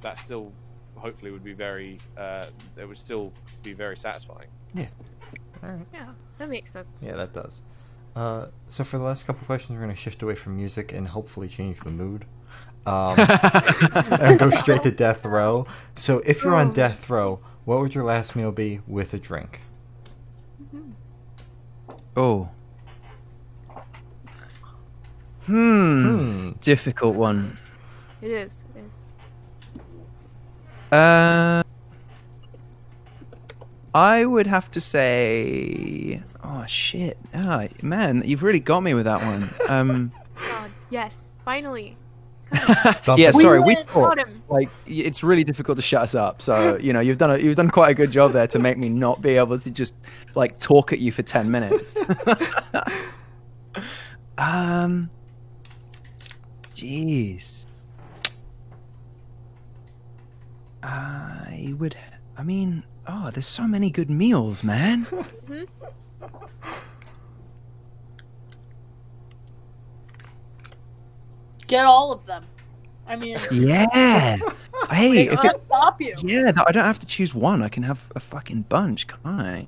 that 0.00 0.18
still, 0.20 0.52
hopefully, 0.96 1.30
would 1.30 1.44
be 1.44 1.52
very, 1.52 1.98
uh, 2.16 2.46
it 2.76 2.86
would 2.86 2.98
still 2.98 3.32
be 3.62 3.72
very 3.72 3.96
satisfying. 3.96 4.48
All 4.76 5.70
right. 5.70 5.86
Yeah, 5.92 6.08
that 6.38 6.48
makes 6.50 6.70
sense. 6.70 7.02
Yeah, 7.06 7.14
that 7.16 7.32
does. 7.32 7.62
Uh, 8.14 8.46
so 8.68 8.84
for 8.84 8.98
the 8.98 9.04
last 9.04 9.26
couple 9.26 9.44
questions, 9.46 9.76
we're 9.78 9.84
going 9.84 9.94
to 9.94 10.00
shift 10.00 10.22
away 10.22 10.34
from 10.34 10.56
music 10.56 10.92
and 10.92 11.08
hopefully 11.08 11.48
change 11.48 11.80
the 11.80 11.90
mood. 11.90 12.24
Um, 12.86 13.16
and 14.20 14.38
go 14.38 14.50
straight 14.50 14.82
to 14.84 14.90
death 14.92 15.24
row. 15.24 15.66
So 15.96 16.18
if 16.24 16.44
you're 16.44 16.54
on 16.54 16.68
Oh. 16.70 16.72
death 16.72 17.10
row, 17.10 17.40
what 17.64 17.80
would 17.80 17.94
your 17.94 18.04
last 18.04 18.36
meal 18.36 18.52
be 18.52 18.80
with 18.86 19.12
a 19.12 19.18
drink? 19.18 19.60
Oh. 22.16 22.48
Hmm. 25.46 26.04
Hmm. 26.04 26.50
Difficult 26.60 27.16
one. 27.16 27.58
It 28.22 28.30
is. 28.30 28.64
It 28.74 28.80
is. 28.80 29.04
Uh, 30.92 31.62
I 33.94 34.24
would 34.24 34.46
have 34.46 34.70
to 34.72 34.80
say. 34.80 36.22
Oh 36.44 36.64
shit! 36.66 37.18
Ah, 37.34 37.66
man, 37.82 38.22
you've 38.24 38.42
really 38.42 38.60
got 38.60 38.80
me 38.80 38.94
with 38.94 39.06
that 39.06 39.22
one. 39.22 39.48
Um, 39.68 40.12
God, 40.36 40.70
yes. 40.90 41.34
Finally. 41.44 41.96
Stump 42.74 43.18
yeah, 43.18 43.28
it. 43.28 43.34
We 43.34 43.42
sorry, 43.42 43.60
we 43.60 43.74
went- 43.74 43.88
talk. 43.88 44.18
Like, 44.48 44.70
it's 44.86 45.22
really 45.22 45.44
difficult 45.44 45.76
to 45.76 45.82
shut 45.82 46.02
us 46.02 46.14
up. 46.14 46.40
So, 46.40 46.78
you 46.78 46.92
know, 46.92 47.00
you've 47.00 47.18
done 47.18 47.32
a, 47.32 47.38
you've 47.38 47.56
done 47.56 47.70
quite 47.70 47.90
a 47.90 47.94
good 47.94 48.12
job 48.12 48.32
there 48.32 48.46
to 48.48 48.58
make 48.58 48.78
me 48.78 48.88
not 48.88 49.20
be 49.20 49.36
able 49.36 49.58
to 49.58 49.70
just 49.70 49.94
like 50.34 50.58
talk 50.60 50.92
at 50.92 51.00
you 51.00 51.12
for 51.12 51.22
ten 51.22 51.50
minutes. 51.50 51.96
um, 54.38 55.10
jeez. 56.76 57.65
I 60.86 61.74
would. 61.78 61.96
I 62.36 62.42
mean, 62.44 62.84
oh, 63.08 63.30
there's 63.32 63.46
so 63.46 63.66
many 63.66 63.90
good 63.90 64.08
meals, 64.08 64.62
man. 64.62 65.06
Get 71.66 71.84
all 71.84 72.12
of 72.12 72.24
them. 72.26 72.44
I 73.08 73.16
mean, 73.16 73.36
Yeah. 73.50 74.36
Hey, 74.90 75.12
they 75.12 75.28
if 75.28 75.32
it, 75.32 75.40
can't 75.40 75.64
stop 75.66 76.00
you. 76.00 76.14
yeah, 76.22 76.52
I 76.66 76.70
don't 76.70 76.84
have 76.84 77.00
to 77.00 77.06
choose 77.06 77.34
one. 77.34 77.62
I 77.62 77.68
can 77.68 77.82
have 77.82 78.00
a 78.14 78.20
fucking 78.20 78.62
bunch, 78.62 79.08
can't 79.08 79.20
I? 79.24 79.66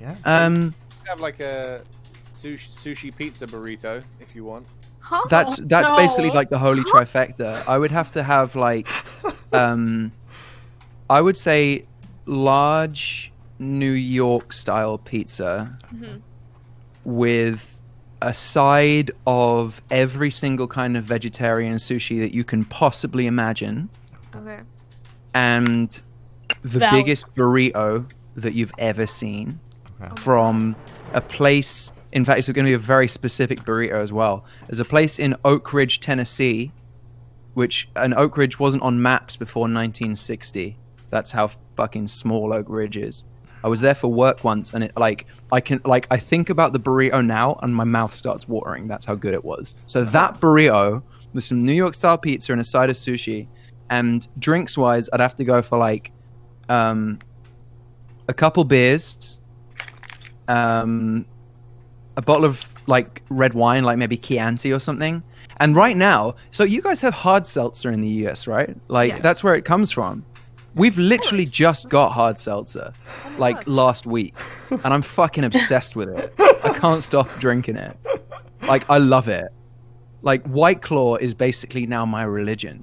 Yeah. 0.00 0.16
Um, 0.24 0.74
Have 1.06 1.20
like 1.20 1.38
a 1.40 1.82
sushi, 2.34 2.68
sushi 2.70 3.14
pizza 3.14 3.46
burrito 3.46 4.02
if 4.20 4.34
you 4.34 4.44
want. 4.44 4.66
Huh? 4.98 5.20
that's 5.28 5.56
that's 5.64 5.90
no. 5.90 5.96
basically 5.96 6.30
like 6.30 6.48
the 6.48 6.58
holy 6.58 6.82
trifecta. 6.84 7.66
I 7.68 7.76
would 7.76 7.90
have 7.90 8.12
to 8.12 8.22
have 8.22 8.56
like, 8.56 8.88
um, 9.52 10.12
I 11.12 11.20
would 11.20 11.36
say 11.36 11.84
large 12.24 13.30
New 13.58 13.90
York 13.92 14.50
style 14.54 14.96
pizza 14.96 15.68
Mhm. 15.94 16.22
with 17.04 17.78
a 18.22 18.32
side 18.32 19.10
of 19.26 19.82
every 19.90 20.30
single 20.30 20.66
kind 20.66 20.96
of 20.96 21.04
vegetarian 21.04 21.74
sushi 21.76 22.18
that 22.20 22.32
you 22.32 22.44
can 22.44 22.64
possibly 22.64 23.26
imagine, 23.26 23.90
Okay. 24.34 24.60
and 25.34 26.00
the 26.62 26.78
Valid. 26.78 26.92
biggest 27.04 27.26
burrito 27.34 28.06
that 28.36 28.54
you've 28.54 28.72
ever 28.78 29.06
seen 29.06 29.60
Okay. 30.00 30.12
from 30.16 30.74
a 31.12 31.20
place. 31.20 31.92
In 32.12 32.24
fact, 32.24 32.38
it's 32.38 32.48
going 32.48 32.64
to 32.64 32.70
be 32.70 32.72
a 32.72 32.78
very 32.78 33.06
specific 33.08 33.64
burrito 33.66 33.92
as 33.96 34.14
well. 34.14 34.46
There's 34.66 34.80
a 34.80 34.84
place 34.86 35.18
in 35.18 35.36
Oak 35.44 35.74
Ridge, 35.74 36.00
Tennessee, 36.00 36.72
which 37.52 37.86
and 37.96 38.14
Oak 38.14 38.38
Ridge 38.38 38.58
wasn't 38.58 38.82
on 38.82 39.02
maps 39.02 39.36
before 39.36 39.68
1960. 39.68 40.78
That's 41.12 41.30
how 41.30 41.50
fucking 41.76 42.08
small 42.08 42.52
Oak 42.54 42.66
Ridge 42.68 42.96
is. 42.96 43.22
I 43.62 43.68
was 43.68 43.80
there 43.80 43.94
for 43.94 44.08
work 44.10 44.42
once, 44.42 44.72
and 44.74 44.82
it 44.82 44.92
like 44.96 45.26
I 45.52 45.60
can 45.60 45.80
like 45.84 46.08
I 46.10 46.16
think 46.16 46.50
about 46.50 46.72
the 46.72 46.80
burrito 46.80 47.24
now, 47.24 47.60
and 47.62 47.72
my 47.76 47.84
mouth 47.84 48.16
starts 48.16 48.48
watering. 48.48 48.88
That's 48.88 49.04
how 49.04 49.14
good 49.14 49.34
it 49.34 49.44
was. 49.44 49.76
So 49.86 50.02
that 50.06 50.40
burrito 50.40 51.02
with 51.34 51.44
some 51.44 51.60
New 51.60 51.74
York 51.74 51.94
style 51.94 52.18
pizza 52.18 52.50
and 52.52 52.60
a 52.60 52.64
side 52.64 52.90
of 52.90 52.96
sushi, 52.96 53.46
and 53.90 54.26
drinks 54.40 54.76
wise, 54.76 55.08
I'd 55.12 55.20
have 55.20 55.36
to 55.36 55.44
go 55.44 55.60
for 55.62 55.78
like 55.78 56.10
um, 56.70 57.18
a 58.28 58.34
couple 58.34 58.64
beers, 58.64 59.38
um, 60.48 61.26
a 62.16 62.22
bottle 62.22 62.46
of 62.46 62.68
like 62.86 63.22
red 63.28 63.54
wine, 63.54 63.84
like 63.84 63.98
maybe 63.98 64.16
Chianti 64.16 64.72
or 64.72 64.80
something. 64.80 65.22
And 65.58 65.76
right 65.76 65.96
now, 65.96 66.34
so 66.50 66.64
you 66.64 66.82
guys 66.82 67.00
have 67.02 67.14
hard 67.14 67.46
seltzer 67.46 67.90
in 67.92 68.00
the 68.00 68.08
US, 68.26 68.46
right? 68.46 68.74
Like 68.88 69.10
Yes. 69.10 69.22
that's 69.22 69.44
where 69.44 69.54
it 69.54 69.64
comes 69.64 69.90
from. 69.92 70.24
We've 70.74 70.96
literally 70.96 71.44
just 71.46 71.88
got 71.88 72.12
hard 72.12 72.38
seltzer 72.38 72.92
like 73.38 73.62
last 73.66 74.06
week, 74.06 74.34
and 74.70 74.86
I'm 74.86 75.02
fucking 75.02 75.44
obsessed 75.44 75.96
with 75.96 76.08
it. 76.08 76.32
I 76.64 76.72
can't 76.78 77.02
stop 77.02 77.28
drinking 77.38 77.76
it. 77.76 77.96
Like 78.62 78.88
I 78.88 78.98
love 78.98 79.28
it. 79.28 79.48
Like 80.22 80.46
White 80.46 80.80
Claw 80.82 81.16
is 81.16 81.34
basically 81.34 81.84
now 81.86 82.06
my 82.06 82.22
religion. 82.22 82.80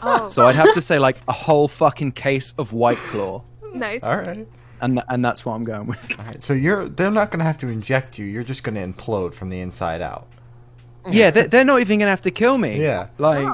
Oh, 0.00 0.28
So 0.30 0.46
I'd 0.46 0.54
have 0.56 0.72
to 0.74 0.80
say 0.80 0.98
like 0.98 1.18
a 1.28 1.32
whole 1.32 1.68
fucking 1.68 2.12
case 2.12 2.54
of 2.58 2.72
White 2.72 2.98
Claw, 2.98 3.42
nice. 3.74 4.02
All 4.02 4.16
right. 4.16 4.46
and 4.80 4.96
th- 4.96 5.04
and 5.10 5.24
that's 5.24 5.44
what 5.44 5.52
I'm 5.54 5.64
going 5.64 5.86
with. 5.86 6.18
All 6.18 6.24
right. 6.26 6.42
So 6.42 6.54
you're 6.54 6.88
they're 6.88 7.10
not 7.10 7.30
gonna 7.30 7.44
have 7.44 7.58
to 7.58 7.68
inject 7.68 8.18
you. 8.18 8.24
You're 8.24 8.42
just 8.44 8.62
gonna 8.64 8.80
implode 8.86 9.34
from 9.34 9.50
the 9.50 9.60
inside 9.60 10.00
out. 10.02 10.26
Yeah, 11.10 11.30
they're, 11.30 11.46
they're 11.48 11.64
not 11.64 11.80
even 11.80 11.98
gonna 12.00 12.10
have 12.10 12.22
to 12.22 12.30
kill 12.30 12.58
me. 12.58 12.80
Yeah. 12.80 13.08
Like, 13.18 13.46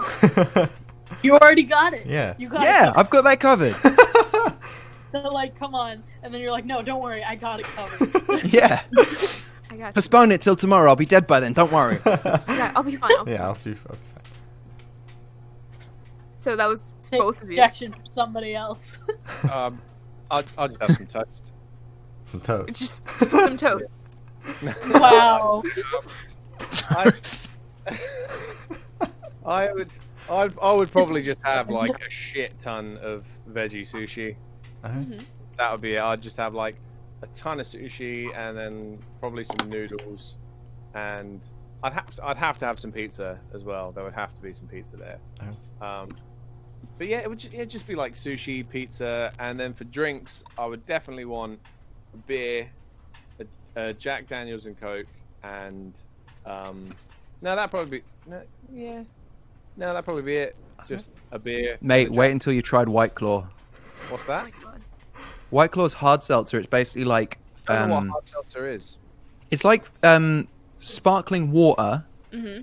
You 1.24 1.38
already 1.38 1.62
got 1.62 1.94
it. 1.94 2.06
Yeah. 2.06 2.34
You 2.36 2.48
got 2.51 2.62
yeah, 2.62 2.90
it. 2.90 2.96
I've 2.96 3.09
got 3.09 3.24
that 3.24 3.40
covered. 3.40 3.74
They're 5.12 5.30
like, 5.30 5.59
come 5.59 5.74
on, 5.74 6.02
and 6.22 6.34
then 6.34 6.40
you're 6.40 6.51
like, 6.51 6.66
no, 6.66 6.82
don't 6.82 7.01
worry, 7.01 7.24
I 7.24 7.36
got 7.36 7.60
it 7.60 7.66
covered. 7.66 8.44
Yeah, 8.52 8.82
I 9.70 9.76
got 9.76 9.86
you. 9.86 9.92
postpone 9.92 10.32
it 10.32 10.40
till 10.42 10.56
tomorrow. 10.56 10.90
I'll 10.90 10.96
be 10.96 11.06
dead 11.06 11.26
by 11.26 11.40
then. 11.40 11.52
Don't 11.52 11.72
worry. 11.72 11.98
Yeah, 12.05 12.72
I'll 12.74 12.82
be 12.82 12.96
fine. 12.96 13.12
I'll 13.16 13.24
be 13.24 13.30
yeah. 13.30 13.46
I'll 13.46 13.55
be, 13.55 13.70
I'll 13.70 13.74
be 13.74 13.74
fine. 13.74 13.98
So 16.34 16.56
that 16.56 16.66
was 16.66 16.92
Take 17.02 17.20
both 17.20 17.40
of 17.40 17.48
you. 17.48 17.52
injection 17.52 17.92
for 17.92 18.01
somebody 18.14 18.55
else. 18.55 18.98
Um, 19.51 19.80
I'd, 20.30 20.44
I'd 20.59 20.76
have 20.80 20.96
some 20.96 21.06
toast. 21.06 21.52
Some 22.26 22.40
toast. 22.40 22.78
Just 22.78 23.09
some 23.30 23.56
toast. 23.56 23.84
wow. 24.94 25.62
I, 26.90 27.12
I 29.46 29.72
would, 29.72 29.90
I, 30.30 30.48
I 30.62 30.72
would 30.72 30.90
probably 30.90 31.22
just 31.22 31.40
have 31.42 31.68
like 31.70 32.02
a 32.06 32.10
shit 32.10 32.59
ton 32.59 32.96
of 32.98 33.24
veggie 33.51 33.82
sushi. 33.82 34.36
All 34.84 34.90
right. 34.90 35.01
Mhm. 35.01 35.24
That 35.59 35.70
would 35.72 35.80
be 35.80 35.94
it. 35.94 36.01
I'd 36.02 36.20
just 36.22 36.36
have 36.36 36.55
like 36.55 36.76
a 37.22 37.26
ton 37.28 37.60
of 37.60 37.66
sushi 37.66 38.34
and 38.36 38.56
then 38.56 38.98
probably 39.20 39.44
some 39.44 39.68
noodles, 39.70 40.36
and 40.94 41.40
I'd 41.82 41.92
have 41.92 42.14
to, 42.16 42.24
I'd 42.26 42.36
have 42.36 42.59
to 42.59 42.66
have 42.66 42.78
some 42.80 42.90
pizza 42.92 43.38
as 43.55 43.62
well. 43.64 43.92
There 43.92 44.02
would 44.05 44.14
have 44.14 44.34
to 44.34 44.42
be 44.42 44.52
some 44.52 44.66
pizza 44.66 44.96
there. 44.96 45.18
Um, 45.80 46.09
but 46.98 47.06
yeah, 47.06 47.18
it 47.20 47.28
would 47.28 47.38
ju- 47.38 47.51
it'd 47.52 47.70
just 47.70 47.86
be 47.86 47.94
like 47.94 48.14
sushi, 48.14 48.66
pizza, 48.68 49.32
and 49.38 49.59
then 49.59 49.74
for 49.74 49.84
drinks, 49.84 50.42
I 50.59 50.66
would 50.66 50.84
definitely 50.86 51.24
want 51.24 51.59
a 52.12 52.16
beer, 52.16 52.68
a, 53.40 53.46
a 53.88 53.92
Jack 53.94 54.28
Daniels 54.28 54.66
and 54.66 54.78
Coke, 54.80 55.06
and 55.42 55.92
um, 56.46 56.88
no, 57.42 57.55
that'd 57.56 57.70
probably 57.70 57.98
be 58.01 58.05
no, 58.26 58.42
yeah, 58.72 59.02
no, 59.76 59.88
that'd 59.88 60.05
probably 60.05 60.22
be 60.22 60.34
it. 60.34 60.56
Just 60.86 61.12
a 61.32 61.38
beer, 61.38 61.78
Mate, 61.80 62.09
a 62.09 62.12
wait 62.12 62.30
until 62.32 62.52
you 62.52 62.60
tried 62.60 62.88
White 62.88 63.14
Claw. 63.14 63.46
What's 64.10 64.24
that? 64.24 64.51
White 65.51 65.70
Claw's 65.72 65.92
hard 65.94 66.22
seltzer. 66.22 66.59
It's 66.59 66.66
basically 66.68 67.05
like 67.05 67.38
I 67.68 67.76
don't 67.76 67.88
know 67.88 67.96
um, 67.96 68.06
what 68.09 68.12
hard 68.12 68.28
seltzer 68.28 68.68
is. 68.68 68.98
it's 69.51 69.64
like 69.64 69.84
um, 70.02 70.46
sparkling 70.80 71.51
water, 71.52 72.05
hmm 72.32 72.59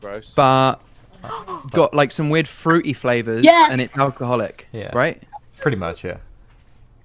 Gross. 0.00 0.32
but 0.36 0.80
got 1.72 1.92
like 1.94 2.12
some 2.12 2.30
weird 2.30 2.46
fruity 2.46 2.92
flavors, 2.92 3.44
Yes! 3.44 3.70
and 3.72 3.80
it's 3.80 3.98
alcoholic. 3.98 4.68
Yeah. 4.72 4.90
Right. 4.94 5.20
Pretty 5.58 5.76
much. 5.76 6.04
Yeah. 6.04 6.18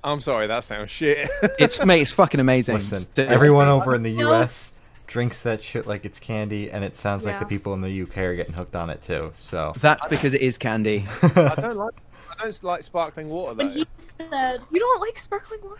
I'm 0.04 0.20
sorry, 0.20 0.46
that 0.48 0.64
sounds 0.66 0.92
shit. 0.92 1.30
It's 1.58 1.84
mate, 1.84 2.02
it's 2.02 2.12
fucking 2.12 2.40
amazing. 2.40 2.76
Listen, 2.76 3.00
St- 3.00 3.30
everyone 3.30 3.68
over 3.70 3.96
in 3.96 4.04
the 4.04 4.12
U.S. 4.12 4.74
drinks 5.14 5.44
that 5.44 5.62
shit 5.64 5.86
like 5.86 6.06
it's 6.06 6.20
candy, 6.20 6.72
and 6.72 6.84
it 6.84 6.96
sounds 6.96 7.24
like 7.24 7.36
Yeah. 7.36 7.40
the 7.40 7.46
people 7.46 7.74
in 7.76 7.82
the 7.82 7.90
U.K. 7.92 8.26
are 8.26 8.36
getting 8.36 8.54
hooked 8.56 8.76
on 8.76 8.90
it 8.90 9.00
too. 9.02 9.32
So. 9.38 9.74
That's 9.80 10.04
because 10.08 10.34
it 10.34 10.42
is 10.42 10.58
candy. 10.58 11.06
I 11.22 11.54
don't 11.56 11.78
like. 11.78 11.94
I 12.32 12.44
don't 12.46 12.64
like 12.64 12.82
sparkling 12.82 13.30
water 13.30 13.54
When 13.54 13.68
though. 13.68 13.74
he 13.76 13.86
said, 13.98 14.62
You 14.72 14.80
don't 14.80 15.00
like 15.02 15.20
sparkling 15.20 15.62
water? 15.62 15.80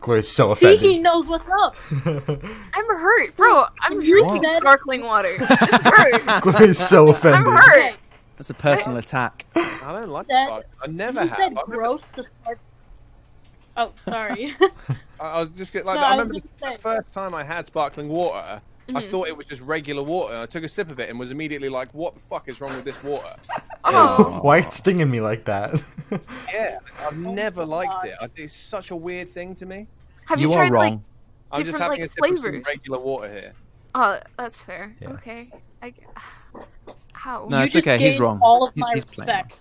Gloria's 0.00 0.30
so 0.30 0.54
see, 0.54 0.68
he 0.68 0.74
offended. 0.76 1.02
knows 1.02 1.28
what's 1.28 1.48
up. 1.48 1.74
I'm 2.06 2.86
hurt, 2.86 3.36
bro. 3.36 3.64
I'm 3.82 3.96
When 3.98 4.06
you 4.06 4.22
drinking 4.22 4.44
said- 4.44 4.60
sparkling 4.62 5.02
water. 5.02 5.34
I'm 5.40 5.82
hurt. 5.82 6.22
Gloria's 6.42 6.78
so 6.78 7.08
I'm 7.08 7.14
offended. 7.16 7.52
hurt. 7.52 7.94
That's 8.38 8.50
a 8.50 8.54
personal 8.54 8.98
attack. 8.98 9.44
I 9.56 9.92
don't 9.92 10.08
like 10.08 10.24
Said- 10.26 10.46
sparkling. 10.46 10.72
I 10.82 10.86
never 10.86 11.22
he 11.22 11.28
have. 11.28 11.36
said 11.36 11.42
I, 11.42 11.48
remember, 11.48 11.74
gross 11.76 12.10
to 12.12 12.22
start. 12.22 12.58
Oh, 13.76 13.92
sorry. 13.96 14.54
I 15.20 15.26
I 15.26 15.40
was 15.40 15.50
just 15.50 15.72
get, 15.72 15.84
like 15.86 15.96
No, 15.96 16.02
I 16.02 16.06
I 16.08 16.10
remember 16.16 16.34
the 16.60 16.78
first 16.78 17.12
time 17.12 17.34
I 17.34 17.44
had 17.44 17.66
sparkling 17.66 18.08
water. 18.08 18.60
I 18.88 18.92
Mhm. 18.92 19.10
thought 19.10 19.28
it 19.28 19.36
was 19.36 19.46
just 19.46 19.60
regular 19.62 20.02
water. 20.02 20.36
I 20.36 20.46
took 20.46 20.64
a 20.64 20.68
sip 20.68 20.90
of 20.90 20.98
it 20.98 21.08
and 21.10 21.18
was 21.18 21.30
immediately 21.30 21.68
like, 21.68 21.92
"What 21.94 22.14
the 22.14 22.20
fuck 22.28 22.48
is 22.48 22.60
wrong 22.60 22.74
with 22.74 22.84
this 22.84 23.00
water?" 23.04 23.34
Oh, 23.84 24.40
Why 24.42 24.56
are 24.58 24.60
you 24.62 24.70
stinging 24.70 25.10
me 25.10 25.20
like 25.20 25.44
that? 25.46 25.80
Yeah, 26.52 26.78
I've 27.00 27.16
never 27.16 27.64
liked 27.64 28.04
it. 28.04 28.14
It's 28.36 28.54
such 28.54 28.90
a 28.90 28.96
weird 28.96 29.30
thing 29.32 29.54
to 29.56 29.66
me. 29.66 29.86
have 30.26 30.40
you, 30.40 30.48
you 30.50 30.54
are 30.54 30.66
tried 30.68 30.76
like? 30.78 30.92
I'm 31.52 31.64
just 31.64 31.78
Different, 31.78 31.82
having 31.82 32.00
like, 32.00 32.08
a 32.08 32.12
sip 32.12 32.24
of 32.24 32.28
some 32.28 32.36
flavors. 32.52 32.66
regular 32.66 32.98
water 32.98 33.30
here. 33.30 33.52
Oh, 33.94 34.18
that's 34.36 34.60
fair. 34.62 34.94
Yeah. 35.00 35.10
Okay. 35.10 35.50
I. 35.82 35.94
How? 37.12 37.46
No, 37.48 37.58
you 37.58 37.64
it's 37.64 37.72
just 37.74 37.86
okay, 37.86 37.98
he's 38.10 38.18
wrong. 38.18 38.40
All 38.42 38.66
of 38.66 38.74
He's- 38.74 38.82
my 38.82 38.94
he's 38.94 39.04
playing. 39.04 39.28
respect. 39.28 39.60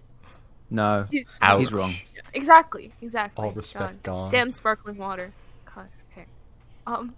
No. 0.72 1.06
He's- 1.12 1.26
He's 1.60 1.72
wrong. 1.74 1.94
Exactly. 2.34 2.94
Exactly. 3.02 3.46
All 3.46 3.52
respect 3.52 4.02
God. 4.04 4.16
gone. 4.16 4.30
Stand 4.30 4.56
sparkling 4.56 4.98
water. 4.98 5.34
God. 6.86 6.94
Okay. 7.00 7.02
Um. 7.02 7.16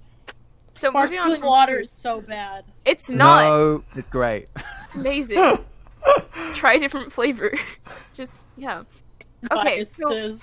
So 0.73 0.87
moving 0.91 1.17
on 1.19 1.25
Sparkling 1.25 1.41
from 1.41 1.49
water 1.49 1.73
food- 1.75 1.81
is 1.81 1.91
so 1.91 2.21
bad. 2.21 2.63
It's 2.85 3.09
not 3.09 3.43
No, 3.43 3.83
it's 3.95 4.07
great. 4.09 4.47
amazing. 4.95 5.37
Try 6.53 6.73
a 6.73 6.79
different 6.79 7.11
flavor. 7.13 7.53
Just 8.13 8.47
yeah. 8.57 8.83
Okay. 9.51 9.77
Biased 9.83 9.97
So 9.97 10.35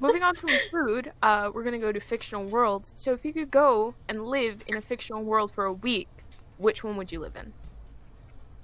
moving 0.00 0.22
on 0.22 0.34
from 0.34 0.50
food, 0.70 1.12
uh, 1.22 1.50
we're 1.54 1.62
gonna 1.64 1.78
go 1.78 1.92
to 1.92 2.00
fictional 2.00 2.44
worlds. 2.44 2.94
So 2.98 3.12
if 3.12 3.24
you 3.24 3.32
could 3.32 3.50
go 3.50 3.94
and 4.08 4.24
live 4.24 4.62
in 4.66 4.76
a 4.76 4.80
fictional 4.82 5.22
world 5.22 5.52
for 5.52 5.64
a 5.64 5.72
week, 5.72 6.08
which 6.58 6.82
one 6.84 6.96
would 6.96 7.10
you 7.12 7.20
live 7.20 7.36
in? 7.36 7.52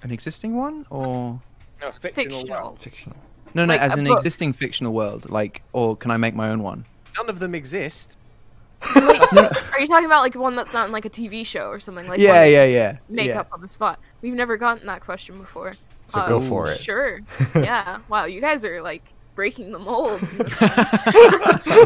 An 0.03 0.11
existing 0.11 0.55
one 0.55 0.85
or 0.91 1.39
No, 1.81 1.91
fictional. 1.91 2.11
Fictional. 2.39 2.47
world. 2.49 2.79
Fictional. 2.79 3.17
no, 3.55 3.65
no, 3.65 3.73
Like 3.73 3.81
as 3.81 3.97
an 3.97 4.05
book. 4.05 4.17
existing 4.19 4.53
fictional 4.53 4.93
world, 4.93 5.29
like, 5.31 5.63
or 5.73 5.95
can 5.97 6.11
I 6.11 6.17
make 6.17 6.35
my 6.35 6.49
own 6.49 6.61
one? 6.61 6.85
None 7.15 7.29
of 7.29 7.39
them 7.39 7.55
exist. 7.55 8.17
Are 8.95 9.79
you 9.79 9.87
talking 9.87 10.05
about 10.05 10.21
like 10.21 10.35
one 10.35 10.55
that's 10.55 10.73
not 10.73 10.87
in 10.87 10.91
like 10.91 11.05
a 11.05 11.09
TV 11.09 11.45
show 11.45 11.69
or 11.69 11.79
something 11.79 12.07
like? 12.07 12.19
yeah, 12.19 12.41
that 12.41 12.45
yeah, 12.45 12.65
yeah, 12.65 12.97
Make 13.09 13.27
yeah. 13.27 13.39
up 13.39 13.49
on 13.51 13.61
the 13.61 13.67
spot. 13.67 13.99
We've 14.21 14.33
never 14.33 14.57
gotten 14.57 14.85
that 14.87 15.01
question 15.01 15.39
before. 15.39 15.73
So 16.05 16.21
Uh, 16.21 16.27
go 16.27 16.39
for 16.39 16.69
it. 16.71 16.79
Sure. 16.79 17.21
yeah. 17.55 17.99
Wow. 18.07 18.25
You 18.25 18.39
guys 18.39 18.63
are 18.63 18.81
like 18.81 19.13
breaking 19.35 19.71
the 19.71 19.79
mold. 19.79 20.21
in 20.21 20.37
this 20.37 20.61
one. 20.61 20.71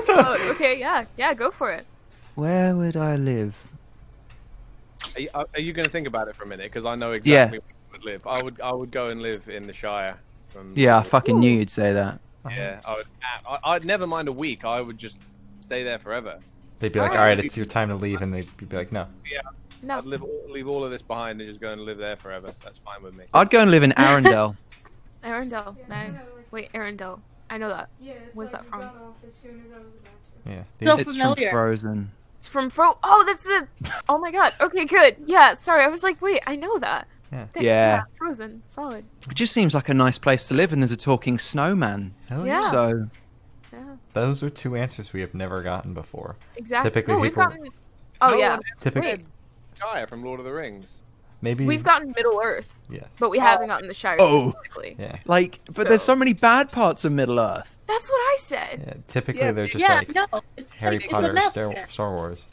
Oh, 0.09 0.51
okay. 0.51 0.79
Yeah. 0.79 1.05
Yeah. 1.17 1.33
Go 1.33 1.49
for 1.49 1.71
it. 1.71 1.85
Where 2.35 2.75
would 2.75 2.95
I 2.95 3.15
live? 3.15 3.55
Are 5.15 5.21
you, 5.21 5.29
are 5.33 5.59
you 5.59 5.73
going 5.73 5.85
to 5.85 5.91
think 5.91 6.07
about 6.07 6.27
it 6.27 6.35
for 6.35 6.43
a 6.43 6.47
minute? 6.47 6.65
Because 6.65 6.85
I 6.85 6.95
know 6.95 7.13
exactly 7.13 7.59
where 7.59 7.67
I 7.89 7.91
would 7.91 8.05
live. 8.05 8.27
I 8.27 8.43
would. 8.43 8.61
I 8.61 8.71
would 8.71 8.91
go 8.91 9.05
and 9.07 9.21
live 9.21 9.49
in 9.49 9.67
the 9.67 9.73
Shire. 9.73 10.17
From 10.49 10.73
Yeah, 10.75 10.97
I 10.97 11.03
fucking 11.03 11.39
knew 11.39 11.51
you'd 11.51 11.69
say 11.69 11.93
that. 11.93 12.19
Yeah, 12.49 12.79
I 12.85 12.95
would. 12.95 13.07
I, 13.47 13.57
I'd 13.63 13.85
never 13.85 14.05
mind 14.05 14.27
a 14.27 14.31
week. 14.31 14.63
I 14.65 14.81
would 14.81 14.97
just 14.97 15.17
stay 15.59 15.83
there 15.83 15.99
forever. 15.99 16.37
They'd 16.81 16.91
be 16.91 16.99
like, 16.99 17.11
Alright. 17.11 17.39
It's 17.39 17.55
your 17.55 17.65
time 17.65 17.87
to 17.89 17.95
leave," 17.95 18.21
and 18.21 18.33
they'd 18.33 18.47
be 18.57 18.75
like, 18.75 18.91
"No." 18.91 19.07
Yeah. 19.31 19.39
No. 19.83 19.97
I'd 19.97 20.05
live, 20.05 20.21
all- 20.23 20.45
leave 20.49 20.67
all 20.67 20.83
of 20.83 20.91
this 20.91 21.01
behind 21.01 21.39
and 21.41 21.49
just 21.49 21.59
go 21.61 21.69
and 21.69 21.81
live 21.81 21.97
there 21.97 22.15
forever. 22.15 22.53
That's 22.63 22.77
fine 22.79 23.01
with 23.01 23.15
me. 23.15 23.23
I'd 23.33 23.49
go 23.49 23.61
and 23.61 23.71
live 23.71 23.81
in 23.83 23.91
Arendelle. 23.93 24.55
Arendelle. 25.23 25.75
Nice. 25.87 26.33
Wait, 26.51 26.71
Arendelle. 26.73 27.19
I 27.49 27.57
know 27.57 27.69
that. 27.69 27.89
Yeah, 27.99 28.13
it's 28.13 28.35
Where's 28.35 28.53
like 28.53 28.63
that 28.63 28.69
from? 28.69 28.79
got 28.81 28.95
off 28.95 29.15
as 29.27 29.33
soon 29.33 29.63
as 29.65 29.71
I 29.73 29.77
was 29.79 29.93
about 29.93 30.45
to. 30.45 30.51
Yeah. 30.51 30.63
So 30.83 30.95
The- 30.97 31.01
it's 31.01 31.11
familiar. 31.13 31.49
from 31.49 31.57
Frozen. 31.57 32.11
It's 32.39 32.47
from 32.47 32.69
Fro. 32.71 32.97
Oh, 33.03 33.23
that's 33.27 33.45
it. 33.45 33.67
Oh 34.09 34.17
my 34.17 34.31
god. 34.31 34.53
Okay, 34.61 34.85
good. 34.85 35.15
Yeah. 35.25 35.53
Sorry. 35.53 35.83
I 35.83 35.87
was 35.87 36.01
like, 36.03 36.21
wait. 36.21 36.41
I 36.47 36.55
know 36.55 36.77
that. 36.79 37.07
Yeah. 37.31 37.45
Th- 37.53 37.63
Yeah. 37.65 38.01
Frozen. 38.17 38.61
Solid. 38.65 39.05
It 39.29 39.35
just 39.35 39.53
seems 39.53 39.73
like 39.75 39.89
a 39.89 39.93
nice 39.93 40.17
place 40.17 40.47
to 40.47 40.53
live, 40.55 40.73
and 40.73 40.81
there's 40.81 40.91
a 40.91 40.97
talking 40.97 41.37
snowman. 41.39 42.13
Hell 42.29 42.45
Yeah. 42.47 42.69
So 42.71 42.87
Yeah. 42.87 43.03
Those 44.13 44.43
are 44.43 44.49
two 44.49 44.75
answers 44.75 45.13
we 45.13 45.21
have 45.21 45.33
never 45.33 45.61
gotten 45.61 45.93
before. 45.93 46.35
Exactly. 46.55 46.89
Typically 46.91 47.13
oh, 47.15 47.19
we've 47.19 47.31
people- 47.31 47.43
gotten. 47.45 47.69
Oh 48.21 48.29
No 48.31 48.37
yeah. 48.37 48.51
one 48.51 48.61
Typically, 48.79 49.09
Wait. 49.09 49.25
Gaia 49.79 50.05
from 50.07 50.23
Lord 50.23 50.39
of 50.39 50.45
the 50.45 50.51
Rings. 50.51 51.01
maybe 51.41 51.65
We've 51.65 51.83
gotten 51.83 52.11
Middle 52.15 52.39
Earth, 52.43 52.79
yes. 52.89 53.07
but 53.19 53.29
we 53.31 53.39
haven't 53.39 53.65
oh. 53.65 53.73
gotten 53.73 53.87
the 53.87 53.93
Shire 53.93 54.17
Oh. 54.19 54.49
specifically. 54.51 54.95
Yeah, 54.99 55.17
Like, 55.25 55.59
but 55.73 55.87
there's 55.87 56.01
So- 56.01 56.13
so 56.13 56.15
many 56.15 56.33
bad 56.33 56.71
parts 56.71 57.03
of 57.05 57.11
Middle 57.13 57.39
Earth. 57.39 57.75
That's 57.87 58.09
what 58.09 58.19
I 58.19 58.35
said. 58.39 58.83
yeah. 58.87 58.93
Typically, 59.07 59.41
Yeah, 59.41 59.51
they're 59.51 59.65
just 59.65 59.79
yeah, 59.81 59.95
like 59.95 60.13
no. 60.15 60.25
Harry 60.77 60.99
like, 60.99 61.09
Potter, 61.09 61.41
Star. 61.41 61.75
Star 61.89 62.15
Wars. 62.15 62.47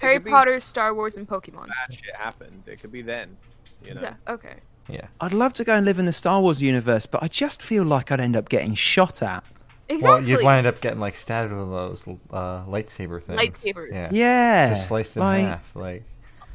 Harry 0.00 0.18
be- 0.18 0.30
Potter, 0.30 0.58
Star 0.60 0.94
Wars, 0.94 1.16
and 1.16 1.28
Pokemon. 1.28 1.68
Bad 1.68 1.94
shit 1.94 2.14
happened. 2.16 2.62
It 2.66 2.80
could 2.80 2.92
be 2.92 3.02
then. 3.02 3.36
You 3.84 3.94
know. 3.94 4.00
So, 4.00 4.10
okay. 4.28 4.54
Yeah. 4.88 5.06
I'd 5.20 5.34
love 5.34 5.52
to 5.54 5.64
go 5.64 5.74
and 5.76 5.84
live 5.84 5.98
in 5.98 6.06
the 6.06 6.12
Star 6.12 6.40
Wars 6.40 6.62
universe, 6.62 7.04
but 7.04 7.22
I 7.22 7.28
just 7.28 7.62
feel 7.62 7.84
like 7.84 8.10
I'd 8.10 8.20
end 8.20 8.36
up 8.36 8.48
getting 8.48 8.74
shot 8.74 9.22
at. 9.22 9.44
Exactly. 9.88 10.32
Well, 10.32 10.40
you'd 10.40 10.44
wind 10.44 10.66
up 10.66 10.80
getting 10.80 11.00
like 11.00 11.16
stabbed 11.16 11.52
with 11.52 11.70
those 11.70 12.06
uh, 12.30 12.64
lightsaber 12.66 13.22
things. 13.22 13.40
Lightsabers. 13.40 13.90
Yeah. 13.90 14.08
Yeah, 14.12 14.68
Just 14.70 14.88
sliced 14.88 15.16
in 15.16 15.22
like, 15.22 15.44
half. 15.44 15.70
Like, 15.74 16.04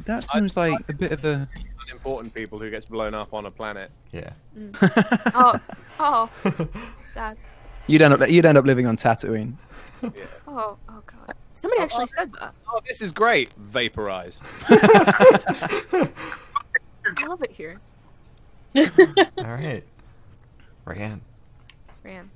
That 0.05 0.29
seems 0.31 0.55
like 0.55 0.79
a 0.87 0.93
bit 0.93 1.11
of 1.11 1.25
a. 1.25 1.47
Unimportant 1.87 2.33
people 2.33 2.59
who 2.59 2.69
gets 2.69 2.85
blown 2.85 3.13
up 3.13 3.33
on 3.33 3.45
a 3.45 3.51
planet. 3.51 3.91
yeah. 4.11 4.31
Oh, 5.33 5.59
oh, 5.99 6.29
sad. 7.09 7.37
you'd 7.87 8.01
end 8.01 8.13
up 8.13 8.29
you'd 8.29 8.45
end 8.45 8.57
up 8.57 8.65
living 8.65 8.87
on 8.87 8.95
Tatooine. 8.97 9.53
Yeah. 10.01 10.09
Oh, 10.47 10.77
oh 10.89 11.03
god. 11.05 11.35
Somebody 11.53 11.81
actually 11.81 12.07
said 12.07 12.31
that. 12.39 12.53
Oh, 12.67 12.79
this 12.87 13.01
is 13.01 13.11
great. 13.11 13.51
Vaporized. 13.53 14.41
I 14.69 16.07
love 17.27 17.43
it 17.43 17.51
here. 17.51 17.79
All 18.75 18.83
right. 19.37 19.83
Ryan. 20.85 21.21
Ram. 22.03 22.31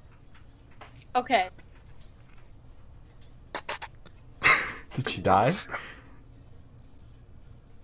Okay. 1.18 1.50
Did 4.96 5.10
she 5.10 5.22
die? 5.22 5.54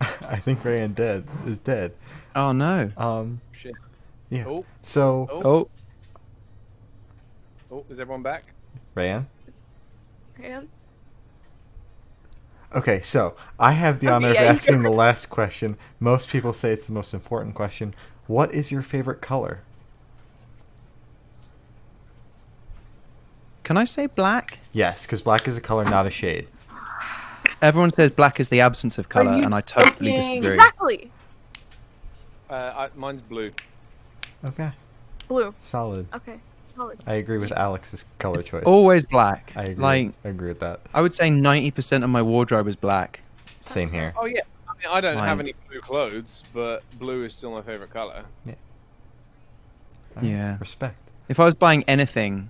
I 0.00 0.36
think 0.38 0.62
Rayan 0.62 0.94
dead 0.94 1.26
is 1.46 1.58
dead. 1.58 1.94
Oh 2.34 2.52
no! 2.52 2.90
Um. 2.96 3.40
Shit. 3.52 3.74
Yeah. 4.30 4.44
Oh, 4.46 4.64
So 4.82 5.28
oh, 5.30 5.42
Oh, 5.42 5.70
oh, 7.70 7.84
is 7.90 8.00
everyone 8.00 8.22
back? 8.22 8.44
Rayan. 8.96 9.26
Ram. 10.38 10.68
Okay, 12.74 13.00
so 13.02 13.36
I 13.58 13.72
have 13.72 14.00
the 14.00 14.08
honor 14.08 14.28
of 14.28 14.34
yeah, 14.34 14.42
you 14.42 14.48
asking 14.48 14.82
the 14.82 14.90
last 14.90 15.26
question. 15.26 15.76
Most 16.00 16.28
people 16.28 16.52
say 16.52 16.72
it's 16.72 16.86
the 16.86 16.92
most 16.92 17.14
important 17.14 17.54
question. 17.54 17.94
What 18.26 18.52
is 18.52 18.72
your 18.72 18.82
favorite 18.82 19.20
color? 19.20 19.60
Can 23.64 23.76
I 23.76 23.84
say 23.84 24.06
black? 24.06 24.58
Yes, 24.72 25.04
because 25.06 25.22
black 25.22 25.48
is 25.48 25.56
a 25.56 25.60
color, 25.60 25.84
not 25.84 26.06
a 26.06 26.10
shade. 26.10 26.48
Everyone 27.62 27.92
says 27.92 28.10
black 28.10 28.38
is 28.40 28.48
the 28.48 28.60
absence 28.60 28.98
of 28.98 29.08
color, 29.08 29.32
and 29.32 29.54
I 29.54 29.60
totally 29.62 30.12
fucking- 30.16 30.42
disagree. 30.42 30.48
Exactly. 30.50 31.10
Uh, 32.50 32.72
I, 32.76 32.88
mine's 32.94 33.22
blue. 33.22 33.50
Okay, 34.44 34.70
Blue. 35.28 35.54
solid. 35.60 36.06
Okay. 36.14 36.38
Solid. 36.66 36.98
I 37.06 37.14
agree 37.14 37.36
with 37.38 37.52
Alex's 37.52 38.04
color 38.18 38.42
choice. 38.42 38.64
Always 38.64 39.04
black. 39.04 39.52
I 39.54 39.64
agree. 39.64 39.82
Like 39.82 40.12
I 40.24 40.28
agree 40.28 40.48
with 40.48 40.60
that. 40.60 40.80
I 40.94 41.02
would 41.02 41.14
say 41.14 41.28
ninety 41.28 41.70
percent 41.70 42.04
of 42.04 42.10
my 42.10 42.22
wardrobe 42.22 42.66
is 42.68 42.76
black. 42.76 43.20
Same 43.66 43.90
here. 43.90 44.14
Oh 44.16 44.24
yeah. 44.26 44.40
I 44.68 44.72
mean, 44.72 44.86
I 44.90 45.00
don't 45.02 45.18
have 45.18 45.40
any 45.40 45.54
blue 45.68 45.80
clothes, 45.80 46.42
but 46.54 46.82
blue 46.98 47.22
is 47.24 47.34
still 47.34 47.50
my 47.50 47.60
favorite 47.62 47.90
color. 47.90 48.24
Alright, 48.46 48.58
Yeah. 50.22 50.56
Respect. 50.58 51.10
If 51.28 51.38
I 51.40 51.44
was 51.44 51.54
buying 51.54 51.84
anything, 51.84 52.48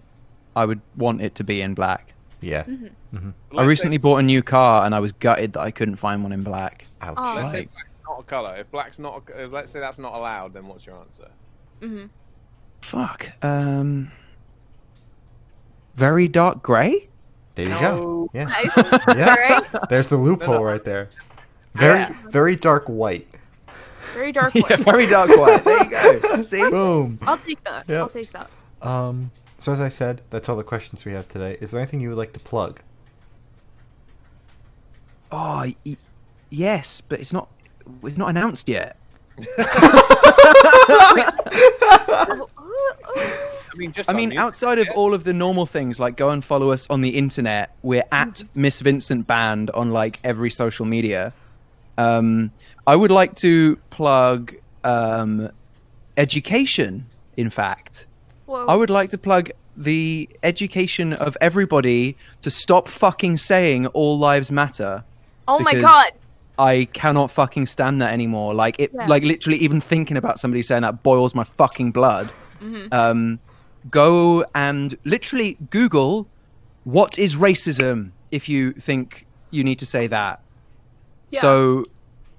I 0.56 0.64
would 0.64 0.80
want 0.96 1.22
it 1.22 1.34
to 1.36 1.44
be 1.44 1.60
in 1.60 1.74
black. 1.74 2.12
Yeah. 2.40 2.64
Mm-hmm. 2.64 3.30
I 3.58 3.64
recently 3.64 3.96
bought 3.98 4.18
a 4.18 4.22
new 4.22 4.42
car, 4.42 4.84
and 4.84 4.94
I 4.94 5.00
was 5.00 5.12
gutted 5.12 5.54
that 5.54 5.60
I 5.60 5.70
couldn't 5.70 5.96
find 5.96 6.22
one 6.22 6.32
in 6.32 6.42
black. 6.42 6.84
Ouch. 7.00 7.14
Oh. 7.16 7.34
Let's 7.36 7.50
say 7.52 7.68
black's 7.72 7.88
not 8.08 8.20
a 8.20 8.22
color. 8.24 8.56
If 8.56 8.70
black's 8.70 8.98
not, 8.98 9.22
a, 9.34 9.44
if, 9.44 9.52
let's 9.52 9.72
say 9.72 9.80
that's 9.80 9.98
not 9.98 10.14
allowed, 10.14 10.52
then 10.52 10.66
what's 10.66 10.84
your 10.84 10.96
answer? 10.98 11.28
Mm-hmm. 11.80 12.06
Fuck. 12.82 13.30
Um. 13.42 14.10
Very 15.94 16.28
dark 16.28 16.62
grey. 16.62 17.08
There 17.54 17.66
you 17.66 17.72
No. 17.72 17.78
go. 17.80 18.30
Yeah. 18.34 18.44
Nice. 18.44 18.76
Yeah. 19.16 19.60
There's 19.88 20.08
the 20.08 20.16
loophole 20.16 20.62
right 20.64 20.82
there. 20.82 21.08
Very, 21.74 22.12
very 22.28 22.56
dark 22.56 22.86
white. 22.88 23.28
Very 24.12 24.32
dark 24.32 24.54
yeah, 24.54 24.62
white. 24.62 24.78
very 24.80 25.06
dark 25.06 25.30
white. 25.30 25.64
There 25.64 25.84
you 25.84 26.20
go. 26.20 26.42
See. 26.42 26.58
Boom. 26.68 27.18
I'll 27.22 27.38
take 27.38 27.62
that. 27.64 27.88
Yep. 27.88 28.00
I'll 28.00 28.08
take 28.08 28.30
that. 28.32 28.50
Um. 28.82 29.30
So 29.64 29.72
as 29.72 29.80
I 29.80 29.88
said, 29.88 30.20
that's 30.28 30.50
all 30.50 30.56
the 30.56 30.62
questions 30.62 31.06
we 31.06 31.12
have 31.12 31.26
today. 31.26 31.56
Is 31.58 31.70
there 31.70 31.80
anything 31.80 31.98
you 31.98 32.10
would 32.10 32.18
like 32.18 32.34
to 32.34 32.38
plug? 32.38 32.82
Oh, 35.32 35.64
y- 35.86 35.96
yes, 36.50 37.00
but 37.00 37.18
it's 37.18 37.32
not. 37.32 37.48
It's 38.02 38.18
not 38.18 38.28
announced 38.28 38.68
yet. 38.68 38.98
I 39.56 39.62
mean, 43.74 43.92
just 43.92 44.10
I 44.10 44.12
mean, 44.12 44.36
outside 44.36 44.74
of 44.74 44.80
internet. 44.80 44.98
all 44.98 45.14
of 45.14 45.24
the 45.24 45.32
normal 45.32 45.64
things, 45.64 45.98
like 45.98 46.18
go 46.18 46.28
and 46.28 46.44
follow 46.44 46.70
us 46.70 46.86
on 46.90 47.00
the 47.00 47.16
internet. 47.16 47.74
We're 47.82 48.04
at 48.12 48.42
Miss 48.54 48.80
Vincent 48.80 49.26
Band 49.26 49.70
on 49.70 49.92
like 49.92 50.20
every 50.24 50.50
social 50.50 50.84
media. 50.84 51.32
Um, 51.96 52.52
I 52.86 52.96
would 52.96 53.10
like 53.10 53.34
to 53.36 53.76
plug 53.88 54.54
um, 54.84 55.48
education. 56.18 57.06
In 57.38 57.48
fact, 57.48 58.04
Whoa. 58.46 58.66
I 58.66 58.74
would 58.74 58.90
like 58.90 59.10
to 59.10 59.18
plug 59.18 59.50
the 59.76 60.28
education 60.42 61.12
of 61.14 61.36
everybody 61.40 62.16
to 62.42 62.50
stop 62.50 62.88
fucking 62.88 63.38
saying 63.38 63.86
all 63.88 64.18
lives 64.18 64.50
matter. 64.52 65.02
oh 65.48 65.58
my 65.58 65.74
god. 65.74 66.12
I 66.58 66.86
cannot 66.92 67.30
fucking 67.32 67.66
stand 67.66 68.00
that 68.00 68.12
anymore. 68.12 68.54
Like 68.54 68.76
it, 68.78 68.92
Yeah. 68.94 69.06
like 69.08 69.24
literally, 69.24 69.58
even 69.58 69.80
thinking 69.80 70.16
about 70.16 70.38
somebody 70.38 70.62
saying 70.62 70.82
that 70.82 71.02
boils 71.02 71.34
my 71.34 71.42
fucking 71.44 71.90
blood. 71.90 72.30
Mhm. 72.62 72.92
Um, 72.94 73.40
go 73.90 74.44
and 74.54 74.96
literally 75.04 75.56
Google 75.70 76.28
what 76.84 77.18
is 77.18 77.34
racism 77.34 78.10
if 78.30 78.48
you 78.48 78.72
think 78.72 79.26
you 79.50 79.64
need 79.64 79.78
to 79.80 79.86
say 79.86 80.06
that. 80.06 80.40
Yeah. 81.30 81.40
So 81.40 81.84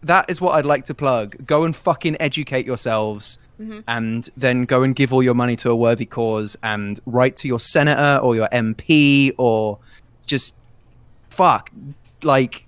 that 0.03 0.29
is 0.29 0.39
what 0.39 0.55
I'd 0.55 0.65
like 0.65 0.85
to 0.85 0.93
plug. 0.93 1.35
Go 1.45 1.63
and 1.65 1.75
fucking 1.75 2.15
educate 2.21 2.65
yourselves. 2.65 3.37
Mhm. 3.59 3.83
And 3.87 4.29
then 4.35 4.65
go 4.65 4.83
and 4.83 4.95
give 4.95 5.13
all 5.13 5.23
your 5.23 5.33
money 5.33 5.55
to 5.57 5.69
a 5.69 5.75
worthy 5.75 6.05
cause 6.05 6.57
and 6.63 6.99
write 7.05 7.37
to 7.37 7.47
your 7.47 7.59
senator 7.59 8.19
or 8.21 8.35
your 8.35 8.49
MP 8.51 9.33
or 9.37 9.79
just 10.25 10.55
fuck. 11.29 11.71
Like, 12.23 12.65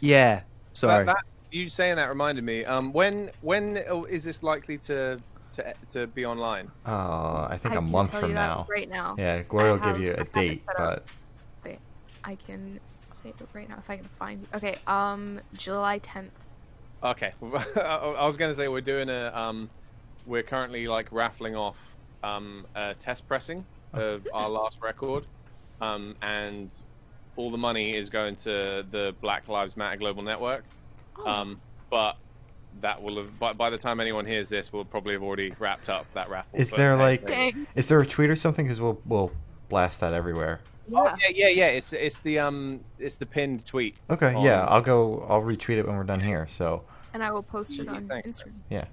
yeah. 0.00 0.42
Sorry. 0.72 1.04
That, 1.04 1.16
that, 1.16 1.24
you 1.50 1.68
saying 1.68 1.96
that 1.96 2.08
reminded 2.08 2.44
me. 2.44 2.64
Um, 2.64 2.92
when 2.92 3.30
when 3.42 3.82
oh, 3.88 4.06
this 4.06 4.42
likely 4.42 4.78
to 4.78 5.18
to 5.54 5.74
to 5.92 6.06
be 6.08 6.24
online? 6.24 6.70
Uh, 6.86 7.46
I 7.50 7.58
think 7.58 7.74
I 7.74 7.78
a 7.78 7.80
month 7.80 8.18
from 8.18 8.34
now. 8.34 8.66
Right 8.68 8.88
now. 8.88 9.14
Yeah, 9.18 9.42
Gloria 9.42 9.72
I 9.72 9.74
will 9.74 9.92
give 9.92 10.02
you 10.02 10.10
I 10.10 10.14
a 10.14 10.16
have 10.18 10.26
it 10.26 10.32
date, 10.32 10.62
but. 10.76 11.04
Wait, 11.64 11.78
I 12.24 12.34
can 12.36 12.80
say 12.86 13.30
it 13.30 13.48
right 13.52 13.68
now 13.68 13.76
if 13.78 13.90
I 13.90 13.96
can 13.96 14.08
find. 14.18 14.40
you. 14.40 14.48
Okay, 14.54 14.76
um, 14.86 15.40
July 15.54 15.98
tenth. 15.98 16.46
Okay, 17.02 17.32
I 17.76 17.80
I 17.80 18.26
was 18.26 18.36
gonna 18.36 18.54
say 18.54 18.68
we're 18.68 18.80
doing 18.80 19.08
a 19.08 19.32
um, 19.34 19.68
we're 20.26 20.42
currently 20.42 20.86
like 20.88 21.08
raffling 21.12 21.56
off 21.56 21.76
um 22.22 22.66
a 22.74 22.94
test 22.94 23.26
pressing 23.26 23.64
of 23.92 24.26
our 24.32 24.48
last 24.48 24.78
record, 24.80 25.24
um, 25.80 26.14
and 26.22 26.70
all 27.36 27.50
the 27.50 27.58
money 27.58 27.96
is 27.96 28.08
going 28.10 28.36
to 28.36 28.84
the 28.90 29.14
Black 29.20 29.48
Lives 29.48 29.76
Matter 29.76 29.96
Global 29.96 30.22
Network. 30.22 30.64
Oh. 31.18 31.26
Um, 31.26 31.60
but 31.90 32.16
that 32.80 33.02
will 33.02 33.16
have 33.16 33.38
by, 33.38 33.52
by 33.52 33.68
the 33.70 33.76
time 33.76 34.00
anyone 34.00 34.24
hears 34.24 34.48
this, 34.48 34.72
we'll 34.72 34.84
probably 34.84 35.12
have 35.12 35.22
already 35.22 35.52
wrapped 35.58 35.88
up 35.90 36.06
that 36.14 36.30
raffle. 36.30 36.58
Is 36.58 36.70
but 36.70 36.76
there, 36.78 36.96
hey, 36.96 37.02
like- 37.02 37.26
Dang. 37.26 37.66
is 37.74 37.86
there 37.86 38.00
a 38.00 38.06
tweet 38.06 38.30
or 38.30 38.36
something? 38.36 38.64
Because 38.64 38.80
we'll 38.80 39.00
we'll 39.04 39.30
blast 39.68 40.00
that 40.00 40.12
everywhere. 40.14 40.60
Oh, 40.94 41.04
Yeah. 41.04 41.16
yeah, 41.20 41.28
yeah, 41.30 41.48
yeah. 41.48 41.66
It's 41.66 41.92
it's 41.92 42.18
the 42.20 42.38
um 42.38 42.80
it's 42.98 43.16
the 43.16 43.26
pinned 43.26 43.66
tweet. 43.66 43.96
Okay, 44.08 44.32
yeah, 44.42 44.62
Um, 44.62 44.68
I'll 44.70 44.80
go. 44.80 45.26
I'll 45.28 45.42
retweet 45.42 45.76
it 45.78 45.86
when 45.86 45.96
we're 45.96 46.02
done 46.04 46.20
here. 46.20 46.46
So, 46.48 46.84
And 47.12 47.22
I 47.22 47.30
will 47.30 47.42
post 47.42 47.78
it 47.78 47.88
on 47.88 48.06
thanks. 48.08 48.28
Instagram. 48.42 48.52
yeah. 48.70 48.84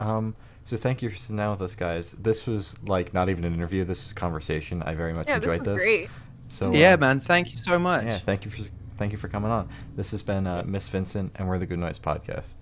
Um. 0.00 0.34
So 0.66 0.76
thank 0.76 1.02
you 1.02 1.10
for 1.10 1.16
sitting 1.16 1.36
down 1.36 1.50
with 1.52 1.60
us, 1.60 1.74
guys. 1.74 2.12
This 2.12 2.46
was 2.46 2.82
like 2.84 3.12
not 3.12 3.28
even 3.28 3.44
an 3.44 3.52
interview. 3.54 3.84
This 3.84 4.04
is 4.06 4.12
a 4.12 4.14
conversation. 4.14 4.82
I 4.82 4.94
very 4.94 5.12
much 5.12 5.28
Yeah, 5.28 5.38
this 5.38 5.52
enjoyed 5.52 5.66
was 5.66 5.76
this. 5.76 5.84
great. 5.84 6.10
So 6.48 6.72
yeah, 6.72 6.94
uh, 6.94 6.96
man. 6.96 7.20
Thank 7.20 7.52
you 7.52 7.58
so 7.58 7.78
much. 7.78 8.04
Yeah, 8.04 8.18
thank 8.18 8.44
you 8.44 8.50
for 8.50 8.62
thank 8.96 9.12
you 9.12 9.18
for 9.18 9.28
coming 9.28 9.50
on. 9.50 9.68
This 9.96 10.10
has 10.12 10.22
been 10.22 10.46
uh, 10.46 10.62
Miss 10.64 10.88
Vincent, 10.88 11.32
and 11.36 11.48
we're 11.48 11.58
the 11.58 11.66
Good 11.66 11.78
Noise 11.78 11.98
Podcast. 11.98 12.54